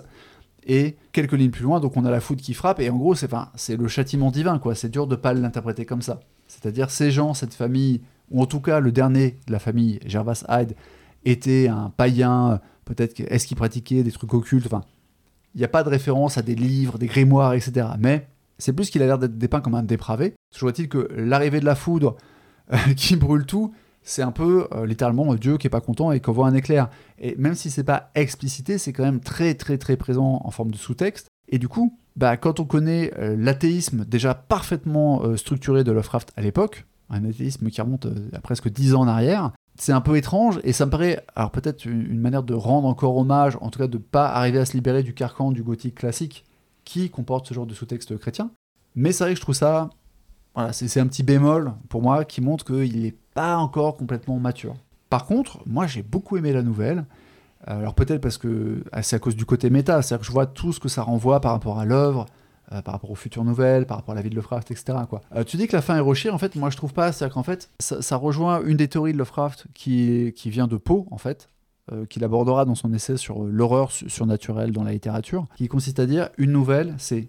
Et 0.66 0.96
quelques 1.12 1.32
lignes 1.34 1.50
plus 1.50 1.64
loin, 1.64 1.78
donc 1.78 1.96
on 1.96 2.04
a 2.04 2.10
la 2.10 2.20
foudre 2.20 2.42
qui 2.42 2.54
frappe, 2.54 2.80
et 2.80 2.88
en 2.88 2.96
gros, 2.96 3.14
c'est 3.14 3.76
le 3.76 3.88
châtiment 3.88 4.30
divin, 4.30 4.58
quoi. 4.58 4.74
C'est 4.74 4.88
dur 4.88 5.06
de 5.06 5.14
pas 5.14 5.34
l'interpréter 5.34 5.84
comme 5.84 6.02
ça. 6.02 6.20
C'est-à-dire, 6.48 6.90
ces 6.90 7.10
gens, 7.10 7.34
cette 7.34 7.54
famille, 7.54 8.00
ou 8.30 8.42
en 8.42 8.46
tout 8.46 8.60
cas 8.60 8.80
le 8.80 8.90
dernier 8.90 9.36
de 9.46 9.52
la 9.52 9.58
famille, 9.58 10.00
Gervas 10.06 10.44
Hyde, 10.48 10.74
était 11.24 11.68
un 11.68 11.90
païen, 11.90 12.60
peut-être, 12.86 13.20
est-ce 13.20 13.46
qu'il 13.46 13.56
pratiquait 13.56 14.02
des 14.02 14.12
trucs 14.12 14.32
occultes, 14.34 14.68
il 15.54 15.58
n'y 15.58 15.64
a 15.64 15.68
pas 15.68 15.84
de 15.84 15.88
référence 15.88 16.36
à 16.38 16.42
des 16.42 16.54
livres, 16.54 16.98
des 16.98 17.06
grimoires, 17.06 17.54
etc. 17.54 17.86
Mais 17.98 18.26
c'est 18.58 18.72
plus 18.72 18.90
qu'il 18.90 19.02
a 19.02 19.06
l'air 19.06 19.18
d'être 19.18 19.38
dépeint 19.38 19.60
comme 19.60 19.74
un 19.74 19.82
dépravé. 19.82 20.34
Toujours 20.52 20.70
est-il 20.70 20.88
que 20.88 21.08
l'arrivée 21.16 21.60
de 21.60 21.64
la 21.64 21.76
foudre 21.76 22.16
qui 22.96 23.16
brûle 23.16 23.46
tout, 23.46 23.72
c'est 24.02 24.22
un 24.22 24.32
peu 24.32 24.68
euh, 24.72 24.86
littéralement 24.86 25.34
Dieu 25.34 25.56
qui 25.56 25.66
est 25.66 25.70
pas 25.70 25.80
content 25.80 26.12
et 26.12 26.20
qu'on 26.20 26.32
voit 26.32 26.46
un 26.46 26.54
éclair. 26.54 26.90
Et 27.18 27.34
même 27.36 27.54
si 27.54 27.70
c'est 27.70 27.84
pas 27.84 28.10
explicité, 28.14 28.78
c'est 28.78 28.92
quand 28.92 29.04
même 29.04 29.20
très 29.20 29.54
très 29.54 29.78
très 29.78 29.96
présent 29.96 30.40
en 30.44 30.50
forme 30.50 30.70
de 30.70 30.76
sous-texte. 30.76 31.28
Et 31.48 31.58
du 31.58 31.68
coup, 31.68 31.98
bah, 32.16 32.36
quand 32.36 32.60
on 32.60 32.64
connaît 32.64 33.12
euh, 33.18 33.36
l'athéisme 33.36 34.04
déjà 34.04 34.34
parfaitement 34.34 35.22
euh, 35.24 35.36
structuré 35.36 35.84
de 35.84 35.92
Lovecraft 35.92 36.32
à 36.36 36.42
l'époque, 36.42 36.86
un 37.10 37.24
athéisme 37.24 37.70
qui 37.70 37.80
remonte 37.80 38.06
euh, 38.06 38.28
à 38.32 38.40
presque 38.40 38.68
10 38.68 38.94
ans 38.94 39.00
en 39.00 39.08
arrière, 39.08 39.52
c'est 39.76 39.92
un 39.92 40.00
peu 40.00 40.16
étrange 40.16 40.60
et 40.62 40.72
ça 40.72 40.86
me 40.86 40.90
paraît, 40.90 41.24
alors 41.34 41.50
peut-être 41.50 41.84
une, 41.84 42.02
une 42.02 42.20
manière 42.20 42.44
de 42.44 42.54
rendre 42.54 42.86
encore 42.86 43.16
hommage, 43.16 43.58
en 43.60 43.70
tout 43.70 43.80
cas 43.80 43.88
de 43.88 43.98
pas 43.98 44.28
arriver 44.28 44.58
à 44.58 44.64
se 44.64 44.74
libérer 44.74 45.02
du 45.02 45.12
carcan 45.12 45.50
du 45.50 45.64
gothique 45.64 45.96
classique 45.96 46.44
qui 46.84 47.10
comporte 47.10 47.48
ce 47.48 47.54
genre 47.54 47.66
de 47.66 47.74
sous-texte 47.74 48.16
chrétien. 48.18 48.50
Mais 48.94 49.10
c'est 49.10 49.24
vrai 49.24 49.32
que 49.32 49.38
je 49.38 49.42
trouve 49.42 49.56
ça, 49.56 49.90
voilà, 50.54 50.72
c'est 50.72 51.00
un 51.00 51.06
petit 51.06 51.22
bémol 51.22 51.72
pour 51.88 52.02
moi 52.02 52.24
qui 52.24 52.40
montre 52.40 52.64
qu'il 52.64 53.02
n'est 53.02 53.14
pas 53.34 53.56
encore 53.56 53.96
complètement 53.96 54.38
mature. 54.38 54.74
Par 55.10 55.26
contre, 55.26 55.58
moi 55.66 55.86
j'ai 55.86 56.02
beaucoup 56.02 56.36
aimé 56.36 56.52
la 56.52 56.62
nouvelle. 56.62 57.04
Alors 57.66 57.94
peut-être 57.94 58.20
parce 58.20 58.36
que 58.38 58.84
ah, 58.92 59.02
c'est 59.02 59.16
à 59.16 59.18
cause 59.18 59.36
du 59.36 59.46
côté 59.46 59.70
méta, 59.70 60.02
c'est-à-dire 60.02 60.20
que 60.20 60.26
je 60.26 60.32
vois 60.32 60.46
tout 60.46 60.72
ce 60.72 60.80
que 60.80 60.88
ça 60.88 61.02
renvoie 61.02 61.40
par 61.40 61.52
rapport 61.52 61.78
à 61.78 61.84
l'œuvre, 61.86 62.26
euh, 62.72 62.82
par 62.82 62.92
rapport 62.94 63.10
aux 63.10 63.14
futures 63.14 63.44
nouvelles, 63.44 63.86
par 63.86 63.96
rapport 63.96 64.12
à 64.12 64.14
la 64.16 64.22
vie 64.22 64.28
de 64.30 64.34
Lovecraft, 64.34 64.70
etc. 64.70 64.98
Euh, 65.34 65.44
tu 65.44 65.56
dis 65.56 65.66
que 65.66 65.74
la 65.74 65.80
fin 65.82 65.96
est 65.96 66.00
rochire, 66.00 66.34
en 66.34 66.38
fait, 66.38 66.56
moi 66.56 66.68
je 66.70 66.76
trouve 66.76 66.92
pas. 66.92 67.10
C'est-à-dire 67.10 67.34
qu'en 67.34 67.42
fait, 67.42 67.70
ça, 67.80 68.16
rejoint 68.16 68.62
une 68.64 68.76
des 68.76 68.88
théories 68.88 69.12
de 69.14 69.18
Lovecraft 69.18 69.66
qui, 69.72 70.32
qui 70.36 70.50
vient 70.50 70.66
de 70.66 70.76
Poe, 70.76 71.06
en 71.10 71.16
fait, 71.18 71.48
euh, 71.92 72.04
qu'il 72.06 72.22
abordera 72.22 72.64
dans 72.66 72.74
son 72.74 72.92
essai 72.92 73.16
sur 73.16 73.44
l'horreur 73.44 73.92
su- 73.92 74.10
surnaturelle 74.10 74.72
dans 74.72 74.84
la 74.84 74.92
littérature, 74.92 75.46
qui 75.56 75.68
consiste 75.68 75.98
à 76.00 76.06
dire 76.06 76.28
une 76.36 76.52
nouvelle, 76.52 76.94
c'est 76.98 77.28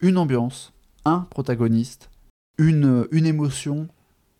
une 0.00 0.16
ambiance, 0.16 0.72
un 1.04 1.26
protagoniste, 1.30 2.08
une, 2.58 3.06
une 3.10 3.26
émotion, 3.26 3.88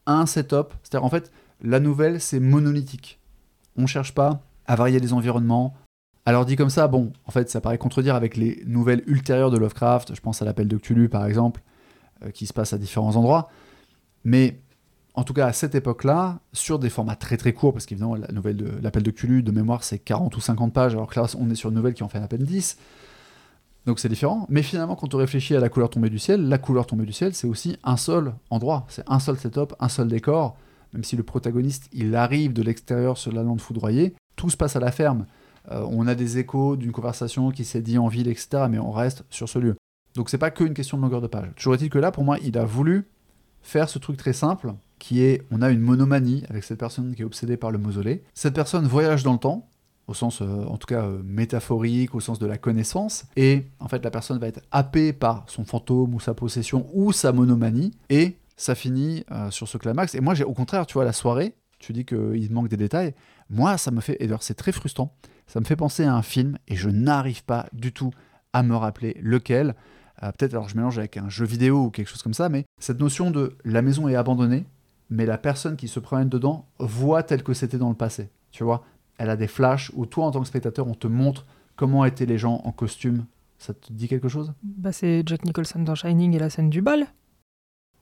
un 0.06 0.26
setup. 0.26 0.72
C'est-à-dire 0.82 1.04
en 1.04 1.10
fait, 1.10 1.30
la 1.62 1.80
nouvelle, 1.80 2.20
c'est 2.20 2.40
monolithique. 2.40 3.20
On 3.76 3.86
cherche 3.86 4.14
pas 4.14 4.42
à 4.66 4.76
varier 4.76 4.98
les 5.00 5.12
environnements. 5.12 5.74
Alors 6.24 6.44
dit 6.44 6.56
comme 6.56 6.70
ça, 6.70 6.88
bon, 6.88 7.12
en 7.24 7.30
fait, 7.30 7.48
ça 7.50 7.60
paraît 7.60 7.78
contredire 7.78 8.14
avec 8.14 8.36
les 8.36 8.62
nouvelles 8.66 9.02
ultérieures 9.06 9.50
de 9.50 9.58
Lovecraft. 9.58 10.14
Je 10.14 10.20
pense 10.20 10.42
à 10.42 10.44
l'appel 10.44 10.68
de 10.68 10.76
Cthulhu, 10.76 11.08
par 11.08 11.24
exemple, 11.26 11.62
euh, 12.24 12.30
qui 12.30 12.46
se 12.46 12.52
passe 12.52 12.72
à 12.72 12.78
différents 12.78 13.16
endroits. 13.16 13.48
Mais 14.24 14.60
en 15.14 15.24
tout 15.24 15.32
cas, 15.32 15.46
à 15.46 15.52
cette 15.52 15.74
époque-là, 15.74 16.40
sur 16.52 16.78
des 16.78 16.90
formats 16.90 17.16
très 17.16 17.36
très 17.36 17.52
courts, 17.52 17.72
parce 17.72 17.86
qu'évidemment, 17.86 18.16
la 18.16 18.28
nouvelle 18.28 18.56
de 18.56 18.70
l'appel 18.82 19.02
de 19.02 19.10
Cthulhu, 19.10 19.42
de 19.42 19.52
mémoire, 19.52 19.84
c'est 19.84 19.98
40 19.98 20.36
ou 20.36 20.40
50 20.40 20.72
pages, 20.72 20.94
alors 20.94 21.08
que 21.08 21.18
là, 21.18 21.26
on 21.38 21.48
est 21.48 21.54
sur 21.54 21.70
une 21.70 21.76
nouvelle 21.76 21.94
qui 21.94 22.02
en 22.02 22.08
fait 22.08 22.18
à 22.18 22.28
peine 22.28 22.44
10. 22.44 22.76
Donc 23.86 24.00
c'est 24.00 24.08
différent. 24.08 24.46
Mais 24.48 24.62
finalement, 24.62 24.96
quand 24.96 25.14
on 25.14 25.18
réfléchit 25.18 25.54
à 25.54 25.60
la 25.60 25.68
couleur 25.68 25.90
tombée 25.90 26.10
du 26.10 26.18
ciel, 26.18 26.48
la 26.48 26.58
couleur 26.58 26.86
tombée 26.86 27.06
du 27.06 27.12
ciel, 27.12 27.34
c'est 27.34 27.46
aussi 27.46 27.78
un 27.84 27.96
seul 27.96 28.34
endroit. 28.50 28.84
C'est 28.88 29.04
un 29.06 29.20
seul 29.20 29.38
setup, 29.38 29.74
un 29.78 29.88
seul 29.88 30.08
décor. 30.08 30.56
Même 30.92 31.04
si 31.04 31.16
le 31.16 31.22
protagoniste, 31.22 31.88
il 31.92 32.14
arrive 32.16 32.52
de 32.52 32.62
l'extérieur 32.62 33.16
sur 33.16 33.32
la 33.32 33.42
lande 33.42 33.60
foudroyée, 33.60 34.14
tout 34.34 34.50
se 34.50 34.56
passe 34.56 34.76
à 34.76 34.80
la 34.80 34.92
ferme. 34.92 35.26
Euh, 35.70 35.86
on 35.90 36.06
a 36.06 36.14
des 36.14 36.38
échos 36.38 36.76
d'une 36.76 36.92
conversation 36.92 37.50
qui 37.50 37.64
s'est 37.64 37.82
dit 37.82 37.98
en 37.98 38.08
ville, 38.08 38.28
etc. 38.28 38.66
Mais 38.70 38.78
on 38.78 38.92
reste 38.92 39.24
sur 39.30 39.48
ce 39.48 39.58
lieu. 39.58 39.76
Donc 40.14 40.30
c'est 40.30 40.38
pas 40.38 40.50
qu'une 40.50 40.74
question 40.74 40.96
de 40.96 41.02
longueur 41.02 41.20
de 41.20 41.26
page. 41.26 41.50
Toujours 41.56 41.74
est-il 41.74 41.90
que 41.90 41.98
là, 41.98 42.10
pour 42.10 42.24
moi, 42.24 42.38
il 42.42 42.56
a 42.58 42.64
voulu 42.64 43.06
faire 43.62 43.88
ce 43.88 43.98
truc 43.98 44.16
très 44.16 44.32
simple, 44.32 44.74
qui 44.98 45.22
est, 45.22 45.42
on 45.50 45.60
a 45.60 45.70
une 45.70 45.80
monomanie 45.80 46.44
avec 46.48 46.64
cette 46.64 46.78
personne 46.78 47.14
qui 47.14 47.22
est 47.22 47.24
obsédée 47.24 47.56
par 47.56 47.70
le 47.70 47.78
mausolée. 47.78 48.22
Cette 48.32 48.54
personne 48.54 48.86
voyage 48.86 49.22
dans 49.22 49.32
le 49.32 49.38
temps, 49.38 49.68
au 50.06 50.14
sens, 50.14 50.40
euh, 50.40 50.64
en 50.64 50.76
tout 50.76 50.86
cas, 50.86 51.02
euh, 51.02 51.20
métaphorique, 51.24 52.14
au 52.14 52.20
sens 52.20 52.38
de 52.38 52.46
la 52.46 52.58
connaissance, 52.58 53.24
et 53.36 53.66
en 53.80 53.88
fait, 53.88 54.04
la 54.04 54.10
personne 54.10 54.38
va 54.38 54.46
être 54.46 54.60
happée 54.70 55.12
par 55.12 55.44
son 55.48 55.64
fantôme 55.64 56.14
ou 56.14 56.20
sa 56.20 56.34
possession 56.34 56.88
ou 56.92 57.12
sa 57.12 57.32
monomanie, 57.32 57.92
et 58.08 58.36
ça 58.56 58.74
finit 58.74 59.24
euh, 59.32 59.50
sur 59.50 59.68
ce 59.68 59.78
climax. 59.78 60.14
Et 60.14 60.20
moi, 60.20 60.34
j'ai 60.34 60.44
au 60.44 60.52
contraire, 60.52 60.86
tu 60.86 60.94
vois, 60.94 61.04
la 61.04 61.12
soirée, 61.12 61.54
tu 61.78 61.92
dis 61.92 62.04
qu'il 62.04 62.50
manque 62.52 62.68
des 62.68 62.76
détails, 62.76 63.14
moi, 63.50 63.78
ça 63.78 63.90
me 63.90 64.00
fait, 64.00 64.16
et 64.20 64.26
d'ailleurs, 64.26 64.42
c'est 64.42 64.54
très 64.54 64.72
frustrant, 64.72 65.14
ça 65.46 65.60
me 65.60 65.64
fait 65.64 65.76
penser 65.76 66.04
à 66.04 66.14
un 66.14 66.22
film, 66.22 66.58
et 66.68 66.76
je 66.76 66.88
n'arrive 66.88 67.44
pas 67.44 67.66
du 67.72 67.92
tout 67.92 68.10
à 68.52 68.62
me 68.62 68.74
rappeler 68.74 69.16
lequel, 69.20 69.74
peut-être 70.20 70.54
alors 70.54 70.68
je 70.68 70.76
mélange 70.76 70.98
avec 70.98 71.18
un 71.18 71.28
jeu 71.28 71.44
vidéo 71.44 71.84
ou 71.84 71.90
quelque 71.90 72.08
chose 72.08 72.22
comme 72.22 72.32
ça, 72.32 72.48
mais 72.48 72.64
cette 72.80 73.00
notion 73.00 73.30
de 73.30 73.58
la 73.64 73.82
maison 73.82 74.08
est 74.08 74.14
abandonnée, 74.14 74.64
mais 75.10 75.26
la 75.26 75.36
personne 75.36 75.76
qui 75.76 75.88
se 75.88 76.00
promène 76.00 76.30
dedans 76.30 76.66
voit 76.78 77.22
tel 77.22 77.42
que 77.42 77.52
c'était 77.52 77.76
dans 77.76 77.90
le 77.90 77.94
passé. 77.94 78.30
Tu 78.50 78.64
vois, 78.64 78.82
elle 79.18 79.30
a 79.30 79.36
des 79.36 79.46
flashs 79.48 79.90
où 79.94 80.06
toi 80.06 80.26
en 80.26 80.30
tant 80.30 80.40
que 80.40 80.46
spectateur 80.46 80.86
on 80.86 80.94
te 80.94 81.06
montre 81.06 81.44
comment 81.76 82.04
étaient 82.04 82.26
les 82.26 82.38
gens 82.38 82.60
en 82.64 82.72
costume. 82.72 83.24
Ça 83.58 83.72
te 83.74 83.92
dit 83.92 84.08
quelque 84.08 84.28
chose? 84.28 84.52
Bah 84.62 84.92
c'est 84.92 85.22
Jack 85.26 85.44
Nicholson 85.44 85.80
dans 85.80 85.94
Shining 85.94 86.34
et 86.34 86.38
la 86.38 86.50
scène 86.50 86.68
du 86.70 86.82
bal. 86.82 87.06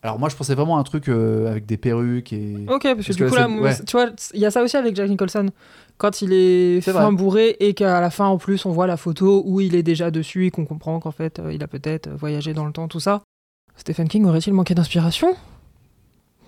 Alors 0.02 0.18
moi 0.18 0.28
je 0.28 0.36
pensais 0.36 0.54
vraiment 0.54 0.76
à 0.76 0.80
un 0.80 0.82
truc 0.82 1.08
euh, 1.08 1.50
avec 1.50 1.64
des 1.64 1.76
perruques 1.78 2.32
et... 2.32 2.66
Ok, 2.68 2.82
parce, 2.82 2.94
Parce 2.96 3.06
que 3.08 3.12
du 3.14 3.26
coup 3.26 3.34
là, 3.36 3.42
scène- 3.44 3.54
moi, 3.56 3.68
ouais. 3.70 3.84
tu 3.86 3.92
vois, 3.96 4.10
il 4.34 4.40
y 4.40 4.44
a 4.44 4.50
ça 4.50 4.62
aussi 4.62 4.76
avec 4.76 4.94
Jack 4.94 5.08
Nicholson. 5.08 5.48
Quand 5.96 6.20
il 6.20 6.32
est, 6.32 6.80
C'est 6.82 6.92
fin 6.92 7.04
vrai. 7.06 7.12
bourré 7.16 7.56
et 7.60 7.72
qu'à 7.72 8.00
la 8.00 8.10
fin 8.10 8.26
en 8.26 8.36
plus 8.36 8.66
on 8.66 8.70
voit 8.72 8.86
la 8.86 8.96
photo 8.98 9.42
où 9.46 9.60
il 9.62 9.74
est 9.74 9.82
déjà 9.84 10.10
dessus 10.10 10.46
et 10.46 10.50
qu'on 10.50 10.66
comprend 10.66 11.00
qu'en 11.00 11.12
fait 11.12 11.38
euh, 11.38 11.52
il 11.54 11.62
a 11.62 11.68
peut-être 11.68 12.08
euh, 12.08 12.16
voyagé 12.16 12.52
dans 12.52 12.66
le 12.66 12.72
temps, 12.72 12.86
tout 12.88 13.00
ça. 13.00 13.22
Stephen 13.76 14.08
King 14.08 14.26
aurait-il 14.26 14.52
manqué 14.52 14.74
d'inspiration? 14.74 15.34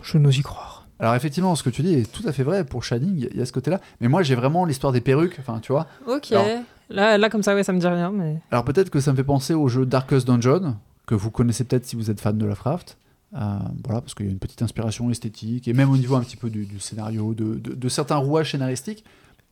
Je 0.03 0.19
n'ose 0.19 0.37
y 0.37 0.43
croire. 0.43 0.76
Alors 0.99 1.15
effectivement 1.15 1.55
ce 1.55 1.63
que 1.63 1.71
tu 1.71 1.83
dis 1.83 1.95
est 1.95 2.11
tout 2.11 2.27
à 2.27 2.33
fait 2.33 2.43
vrai 2.43 2.65
pour 2.65 2.83
Shining, 2.85 3.29
il 3.31 3.37
y 3.39 3.43
a 3.43 3.47
ce 3.47 3.53
côté-là, 3.53 3.81
mais 4.01 4.09
moi 4.09 4.23
j'ai 4.23 4.35
vraiment 4.35 4.65
l'histoire 4.65 4.93
des 4.93 5.01
perruques, 5.01 5.37
enfin 5.39 5.59
tu 5.61 5.73
vois. 5.73 5.87
Ok. 6.07 6.33
Alors- 6.33 6.47
Là, 6.89 7.19
là 7.19 7.29
comme 7.31 7.43
ça, 7.43 7.57
ouais, 7.57 7.65
ça 7.65 7.73
me 7.73 7.81
dit 7.81 7.87
rien, 7.89 8.13
mais. 8.13 8.41
Alors 8.53 8.65
peut-être 8.65 8.91
que 8.91 9.01
ça 9.01 9.11
me 9.11 9.17
fait 9.17 9.25
penser 9.25 9.55
au 9.55 9.67
jeu 9.67 9.85
Darkest 9.85 10.25
Dungeon, 10.25 10.77
que 11.07 11.17
vous 11.17 11.33
connaissez 11.33 11.65
peut-être 11.65 11.85
si 11.85 11.97
vous 11.97 12.11
êtes 12.13 12.21
fan 12.21 12.39
de 12.39 12.47
Lovecraft. 12.47 12.97
Euh, 13.35 13.59
voilà, 13.85 14.01
parce 14.01 14.15
qu'il 14.15 14.25
y 14.27 14.29
a 14.29 14.33
une 14.33 14.39
petite 14.39 14.63
inspiration 14.63 15.11
esthétique, 15.11 15.67
et 15.67 15.73
même 15.73 15.91
au 15.91 15.97
niveau 15.97 16.15
un 16.15 16.21
petit 16.21 16.37
peu 16.37 16.49
du, 16.49 16.65
du 16.65 16.79
scénario, 16.79 17.35
de, 17.35 17.57
de- 17.57 17.75
de 17.75 17.89
certains 17.89 18.15
rouages 18.17 18.53
scénaristiques. 18.53 19.05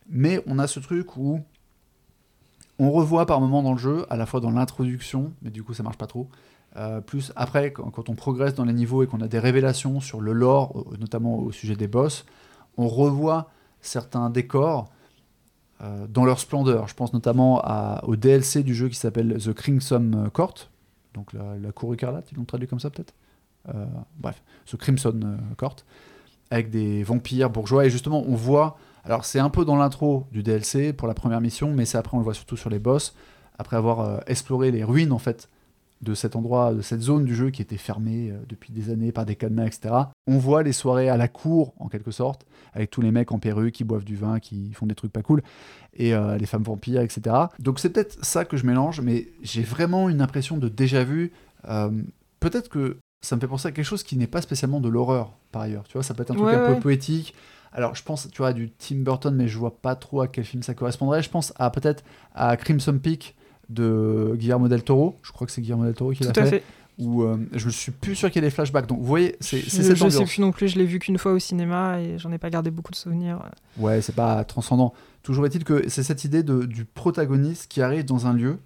Mais 0.09 0.41
on 0.47 0.59
a 0.59 0.67
ce 0.67 0.79
truc 0.79 1.17
où 1.17 1.41
on 2.79 2.89
revoit 2.91 3.25
par 3.25 3.39
moments 3.41 3.63
dans 3.63 3.73
le 3.73 3.79
jeu, 3.79 4.05
à 4.09 4.15
la 4.15 4.25
fois 4.25 4.39
dans 4.39 4.51
l'introduction, 4.51 5.33
mais 5.41 5.49
du 5.49 5.61
coup 5.63 5.73
ça 5.73 5.83
marche 5.83 5.97
pas 5.97 6.07
trop, 6.07 6.29
euh, 6.77 6.99
plus 6.99 7.31
après, 7.35 7.71
quand, 7.71 8.09
on 8.09 8.15
progresse 8.15 8.53
dans 8.53 8.65
les 8.65 8.73
niveaux 8.73 9.03
et 9.03 9.07
qu'on 9.07 9.21
a 9.21 9.27
des 9.27 9.39
révélations 9.39 10.01
sur 10.01 10.19
le 10.19 10.33
lore, 10.33 10.85
notamment 10.99 11.39
au 11.39 11.51
sujet 11.51 11.75
des 11.75 11.87
boss, 11.87 12.25
on 12.77 12.87
revoit 12.87 13.49
certains 13.81 14.29
décors 14.29 14.89
euh, 15.81 16.05
dans 16.07 16.25
leur 16.25 16.39
splendeur. 16.39 16.87
Je 16.87 16.93
pense 16.93 17.13
notamment 17.13 17.63
au 18.03 18.15
DLC 18.15 18.63
du 18.63 18.75
jeu 18.75 18.89
qui 18.89 18.95
s'appelle 18.95 19.37
The 19.41 19.53
Crimson 19.53 20.29
Court, 20.33 20.69
donc 21.13 21.31
la, 21.31 21.71
cour 21.71 21.93
écarlate, 21.93 22.29
ils 22.31 22.37
l'ont 22.37 22.45
traduit 22.45 22.67
comme 22.67 22.81
ça 22.81 22.89
peut-être? 22.89 23.13
Euh, 23.73 23.85
Bref, 24.19 24.43
The 24.65 24.75
Crimson 24.75 25.37
Court, 25.57 25.77
avec 26.51 26.69
des 26.69 27.03
vampires 27.03 27.49
bourgeois, 27.49 27.85
et 27.85 27.89
justement 27.89 28.21
on 28.27 28.35
voit, 28.35 28.77
alors 29.05 29.23
c'est 29.23 29.39
un 29.39 29.49
peu 29.49 29.63
dans 29.63 29.77
l'intro 29.77 30.27
du 30.33 30.43
DLC 30.43 30.91
pour 30.91 31.07
la 31.07 31.13
première 31.13 31.39
mission, 31.39 31.73
mais 31.73 31.85
c'est 31.85 31.97
après 31.97 32.15
on 32.15 32.19
le 32.19 32.25
voit 32.25 32.33
surtout 32.33 32.57
sur 32.57 32.69
les 32.69 32.79
boss, 32.79 33.15
après 33.57 33.77
avoir 33.77 34.21
exploré 34.27 34.71
les 34.71 34.83
ruines 34.83 35.13
en 35.13 35.19
fait 35.19 35.47
de 36.01 36.13
cet 36.13 36.35
endroit, 36.35 36.73
de 36.73 36.81
cette 36.81 37.01
zone 37.01 37.25
du 37.25 37.35
jeu 37.35 37.49
qui 37.49 37.61
était 37.61 37.77
fermée 37.77 38.29
euh, 38.31 38.37
depuis 38.47 38.71
des 38.73 38.89
années 38.89 39.11
par 39.11 39.25
des 39.25 39.35
cadenas, 39.35 39.65
etc. 39.65 39.95
On 40.27 40.37
voit 40.37 40.61
les 40.61 40.73
soirées 40.73 41.09
à 41.09 41.17
la 41.17 41.27
cour, 41.27 41.73
en 41.79 41.87
quelque 41.87 42.11
sorte, 42.11 42.45
avec 42.73 42.91
tous 42.91 43.01
les 43.01 43.11
mecs 43.11 43.31
en 43.31 43.39
perruque 43.39 43.73
qui 43.73 43.83
boivent 43.83 44.03
du 44.03 44.15
vin, 44.15 44.39
qui 44.39 44.73
font 44.73 44.85
des 44.85 44.95
trucs 44.95 45.11
pas 45.11 45.21
cool, 45.21 45.41
et 45.93 46.13
euh, 46.13 46.37
les 46.37 46.45
femmes 46.45 46.63
vampires, 46.63 47.01
etc. 47.01 47.35
Donc 47.59 47.79
c'est 47.79 47.89
peut-être 47.89 48.23
ça 48.23 48.45
que 48.45 48.57
je 48.57 48.65
mélange, 48.65 49.01
mais 49.01 49.29
j'ai 49.41 49.63
vraiment 49.63 50.09
une 50.09 50.21
impression 50.21 50.57
de 50.57 50.67
déjà 50.67 51.03
vu. 51.03 51.31
Euh, 51.67 51.89
peut-être 52.39 52.69
que 52.69 52.97
ça 53.21 53.35
me 53.35 53.41
fait 53.41 53.47
penser 53.47 53.67
à 53.67 53.71
quelque 53.71 53.85
chose 53.85 54.03
qui 54.03 54.17
n'est 54.17 54.27
pas 54.27 54.41
spécialement 54.41 54.79
de 54.81 54.89
l'horreur, 54.89 55.33
par 55.51 55.63
ailleurs. 55.63 55.85
Tu 55.87 55.93
vois, 55.93 56.03
ça 56.03 56.13
peut 56.13 56.21
être 56.23 56.31
un 56.31 56.35
truc 56.35 56.45
Ouais, 56.45 56.55
un 56.55 56.67
ouais. 56.69 56.75
peu 56.75 56.81
poétique. 56.81 57.33
Alors 57.71 57.95
je 57.95 58.03
pense, 58.03 58.29
tu 58.31 58.37
vois, 58.37 58.49
à 58.49 58.53
du 58.53 58.71
Tim 58.71 58.97
Burton, 58.97 59.35
mais 59.35 59.47
je 59.47 59.57
vois 59.57 59.75
pas 59.81 59.95
trop 59.95 60.21
à 60.21 60.27
quel 60.27 60.45
film 60.45 60.63
ça 60.63 60.73
correspondrait. 60.73 61.21
Je 61.21 61.29
pense 61.29 61.51
à 61.57 61.69
peut-être 61.71 62.03
à 62.33 62.55
Crimson 62.55 62.97
Peak 62.99 63.35
de 63.69 64.33
Guillermo 64.37 64.67
del 64.67 64.83
Toro. 64.83 65.15
Je 65.23 65.31
crois 65.31 65.45
que 65.47 65.53
c'est 65.53 65.61
Guillermo 65.61 65.85
del 65.85 65.93
Toro 65.93 66.11
qui 66.11 66.19
Tout 66.19 66.31
l'a 66.35 66.41
à 66.41 66.45
fait. 66.45 66.49
fait. 66.59 66.63
Où 66.97 67.23
euh, 67.23 67.35
je 67.53 67.69
suis 67.69 67.91
plus 67.91 68.15
sûr 68.15 68.31
qu'il 68.31 68.41
y 68.41 68.45
ait 68.45 68.47
des 68.47 68.53
flashbacks. 68.53 68.87
Donc 68.87 68.99
vous 68.99 69.05
voyez, 69.05 69.35
c'est 69.41 69.57
Je, 69.59 69.69
cette 69.69 69.81
je 69.91 69.95
sais 69.95 70.03
ambiance. 70.03 70.29
plus 70.29 70.39
non 70.41 70.51
plus, 70.53 70.69
je 70.69 70.77
l'ai 70.79 70.85
vu 70.85 70.99
qu'une 70.99 71.17
fois 71.17 71.33
au 71.33 71.39
cinéma 71.39 71.99
et 71.99 72.17
j'en 72.17 72.31
ai 72.31 72.37
pas 72.37 72.49
gardé 72.49 72.71
beaucoup 72.71 72.91
de 72.91 72.95
souvenirs. 72.95 73.39
Ouais, 73.77 74.01
c'est 74.01 74.15
pas 74.15 74.45
transcendant. 74.45 74.93
Toujours 75.21 75.45
est-il 75.45 75.65
que 75.65 75.89
c'est 75.89 76.03
cette 76.03 76.23
idée 76.23 76.41
de, 76.41 76.63
du 76.63 76.85
protagoniste 76.85 77.67
qui 77.69 77.81
arrive 77.81 78.05
dans 78.05 78.27
un 78.27 78.33
lieu 78.33 78.59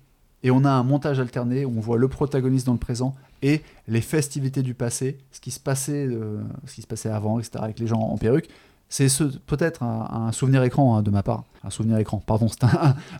et 0.43 0.51
on 0.51 0.63
a 0.63 0.69
un 0.69 0.84
montage 0.84 1.19
alterné 1.19 1.65
où 1.65 1.73
on 1.76 1.80
voit 1.81 1.97
le 1.97 2.07
protagoniste 2.07 2.67
dans 2.67 2.73
le 2.73 2.77
présent 2.80 3.15
et 3.41 3.61
les 3.88 4.01
festivités 4.01 4.61
du 4.61 4.73
passé, 4.76 5.17
ce 5.31 5.39
qui 5.39 5.49
se 5.49 5.59
passait, 5.59 6.05
euh, 6.07 6.39
ce 6.67 6.76
qui 6.76 6.81
se 6.84 6.88
passait 6.88 7.09
avant, 7.09 7.39
etc. 7.39 7.57
avec 7.63 7.80
les 7.80 7.88
gens 7.88 7.99
en 7.99 8.17
perruque. 8.17 8.47
C'est 8.89 9.07
ce, 9.07 9.23
peut-être 9.23 9.83
un, 9.83 10.31
souvenir 10.31 10.63
écran 10.63 10.97
hein, 10.97 11.03
de 11.03 11.11
ma 11.11 11.21
part. 11.21 11.43
Un 11.63 11.69
souvenir 11.69 11.97
écran, 11.97 12.23
pardon, 12.25 12.47
c'est 12.47 12.65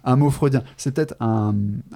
un, 0.04 0.16
mot 0.16 0.32
freudien. 0.32 0.64
C'est 0.78 0.92
peut-être 0.92 1.16
un, 1.20 1.54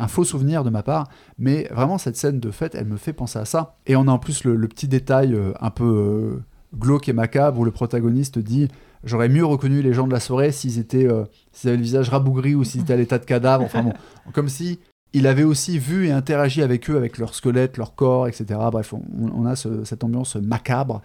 faux 0.08 0.24
souvenir 0.24 0.64
de 0.64 0.70
ma 0.70 0.84
part, 0.84 1.10
mais 1.40 1.68
vraiment 1.72 1.98
cette 1.98 2.16
scène 2.16 2.40
de 2.40 2.52
fête, 2.52 2.76
elle 2.76 2.86
me 2.86 2.98
fait 2.98 3.14
penser 3.14 3.40
à 3.40 3.46
ça. 3.46 3.78
Et 3.88 3.96
on 3.96 4.08
a 4.08 4.12
en 4.12 4.20
plus 4.20 4.44
le, 4.44 4.68
petit 4.68 4.88
détail 4.88 5.34
euh, 5.34 5.54
un 5.60 5.72
peu 5.72 5.86
euh, 5.86 6.44
glauque 6.78 7.10
et 7.10 7.14
macabre 7.14 7.60
où 7.60 7.66
le 7.66 7.72
protagoniste 7.72 8.38
dit 8.40 8.68
J'aurais 9.04 9.28
mieux 9.28 9.44
reconnu 9.44 9.82
les 9.82 9.92
gens 9.92 10.08
de 10.08 10.14
la 10.14 10.22
soirée 10.22 10.52
s'ils 10.52 10.80
étaient, 10.80 11.10
euh, 11.10 11.26
s'ils 11.52 11.70
avaient 11.70 11.78
le 11.78 11.84
visage 11.84 12.10
rabougri 12.10 12.56
ou 12.56 12.64
s'ils 12.64 12.82
étaient 12.82 12.94
à 12.94 12.98
l'état 12.98 13.20
de 13.20 13.26
cadavre. 13.26 13.64
Enfin 13.64 13.84
bon, 13.84 13.94
comme 14.34 14.48
si 14.48 14.80
il 15.14 15.28
avait 15.28 15.44
aussi 15.44 15.78
vu 15.78 16.08
et 16.08 16.12
interagi 16.12 16.62
avec 16.62 16.90
eux, 16.90 16.98
avec 16.98 17.18
leur 17.18 17.36
squelette, 17.36 17.78
leur 17.78 17.96
corps, 17.96 18.28
etc. 18.28 18.60
Bref, 18.72 18.94
on, 18.94 19.46
a 19.46 19.56
ce- 19.56 19.84
cette 19.84 20.04
ambiance 20.04 20.36
macabre 20.38 21.02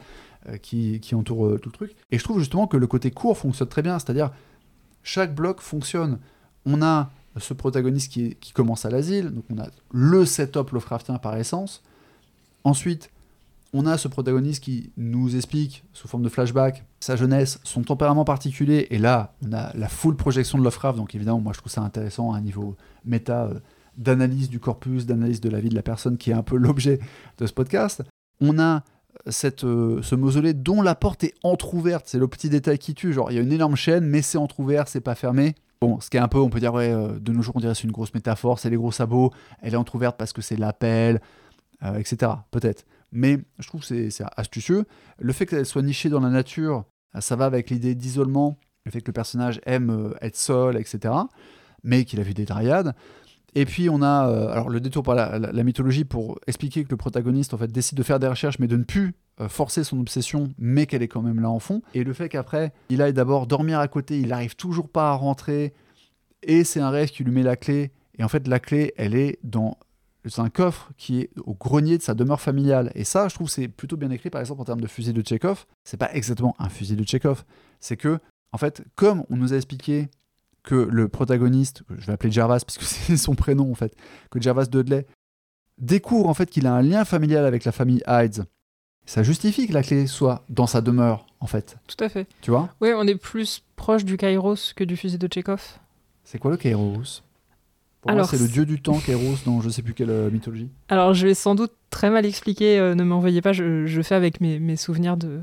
qui, 0.56 1.00
qui 1.00 1.14
entoure 1.14 1.46
euh, 1.46 1.58
tout 1.58 1.68
le 1.68 1.74
truc. 1.74 1.96
Et 2.10 2.18
je 2.18 2.24
trouve 2.24 2.38
justement 2.38 2.66
que 2.66 2.76
le 2.76 2.86
côté 2.86 3.10
court 3.10 3.36
fonctionne 3.36 3.68
très 3.68 3.82
bien, 3.82 3.98
c'est-à-dire 3.98 4.30
chaque 5.02 5.34
bloc 5.34 5.60
fonctionne. 5.60 6.18
On 6.64 6.80
a 6.80 7.10
ce 7.36 7.52
protagoniste 7.54 8.10
qui 8.10 8.52
commence 8.52 8.84
à 8.84 8.90
l'asile, 8.90 9.30
donc 9.30 9.44
on 9.50 9.58
a 9.58 9.68
le 9.92 10.24
setup 10.24 10.70
Lovecraftien 10.70 11.18
par 11.18 11.36
essence. 11.36 11.82
Ensuite, 12.64 13.10
on 13.72 13.86
a 13.86 13.98
ce 13.98 14.08
protagoniste 14.08 14.64
qui 14.64 14.90
nous 14.96 15.36
explique, 15.36 15.84
sous 15.92 16.08
forme 16.08 16.22
de 16.22 16.28
flashback, 16.28 16.84
sa 17.00 17.16
jeunesse, 17.16 17.60
son 17.64 17.82
tempérament 17.82 18.24
particulier, 18.24 18.86
et 18.90 18.98
là, 18.98 19.34
on 19.46 19.52
a 19.52 19.76
la 19.76 19.88
full 19.88 20.16
projection 20.16 20.58
de 20.58 20.64
Lovecraft, 20.64 20.96
donc 20.96 21.14
évidemment, 21.14 21.40
moi 21.40 21.52
je 21.52 21.58
trouve 21.58 21.72
ça 21.72 21.82
intéressant 21.82 22.32
à 22.32 22.38
un 22.38 22.40
niveau 22.40 22.76
méta 23.04 23.44
euh, 23.44 23.60
d'analyse 23.96 24.48
du 24.48 24.58
corpus, 24.58 25.04
d'analyse 25.04 25.40
de 25.40 25.50
la 25.50 25.60
vie 25.60 25.68
de 25.68 25.74
la 25.74 25.82
personne, 25.82 26.16
qui 26.16 26.30
est 26.30 26.34
un 26.34 26.42
peu 26.42 26.56
l'objet 26.58 26.98
de 27.36 27.46
ce 27.46 27.52
podcast. 27.52 28.02
On 28.40 28.58
a 28.58 28.84
cette, 29.26 29.64
euh, 29.64 30.00
ce 30.02 30.14
mausolée 30.14 30.54
dont 30.54 30.82
la 30.82 30.94
porte 30.94 31.24
est 31.24 31.34
entr'ouverte, 31.42 32.06
c'est 32.08 32.18
le 32.18 32.28
petit 32.28 32.48
détail 32.48 32.78
qui 32.78 32.94
tue, 32.94 33.12
genre 33.12 33.30
il 33.30 33.34
y 33.34 33.38
a 33.38 33.42
une 33.42 33.52
énorme 33.52 33.76
chaîne, 33.76 34.04
mais 34.06 34.22
c'est 34.22 34.38
entr'ouvert, 34.38 34.88
c'est 34.88 35.00
pas 35.00 35.14
fermé. 35.14 35.54
Bon, 35.80 36.00
ce 36.00 36.10
qui 36.10 36.16
est 36.16 36.20
un 36.20 36.28
peu, 36.28 36.38
on 36.38 36.48
peut 36.50 36.60
dire, 36.60 36.74
ouais, 36.74 36.92
euh, 36.92 37.18
de 37.20 37.32
nos 37.32 37.42
jours, 37.42 37.54
on 37.56 37.60
dirait 37.60 37.74
c'est 37.74 37.84
une 37.84 37.92
grosse 37.92 38.12
métaphore, 38.14 38.58
c'est 38.58 38.70
les 38.70 38.76
gros 38.76 38.90
sabots, 38.92 39.32
elle 39.62 39.74
est 39.74 39.76
entr'ouverte 39.76 40.16
parce 40.16 40.32
que 40.32 40.42
c'est 40.42 40.56
l'appel, 40.56 41.20
euh, 41.84 41.98
etc. 41.98 42.32
Peut-être. 42.50 42.84
Mais 43.12 43.38
je 43.58 43.68
trouve 43.68 43.80
que 43.86 43.86
c'est- 44.10 44.22
astucieux. 44.36 44.84
Le 45.18 45.32
fait 45.32 45.46
qu'elle 45.46 45.64
soit 45.66 45.82
nichée 45.82 46.08
dans 46.08 46.20
la 46.20 46.30
nature, 46.30 46.84
ça 47.20 47.36
va 47.36 47.44
avec 47.46 47.70
l'idée 47.70 47.94
d'isolement, 47.94 48.58
le 48.84 48.90
fait 48.90 49.00
que 49.00 49.06
le 49.08 49.12
personnage 49.12 49.60
aime 49.66 50.14
être 50.20 50.36
seul, 50.36 50.76
etc. 50.76 51.14
Mais 51.84 52.04
qu'il 52.04 52.18
a 52.20 52.22
vu 52.22 52.34
des 52.34 52.44
dryades. 52.44 52.94
Et 53.54 53.64
puis 53.64 53.88
on 53.88 54.02
a 54.02 54.28
euh, 54.28 54.48
alors 54.50 54.68
le 54.68 54.80
détour 54.80 55.02
par 55.02 55.14
la, 55.14 55.64
mythologie 55.64 56.04
pour 56.04 56.38
expliquer 56.46 56.84
que 56.84 56.90
le 56.90 56.96
protagoniste 56.96 57.54
en 57.54 57.58
fait 57.58 57.70
décide 57.70 57.96
de 57.96 58.02
faire 58.02 58.18
des 58.18 58.28
recherches 58.28 58.58
mais 58.58 58.66
de 58.66 58.76
ne 58.76 58.84
plus 58.84 59.14
euh, 59.40 59.48
forcer 59.48 59.84
son 59.84 59.98
obsession 60.00 60.50
mais 60.58 60.86
qu'elle 60.86 61.02
est 61.02 61.08
quand 61.08 61.22
même 61.22 61.40
là 61.40 61.50
en 61.50 61.58
fond. 61.58 61.82
Et 61.94 62.04
le 62.04 62.12
fait 62.12 62.28
qu'après 62.28 62.72
il 62.90 63.00
aille 63.00 63.14
d'abord 63.14 63.46
dormir 63.46 63.78
à 63.78 63.88
côté 63.88 64.18
il 64.18 64.28
n'arrive 64.28 64.56
toujours 64.56 64.88
pas 64.88 65.10
à 65.10 65.14
rentrer 65.14 65.72
et 66.42 66.62
c'est 66.64 66.80
un 66.80 66.90
rêve 66.90 67.10
qui 67.10 67.24
lui 67.24 67.32
met 67.32 67.42
la 67.42 67.56
clé. 67.56 67.90
Et 68.18 68.24
en 68.24 68.28
fait 68.28 68.46
la 68.46 68.60
clé 68.60 68.92
elle 68.96 69.14
est 69.14 69.38
dans 69.42 69.78
un 70.36 70.50
coffre 70.50 70.90
qui 70.98 71.20
est 71.20 71.30
au 71.46 71.54
grenier 71.54 71.96
de 71.96 72.02
sa 72.02 72.12
demeure 72.12 72.40
familiale. 72.40 72.92
Et 72.94 73.04
ça 73.04 73.28
je 73.28 73.34
trouve 73.34 73.48
c'est 73.48 73.68
plutôt 73.68 73.96
bien 73.96 74.10
écrit 74.10 74.28
par 74.28 74.42
exemple 74.42 74.60
en 74.60 74.64
termes 74.64 74.82
de 74.82 74.86
fusil 74.86 75.14
de 75.14 75.26
Chekhov 75.26 75.64
c'est 75.84 75.96
pas 75.96 76.12
exactement 76.12 76.54
un 76.58 76.68
fusil 76.68 76.96
de 76.96 77.06
Chekhov 77.06 77.44
c'est 77.80 77.96
que 77.96 78.18
en 78.52 78.58
fait 78.58 78.82
comme 78.94 79.24
on 79.30 79.36
nous 79.36 79.54
a 79.54 79.56
expliqué 79.56 80.10
que 80.68 80.74
le 80.74 81.08
protagoniste, 81.08 81.82
que 81.88 81.98
je 81.98 82.04
vais 82.06 82.12
appeler 82.12 82.30
Gervas 82.30 82.60
puisque 82.66 82.82
c'est 83.06 83.16
son 83.16 83.34
prénom 83.34 83.70
en 83.70 83.74
fait, 83.74 83.96
que 84.30 84.38
Gervas 84.38 84.66
Dudley 84.66 85.06
découvre 85.78 86.28
en 86.28 86.34
fait 86.34 86.50
qu'il 86.50 86.66
a 86.66 86.74
un 86.74 86.82
lien 86.82 87.06
familial 87.06 87.46
avec 87.46 87.64
la 87.64 87.72
famille 87.72 88.02
Hydes. 88.06 88.44
Ça 89.06 89.22
justifie 89.22 89.66
que 89.66 89.72
la 89.72 89.82
clé 89.82 90.06
soit 90.06 90.44
dans 90.50 90.66
sa 90.66 90.82
demeure 90.82 91.24
en 91.40 91.46
fait, 91.46 91.78
Tout 91.86 92.04
à 92.04 92.10
fait. 92.10 92.26
tu 92.42 92.50
vois? 92.50 92.68
Oui, 92.82 92.90
on 92.94 93.06
est 93.06 93.14
plus 93.14 93.64
proche 93.76 94.04
du 94.04 94.18
Kairos 94.18 94.74
que 94.76 94.84
du 94.84 94.98
fusil 94.98 95.16
de 95.16 95.26
Tchekhov. 95.26 95.78
C'est 96.24 96.38
quoi 96.38 96.50
le 96.50 96.58
Kairos? 96.58 97.22
Pour 98.02 98.10
Alors, 98.10 98.28
c'est 98.28 98.38
le 98.38 98.46
dieu 98.48 98.66
du 98.66 98.82
temps 98.82 98.98
Kairos 98.98 99.36
dans 99.46 99.62
je 99.62 99.70
sais 99.70 99.80
plus 99.80 99.94
quelle 99.94 100.10
euh, 100.10 100.30
mythologie. 100.30 100.68
Alors, 100.90 101.14
je 101.14 101.26
vais 101.26 101.34
sans 101.34 101.54
doute 101.54 101.72
très 101.88 102.10
mal 102.10 102.26
expliquer, 102.26 102.78
euh, 102.78 102.94
ne 102.94 103.04
m'envoyez 103.04 103.40
pas, 103.40 103.54
je, 103.54 103.86
je 103.86 104.02
fais 104.02 104.14
avec 104.14 104.42
mes, 104.42 104.58
mes 104.58 104.76
souvenirs 104.76 105.16
de, 105.16 105.40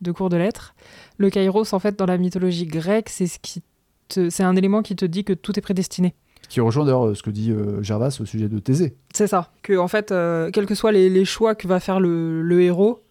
de 0.00 0.12
cours 0.12 0.30
de 0.30 0.36
lettres. 0.36 0.74
Le 1.18 1.30
Kairos, 1.30 1.72
en 1.72 1.78
fait, 1.78 1.96
dans 1.96 2.06
la 2.06 2.18
mythologie 2.18 2.66
grecque, 2.66 3.08
c'est 3.10 3.28
ce 3.28 3.38
qui 3.38 3.62
te- 4.08 4.30
c'est 4.30 4.42
un 4.42 4.56
élément 4.56 4.82
qui 4.82 4.96
te 4.96 5.04
dit 5.04 5.24
que 5.24 5.32
tout 5.32 5.58
est 5.58 5.62
prédestiné. 5.62 6.14
Qui 6.48 6.60
rejoint 6.60 6.84
d'ailleurs 6.84 7.06
euh, 7.06 7.14
ce 7.14 7.22
que 7.22 7.30
dit 7.30 7.50
euh, 7.50 7.82
Gervas 7.82 8.18
au 8.20 8.26
sujet 8.26 8.48
de 8.48 8.58
Thésée. 8.58 8.96
C'est 9.14 9.26
ça. 9.26 9.50
Que, 9.62 9.78
en 9.78 9.88
fait, 9.88 10.12
euh, 10.12 10.50
quels 10.50 10.66
que 10.66 10.74
soient 10.74 10.92
les, 10.92 11.08
les 11.08 11.24
choix 11.24 11.54
que 11.54 11.66
va 11.66 11.80
faire 11.80 12.00
le, 12.00 12.42
le 12.42 12.62
héros, 12.62 13.02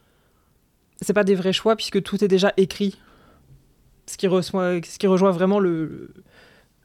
c'est 1.02 1.14
pas 1.14 1.24
des 1.24 1.36
vrais 1.36 1.54
choix 1.54 1.76
puisque 1.76 2.02
tout 2.02 2.24
est 2.24 2.28
déjà 2.28 2.54
écrit. 2.58 3.00
Ce 4.06 4.18
qui, 4.18 4.28
reçoit, 4.28 4.82
ce 4.84 5.00
qui 5.00 5.08
rejoint 5.08 5.32
vraiment 5.32 5.60
le, 5.60 6.14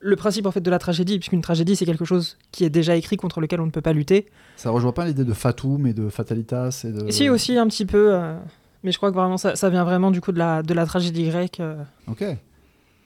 le 0.01 0.17
principe 0.17 0.47
en 0.47 0.51
fait 0.53 0.61
de 0.61 0.71
la 0.71 0.79
tragédie, 0.79 1.19
puisqu'une 1.19 1.41
tragédie 1.41 1.77
c'est 1.77 1.85
quelque 1.85 2.05
chose 2.05 2.39
qui 2.53 2.65
est 2.65 2.71
déjà 2.71 2.95
écrit 2.97 3.17
contre 3.17 3.41
lequel 3.41 3.61
on 3.61 3.67
ne 3.67 3.71
peut 3.71 3.81
pas 3.81 3.93
lutter. 3.93 4.27
Ça 4.57 4.71
rejoint 4.71 4.93
pas 4.93 5.05
l'idée 5.05 5.25
de 5.25 5.33
fatum 5.33 5.87
et 5.87 5.93
de 5.93 6.09
fatalitas 6.09 6.85
et 6.85 6.93
de... 6.93 7.11
Si 7.11 7.29
aussi 7.29 7.59
un 7.59 7.67
petit 7.67 7.87
peu, 7.87 8.15
euh, 8.15 8.39
mais 8.85 8.93
je 8.93 8.97
crois 8.97 9.11
que 9.11 9.17
vraiment 9.17 9.37
ça, 9.37 9.57
ça, 9.57 9.69
vient 9.69 9.85
vraiment 9.85 10.11
du 10.11 10.21
coup 10.21 10.33
de 10.33 10.39
la, 10.39 10.63
de 10.63 10.73
la 10.75 10.87
tragédie 10.87 11.29
grecque. 11.29 11.61
Euh. 11.61 11.83
Ok, 12.07 12.25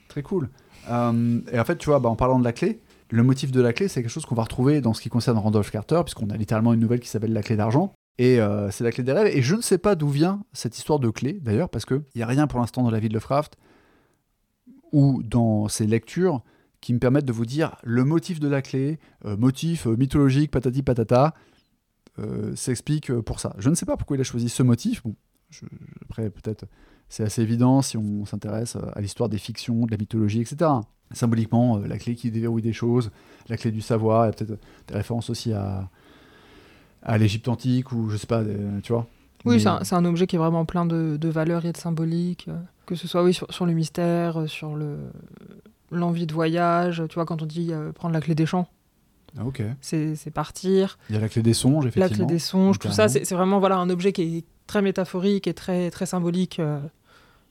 très 0.07 0.21
cool. 0.21 0.49
Euh, 0.89 1.39
et 1.51 1.59
en 1.59 1.65
fait, 1.65 1.77
tu 1.77 1.89
vois, 1.89 1.99
bah, 1.99 2.09
en 2.09 2.15
parlant 2.15 2.39
de 2.39 2.43
la 2.43 2.53
clé, 2.53 2.79
le 3.09 3.23
motif 3.23 3.51
de 3.51 3.61
la 3.61 3.73
clé, 3.73 3.87
c'est 3.87 4.01
quelque 4.01 4.11
chose 4.11 4.25
qu'on 4.25 4.35
va 4.35 4.43
retrouver 4.43 4.81
dans 4.81 4.93
ce 4.93 5.01
qui 5.01 5.09
concerne 5.09 5.37
Randolph 5.37 5.71
Carter, 5.71 6.01
puisqu'on 6.03 6.29
a 6.29 6.37
littéralement 6.37 6.73
une 6.73 6.79
nouvelle 6.79 6.99
qui 6.99 7.09
s'appelle 7.09 7.33
La 7.33 7.43
clé 7.43 7.55
d'argent. 7.55 7.93
Et 8.19 8.39
c'est 8.69 8.83
la 8.83 8.91
clé 8.91 9.03
des 9.03 9.11
rêves. 9.11 9.35
Et 9.35 9.41
je 9.41 9.55
ne 9.55 9.61
sais 9.61 9.79
pas 9.79 9.95
d'où 9.95 10.07
vient 10.07 10.43
cette 10.53 10.77
histoire 10.77 10.99
de 10.99 11.09
clé, 11.09 11.39
d'ailleurs, 11.41 11.69
parce 11.69 11.85
qu'il 11.85 12.03
n'y 12.15 12.21
a 12.21 12.27
rien 12.27 12.45
pour 12.45 12.59
l'instant 12.59 12.83
dans 12.83 12.91
la 12.91 12.99
vie 12.99 13.09
de 13.09 13.13
Lovecraft 13.13 13.57
ou 14.91 15.23
dans 15.23 15.67
ses 15.67 15.87
lectures 15.87 16.43
qui 16.83 16.93
me 16.93 16.99
permettent 16.99 17.25
de 17.25 17.31
vous 17.31 17.45
dire 17.45 17.77
le 17.83 18.03
motif 18.03 18.41
de 18.41 18.47
la 18.49 18.61
clé, 18.61 18.99
euh, 19.23 19.37
motif 19.37 19.87
euh, 19.87 19.95
mythologique, 19.95 20.51
patati 20.51 20.83
patata, 20.83 21.33
euh, 22.19 22.53
s'explique 22.55 23.11
pour 23.21 23.39
ça. 23.39 23.55
Je 23.57 23.69
ne 23.69 23.75
sais 23.75 23.85
pas 23.85 23.95
pourquoi 23.95 24.17
il 24.17 24.19
a 24.19 24.25
choisi 24.25 24.49
ce 24.49 24.63
motif. 24.63 25.01
Après, 26.03 26.29
peut-être 26.29 26.65
c'est 27.13 27.23
assez 27.23 27.43
évident 27.43 27.83
si 27.83 27.95
on 27.95 28.25
s'intéresse 28.25 28.75
à 28.95 28.99
l'histoire 28.99 29.29
des 29.29 29.37
fictions, 29.37 29.85
de 29.85 29.91
la 29.91 29.97
mythologie, 29.97 30.41
etc. 30.41 30.71
Symboliquement, 31.11 31.77
la 31.77 31.99
clé 31.99 32.15
qui 32.15 32.31
déverrouille 32.31 32.63
des 32.63 32.73
choses, 32.73 33.11
la 33.49 33.55
clé 33.55 33.69
du 33.69 33.81
savoir, 33.81 34.23
il 34.23 34.29
y 34.29 34.29
a 34.29 34.33
peut-être 34.33 34.59
des 34.87 34.95
références 34.95 35.29
aussi 35.29 35.53
à, 35.53 35.91
à 37.03 37.19
l'Égypte 37.19 37.47
antique 37.49 37.91
ou 37.91 38.09
je 38.09 38.17
sais 38.17 38.25
pas, 38.25 38.41
tu 38.81 38.93
vois. 38.93 39.05
Oui, 39.45 39.61
c'est 39.61 39.93
un, 39.93 40.05
objet 40.05 40.25
qui 40.25 40.37
est 40.37 40.39
vraiment 40.39 40.65
plein 40.65 40.87
de, 40.87 41.27
valeurs 41.27 41.65
et 41.65 41.71
de 41.71 41.77
symboliques, 41.77 42.49
que 42.87 42.95
ce 42.95 43.07
soit 43.07 43.23
oui, 43.23 43.35
sur, 43.35 43.45
sur 43.53 43.67
le 43.67 43.73
mystère, 43.73 44.49
sur 44.49 44.75
le, 44.75 44.97
l'envie 45.91 46.25
de 46.25 46.33
voyage, 46.33 47.03
tu 47.09 47.13
vois, 47.13 47.25
quand 47.25 47.43
on 47.43 47.45
dit 47.45 47.73
euh, 47.73 47.91
prendre 47.91 48.15
la 48.15 48.21
clé 48.21 48.33
des 48.33 48.47
champs. 48.47 48.67
Ah, 49.37 49.45
ok. 49.45 49.61
C'est 49.81 50.33
partir. 50.33 50.97
Il 51.11 51.15
y 51.15 51.17
a 51.19 51.21
la 51.21 51.29
clé 51.29 51.43
des 51.43 51.53
songes, 51.53 51.85
effectivement. 51.85 52.09
La 52.09 52.25
clé 52.25 52.25
des 52.25 52.39
songes, 52.39 52.79
tout 52.79 52.91
ça, 52.91 53.07
c'est 53.07 53.31
vraiment 53.33 53.59
voilà, 53.59 53.77
un 53.77 53.91
objet 53.91 54.13
qui 54.13 54.37
est 54.37 54.45
très 54.65 54.81
métaphorique 54.81 55.45
et 55.45 55.53
très, 55.53 55.91
très 55.91 56.07
symbolique 56.07 56.59
euh, 56.59 56.79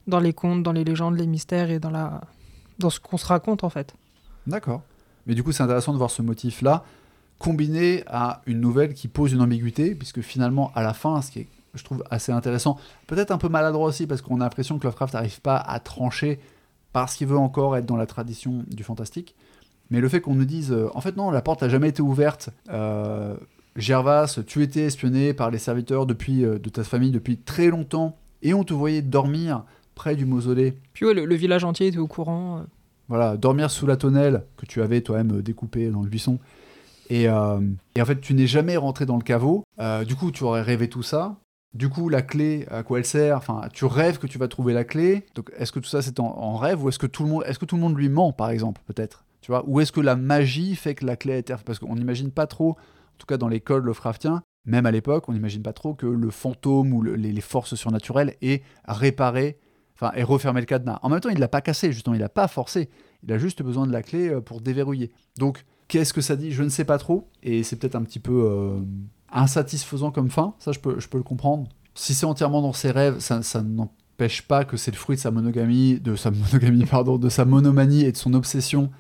dans 0.06 0.20
les 0.20 0.32
contes, 0.32 0.62
dans 0.62 0.72
les 0.72 0.84
légendes, 0.84 1.16
les 1.16 1.26
mystères 1.26 1.70
et 1.70 1.78
dans, 1.78 1.90
la, 1.90 2.20
dans 2.78 2.90
ce 2.90 3.00
qu'on 3.00 3.16
se 3.16 3.26
raconte, 3.26 3.64
en 3.64 3.70
fait. 3.70 3.94
D'accord. 4.46 4.82
Mais 5.26 5.34
du 5.34 5.42
coup, 5.42 5.52
c'est 5.52 5.62
intéressant 5.62 5.92
de 5.92 5.98
voir 5.98 6.10
ce 6.10 6.22
motif-là 6.22 6.84
combiné 7.38 8.04
à 8.06 8.40
une 8.46 8.60
nouvelle 8.60 8.94
qui 8.94 9.08
pose 9.08 9.32
une 9.32 9.40
ambiguïté, 9.40 9.94
puisque 9.94 10.20
finalement, 10.20 10.70
à 10.74 10.82
la 10.82 10.94
fin, 10.94 11.20
ce 11.22 11.30
qui 11.30 11.40
est, 11.40 11.48
je 11.74 11.82
trouve, 11.82 12.04
assez 12.10 12.30
intéressant, 12.30 12.78
peut-être 13.06 13.32
un 13.32 13.38
peu 13.38 13.48
maladroit 13.48 13.88
aussi, 13.88 14.06
parce 14.06 14.22
qu'on 14.22 14.40
a 14.40 14.44
l'impression 14.44 14.78
que 14.78 14.84
Lovecraft 14.84 15.14
n'arrive 15.14 15.40
pas 15.40 15.56
à 15.56 15.80
trancher 15.80 16.38
parce 16.92 17.16
qu'il 17.16 17.26
veut 17.26 17.38
encore 17.38 17.76
être 17.76 17.86
dans 17.86 17.96
la 17.96 18.06
tradition 18.06 18.64
du 18.68 18.84
fantastique. 18.84 19.34
Mais 19.90 20.00
le 20.00 20.08
fait 20.08 20.20
qu'on 20.20 20.34
nous 20.34 20.44
dise, 20.44 20.72
euh, 20.72 20.88
en 20.94 21.00
fait 21.00 21.16
non, 21.16 21.30
la 21.30 21.42
porte 21.42 21.62
n'a 21.62 21.68
jamais 21.68 21.88
été 21.88 22.02
ouverte. 22.02 22.50
Euh, 22.70 23.36
Gervas, 23.76 24.40
tu 24.46 24.62
étais 24.62 24.82
espionné 24.82 25.34
par 25.34 25.50
les 25.50 25.58
serviteurs 25.58 26.06
depuis, 26.06 26.44
euh, 26.44 26.58
de 26.58 26.68
ta 26.68 26.84
famille 26.84 27.10
depuis 27.10 27.38
très 27.38 27.68
longtemps, 27.68 28.16
et 28.42 28.54
on 28.54 28.64
te 28.64 28.74
voyait 28.74 29.02
dormir 29.02 29.64
près 29.94 30.16
du 30.16 30.26
mausolée. 30.26 30.74
Puis 30.92 31.06
ouais, 31.06 31.14
le, 31.14 31.34
village 31.34 31.64
entier 31.64 31.88
était 31.88 31.98
au 31.98 32.06
courant. 32.06 32.64
Voilà, 33.08 33.36
dormir 33.36 33.70
sous 33.70 33.86
la 33.86 33.96
tonnelle 33.96 34.44
que 34.56 34.66
tu 34.66 34.82
avais 34.82 35.00
toi-même 35.00 35.42
découpée 35.42 35.90
dans 35.90 36.02
le 36.02 36.08
buisson. 36.08 36.38
Et, 37.10 37.24
et 37.24 37.28
en 37.28 38.04
fait, 38.06 38.20
tu 38.20 38.32
n'es 38.32 38.46
jamais 38.46 38.76
rentré 38.76 39.04
dans 39.04 39.16
le 39.16 39.22
caveau. 39.22 39.64
du 40.06 40.14
coup, 40.14 40.30
tu 40.30 40.44
aurais 40.44 40.62
rêvé 40.62 40.88
tout 40.88 41.02
ça. 41.02 41.36
Du 41.74 41.88
coup, 41.88 42.10
la 42.10 42.20
clé, 42.20 42.66
à 42.70 42.82
quoi 42.82 42.98
elle 42.98 43.06
sert? 43.06 43.36
Enfin, 43.36 43.62
tu 43.72 43.86
rêves 43.86 44.18
que 44.18 44.26
tu 44.26 44.38
vas 44.38 44.46
trouver 44.46 44.74
la 44.74 44.84
clé. 44.84 45.24
Donc, 45.34 45.50
est-ce 45.56 45.72
que 45.72 45.78
tout 45.78 45.88
ça 45.88 46.02
c'est 46.02 46.20
en, 46.20 46.56
rêve 46.56 46.84
ou 46.84 46.88
est-ce 46.90 46.98
que 46.98 47.06
tout 47.06 47.22
le 47.22 47.30
monde, 47.30 47.44
est-ce 47.46 47.58
que 47.58 47.64
tout 47.64 47.76
le 47.76 47.82
monde 47.82 47.96
lui 47.96 48.10
ment, 48.10 48.32
par 48.32 48.50
exemple, 48.50 48.82
peut-être? 48.86 49.24
Tu 49.40 49.50
vois? 49.50 49.64
Ou 49.66 49.80
est-ce 49.80 49.90
que 49.90 50.00
la 50.00 50.14
magie 50.14 50.76
fait 50.76 50.94
que 50.94 51.06
la 51.06 51.16
clé 51.16 51.32
est 51.32 51.54
Parce 51.64 51.78
qu'on 51.78 51.94
n'imagine 51.94 52.30
pas 52.30 52.46
trop, 52.46 52.72
en 52.72 53.18
tout 53.18 53.26
cas 53.26 53.38
dans 53.38 53.48
les 53.48 53.60
codes 53.60 53.84
Lovecraftien, 53.84 54.42
même 54.66 54.84
à 54.84 54.90
l'époque, 54.90 55.28
on 55.28 55.32
n'imagine 55.32 55.62
pas 55.62 55.72
trop 55.72 55.94
que 55.94 56.06
le 56.06 56.30
fantôme 56.30 56.92
ou 56.92 57.02
les, 57.02 57.40
forces 57.40 57.74
surnaturelles 57.74 58.36
aient 58.42 58.62
réparé, 58.86 59.58
enfin, 60.02 60.12
aient 60.16 60.22
refermé 60.22 60.60
le 60.60 60.66
cadenas. 60.66 60.98
En 61.02 61.08
même 61.08 61.20
temps, 61.20 61.28
il 61.28 61.36
ne 61.36 61.40
l'a 61.40 61.48
pas 61.48 61.60
cassé, 61.60 61.92
justement, 61.92 62.14
il 62.14 62.20
n'a 62.20 62.28
pas 62.28 62.48
forcé. 62.48 62.90
Il 63.22 63.32
a 63.32 63.38
juste 63.38 63.62
besoin 63.62 63.86
de 63.86 63.92
la 63.92 64.02
clé 64.02 64.28
euh, 64.28 64.40
pour 64.40 64.60
déverrouiller. 64.60 65.12
Donc, 65.38 65.64
qu'est-ce 65.88 66.12
que 66.12 66.20
ça 66.20 66.36
dit? 66.36 66.52
Je 66.52 66.62
ne 66.62 66.68
sais 66.68 66.84
pas 66.84 66.98
trop. 66.98 67.28
Et 67.42 67.62
c'est 67.62 67.76
peut-être 67.76 67.96
un 67.96 68.02
petit 68.02 68.18
peu. 68.20 68.44
Euh, 68.46 68.80
insatisfaisant 69.32 70.10
comme 70.10 70.30
fin, 70.30 70.54
ça 70.58 70.72
je 70.72 70.78
peux, 70.78 71.00
je 71.00 71.08
peux 71.08 71.18
le 71.18 71.24
comprendre. 71.24 71.68
Si 71.94 72.14
c'est 72.14 72.26
entièrement 72.26 72.62
dans 72.62 72.72
ses 72.72 72.90
rêves, 72.90 73.18
ça, 73.18 73.40
n'empêche 73.62 74.42
pas 74.42 74.64
que 74.64 74.76
c'est 74.76 74.90
le 74.90 74.96
fruit 74.96 75.16
de 75.16 75.20
sa 75.20 75.30
monogamie, 75.30 75.98
de 76.00 76.16
sa 76.16 76.30
monogamie, 76.30 76.86
pardon, 76.90 77.18
de 77.18 77.28
sa 77.28 77.44
monomanie 77.44 78.04
et 78.04 78.12
de 78.12 78.16
son 78.16 78.34
obsession. 78.34 78.90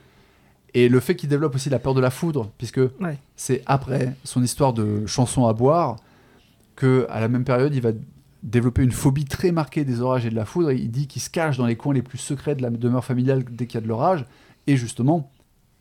Et 0.74 0.88
le 0.88 1.00
fait 1.00 1.16
qu'il 1.16 1.28
développe 1.28 1.54
aussi 1.54 1.68
la 1.68 1.78
peur 1.78 1.94
de 1.94 2.00
la 2.00 2.10
foudre, 2.10 2.50
puisque 2.56 2.80
c'est 3.36 3.62
après 3.66 4.14
son 4.24 4.42
histoire 4.42 4.72
de 4.72 5.06
chanson 5.06 5.46
à 5.46 5.52
boire 5.52 5.96
que 6.76 7.06
à 7.10 7.20
la 7.20 7.28
même 7.28 7.44
période, 7.44 7.74
il 7.74 7.82
va 7.82 7.92
développer 8.42 8.82
une 8.82 8.92
phobie 8.92 9.24
très 9.24 9.52
marquée 9.52 9.84
des 9.84 10.00
orages 10.00 10.26
et 10.26 10.30
de 10.30 10.34
la 10.34 10.44
foudre. 10.44 10.72
il 10.72 10.90
dit 10.90 11.06
qu'il 11.06 11.22
se 11.22 11.30
cache 11.30 11.58
dans 11.58 11.66
les 11.66 11.76
coins 11.76 11.94
les 11.94 12.02
plus 12.02 12.18
secrets 12.18 12.54
de 12.54 12.62
la 12.62 12.70
demeure 12.70 13.04
familiale 13.04 13.44
dès 13.50 13.66
qu'il 13.66 13.76
y 13.76 13.78
a 13.78 13.82
de 13.82 13.88
l'orage. 13.88 14.26
Et 14.66 14.76
justement, 14.76 15.30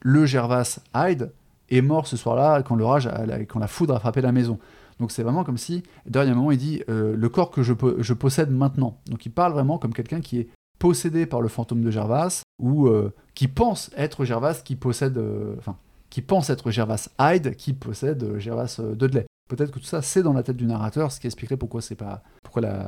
le 0.02 0.26
Gervas 0.26 0.80
Hyde 0.96 1.32
est 1.70 1.82
mort 1.82 2.08
ce 2.08 2.18
soir-là 2.18 2.62
quand 2.64 2.76
l'orage, 2.76 3.10
quand 3.48 3.60
la 3.60 3.68
foudre 3.68 3.96
a 3.96 4.00
frappé 4.00 4.22
la 4.22 4.32
maison. 4.32 4.60
Donc 5.00 5.12
c'est 5.12 5.24
vraiment 5.24 5.44
comme 5.44 5.58
si, 5.58 5.82
un 6.14 6.34
moment 6.36 6.52
il 6.52 6.58
dit 6.58 6.84
euh, 6.90 7.16
le 7.16 7.30
corps 7.30 7.50
que 7.50 7.64
je, 7.64 7.74
je, 8.00 8.14
possède 8.14 8.52
maintenant. 8.52 8.98
Donc 9.10 9.26
il 9.26 9.32
parle 9.32 9.54
vraiment 9.54 9.80
comme 9.80 9.94
quelqu'un 9.94 10.22
qui 10.22 10.40
est 10.40 10.50
possédé 10.78 11.26
par 11.26 11.42
le 11.42 11.48
fantôme 11.48 11.82
de 11.82 11.90
Gervas 11.90 12.44
ou 12.60 12.88
euh, 12.88 13.14
qui 13.34 13.48
pense 13.48 13.90
être 13.98 14.26
Gervas 14.26 14.62
qui 14.64 14.76
possède, 14.76 15.18
euh, 15.18 15.56
enfin 15.58 15.78
qui 16.12 16.22
pense 16.22 16.50
être 16.50 16.70
Gervas 16.70 17.10
Hyde 17.20 17.56
qui 17.56 17.74
possède 17.74 18.38
Gervas 18.38 18.80
Dudley. 18.96 19.26
Peut-être 19.56 19.72
que 19.72 19.80
tout 19.80 19.86
ça 19.86 20.02
c'est 20.02 20.24
dans 20.24 20.34
la 20.34 20.44
tête 20.44 20.58
du 20.58 20.66
narrateur, 20.66 21.12
ce 21.12 21.20
qui 21.20 21.28
expliquerait 21.28 21.58
pourquoi 21.58 21.82
c'est 21.82 21.96
pas 21.96 22.24
pourquoi 22.42 22.62
la, 22.62 22.88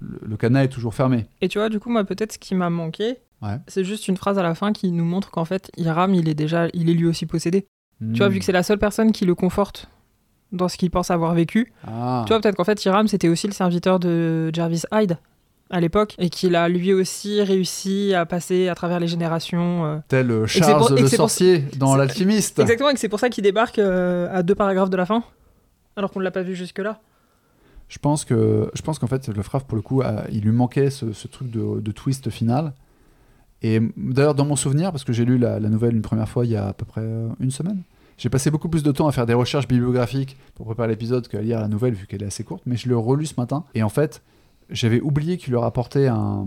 le, 0.00 0.36
canal 0.36 0.66
est 0.66 0.68
toujours 0.68 0.94
fermé. 0.94 1.26
Et 1.40 1.48
tu 1.48 1.58
vois 1.58 1.68
du 1.68 1.80
coup 1.80 1.90
moi 1.90 2.04
peut-être 2.04 2.34
ce 2.34 2.38
qui 2.38 2.54
m'a 2.54 2.70
manqué, 2.70 3.16
c'est 3.66 3.84
juste 3.84 4.08
une 4.08 4.16
phrase 4.16 4.38
à 4.38 4.42
la 4.42 4.54
fin 4.54 4.72
qui 4.72 4.92
nous 4.92 5.04
montre 5.04 5.30
qu'en 5.30 5.44
fait 5.44 5.70
Hiram 5.76 6.14
il 6.14 6.28
est 6.28 6.34
déjà 6.34 6.68
il 6.74 6.90
est 6.90 6.94
lui 6.94 7.06
aussi 7.06 7.26
possédé. 7.26 7.66
Tu 8.12 8.18
vois, 8.18 8.28
vu 8.28 8.38
que 8.38 8.44
c'est 8.44 8.52
la 8.52 8.62
seule 8.62 8.78
personne 8.78 9.12
qui 9.12 9.24
le 9.24 9.34
conforte 9.34 9.88
dans 10.50 10.68
ce 10.68 10.76
qu'il 10.76 10.90
pense 10.90 11.10
avoir 11.10 11.34
vécu, 11.34 11.72
ah. 11.86 12.24
tu 12.26 12.32
vois, 12.32 12.40
peut-être 12.40 12.56
qu'en 12.56 12.64
fait, 12.64 12.84
Hiram, 12.84 13.08
c'était 13.08 13.28
aussi 13.28 13.46
le 13.46 13.52
serviteur 13.52 13.98
de 13.98 14.50
Jarvis 14.52 14.82
Hyde 14.92 15.18
à 15.70 15.80
l'époque 15.80 16.14
et 16.18 16.28
qu'il 16.28 16.54
a 16.54 16.68
lui 16.68 16.92
aussi 16.92 17.42
réussi 17.42 18.12
à 18.14 18.26
passer 18.26 18.68
à 18.68 18.74
travers 18.74 19.00
les 19.00 19.08
générations. 19.08 19.86
Euh. 19.86 19.96
Tel 20.08 20.30
euh, 20.30 20.46
Charles 20.46 21.00
le 21.00 21.06
sorcier 21.06 21.64
dans 21.78 21.96
L'Alchimiste. 21.96 22.58
Exactement, 22.58 22.90
et 22.90 22.94
que 22.94 23.00
c'est 23.00 23.08
pour 23.08 23.20
ça 23.20 23.30
qu'il 23.30 23.44
débarque 23.44 23.78
euh, 23.78 24.28
à 24.30 24.42
deux 24.42 24.54
paragraphes 24.54 24.90
de 24.90 24.96
la 24.98 25.06
fin, 25.06 25.24
alors 25.96 26.10
qu'on 26.10 26.20
ne 26.20 26.24
l'a 26.24 26.30
pas 26.30 26.42
vu 26.42 26.54
jusque-là. 26.54 27.00
Je 27.88 27.98
pense 27.98 28.24
que 28.24 28.70
je 28.74 28.82
pense 28.82 28.98
qu'en 28.98 29.06
fait 29.06 29.28
le 29.28 29.42
frère 29.42 29.64
pour 29.64 29.76
le 29.76 29.82
coup 29.82 30.02
il 30.30 30.40
lui 30.40 30.52
manquait 30.52 30.90
ce, 30.90 31.26
truc 31.26 31.50
de, 31.50 31.90
twist 31.90 32.30
final 32.30 32.72
et 33.60 33.80
d'ailleurs 33.96 34.34
dans 34.34 34.46
mon 34.46 34.56
souvenir 34.56 34.92
parce 34.92 35.04
que 35.04 35.12
j'ai 35.12 35.26
lu 35.26 35.36
la, 35.36 35.60
la, 35.60 35.68
nouvelle 35.68 35.94
une 35.94 36.02
première 36.02 36.28
fois 36.28 36.46
il 36.46 36.52
y 36.52 36.56
a 36.56 36.68
à 36.68 36.72
peu 36.72 36.86
près 36.86 37.04
une 37.38 37.50
semaine 37.50 37.82
j'ai 38.22 38.28
passé 38.28 38.50
beaucoup 38.52 38.68
plus 38.68 38.84
de 38.84 38.92
temps 38.92 39.08
à 39.08 39.12
faire 39.12 39.26
des 39.26 39.34
recherches 39.34 39.66
bibliographiques 39.66 40.36
pour 40.54 40.66
préparer 40.66 40.88
l'épisode 40.88 41.26
qu'à 41.26 41.40
lire 41.40 41.60
la 41.60 41.66
nouvelle, 41.66 41.94
vu 41.94 42.06
qu'elle 42.06 42.22
est 42.22 42.26
assez 42.26 42.44
courte, 42.44 42.62
mais 42.66 42.76
je 42.76 42.88
l'ai 42.88 42.94
relu 42.94 43.26
ce 43.26 43.34
matin. 43.36 43.64
Et 43.74 43.82
en 43.82 43.88
fait, 43.88 44.22
j'avais 44.70 45.00
oublié 45.00 45.38
qu'il 45.38 45.52
leur 45.52 45.64
apportait 45.64 46.06
un. 46.06 46.46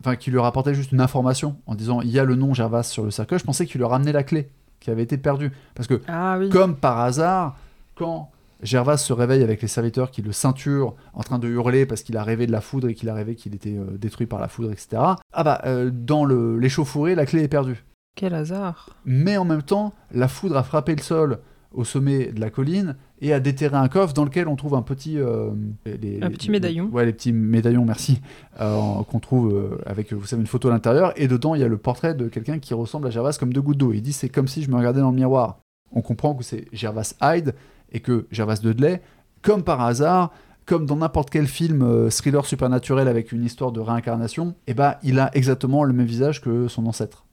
Enfin, 0.00 0.16
qu'il 0.16 0.34
leur 0.34 0.44
apportait 0.44 0.74
juste 0.74 0.92
une 0.92 1.00
information 1.00 1.56
en 1.66 1.74
disant 1.74 2.02
il 2.02 2.10
y 2.10 2.18
a 2.18 2.24
le 2.24 2.34
nom 2.34 2.52
Gervas 2.52 2.84
sur 2.84 3.04
le 3.04 3.10
cercueil. 3.10 3.38
Je 3.38 3.44
pensais 3.44 3.64
qu'il 3.64 3.80
leur 3.80 3.90
ramenait 3.90 4.12
la 4.12 4.22
clé 4.22 4.50
qui 4.80 4.90
avait 4.90 5.02
été 5.02 5.16
perdue. 5.16 5.52
Parce 5.74 5.86
que, 5.86 6.02
ah 6.06 6.38
comme 6.50 6.76
par 6.76 6.98
hasard, 7.00 7.56
quand 7.94 8.30
Gervas 8.62 8.98
se 8.98 9.12
réveille 9.12 9.42
avec 9.42 9.62
les 9.62 9.68
serviteurs 9.68 10.10
qui 10.10 10.22
le 10.22 10.32
ceinturent 10.32 10.94
en 11.14 11.22
train 11.22 11.38
de 11.38 11.48
hurler 11.48 11.86
parce 11.86 12.02
qu'il 12.02 12.16
a 12.16 12.22
rêvé 12.22 12.46
de 12.46 12.52
la 12.52 12.60
foudre 12.60 12.88
et 12.88 12.94
qu'il 12.94 13.08
a 13.08 13.14
rêvé 13.14 13.34
qu'il 13.34 13.54
était 13.54 13.76
euh, 13.76 13.96
détruit 13.96 14.26
par 14.26 14.40
la 14.40 14.48
foudre, 14.48 14.72
etc. 14.72 15.02
Ah 15.32 15.44
bah, 15.44 15.62
euh, 15.66 15.90
dans 15.92 16.24
l'échauffourée, 16.24 17.14
la 17.14 17.26
clé 17.26 17.42
est 17.42 17.48
perdue. 17.48 17.84
Quel 18.16 18.34
hasard. 18.34 18.90
Mais 19.04 19.36
en 19.36 19.44
même 19.44 19.62
temps, 19.62 19.94
la 20.12 20.28
foudre 20.28 20.56
a 20.56 20.62
frappé 20.62 20.94
le 20.94 21.02
sol 21.02 21.38
au 21.72 21.84
sommet 21.84 22.32
de 22.32 22.40
la 22.40 22.50
colline 22.50 22.96
et 23.20 23.32
a 23.32 23.38
déterré 23.38 23.76
un 23.76 23.86
coffre 23.86 24.12
dans 24.12 24.24
lequel 24.24 24.48
on 24.48 24.56
trouve 24.56 24.74
un 24.74 24.82
petit 24.82 25.18
euh, 25.18 25.50
un 25.86 26.30
petit 26.30 26.50
médaillon. 26.50 26.88
ouais, 26.92 27.06
les 27.06 27.12
petits 27.12 27.32
médaillons, 27.32 27.84
merci, 27.84 28.20
qu'on 28.58 29.20
trouve 29.20 29.78
avec 29.86 30.12
vous 30.12 30.26
savez 30.26 30.40
une 30.40 30.48
photo 30.48 30.66
à 30.66 30.72
l'intérieur 30.72 31.12
et 31.14 31.28
dedans 31.28 31.54
il 31.54 31.60
y 31.60 31.64
a 31.64 31.68
le 31.68 31.78
portrait 31.78 32.14
de 32.14 32.26
quelqu'un 32.26 32.58
qui 32.58 32.74
ressemble 32.74 33.06
à 33.06 33.10
Gervas 33.10 33.36
comme 33.38 33.52
deux 33.52 33.62
gouttes 33.62 33.78
d'eau. 33.78 33.92
Il 33.92 34.02
dit 34.02 34.12
c'est 34.12 34.28
comme 34.28 34.48
si 34.48 34.64
je 34.64 34.70
me 34.70 34.76
regardais 34.76 35.00
dans 35.00 35.10
le 35.10 35.16
miroir. 35.16 35.60
On 35.92 36.02
comprend 36.02 36.34
que 36.34 36.42
c'est 36.42 36.66
Gervas 36.72 37.14
Hyde 37.22 37.54
et 37.92 38.00
que 38.00 38.26
Gervas 38.30 38.60
Dudley, 38.62 39.02
comme 39.42 39.62
par 39.64 39.80
hasard, 39.80 40.32
comme 40.66 40.86
dans 40.86 40.96
n'importe 40.96 41.30
quel 41.30 41.46
film 41.46 42.08
thriller 42.10 42.46
supernaturel 42.46 43.08
avec 43.08 43.32
une 43.32 43.44
histoire 43.44 43.72
de 43.72 43.80
réincarnation, 43.80 44.54
eh 44.66 44.74
ben, 44.74 44.94
il 45.02 45.18
a 45.18 45.30
exactement 45.34 45.82
le 45.84 45.92
même 45.92 46.06
visage 46.06 46.40
que 46.40 46.68
son 46.68 46.86
ancêtre. 46.86 47.24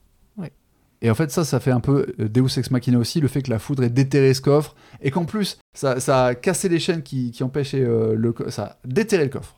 Et 1.01 1.11
en 1.11 1.15
fait, 1.15 1.29
ça, 1.29 1.45
ça 1.45 1.59
fait 1.59 1.71
un 1.71 1.79
peu 1.79 2.07
euh, 2.19 2.27
Deus 2.27 2.57
Ex 2.57 2.71
Machina 2.71 2.97
aussi, 2.97 3.21
le 3.21 3.27
fait 3.27 3.43
que 3.43 3.51
la 3.51 3.59
foudre 3.59 3.84
ait 3.84 3.89
déterré 3.89 4.34
ce 4.34 4.41
coffre, 4.41 4.75
et 5.01 5.11
qu'en 5.11 5.25
plus, 5.25 5.59
ça, 5.73 5.95
a 6.07 6.35
cassé 6.35 6.69
les 6.69 6.79
chaînes 6.79 7.03
qui, 7.03 7.31
empêchaient 7.41 7.84
euh, 7.84 8.15
le 8.15 8.34
Ça 8.49 8.63
a 8.63 8.77
déterré 8.85 9.25
le 9.25 9.29
coffre. 9.29 9.55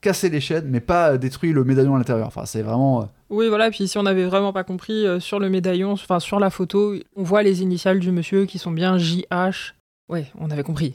cassé 0.00 0.30
les 0.30 0.40
chaînes, 0.40 0.66
mais 0.68 0.80
pas 0.80 1.18
détruit 1.18 1.52
le 1.52 1.64
médaillon 1.64 1.94
à 1.94 1.98
l'intérieur. 1.98 2.26
Enfin, 2.26 2.46
c'est 2.46 2.62
vraiment. 2.62 3.02
euh, 3.02 3.06
Oui, 3.28 3.48
voilà, 3.48 3.70
puis 3.70 3.86
si 3.86 3.98
on 3.98 4.04
n'avait 4.04 4.24
vraiment 4.24 4.54
pas 4.54 4.64
compris, 4.64 5.06
euh, 5.06 5.20
sur 5.20 5.38
le 5.38 5.50
médaillon, 5.50 5.92
enfin 5.92 6.20
sur 6.20 6.40
la 6.40 6.48
photo, 6.48 6.94
on 7.16 7.22
voit 7.22 7.42
les 7.42 7.60
initiales 7.60 8.00
du 8.00 8.10
monsieur 8.10 8.46
qui 8.46 8.58
sont 8.58 8.70
bien 8.70 8.96
JH. 8.96 9.74
Ouais, 10.08 10.26
on 10.38 10.50
avait 10.50 10.62
compris. 10.62 10.94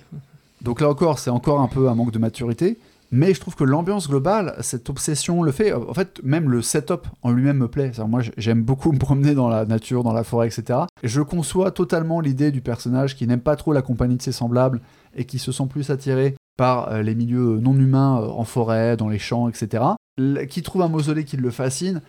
Donc 0.62 0.82
là 0.82 0.90
encore, 0.90 1.20
c'est 1.20 1.30
encore 1.30 1.62
un 1.62 1.68
peu 1.68 1.90
un 1.90 1.96
manque 1.96 2.12
de 2.12 2.20
maturité. 2.20 2.80
Mais 3.16 3.36
je 3.36 3.40
trouve 3.40 3.56
que 3.56 3.64
l'ambiance 3.64 4.08
globale, 4.10 4.56
cette 4.62 4.90
obsession, 4.90 5.44
le 5.44 5.52
fait, 5.52 5.72
en 5.72 5.94
fait, 5.94 6.20
même 6.24 6.50
le 6.50 6.64
setup 6.64 7.06
en 7.22 7.30
lui-même 7.32 7.58
me 7.58 7.68
plaît. 7.68 7.92
Moi, 8.08 8.22
j'aime 8.38 8.64
beaucoup 8.64 8.92
me 8.94 8.98
promener 8.98 9.36
dans 9.36 9.50
la 9.50 9.66
nature, 9.66 10.04
dans 10.04 10.14
la 10.14 10.24
forêt, 10.24 10.48
etc. 10.48 10.80
Et 11.04 11.08
je 11.08 11.22
conçois 11.22 11.70
totalement 11.70 12.22
l'idée 12.22 12.50
du 12.52 12.62
personnage 12.62 13.16
qui 13.16 13.28
n'aime 13.28 13.42
pas 13.42 13.56
trop 13.56 13.72
la 13.72 13.84
compagnie 13.84 14.18
de 14.18 14.22
ses 14.24 14.32
semblables 14.32 14.82
et 15.16 15.26
qui 15.26 15.38
se 15.38 15.52
sent 15.52 15.68
plus 15.70 15.92
attiré 15.92 16.36
par 16.58 16.88
euh, 16.92 17.04
les 17.04 17.14
milieux 17.14 17.60
non 17.60 17.76
humains 17.78 18.20
euh, 18.20 18.28
en 18.30 18.46
forêt, 18.46 18.98
dans 18.98 19.10
les 19.10 19.20
champs, 19.20 19.48
etc. 19.48 19.84
Qui 20.50 20.64
trouve 20.64 20.82
un 20.82 20.88
mausolée 20.88 21.24
qui 21.24 21.38
le 21.38 21.52
fascine. 21.52 22.02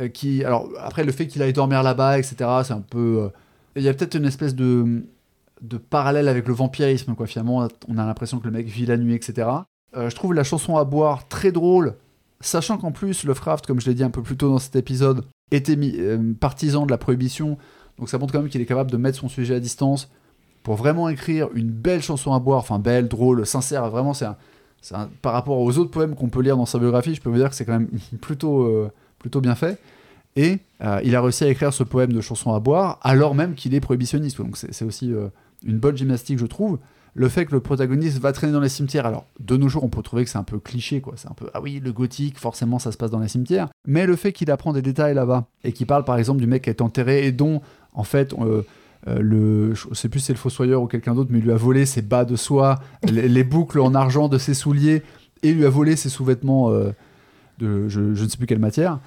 euh, 0.00 0.08
Qui, 0.08 0.42
alors 0.42 0.70
après, 0.80 1.04
le 1.04 1.12
fait 1.12 1.26
qu'il 1.26 1.42
aille 1.42 1.52
dormir 1.52 1.82
là-bas, 1.82 2.18
etc. 2.18 2.36
C'est 2.64 2.72
un 2.72 2.80
peu. 2.80 3.28
Il 3.76 3.82
y 3.82 3.88
a 3.90 3.94
peut-être 3.94 4.14
une 4.14 4.24
espèce 4.24 4.54
de 4.54 5.04
de 5.62 5.76
parallèle 5.76 6.28
avec 6.28 6.48
le 6.48 6.54
vampirisme, 6.54 7.14
quoi. 7.14 7.26
Finalement, 7.26 7.68
on 7.88 7.98
a 7.98 8.06
l'impression 8.06 8.38
que 8.38 8.44
le 8.44 8.50
mec 8.50 8.66
vit 8.66 8.86
la 8.86 8.96
nuit, 8.96 9.14
etc. 9.14 9.48
Euh, 9.96 10.08
je 10.08 10.14
trouve 10.14 10.34
la 10.34 10.44
chanson 10.44 10.76
à 10.76 10.84
boire 10.84 11.28
très 11.28 11.52
drôle, 11.52 11.94
sachant 12.40 12.78
qu'en 12.78 12.92
plus, 12.92 13.24
Lovecraft, 13.24 13.66
comme 13.66 13.80
je 13.80 13.86
l'ai 13.86 13.94
dit 13.94 14.04
un 14.04 14.10
peu 14.10 14.22
plus 14.22 14.36
tôt 14.36 14.48
dans 14.48 14.58
cet 14.58 14.76
épisode, 14.76 15.24
était 15.50 15.76
euh, 15.76 16.32
partisan 16.38 16.86
de 16.86 16.90
la 16.90 16.98
prohibition. 16.98 17.58
Donc 17.98 18.08
ça 18.08 18.18
montre 18.18 18.32
quand 18.32 18.40
même 18.40 18.48
qu'il 18.48 18.60
est 18.60 18.66
capable 18.66 18.90
de 18.90 18.96
mettre 18.96 19.18
son 19.18 19.28
sujet 19.28 19.56
à 19.56 19.60
distance 19.60 20.10
pour 20.62 20.76
vraiment 20.76 21.08
écrire 21.08 21.48
une 21.54 21.70
belle 21.70 22.02
chanson 22.02 22.32
à 22.32 22.38
boire, 22.38 22.60
enfin 22.60 22.78
belle, 22.78 23.08
drôle, 23.08 23.44
sincère. 23.46 23.88
Vraiment, 23.90 24.14
c'est 24.14 24.26
un, 24.26 25.10
par 25.22 25.32
rapport 25.32 25.58
aux 25.58 25.76
autres 25.78 25.90
poèmes 25.90 26.14
qu'on 26.14 26.28
peut 26.28 26.40
lire 26.40 26.56
dans 26.56 26.66
sa 26.66 26.78
biographie, 26.78 27.14
je 27.14 27.20
peux 27.20 27.30
vous 27.30 27.36
dire 27.36 27.50
que 27.50 27.56
c'est 27.56 27.64
quand 27.64 27.78
même 27.78 27.90
plutôt, 28.20 28.62
euh, 28.62 28.90
plutôt 29.18 29.40
bien 29.40 29.54
fait. 29.54 29.78
Et 30.36 30.60
il 31.02 31.16
a 31.16 31.20
réussi 31.20 31.42
à 31.42 31.48
écrire 31.48 31.72
ce 31.72 31.82
poème 31.82 32.12
de 32.12 32.20
chanson 32.20 32.54
à 32.54 32.60
boire 32.60 33.00
alors 33.02 33.34
même 33.34 33.54
qu'il 33.54 33.74
est 33.74 33.80
prohibitionniste. 33.80 34.38
Donc 34.38 34.56
c'est 34.56 34.84
aussi 34.84 35.12
une 35.64 35.78
bonne 35.78 35.96
gymnastique, 35.96 36.38
je 36.38 36.46
trouve. 36.46 36.78
Le 37.14 37.28
fait 37.28 37.44
que 37.44 37.52
le 37.52 37.60
protagoniste 37.60 38.18
va 38.18 38.32
traîner 38.32 38.52
dans 38.52 38.60
les 38.60 38.68
cimetières, 38.68 39.04
alors 39.04 39.26
de 39.40 39.56
nos 39.56 39.68
jours 39.68 39.82
on 39.82 39.88
peut 39.88 40.02
trouver 40.02 40.24
que 40.24 40.30
c'est 40.30 40.38
un 40.38 40.44
peu 40.44 40.60
cliché, 40.60 41.00
quoi. 41.00 41.14
C'est 41.16 41.28
un 41.28 41.34
peu 41.34 41.50
ah 41.54 41.60
oui 41.60 41.80
le 41.82 41.92
gothique, 41.92 42.38
forcément 42.38 42.78
ça 42.78 42.92
se 42.92 42.96
passe 42.96 43.10
dans 43.10 43.18
les 43.18 43.28
cimetières. 43.28 43.68
Mais 43.86 44.06
le 44.06 44.14
fait 44.14 44.32
qu'il 44.32 44.50
apprend 44.50 44.72
des 44.72 44.82
détails 44.82 45.14
là-bas 45.14 45.46
et 45.64 45.72
qu'il 45.72 45.86
parle 45.86 46.04
par 46.04 46.16
exemple 46.18 46.40
du 46.40 46.46
mec 46.46 46.62
qui 46.62 46.70
est 46.70 46.80
enterré 46.80 47.26
et 47.26 47.32
dont 47.32 47.62
en 47.94 48.04
fait 48.04 48.32
euh, 48.34 48.62
euh, 49.08 49.18
le, 49.20 49.74
je 49.74 49.92
sais 49.92 50.08
plus 50.08 50.20
si 50.20 50.26
c'est 50.26 50.32
le 50.34 50.38
fossoyeur 50.38 50.82
ou 50.82 50.86
quelqu'un 50.86 51.14
d'autre, 51.14 51.30
mais 51.32 51.38
il 51.38 51.44
lui 51.44 51.52
a 51.52 51.56
volé 51.56 51.84
ses 51.84 52.02
bas 52.02 52.24
de 52.24 52.36
soie, 52.36 52.78
les, 53.10 53.28
les 53.28 53.44
boucles 53.44 53.80
en 53.80 53.94
argent 53.94 54.28
de 54.28 54.38
ses 54.38 54.54
souliers 54.54 55.02
et 55.42 55.52
lui 55.52 55.66
a 55.66 55.70
volé 55.70 55.96
ses 55.96 56.10
sous-vêtements 56.10 56.70
euh, 56.70 56.92
de 57.58 57.88
je, 57.88 58.14
je 58.14 58.24
ne 58.24 58.28
sais 58.28 58.36
plus 58.36 58.46
quelle 58.46 58.58
matière. 58.60 59.00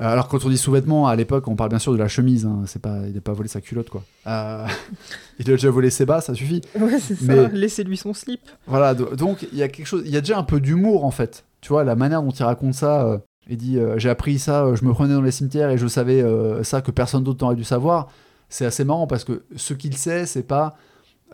Euh, 0.00 0.04
Alors 0.12 0.28
quand 0.28 0.44
on 0.44 0.48
dit 0.48 0.56
sous-vêtements, 0.58 1.06
à 1.08 1.16
l'époque, 1.16 1.46
on 1.48 1.56
parle 1.56 1.70
bien 1.70 1.78
sûr 1.78 1.92
de 1.92 1.98
la 1.98 2.08
chemise. 2.08 2.46
hein. 2.46 2.62
C'est 2.66 2.80
pas, 2.80 2.98
il 3.06 3.14
n'a 3.14 3.20
pas 3.20 3.32
volé 3.32 3.48
sa 3.48 3.60
culotte, 3.60 3.90
quoi. 3.90 4.02
Euh, 4.26 4.66
il 5.38 5.48
a 5.48 5.52
déjà 5.54 5.70
volé 5.70 5.90
ses 5.90 6.06
bas, 6.06 6.20
ça 6.20 6.34
suffit. 6.34 6.60
Ouais, 6.78 6.98
c'est 6.98 7.14
ça. 7.16 7.24
Mais- 7.34 7.48
Laissez-lui 7.52 7.96
son 7.96 8.14
slip. 8.14 8.40
Voilà. 8.66 8.94
do- 8.94 9.14
Donc 9.14 9.46
il 9.52 9.58
y 9.58 9.62
a 9.62 9.68
quelque 9.68 9.86
chose, 9.86 10.02
il 10.06 10.10
y 10.12 10.16
a 10.16 10.20
déjà 10.20 10.38
un 10.38 10.44
peu 10.44 10.60
d'humour 10.60 11.04
en 11.04 11.10
fait. 11.10 11.44
Tu 11.60 11.68
vois 11.68 11.84
la 11.84 11.96
manière 11.96 12.22
dont 12.22 12.30
il 12.30 12.42
raconte 12.42 12.74
ça. 12.74 13.04
euh, 13.06 13.18
il 13.48 13.56
dit, 13.56 13.78
euh, 13.78 13.98
j'ai 13.98 14.08
appris 14.10 14.38
ça, 14.38 14.74
je 14.74 14.84
me 14.84 14.92
prenais 14.92 15.12
dans 15.14 15.22
les 15.22 15.32
cimetières 15.32 15.70
et 15.70 15.76
je 15.78 15.86
savais 15.88 16.24
ça 16.62 16.80
que 16.82 16.90
personne 16.92 17.24
d'autre 17.24 17.42
n'aurait 17.44 17.56
dû 17.56 17.64
savoir. 17.64 18.08
C'est 18.48 18.64
assez 18.64 18.84
marrant 18.84 19.06
parce 19.06 19.24
que 19.24 19.42
ce 19.56 19.74
qu'il 19.74 19.96
sait, 19.96 20.24
c'est 20.26 20.42
pas 20.44 20.76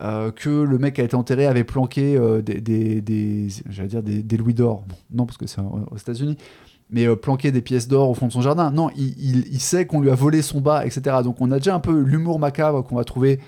euh, 0.02 0.30
que 0.30 0.48
le 0.51 0.78
mec 0.78 0.94
qui 0.94 1.01
a 1.01 1.05
été 1.05 1.14
enterré 1.14 1.47
avait 1.47 1.64
planqué 1.64 2.16
euh, 2.16 2.43
des, 2.43 2.60
des, 2.60 3.01
dire 3.01 4.02
des, 4.02 4.22
des 4.22 4.36
louis 4.36 4.55
d'or. 4.55 4.84
Bon, 4.88 4.94
non, 5.12 5.26
parce 5.26 5.36
que 5.38 5.47
c'est 5.47 5.60
aux 5.60 5.97
États-Unis. 5.97 6.36
Mais 6.91 7.07
euh, 7.07 7.17
planqué 7.17 7.51
des 7.51 7.63
pièces 7.63 7.89
d'or 7.89 8.11
au 8.11 8.15
fond 8.15 8.29
de 8.29 8.33
son 8.33 8.43
jardin. 8.43 8.71
Non, 8.71 8.91
il, 8.97 9.15
il- 9.19 9.47
il 9.53 9.61
sait 9.61 9.87
qu'on 9.87 10.01
lui 10.01 10.11
a 10.11 10.15
volé 10.15 10.41
son 10.43 10.61
bas, 10.61 10.87
etc. 10.87 11.17
Donc 11.25 11.41
on 11.41 11.51
a 11.51 11.57
déjà 11.59 11.75
un 11.75 11.81
peu 11.81 11.99
l'humour 12.01 12.39
macabre 12.39 12.85
qu'on 12.85 12.95
va 12.97 13.05
trouver, 13.05 13.41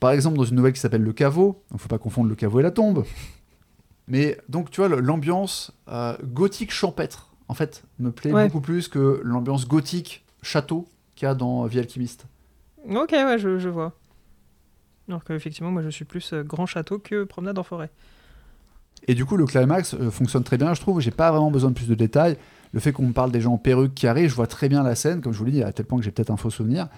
par 0.00 0.10
exemple, 0.10 0.36
dans 0.36 0.44
une 0.44 0.56
nouvelle 0.56 0.72
qui 0.72 0.80
s'appelle 0.80 1.02
Le 1.02 1.12
Caveau. 1.12 1.62
Donc 1.70 1.80
faut 1.80 1.88
pas 1.88 1.98
confondre 1.98 2.28
le 2.28 2.34
caveau 2.34 2.58
et 2.60 2.62
la 2.64 2.70
tombe. 2.72 3.04
Mais 4.08 4.38
donc 4.48 4.70
tu 4.70 4.80
vois, 4.80 4.88
l'ambiance 4.88 5.70
euh, 5.88 6.16
gothique 6.24 6.72
champêtre, 6.72 7.28
en 7.48 7.54
fait, 7.54 7.84
me 7.98 8.10
plaît 8.10 8.32
Ouais. 8.32 8.46
beaucoup 8.46 8.60
plus 8.60 8.88
que 8.88 9.20
l'ambiance 9.22 9.68
gothique 9.68 10.24
château 10.42 10.88
qu'il 11.14 11.26
y 11.26 11.30
a 11.30 11.34
dans 11.34 11.64
Vie 11.66 11.78
Alchimiste. 11.78 12.26
Ok, 12.88 13.10
ouais, 13.12 13.38
je, 13.38 13.58
je 13.58 13.68
vois. 13.68 13.92
Alors 15.08 15.24
qu'effectivement, 15.24 15.70
moi 15.70 15.82
je 15.82 15.88
suis 15.90 16.04
plus 16.04 16.32
euh, 16.32 16.42
grand 16.42 16.66
château 16.66 16.98
que 16.98 17.24
promenade 17.24 17.58
en 17.58 17.62
forêt. 17.62 17.90
Et 19.06 19.14
du 19.14 19.24
coup, 19.24 19.36
le 19.36 19.46
climax 19.46 19.94
euh, 19.94 20.10
fonctionne 20.10 20.42
très 20.44 20.58
bien, 20.58 20.74
je 20.74 20.80
trouve. 20.80 21.00
J'ai 21.00 21.10
pas 21.10 21.30
vraiment 21.30 21.50
besoin 21.50 21.70
de 21.70 21.74
plus 21.74 21.88
de 21.88 21.94
détails. 21.94 22.36
Le 22.72 22.80
fait 22.80 22.92
qu'on 22.92 23.06
me 23.06 23.12
parle 23.12 23.30
des 23.32 23.40
gens 23.40 23.54
en 23.54 23.58
perruque 23.58 23.94
qui 23.94 24.06
je 24.06 24.34
vois 24.34 24.46
très 24.46 24.68
bien 24.68 24.82
la 24.82 24.94
scène, 24.94 25.20
comme 25.22 25.32
je 25.32 25.38
vous 25.38 25.44
l'ai 25.46 25.52
dit, 25.52 25.62
à 25.62 25.72
tel 25.72 25.86
point 25.86 25.98
que 25.98 26.04
j'ai 26.04 26.10
peut-être 26.10 26.30
un 26.30 26.36
faux 26.36 26.50
souvenir. 26.50 26.88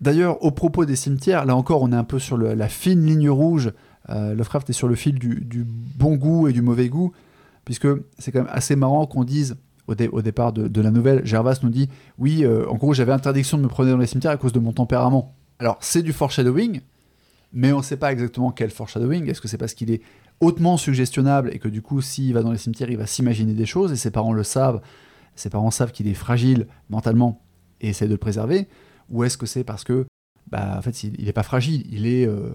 D'ailleurs, 0.00 0.42
au 0.42 0.50
propos 0.50 0.86
des 0.86 0.96
cimetières, 0.96 1.44
là 1.44 1.54
encore, 1.54 1.82
on 1.82 1.92
est 1.92 1.96
un 1.96 2.04
peu 2.04 2.18
sur 2.18 2.36
le- 2.38 2.54
la 2.54 2.68
fine 2.68 3.04
ligne 3.04 3.28
rouge. 3.28 3.72
Euh, 4.08 4.34
Lovecraft 4.34 4.70
est 4.70 4.74
sur 4.74 4.88
le 4.88 4.94
fil 4.94 5.18
du, 5.18 5.66
bon 5.66 6.16
goût 6.16 6.48
et 6.48 6.52
du 6.54 6.62
mauvais 6.62 6.88
goût, 6.88 7.12
puisque 7.66 7.86
c'est 8.18 8.32
quand 8.32 8.40
même 8.40 8.50
assez 8.50 8.76
marrant 8.76 9.04
qu'on 9.06 9.24
dise, 9.24 9.56
au, 9.86 9.94
dé- 9.94 10.08
au 10.08 10.22
départ 10.22 10.54
de, 10.54 10.68
de 10.68 10.80
la 10.80 10.90
nouvelle, 10.90 11.26
Gervas 11.26 11.58
nous 11.62 11.68
dit 11.68 11.90
Oui, 12.16 12.44
euh, 12.44 12.66
en 12.70 12.76
gros, 12.76 12.94
j'avais 12.94 13.12
interdiction 13.12 13.58
de 13.58 13.62
me 13.62 13.68
promener 13.68 13.92
dans 13.92 13.98
les 13.98 14.06
cimetières 14.06 14.32
à 14.32 14.36
cause 14.38 14.52
de 14.54 14.58
mon 14.60 14.72
tempérament. 14.72 15.34
Alors, 15.58 15.76
c'est 15.80 16.00
du 16.02 16.14
foreshadowing, 16.14 16.80
mais 17.52 17.72
on 17.72 17.78
ne 17.78 17.82
sait 17.82 17.98
pas 17.98 18.10
exactement 18.10 18.50
quel 18.52 18.70
foreshadowing. 18.70 19.28
Est-ce 19.28 19.42
que 19.42 19.48
c'est 19.48 19.58
parce 19.58 19.74
qu'il 19.74 19.90
est 19.90 20.00
hautement 20.40 20.76
suggestionnable 20.76 21.50
et 21.52 21.58
que 21.58 21.68
du 21.68 21.82
coup, 21.82 22.00
s'il 22.00 22.32
va 22.34 22.42
dans 22.42 22.52
les 22.52 22.58
cimetières, 22.58 22.90
il 22.90 22.96
va 22.96 23.06
s'imaginer 23.06 23.52
des 23.52 23.66
choses 23.66 23.92
et 23.92 23.96
ses 23.96 24.10
parents 24.10 24.32
le 24.32 24.42
savent. 24.42 24.80
Ses 25.36 25.50
parents 25.50 25.70
savent 25.70 25.92
qu'il 25.92 26.08
est 26.08 26.14
fragile 26.14 26.66
mentalement 26.88 27.40
et 27.80 27.90
essaient 27.90 28.06
de 28.06 28.12
le 28.12 28.18
préserver. 28.18 28.66
Ou 29.10 29.24
est-ce 29.24 29.36
que 29.38 29.46
c'est 29.46 29.64
parce 29.64 29.84
que, 29.84 30.06
bah, 30.50 30.76
en 30.78 30.82
fait, 30.82 31.04
il 31.04 31.24
n'est 31.24 31.32
pas 31.32 31.42
fragile, 31.42 31.84
il 31.90 32.06
est 32.06 32.26
euh, 32.26 32.50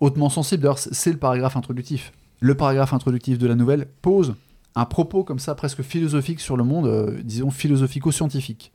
hautement 0.00 0.28
sensible. 0.30 0.62
D'ailleurs, 0.62 0.78
c'est- 0.78 1.12
le 1.12 1.18
paragraphe 1.18 1.56
introductif. 1.56 2.12
Le 2.40 2.54
paragraphe 2.54 2.92
introductif 2.92 3.38
de 3.38 3.46
la 3.46 3.54
nouvelle 3.54 3.86
pose 4.02 4.34
un 4.74 4.84
propos 4.84 5.24
comme 5.24 5.38
ça, 5.38 5.54
presque 5.54 5.82
philosophique 5.82 6.40
sur 6.40 6.56
le 6.56 6.64
monde, 6.64 6.86
euh, 6.86 7.20
disons 7.24 7.50
philosophico-scientifique. 7.50 8.72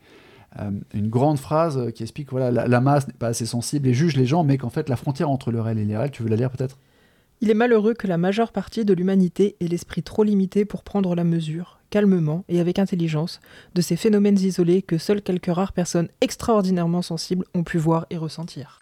Euh, 0.59 0.71
une 0.93 1.09
grande 1.09 1.39
phrase 1.39 1.91
qui 1.93 2.03
explique 2.03 2.29
voilà, 2.31 2.51
la, 2.51 2.67
la 2.67 2.81
masse 2.81 3.07
n'est 3.07 3.13
pas 3.13 3.27
assez 3.27 3.45
sensible 3.45 3.87
et 3.87 3.93
juge 3.93 4.15
les 4.17 4.25
gens, 4.25 4.43
mais 4.43 4.57
qu'en 4.57 4.69
fait, 4.69 4.89
la 4.89 4.95
frontière 4.95 5.29
entre 5.29 5.51
le 5.51 5.61
réel 5.61 5.79
et 5.79 5.85
l'irréel, 5.85 6.11
tu 6.11 6.21
veux 6.23 6.29
la 6.29 6.35
lire 6.35 6.49
peut-être? 6.51 6.77
Il 7.43 7.49
est 7.49 7.55
malheureux 7.55 7.93
que 7.93 8.07
la 8.07 8.17
majeure 8.17 8.53
partie 8.53 8.85
de 8.85 8.93
l'humanité 8.93 9.57
ait 9.59 9.67
l'esprit 9.67 10.01
trop 10.01 10.23
limité 10.23 10.63
pour 10.63 10.81
prendre 10.81 11.13
la 11.13 11.25
mesure, 11.25 11.77
calmement 11.89 12.45
et 12.47 12.61
avec 12.61 12.79
intelligence, 12.79 13.41
de 13.75 13.81
ces 13.81 13.97
phénomènes 13.97 14.39
isolés 14.39 14.81
que 14.81 14.97
seules 14.97 15.21
quelques 15.21 15.53
rares 15.53 15.73
personnes 15.73 16.07
extraordinairement 16.21 17.01
sensibles 17.01 17.43
ont 17.53 17.65
pu 17.65 17.77
voir 17.77 18.05
et 18.09 18.15
ressentir. 18.15 18.79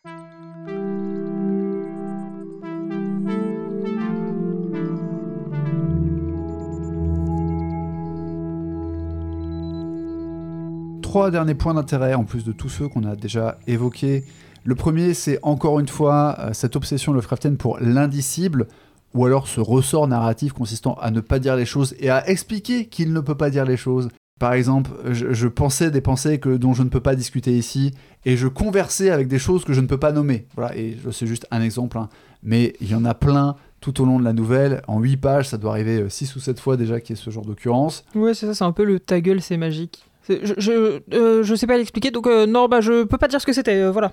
Trois 11.02 11.32
derniers 11.32 11.56
points 11.56 11.74
d'intérêt, 11.74 12.14
en 12.14 12.26
plus 12.26 12.46
de 12.46 12.52
tous 12.52 12.70
ceux 12.70 12.88
qu'on 12.88 13.06
a 13.06 13.16
déjà 13.16 13.58
évoqués. 13.66 14.24
Le 14.64 14.76
premier, 14.76 15.14
c'est 15.14 15.40
encore 15.42 15.80
une 15.80 15.88
fois 15.88 16.36
euh, 16.40 16.50
cette 16.54 16.76
obsession 16.76 17.14
Lovecraftienne 17.14 17.58
pour 17.58 17.80
l'indicible, 17.80 18.68
ou 19.16 19.26
alors 19.26 19.48
ce 19.48 19.60
ressort 19.60 20.08
narratif 20.08 20.54
consistant 20.54 20.94
à 21.02 21.10
ne 21.10 21.20
pas 21.20 21.40
dire 21.40 21.56
les 21.56 21.66
choses 21.66 21.96
et 22.00 22.10
à 22.10 22.30
expliquer 22.30 22.86
qu'il 22.86 23.12
ne 23.12 23.20
peut 23.20 23.36
pas 23.36 23.50
dire 23.50 23.66
les 23.66 23.78
choses. 23.78 24.10
Par 24.40 24.54
exemple, 24.54 24.92
je, 25.12 25.48
pensais 25.48 25.92
des 25.92 26.02
pensées 26.02 26.40
que, 26.40 26.58
dont 26.58 26.74
je 26.74 26.82
ne 26.82 26.90
peux 26.90 27.00
pas 27.00 27.16
discuter 27.16 27.56
ici, 27.56 27.92
et 28.26 28.38
je 28.38 28.48
conversais 28.48 29.12
avec 29.12 29.28
des 29.28 29.38
choses 29.38 29.64
que 29.66 29.74
je 29.74 29.82
ne 29.82 29.88
peux 29.88 30.00
pas 30.00 30.12
nommer. 30.12 30.48
Voilà, 30.56 30.76
et 30.76 30.98
c'est 31.12 31.28
juste 31.28 31.46
un 31.52 31.62
exemple, 31.62 31.98
hein. 31.98 32.10
mais 32.42 32.74
il 32.82 32.90
y 32.90 32.96
en 32.96 33.06
a 33.06 33.14
plein 33.14 33.56
tout 33.82 34.02
au 34.02 34.06
long 34.06 34.20
de 34.20 34.24
la 34.24 34.34
nouvelle. 34.34 34.82
En 34.88 35.00
8 35.00 35.18
pages, 35.18 35.50
ça 35.50 35.58
doit 35.58 35.72
arriver 35.72 36.08
6 36.08 36.36
ou 36.36 36.40
7 36.40 36.60
fois 36.60 36.76
déjà 36.76 37.00
qu'il 37.00 37.16
y 37.16 37.20
ait 37.20 37.22
ce 37.22 37.30
genre 37.30 37.46
d'occurrence. 37.46 38.04
Ouais, 38.16 38.34
c'est 38.34 38.48
ça, 38.48 38.56
c'est 38.56 38.64
un 38.64 38.72
peu 38.72 38.84
le 38.84 39.00
ta 39.00 39.22
gueule, 39.22 39.42
c'est 39.42 39.58
magique. 39.58 40.06
Je, 40.30 41.02
euh, 41.14 41.44
je 41.44 41.56
sais 41.56 41.68
pas 41.68 41.78
l'expliquer, 41.78 42.12
donc 42.12 42.28
euh, 42.28 42.46
non, 42.46 42.68
bah 42.68 42.82
je 42.82 43.04
peux 43.04 43.18
pas 43.18 43.28
dire 43.28 43.42
ce 43.42 43.46
que 43.46 43.54
c'était, 43.54 43.82
euh, 43.82 43.92
voilà. 43.92 44.12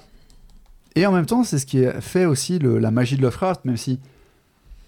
Et 0.96 1.06
en 1.06 1.12
même 1.12 1.26
temps, 1.26 1.44
c'est 1.44 1.58
ce 1.58 1.66
qui 1.66 1.84
fait 2.00 2.24
aussi 2.24 2.58
la 2.58 2.90
magie 2.90 3.16
de 3.16 3.22
Lovecraft, 3.22 3.64
même 3.64 3.76
si 3.76 4.00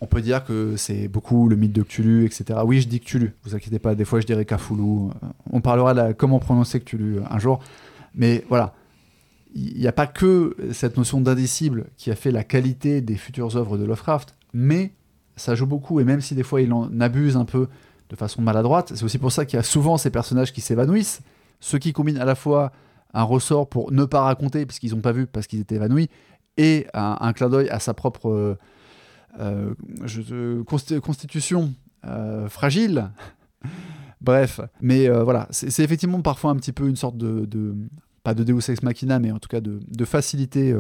on 0.01 0.07
peut 0.07 0.23
dire 0.23 0.45
que 0.45 0.77
c'est 0.77 1.09
beaucoup 1.09 1.49
le 1.49 1.57
mythe 1.57 1.73
de 1.73 1.83
Cthulhu, 1.83 2.25
etc. 2.25 2.61
Oui, 2.65 2.81
je 2.81 2.89
dis 2.89 3.01
Cthulhu, 3.01 3.35
vous 3.45 3.55
inquiétez 3.55 3.79
pas, 3.79 3.95
des 3.95 4.05
fois 4.07 4.21
je 4.21 4.27
dirais 4.27 4.45
Cthulhu. 4.47 4.81
Euh, 4.81 5.27
On 5.53 5.61
parlera 5.61 5.93
de 5.93 5.99
la- 6.01 6.15
comment 6.15 6.39
prononcer 6.39 6.81
Cthulhu 6.81 7.19
euh, 7.19 7.23
un 7.29 7.39
jour. 7.39 7.61
Mais 8.15 8.45
voilà, 8.49 8.75
il 9.55 9.77
n'y 9.79 9.87
a 9.87 9.93
pas 9.93 10.07
que 10.07 10.57
cette 10.73 10.97
notion 10.97 11.21
d'indicible 11.21 11.85
qui 11.97 12.11
a 12.11 12.17
fait 12.17 12.31
la 12.31 12.45
qualité 12.45 13.01
des 13.03 13.17
futures 13.17 13.57
œuvres 13.57 13.77
de 13.77 13.85
Lovecraft, 13.85 14.35
mais 14.55 14.93
ça 15.37 15.55
joue 15.55 15.67
beaucoup, 15.67 16.01
et 16.01 16.05
même 16.05 16.21
si 16.23 16.35
des 16.35 16.43
fois 16.43 16.61
il 16.63 16.73
en 16.73 16.99
abuse 17.01 17.37
un 17.37 17.45
peu 17.45 17.69
de 18.09 18.17
façon 18.17 18.43
maladroite, 18.43 18.93
c'est 18.95 19.05
aussi 19.05 19.19
pour 19.19 19.33
ça 19.33 19.45
qu'il 19.45 19.59
y 19.59 19.61
a 19.61 19.63
souvent 19.63 19.97
ces 19.99 20.11
personnages 20.11 20.53
qui 20.53 20.61
s'évanouissent, 20.63 21.21
ceux 21.61 21.79
qui 21.79 21.93
combinent 21.93 22.19
à 22.19 22.25
la 22.25 22.35
fois 22.35 22.73
un 23.15 23.23
ressort 23.23 23.69
pour 23.69 23.93
ne 23.93 24.05
pas 24.05 24.23
raconter 24.23 24.67
puisqu'ils 24.67 24.95
n'ont 24.95 25.01
pas 25.01 25.13
vu 25.13 25.27
parce 25.27 25.47
qu'ils 25.47 25.61
étaient 25.61 25.77
évanouis 25.77 26.09
et 26.57 26.87
un, 26.93 27.33
clin 27.33 27.49
d'œil 27.49 27.69
à 27.71 27.79
sa 27.79 27.95
propre 27.95 28.29
euh, 28.29 28.59
euh, 29.41 29.75
euh, 30.31 30.63
consti- 30.65 31.01
constitution 31.01 31.73
fragile. 32.49 33.11
Bref, 34.21 34.61
mais 34.83 35.09
voilà, 35.09 35.49
c'est 35.51 35.83
effectivement 35.83 36.21
parfois 36.21 36.51
un 36.51 36.57
petit 36.57 36.73
peu 36.73 36.89
une 36.89 36.97
sorte 36.97 37.17
de, 37.17 37.75
pas 38.23 38.35
de 38.35 38.45
Deus 38.45 38.71
ex 38.71 38.83
machina, 38.83 39.19
mais 39.19 39.33
en 39.33 39.39
tout 39.39 39.49
cas 39.49 39.63
de, 39.63 39.81
de 39.87 40.05
facilité 40.05 40.77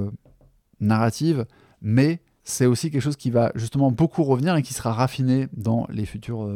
narrative, 0.78 1.46
mais 1.80 2.20
c'est 2.44 2.66
aussi 2.66 2.90
quelque 2.90 3.02
chose 3.02 3.16
qui 3.16 3.30
va 3.30 3.50
justement 3.54 3.90
beaucoup 3.90 4.24
revenir 4.24 4.54
et 4.56 4.62
qui 4.62 4.74
sera 4.74 4.92
raffiné 4.92 5.48
dans 5.54 5.86
les 5.88 6.04
futures, 6.04 6.46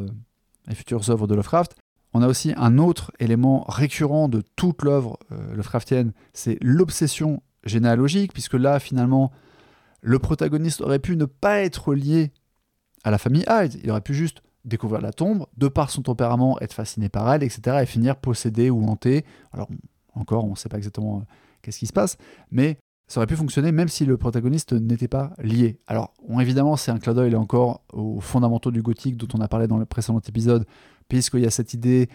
les 0.66 0.74
futures 0.74 1.08
œuvres 1.08 1.26
de 1.26 1.34
Lovecraft. 1.34 1.74
On 2.14 2.22
a 2.22 2.28
aussi 2.28 2.54
un 2.56 2.78
autre 2.78 3.12
élément 3.18 3.64
récurrent 3.68 4.28
de 4.28 4.42
toute 4.56 4.82
l'œuvre 4.82 5.18
Lovecraftienne, 5.30 6.12
c'est 6.32 6.56
l'obsession 6.60 7.42
généalogique, 7.64 8.32
puisque 8.32 8.54
là, 8.54 8.78
finalement, 8.78 9.32
le 10.00 10.18
protagoniste 10.18 10.80
aurait 10.80 10.98
pu 10.98 11.16
ne 11.16 11.24
pas 11.24 11.60
être 11.60 11.94
lié 11.94 12.32
à 13.02 13.10
la 13.10 13.18
famille 13.18 13.44
Hyde, 13.48 13.80
il 13.82 13.90
aurait 13.90 14.00
pu 14.00 14.14
juste 14.14 14.42
découvrir 14.64 15.00
la 15.00 15.12
tombe, 15.12 15.46
de 15.56 15.68
par 15.68 15.90
son 15.90 16.02
tempérament, 16.02 16.58
être 16.60 16.72
fasciné 16.72 17.08
par 17.08 17.32
elle, 17.32 17.42
etc., 17.42 17.78
et 17.82 17.86
finir 17.86 18.16
possédé 18.16 18.70
ou 18.70 18.84
hanté. 18.86 19.24
Alors, 19.52 19.68
encore, 20.14 20.44
on 20.44 20.50
ne 20.50 20.56
sait 20.56 20.68
pas 20.68 20.78
exactement 20.78 21.18
euh, 21.18 21.24
qu'est-ce 21.62 21.78
qui 21.78 21.86
se 21.86 21.92
passe, 21.92 22.16
mais 22.50 22.78
ça 23.06 23.20
aurait 23.20 23.26
pu 23.26 23.36
fonctionner 23.36 23.72
même 23.72 23.88
si 23.88 24.06
le 24.06 24.16
protagoniste 24.16 24.72
n'était 24.72 25.08
pas 25.08 25.34
lié. 25.38 25.78
Alors, 25.86 26.14
évidemment, 26.40 26.76
c'est 26.76 26.90
un 26.90 26.98
clin 26.98 27.12
d'œil 27.12 27.34
encore 27.34 27.82
aux 27.92 28.20
fondamentaux 28.20 28.70
du 28.70 28.80
gothique 28.80 29.18
dont 29.18 29.28
on 29.34 29.42
a 29.42 29.48
parlé 29.48 29.66
dans 29.66 29.76
le 29.76 29.84
précédent 29.84 30.20
épisode, 30.26 30.66
puisqu'il 31.08 31.40
y 31.40 31.46
a 31.46 31.50
cette 31.50 31.74
idée 31.74 32.08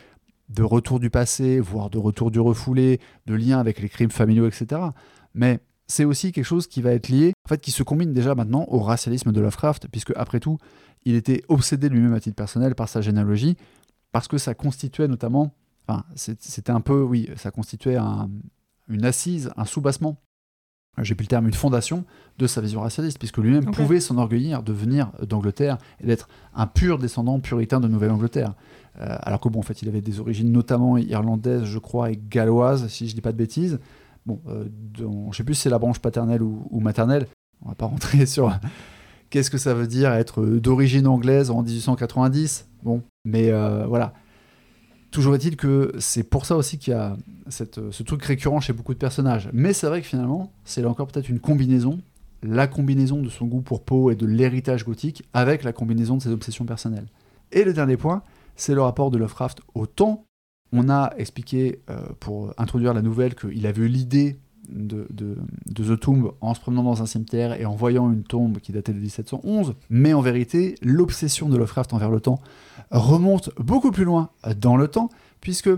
de 0.50 0.64
retour 0.64 1.00
du 1.00 1.10
passé, 1.10 1.60
voire 1.60 1.90
de 1.90 1.98
retour 1.98 2.32
du 2.32 2.40
refoulé, 2.40 3.00
de 3.28 3.36
lien 3.36 3.60
avec 3.60 3.80
les 3.80 3.90
crimes 3.90 4.12
familiaux, 4.12 4.48
etc. 4.48 4.82
Mais 5.34 5.60
c'est 5.88 6.06
aussi 6.06 6.32
quelque 6.32 6.46
chose 6.46 6.68
qui 6.68 6.82
va 6.82 6.92
être 6.92 7.10
lié, 7.10 7.34
en 7.46 7.50
fait, 7.50 7.62
qui 7.62 7.72
se 7.72 7.84
combine 7.84 8.14
déjà 8.14 8.36
maintenant 8.36 8.66
au 8.68 8.80
racialisme 8.80 9.32
de 9.32 9.42
Lovecraft, 9.42 9.88
puisque 9.90 10.14
après 10.16 10.40
tout, 10.40 10.58
il 11.06 11.16
était 11.16 11.44
obsédé 11.48 11.90
lui-même 11.90 12.14
à 12.14 12.20
titre 12.20 12.36
personnel 12.36 12.76
par 12.76 12.90
sa 12.90 13.02
généalogie, 13.02 13.58
parce 14.12 14.28
que 14.28 14.38
ça 14.38 14.54
constituait 14.54 15.08
notamment, 15.08 15.54
enfin, 15.88 16.04
c'était 16.16 16.72
un 16.72 16.82
peu, 16.82 17.02
oui, 17.02 17.30
ça 17.36 17.52
constituait 17.52 17.98
une 18.88 19.06
assise, 19.06 19.52
un 19.56 19.66
soubassement, 19.66 20.18
j'ai 21.02 21.16
plus 21.16 21.24
le 21.24 21.30
terme, 21.30 21.48
une 21.48 21.54
fondation 21.54 22.04
de 22.38 22.48
sa 22.48 22.62
vision 22.62 22.82
racialiste, 22.82 23.20
puisque 23.20 23.38
lui-même 23.38 23.66
pouvait 23.72 24.00
s'enorgueillir 24.00 24.64
de 24.64 24.74
venir 24.74 25.12
d'Angleterre 25.22 25.78
et 26.02 26.08
d'être 26.08 26.28
un 26.54 26.68
pur 26.68 26.98
descendant 26.98 27.40
puritain 27.40 27.80
de 27.80 27.88
Nouvelle-Angleterre. 27.88 28.54
Euh, 29.02 29.16
alors 29.22 29.40
que 29.40 29.50
bon, 29.50 29.60
en 29.60 29.64
fait, 29.64 29.82
il 29.82 29.88
avait 29.88 30.02
des 30.02 30.20
origines 30.20 30.52
notamment 30.52 30.98
irlandaises, 30.98 31.64
je 31.64 31.80
crois, 31.80 32.12
et 32.12 32.20
galloises, 32.30 32.88
si 32.88 33.08
je 33.08 33.16
dis 33.16 33.22
pas 33.22 33.32
de 33.32 33.38
bêtises. 33.38 33.80
Bon, 34.26 34.42
euh, 34.48 34.66
je 35.32 35.38
sais 35.38 35.44
plus 35.44 35.56
si 35.56 35.62
c'est 35.62 35.70
la 35.70 35.80
branche 35.80 36.00
paternelle 36.00 36.42
ou, 36.42 36.80
maternelle. 36.80 37.28
On 37.64 37.70
va 37.70 37.76
pas 37.76 37.86
rentrer 37.88 38.26
sur 38.26 38.52
Qu'est-ce 39.30 39.52
que 39.52 39.60
ça 39.60 39.76
veut 39.76 39.88
dire 39.88 40.12
être 40.14 40.44
d'origine 40.44 41.06
anglaise 41.06 41.52
en 41.52 41.62
1890 41.62 42.68
Bon, 42.84 43.04
mais 43.26 43.52
euh, 43.52 43.86
voilà. 43.86 44.14
Toujours 45.12 45.36
est-il 45.36 45.56
que 45.56 45.94
c'est 46.00 46.24
pour 46.24 46.46
ça 46.46 46.56
aussi 46.56 46.78
qu'il 46.78 46.94
y 46.94 46.96
a 46.96 47.16
ce 47.50 48.04
truc 48.04 48.24
récurrent 48.24 48.60
chez 48.60 48.74
beaucoup 48.74 48.94
de 48.94 49.00
personnages. 49.00 49.50
Mais 49.54 49.74
c'est 49.74 49.88
vrai 49.88 50.02
que 50.02 50.08
finalement, 50.08 50.52
c'est 50.66 50.86
encore 50.86 51.08
peut-être 51.08 51.30
une 51.30 51.40
combinaison, 51.40 52.00
la 52.44 52.68
combinaison 52.68 53.22
de 53.22 53.30
son 53.30 53.46
goût 53.46 53.62
pour 53.62 53.84
Poe 53.84 54.12
et 54.12 54.16
de 54.16 54.26
l'héritage 54.26 54.86
gothique 54.86 55.28
avec 55.34 55.64
la 55.64 55.74
combinaison 55.74 56.18
de 56.18 56.22
ses 56.22 56.30
obsessions 56.30 56.66
personnelles. 56.66 57.08
Et 57.52 57.64
le 57.64 57.74
dernier 57.74 57.98
point, 57.98 58.22
c'est 58.60 58.76
le 58.76 58.82
rapport 58.82 59.10
de 59.12 59.18
Lovecraft 59.18 59.62
au 59.74 59.86
temps. 59.86 60.26
On 60.72 60.90
a 60.90 61.14
expliqué, 61.18 61.82
euh, 61.90 62.00
pour 62.20 62.54
introduire 62.58 62.94
la 62.94 63.02
nouvelle, 63.02 63.34
qu'il 63.36 63.66
avait 63.66 63.82
eu 63.82 63.88
l'idée 63.88 64.40
de, 64.70 65.08
The 65.74 66.00
Tomb 66.00 66.32
en 66.42 66.54
se 66.54 66.60
promenant 66.60 66.84
dans 66.84 67.02
un 67.02 67.06
cimetière 67.06 67.60
et 67.60 67.66
en 67.66 67.74
voyant 67.74 68.12
une 68.12 68.24
tombe 68.24 68.60
qui 68.60 68.72
datait 68.72 68.94
de 68.94 69.00
1711. 69.00 69.76
Mais 69.90 70.14
en 70.14 70.22
vérité, 70.22 70.76
l'obsession 70.82 71.50
de 71.50 71.58
Lovecraft 71.58 71.94
envers 71.94 72.12
le 72.12 72.20
temps 72.20 72.40
remonte 72.92 73.50
beaucoup 73.58 73.92
plus 73.92 74.04
loin 74.04 74.30
dans 74.58 74.78
le 74.78 74.88
temps, 74.88 75.10
puisque 75.42 75.70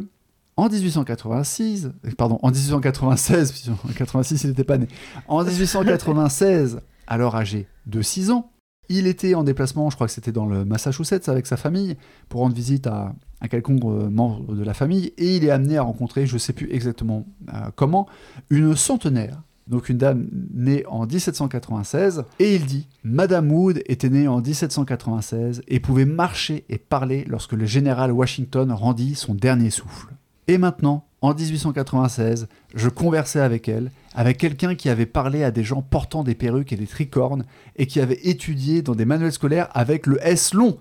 en 0.58 0.68
1886, 0.70 1.91
pardon, 2.18 2.40
en 2.41 2.52
1896, 2.52 3.72
en 3.90 3.94
86 3.94 4.44
il 4.44 4.49
n'était 4.49 4.64
pas 4.64 4.78
né, 4.78 4.88
en 5.28 5.44
1896, 5.44 6.82
alors 7.08 7.36
âgé 7.36 7.68
de 7.86 8.02
6 8.02 8.32
ans, 8.32 8.51
il 8.91 9.07
était 9.07 9.35
en 9.35 9.43
déplacement, 9.43 9.89
je 9.89 9.95
crois 9.95 10.07
que 10.07 10.13
c'était 10.13 10.31
dans 10.31 10.45
le 10.45 10.65
Massachusetts 10.65 11.30
avec 11.30 11.47
sa 11.47 11.57
famille, 11.57 11.97
pour 12.30 12.41
rendre 12.41 12.55
visite 12.55 12.88
à 12.88 13.13
un 13.41 13.47
quelconque 13.47 13.84
euh, 13.85 14.09
membre 14.09 14.53
de 14.53 14.63
la 14.63 14.73
famille, 14.73 15.13
et 15.18 15.38
il 15.38 15.45
est 15.45 15.49
amené 15.49 15.77
à 15.77 15.81
rencontrer, 15.81 16.26
je 16.26 16.34
ne 16.34 16.39
sais 16.39 16.53
plus 16.53 16.72
exactement 16.72 17.26
euh, 17.53 17.69
comment, 17.76 18.07
une 18.49 18.76
centenaire. 18.76 19.41
Donc 19.68 19.89
une 19.89 19.97
dame 19.97 20.27
née 20.53 20.85
en 20.88 21.05
1796, 21.05 22.26
et 22.39 22.55
il 22.55 22.65
dit 22.65 22.88
Madame 23.03 23.51
Wood 23.51 23.81
était 23.85 24.09
née 24.09 24.27
en 24.27 24.41
1796 24.41 25.61
et 25.68 25.80
pouvait 25.80 26.05
marcher 26.05 26.65
et 26.68 26.77
parler 26.77 27.26
lorsque 27.27 27.53
le 27.53 27.65
général 27.65 28.11
Washington 28.11 28.72
rendit 28.72 29.15
son 29.15 29.34
dernier 29.34 29.69
souffle. 29.69 30.09
Et 30.47 30.57
maintenant, 30.57 31.05
en 31.22 31.35
1896, 31.35 32.48
je 32.73 32.89
conversais 32.89 33.39
avec 33.39 33.69
elle, 33.69 33.91
avec 34.15 34.39
quelqu'un 34.39 34.73
qui 34.73 34.89
avait 34.89 35.06
parlé 35.06 35.43
à 35.43 35.52
des 35.52 35.64
gens 35.64 35.84
portant 35.84 36.23
des 36.23 36.34
perruques 36.34 36.73
et 36.73 36.77
des 36.77 36.88
tricornes, 36.88 37.45
et 37.76 37.85
qui 37.85 37.99
avait 37.99 38.19
étudié 38.23 38.81
dans 38.81 38.95
des 38.95 39.06
manuels 39.06 39.31
scolaires 39.31 39.69
avec 39.73 40.07
le 40.07 40.18
S 40.26 40.56
long. 40.56 40.80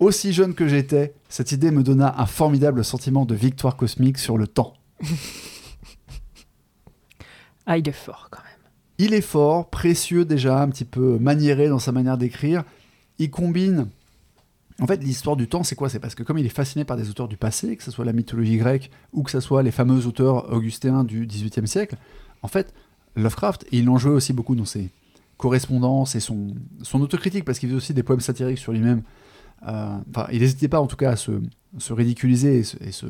Aussi 0.00 0.32
jeune 0.32 0.54
que 0.54 0.66
j'étais, 0.66 1.12
cette 1.28 1.52
idée 1.52 1.70
me 1.70 1.82
donna 1.82 2.14
un 2.18 2.26
formidable 2.26 2.82
sentiment 2.82 3.26
de 3.26 3.34
victoire 3.34 3.76
cosmique 3.76 4.18
sur 4.18 4.38
le 4.38 4.46
temps. 4.46 4.72
ah, 7.66 7.76
il 7.76 7.86
est 7.86 7.92
fort 7.92 8.28
quand 8.30 8.40
même. 8.42 8.70
Il 8.96 9.12
est 9.12 9.20
fort, 9.20 9.68
précieux 9.68 10.24
déjà, 10.24 10.62
un 10.62 10.68
petit 10.70 10.86
peu 10.86 11.18
maniéré 11.18 11.68
dans 11.68 11.78
sa 11.78 11.92
manière 11.92 12.16
d'écrire. 12.16 12.64
Il 13.18 13.30
combine 13.30 13.88
en 14.80 14.86
fait, 14.86 14.96
l'histoire 14.96 15.36
du 15.36 15.46
temps, 15.46 15.62
c'est 15.62 15.76
quoi? 15.76 15.88
C'est 15.88 16.00
parce 16.00 16.14
que 16.14 16.24
comme 16.24 16.38
il 16.38 16.46
est 16.46 16.50
fasciné 16.50 16.84
par 16.84 16.96
des 16.96 17.08
auteurs 17.08 17.28
du 17.28 17.36
passé, 17.36 17.76
que 17.76 17.82
ce 17.82 17.90
soit 17.90 18.04
la 18.04 18.12
mythologie 18.12 18.56
grecque 18.56 18.90
ou 19.12 19.22
que 19.22 19.30
ce 19.30 19.40
soit 19.40 19.62
les 19.62 19.70
fameux 19.70 20.06
auteurs 20.06 20.52
augustéens 20.52 21.04
du 21.04 21.26
XVIIIe 21.26 21.68
siècle, 21.68 21.96
en 22.42 22.48
fait, 22.48 22.74
Lovecraft, 23.16 23.66
il 23.70 23.88
en 23.88 23.98
jouait 23.98 24.12
aussi 24.12 24.32
beaucoup 24.32 24.56
dans 24.56 24.64
ses 24.64 24.90
correspondances 25.36 26.16
et 26.16 26.20
son, 26.20 26.54
son 26.82 27.00
autocritique, 27.00 27.44
parce 27.44 27.58
qu'il 27.58 27.68
faisait 27.68 27.76
aussi 27.76 27.94
des 27.94 28.02
poèmes 28.02 28.20
satiriques 28.20 28.58
sur 28.58 28.72
lui-même. 28.72 29.02
Euh, 29.66 29.96
enfin, 30.10 30.26
il 30.32 30.40
n'hésitait 30.40 30.68
pas 30.68 30.80
en 30.80 30.86
tout 30.86 30.96
cas 30.96 31.12
à 31.12 31.16
se, 31.16 31.32
se 31.78 31.92
ridiculiser 31.92 32.58
et 32.58 32.62
se, 32.64 33.06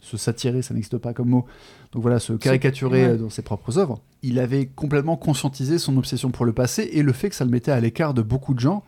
se, 0.00 0.16
satirer, 0.16 0.62
ça 0.62 0.74
n'existe 0.74 0.98
pas 0.98 1.14
comme 1.14 1.28
mot. 1.28 1.46
Donc 1.92 2.02
voilà, 2.02 2.18
se 2.18 2.32
caricaturer 2.32 3.16
dans 3.16 3.30
ses 3.30 3.42
propres 3.42 3.78
œuvres. 3.78 4.00
Il 4.22 4.40
avait 4.40 4.66
complètement 4.66 5.16
conscientisé 5.16 5.78
son 5.78 5.96
obsession 5.96 6.30
pour 6.30 6.44
le 6.44 6.52
passé 6.52 6.90
et 6.92 7.02
le 7.02 7.12
fait 7.12 7.30
que 7.30 7.36
ça 7.36 7.44
le 7.44 7.50
mettait 7.50 7.72
à 7.72 7.80
l'écart 7.80 8.14
de 8.14 8.22
beaucoup 8.22 8.54
de 8.54 8.60
gens 8.60 8.82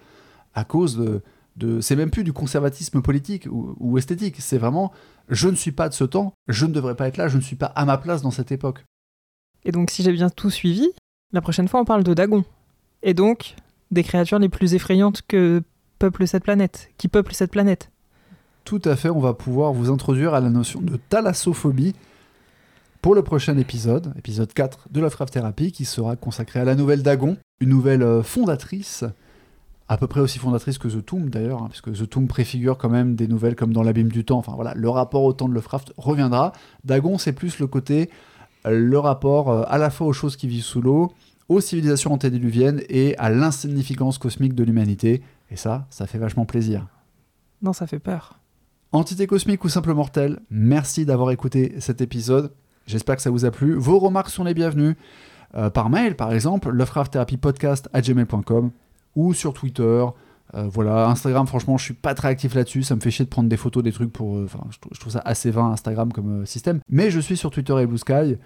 à 0.55 0.65
cause 0.65 0.97
de 0.97 1.23
c'est 1.81 1.97
même 1.97 2.11
plus 2.11 2.25
du 2.25 2.33
conservatisme 2.33 3.03
politique 3.03 3.47
ou, 3.51 3.99
esthétique, 3.99 4.37
c'est 4.39 4.59
vraiment 4.59 4.93
je 5.29 5.49
ne 5.49 5.55
suis 5.55 5.73
pas 5.73 5.89
de 5.89 5.95
ce 5.95 6.05
temps, 6.05 6.35
je 6.49 6.67
ne 6.67 6.73
devrais 6.73 6.97
pas 6.97 7.09
être 7.09 7.17
là, 7.17 7.29
je 7.29 7.37
ne 7.37 7.43
suis 7.43 7.57
pas 7.57 7.67
à 7.67 7.85
ma 7.85 7.97
place 7.97 8.23
dans 8.23 8.31
cette 8.31 8.53
époque. 8.53 8.85
Et 9.65 9.73
donc 9.73 9.91
si 9.91 10.03
j'ai 10.03 10.13
bien 10.13 10.31
tout 10.31 10.51
suivi, 10.51 10.89
la 11.33 11.41
prochaine 11.41 11.69
fois 11.69 11.81
on 11.81 11.85
parle 11.85 12.05
de 12.05 12.15
Dagon. 12.15 12.45
Et 13.03 13.15
donc 13.15 13.55
des 13.91 14.03
créatures 14.03 14.39
les 14.39 14.49
plus 14.49 14.75
effrayantes 14.75 15.23
que 15.27 15.63
peuple 15.99 16.27
cette 16.27 16.45
planète, 16.45 16.91
qui 16.99 17.09
peuplent 17.09 17.35
cette 17.35 17.51
planète. 17.51 17.91
Tout 18.65 18.81
à 18.85 18.97
fait, 18.97 19.11
on 19.11 19.21
va 19.21 19.35
pouvoir 19.35 19.73
vous 19.73 19.91
introduire 19.91 20.35
à 20.35 20.41
la 20.41 20.51
notion 20.51 20.81
de 20.81 20.97
thalassophobie 20.97 21.95
pour 23.03 23.15
le 23.15 23.23
prochain 23.23 23.59
épisode, 23.59 24.15
épisode 24.17 24.53
4 24.53 24.89
de 24.91 25.01
Lovecraft 25.01 25.35
Therapy, 25.35 25.73
qui 25.73 25.85
sera 25.85 26.17
consacré 26.17 26.61
à 26.61 26.65
la 26.65 26.75
nouvelle 26.75 27.03
Dagon, 27.03 27.37
une 27.61 27.69
nouvelle 27.69 28.03
euh, 28.03 28.23
fondatrice 28.23 29.05
à 29.95 29.97
peu 29.97 30.09
près 30.09 30.19
aussi 30.19 30.41
fondatrice 30.41 30.77
que 30.77 30.89
The 30.89 31.07
Tomb 31.07 31.31
d'ailleurs, 31.31 31.63
hein, 31.63 31.69
puisque 31.71 31.93
The 31.93 32.11
Tomb 32.11 32.27
préfigure 32.27 32.79
quand 32.79 32.89
même 32.89 33.15
des 33.15 33.29
nouvelles 33.29 33.55
comme 33.55 33.73
dans 33.73 33.85
l'abîme 33.85 34.11
du 34.11 34.25
temps. 34.25 34.39
Enfin 34.39 34.55
voilà, 34.57 34.75
le 34.75 34.89
rapport 34.89 35.23
au 35.23 35.33
temps 35.33 35.49
de 35.49 35.55
Lovecraft 35.55 35.93
reviendra. 35.97 36.51
Dagon, 36.83 37.17
c'est 37.17 37.33
plus 37.33 37.61
le 37.61 37.69
côté, 37.69 38.11
euh, 38.67 38.77
le 38.77 38.99
rapport 38.99 39.51
euh, 39.51 39.63
à 39.69 39.79
la 39.79 39.91
fois 39.91 40.09
aux 40.09 40.13
choses 40.13 40.37
qui 40.37 40.49
vivent 40.49 40.65
sous 40.65 40.83
l'eau, 40.83 41.13
aux 41.49 41.61
civilisations 41.61 42.13
antédiluviennes 42.13 42.83
et 42.89 43.17
à 43.19 43.31
l'insignificance 43.31 44.19
cosmique 44.19 44.55
de 44.55 44.65
l'humanité. 44.65 45.23
Et 45.53 45.57
ça, 45.57 45.87
ça 45.91 46.09
fait 46.09 46.19
vachement 46.19 46.45
plaisir. 46.45 46.89
Non, 47.63 47.73
ça 47.73 47.87
fait 47.87 48.01
peur. 48.01 48.41
Entité 48.91 49.29
cosmique 49.29 49.63
ou 49.63 49.69
simple 49.69 49.95
mortel, 49.95 50.41
merci 50.51 51.07
d'avoir 51.07 51.31
écouté 51.31 51.77
cet 51.79 52.01
épisode. 52.01 52.51
J'espère 52.89 53.15
que 53.15 53.23
ça 53.23 53.31
vous 53.31 53.45
a 53.45 53.53
plu. 53.53 53.75
Vos 53.75 54.01
remarques 54.01 54.31
sont 54.31 54.43
les 54.43 54.55
bienvenues. 54.55 54.97
Euh, 55.55 55.71
par 55.71 55.89
mail, 55.89 56.17
par 56.17 56.33
exemple, 56.33 56.71
lovecrafttherapypodcast.gmail.com 56.71 58.73
ou 59.15 59.35
sur 59.35 59.53
Twitter. 59.53 60.05
Euh, 60.55 60.69
voilà, 60.69 61.09
Instagram, 61.09 61.47
franchement, 61.47 61.77
je 61.79 61.85
suis 61.85 61.95
pas 61.95 62.15
très 62.15 62.29
actif 62.29 62.55
là-dessus. 62.55 62.83
Ça 62.83 62.95
me 62.95 63.01
fait 63.01 63.11
chier 63.11 63.25
de 63.25 63.31
prendre 63.31 63.49
des 63.49 63.57
photos, 63.57 63.83
des 63.83 63.93
trucs 63.93 64.13
pour. 64.13 64.37
Euh, 64.37 64.45
enfin, 64.45 64.61
je, 64.71 65.01
trouve 65.01 65.13
ça 65.13 65.23
assez 65.25 65.51
vain 65.51 65.71
Instagram 65.71 66.13
comme 66.13 66.43
euh, 66.43 66.45
système. 66.45 66.81
Mais 66.89 67.11
je 67.11 67.21
suis 67.21 67.37
sur 67.37 67.51
Twitter 67.51 67.75
et 67.81 67.87
Blue 67.87 67.99
Sky 67.99 68.37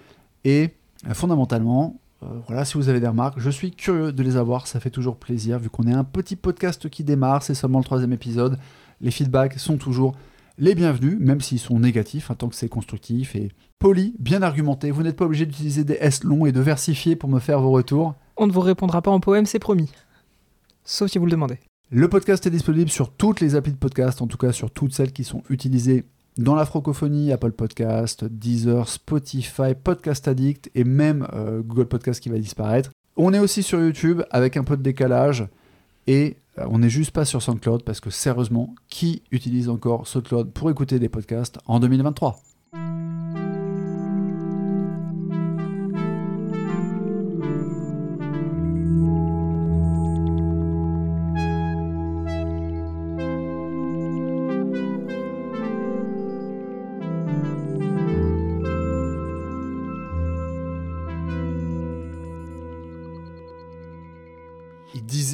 et 0.44 0.74
fondamentalement, 1.12 2.00
voilà, 2.46 2.64
si 2.64 2.74
vous 2.74 2.88
avez 2.88 2.98
des 2.98 3.06
remarques, 3.06 3.38
je 3.38 3.50
suis 3.50 3.70
curieux 3.70 4.12
de 4.12 4.22
les 4.22 4.36
avoir. 4.36 4.66
Ça 4.66 4.80
fait 4.80 4.90
toujours 4.90 5.16
plaisir 5.16 5.58
vu 5.58 5.68
qu'on 5.70 5.84
est 5.84 5.92
un 5.92 6.04
petit 6.04 6.36
podcast 6.36 6.88
qui 6.88 7.04
démarre. 7.04 7.42
C'est 7.42 7.54
seulement 7.54 7.78
le 7.78 7.84
troisième 7.84 8.12
épisode. 8.12 8.58
Les 9.00 9.10
feedbacks 9.10 9.58
sont 9.58 9.76
toujours 9.76 10.14
les 10.58 10.74
bienvenus, 10.74 11.16
même 11.20 11.40
s'ils 11.40 11.60
sont 11.60 11.78
négatifs, 11.78 12.30
hein, 12.30 12.34
tant 12.36 12.48
que 12.48 12.56
c'est 12.56 12.68
constructif 12.68 13.36
et 13.36 13.52
poli, 13.78 14.14
bien 14.18 14.42
argumenté. 14.42 14.90
Vous 14.90 15.04
n'êtes 15.04 15.16
pas 15.16 15.24
obligé 15.24 15.46
d'utiliser 15.46 15.84
des 15.84 15.98
S 16.00 16.24
longs 16.24 16.46
et 16.46 16.52
de 16.52 16.60
versifier 16.60 17.14
pour 17.14 17.28
me 17.28 17.38
faire 17.38 17.60
vos 17.60 17.70
retours. 17.70 18.14
On 18.36 18.46
ne 18.48 18.52
vous 18.52 18.60
répondra 18.60 19.00
pas 19.00 19.10
en 19.10 19.20
poème, 19.20 19.46
c'est 19.46 19.60
promis 19.60 19.90
sauf 20.88 21.10
si 21.10 21.18
vous 21.18 21.26
le 21.26 21.30
demandez. 21.30 21.58
Le 21.90 22.08
podcast 22.08 22.46
est 22.46 22.50
disponible 22.50 22.90
sur 22.90 23.10
toutes 23.10 23.40
les 23.40 23.54
applis 23.54 23.72
de 23.72 23.78
podcast, 23.78 24.20
en 24.20 24.26
tout 24.26 24.36
cas 24.36 24.52
sur 24.52 24.70
toutes 24.70 24.92
celles 24.92 25.12
qui 25.12 25.24
sont 25.24 25.42
utilisées 25.48 26.04
dans 26.36 26.54
la 26.54 26.64
francophonie, 26.64 27.32
Apple 27.32 27.52
Podcast, 27.52 28.24
Deezer, 28.24 28.88
Spotify, 28.88 29.74
Podcast 29.74 30.28
Addict 30.28 30.70
et 30.74 30.84
même 30.84 31.26
euh, 31.32 31.60
Google 31.62 31.86
Podcast 31.86 32.20
qui 32.20 32.28
va 32.28 32.38
disparaître. 32.38 32.90
On 33.16 33.32
est 33.32 33.38
aussi 33.38 33.62
sur 33.62 33.80
YouTube 33.80 34.22
avec 34.30 34.56
un 34.56 34.64
peu 34.64 34.76
de 34.76 34.82
décalage 34.82 35.46
et 36.06 36.36
euh, 36.58 36.66
on 36.70 36.78
n'est 36.78 36.90
juste 36.90 37.10
pas 37.10 37.24
sur 37.24 37.42
SoundCloud 37.42 37.82
parce 37.82 38.00
que 38.00 38.10
sérieusement, 38.10 38.74
qui 38.88 39.22
utilise 39.30 39.68
encore 39.68 40.06
SoundCloud 40.06 40.52
pour 40.52 40.70
écouter 40.70 40.98
des 40.98 41.08
podcasts 41.08 41.58
en 41.66 41.80
2023 41.80 42.38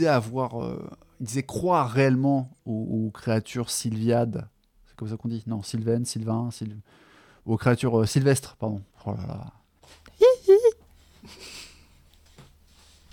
disait 0.05 0.14
avoir, 0.14 0.62
euh, 0.62 0.90
il 1.20 1.26
disait 1.26 1.43
croire 1.43 1.90
réellement 1.90 2.51
aux, 2.66 3.06
aux 3.06 3.10
créatures 3.10 3.70
sylviades. 3.70 4.47
C'est 4.86 4.97
comme 4.97 5.09
ça 5.09 5.16
qu'on 5.16 5.28
dit 5.28 5.43
Non, 5.47 5.62
Sylvain, 5.62 6.05
Sylvain, 6.05 6.51
Syl- 6.51 6.76
aux 7.47 7.56
créatures 7.56 8.01
euh, 8.01 8.06
sylvestres, 8.06 8.56
pardon. 8.56 8.82
Oh 9.06 9.12
là 9.12 9.26
là. 9.26 9.47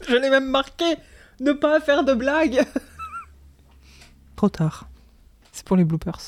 Je 0.08 0.16
l'ai 0.16 0.30
même 0.30 0.50
marqué 0.50 0.96
ne 1.40 1.54
pas 1.54 1.80
faire 1.80 2.04
de 2.04 2.14
blagues. 2.14 2.66
Trop 4.36 4.50
tard. 4.50 4.90
C'est 5.52 5.66
pour 5.66 5.78
les 5.78 5.86
bloopers. 5.86 6.20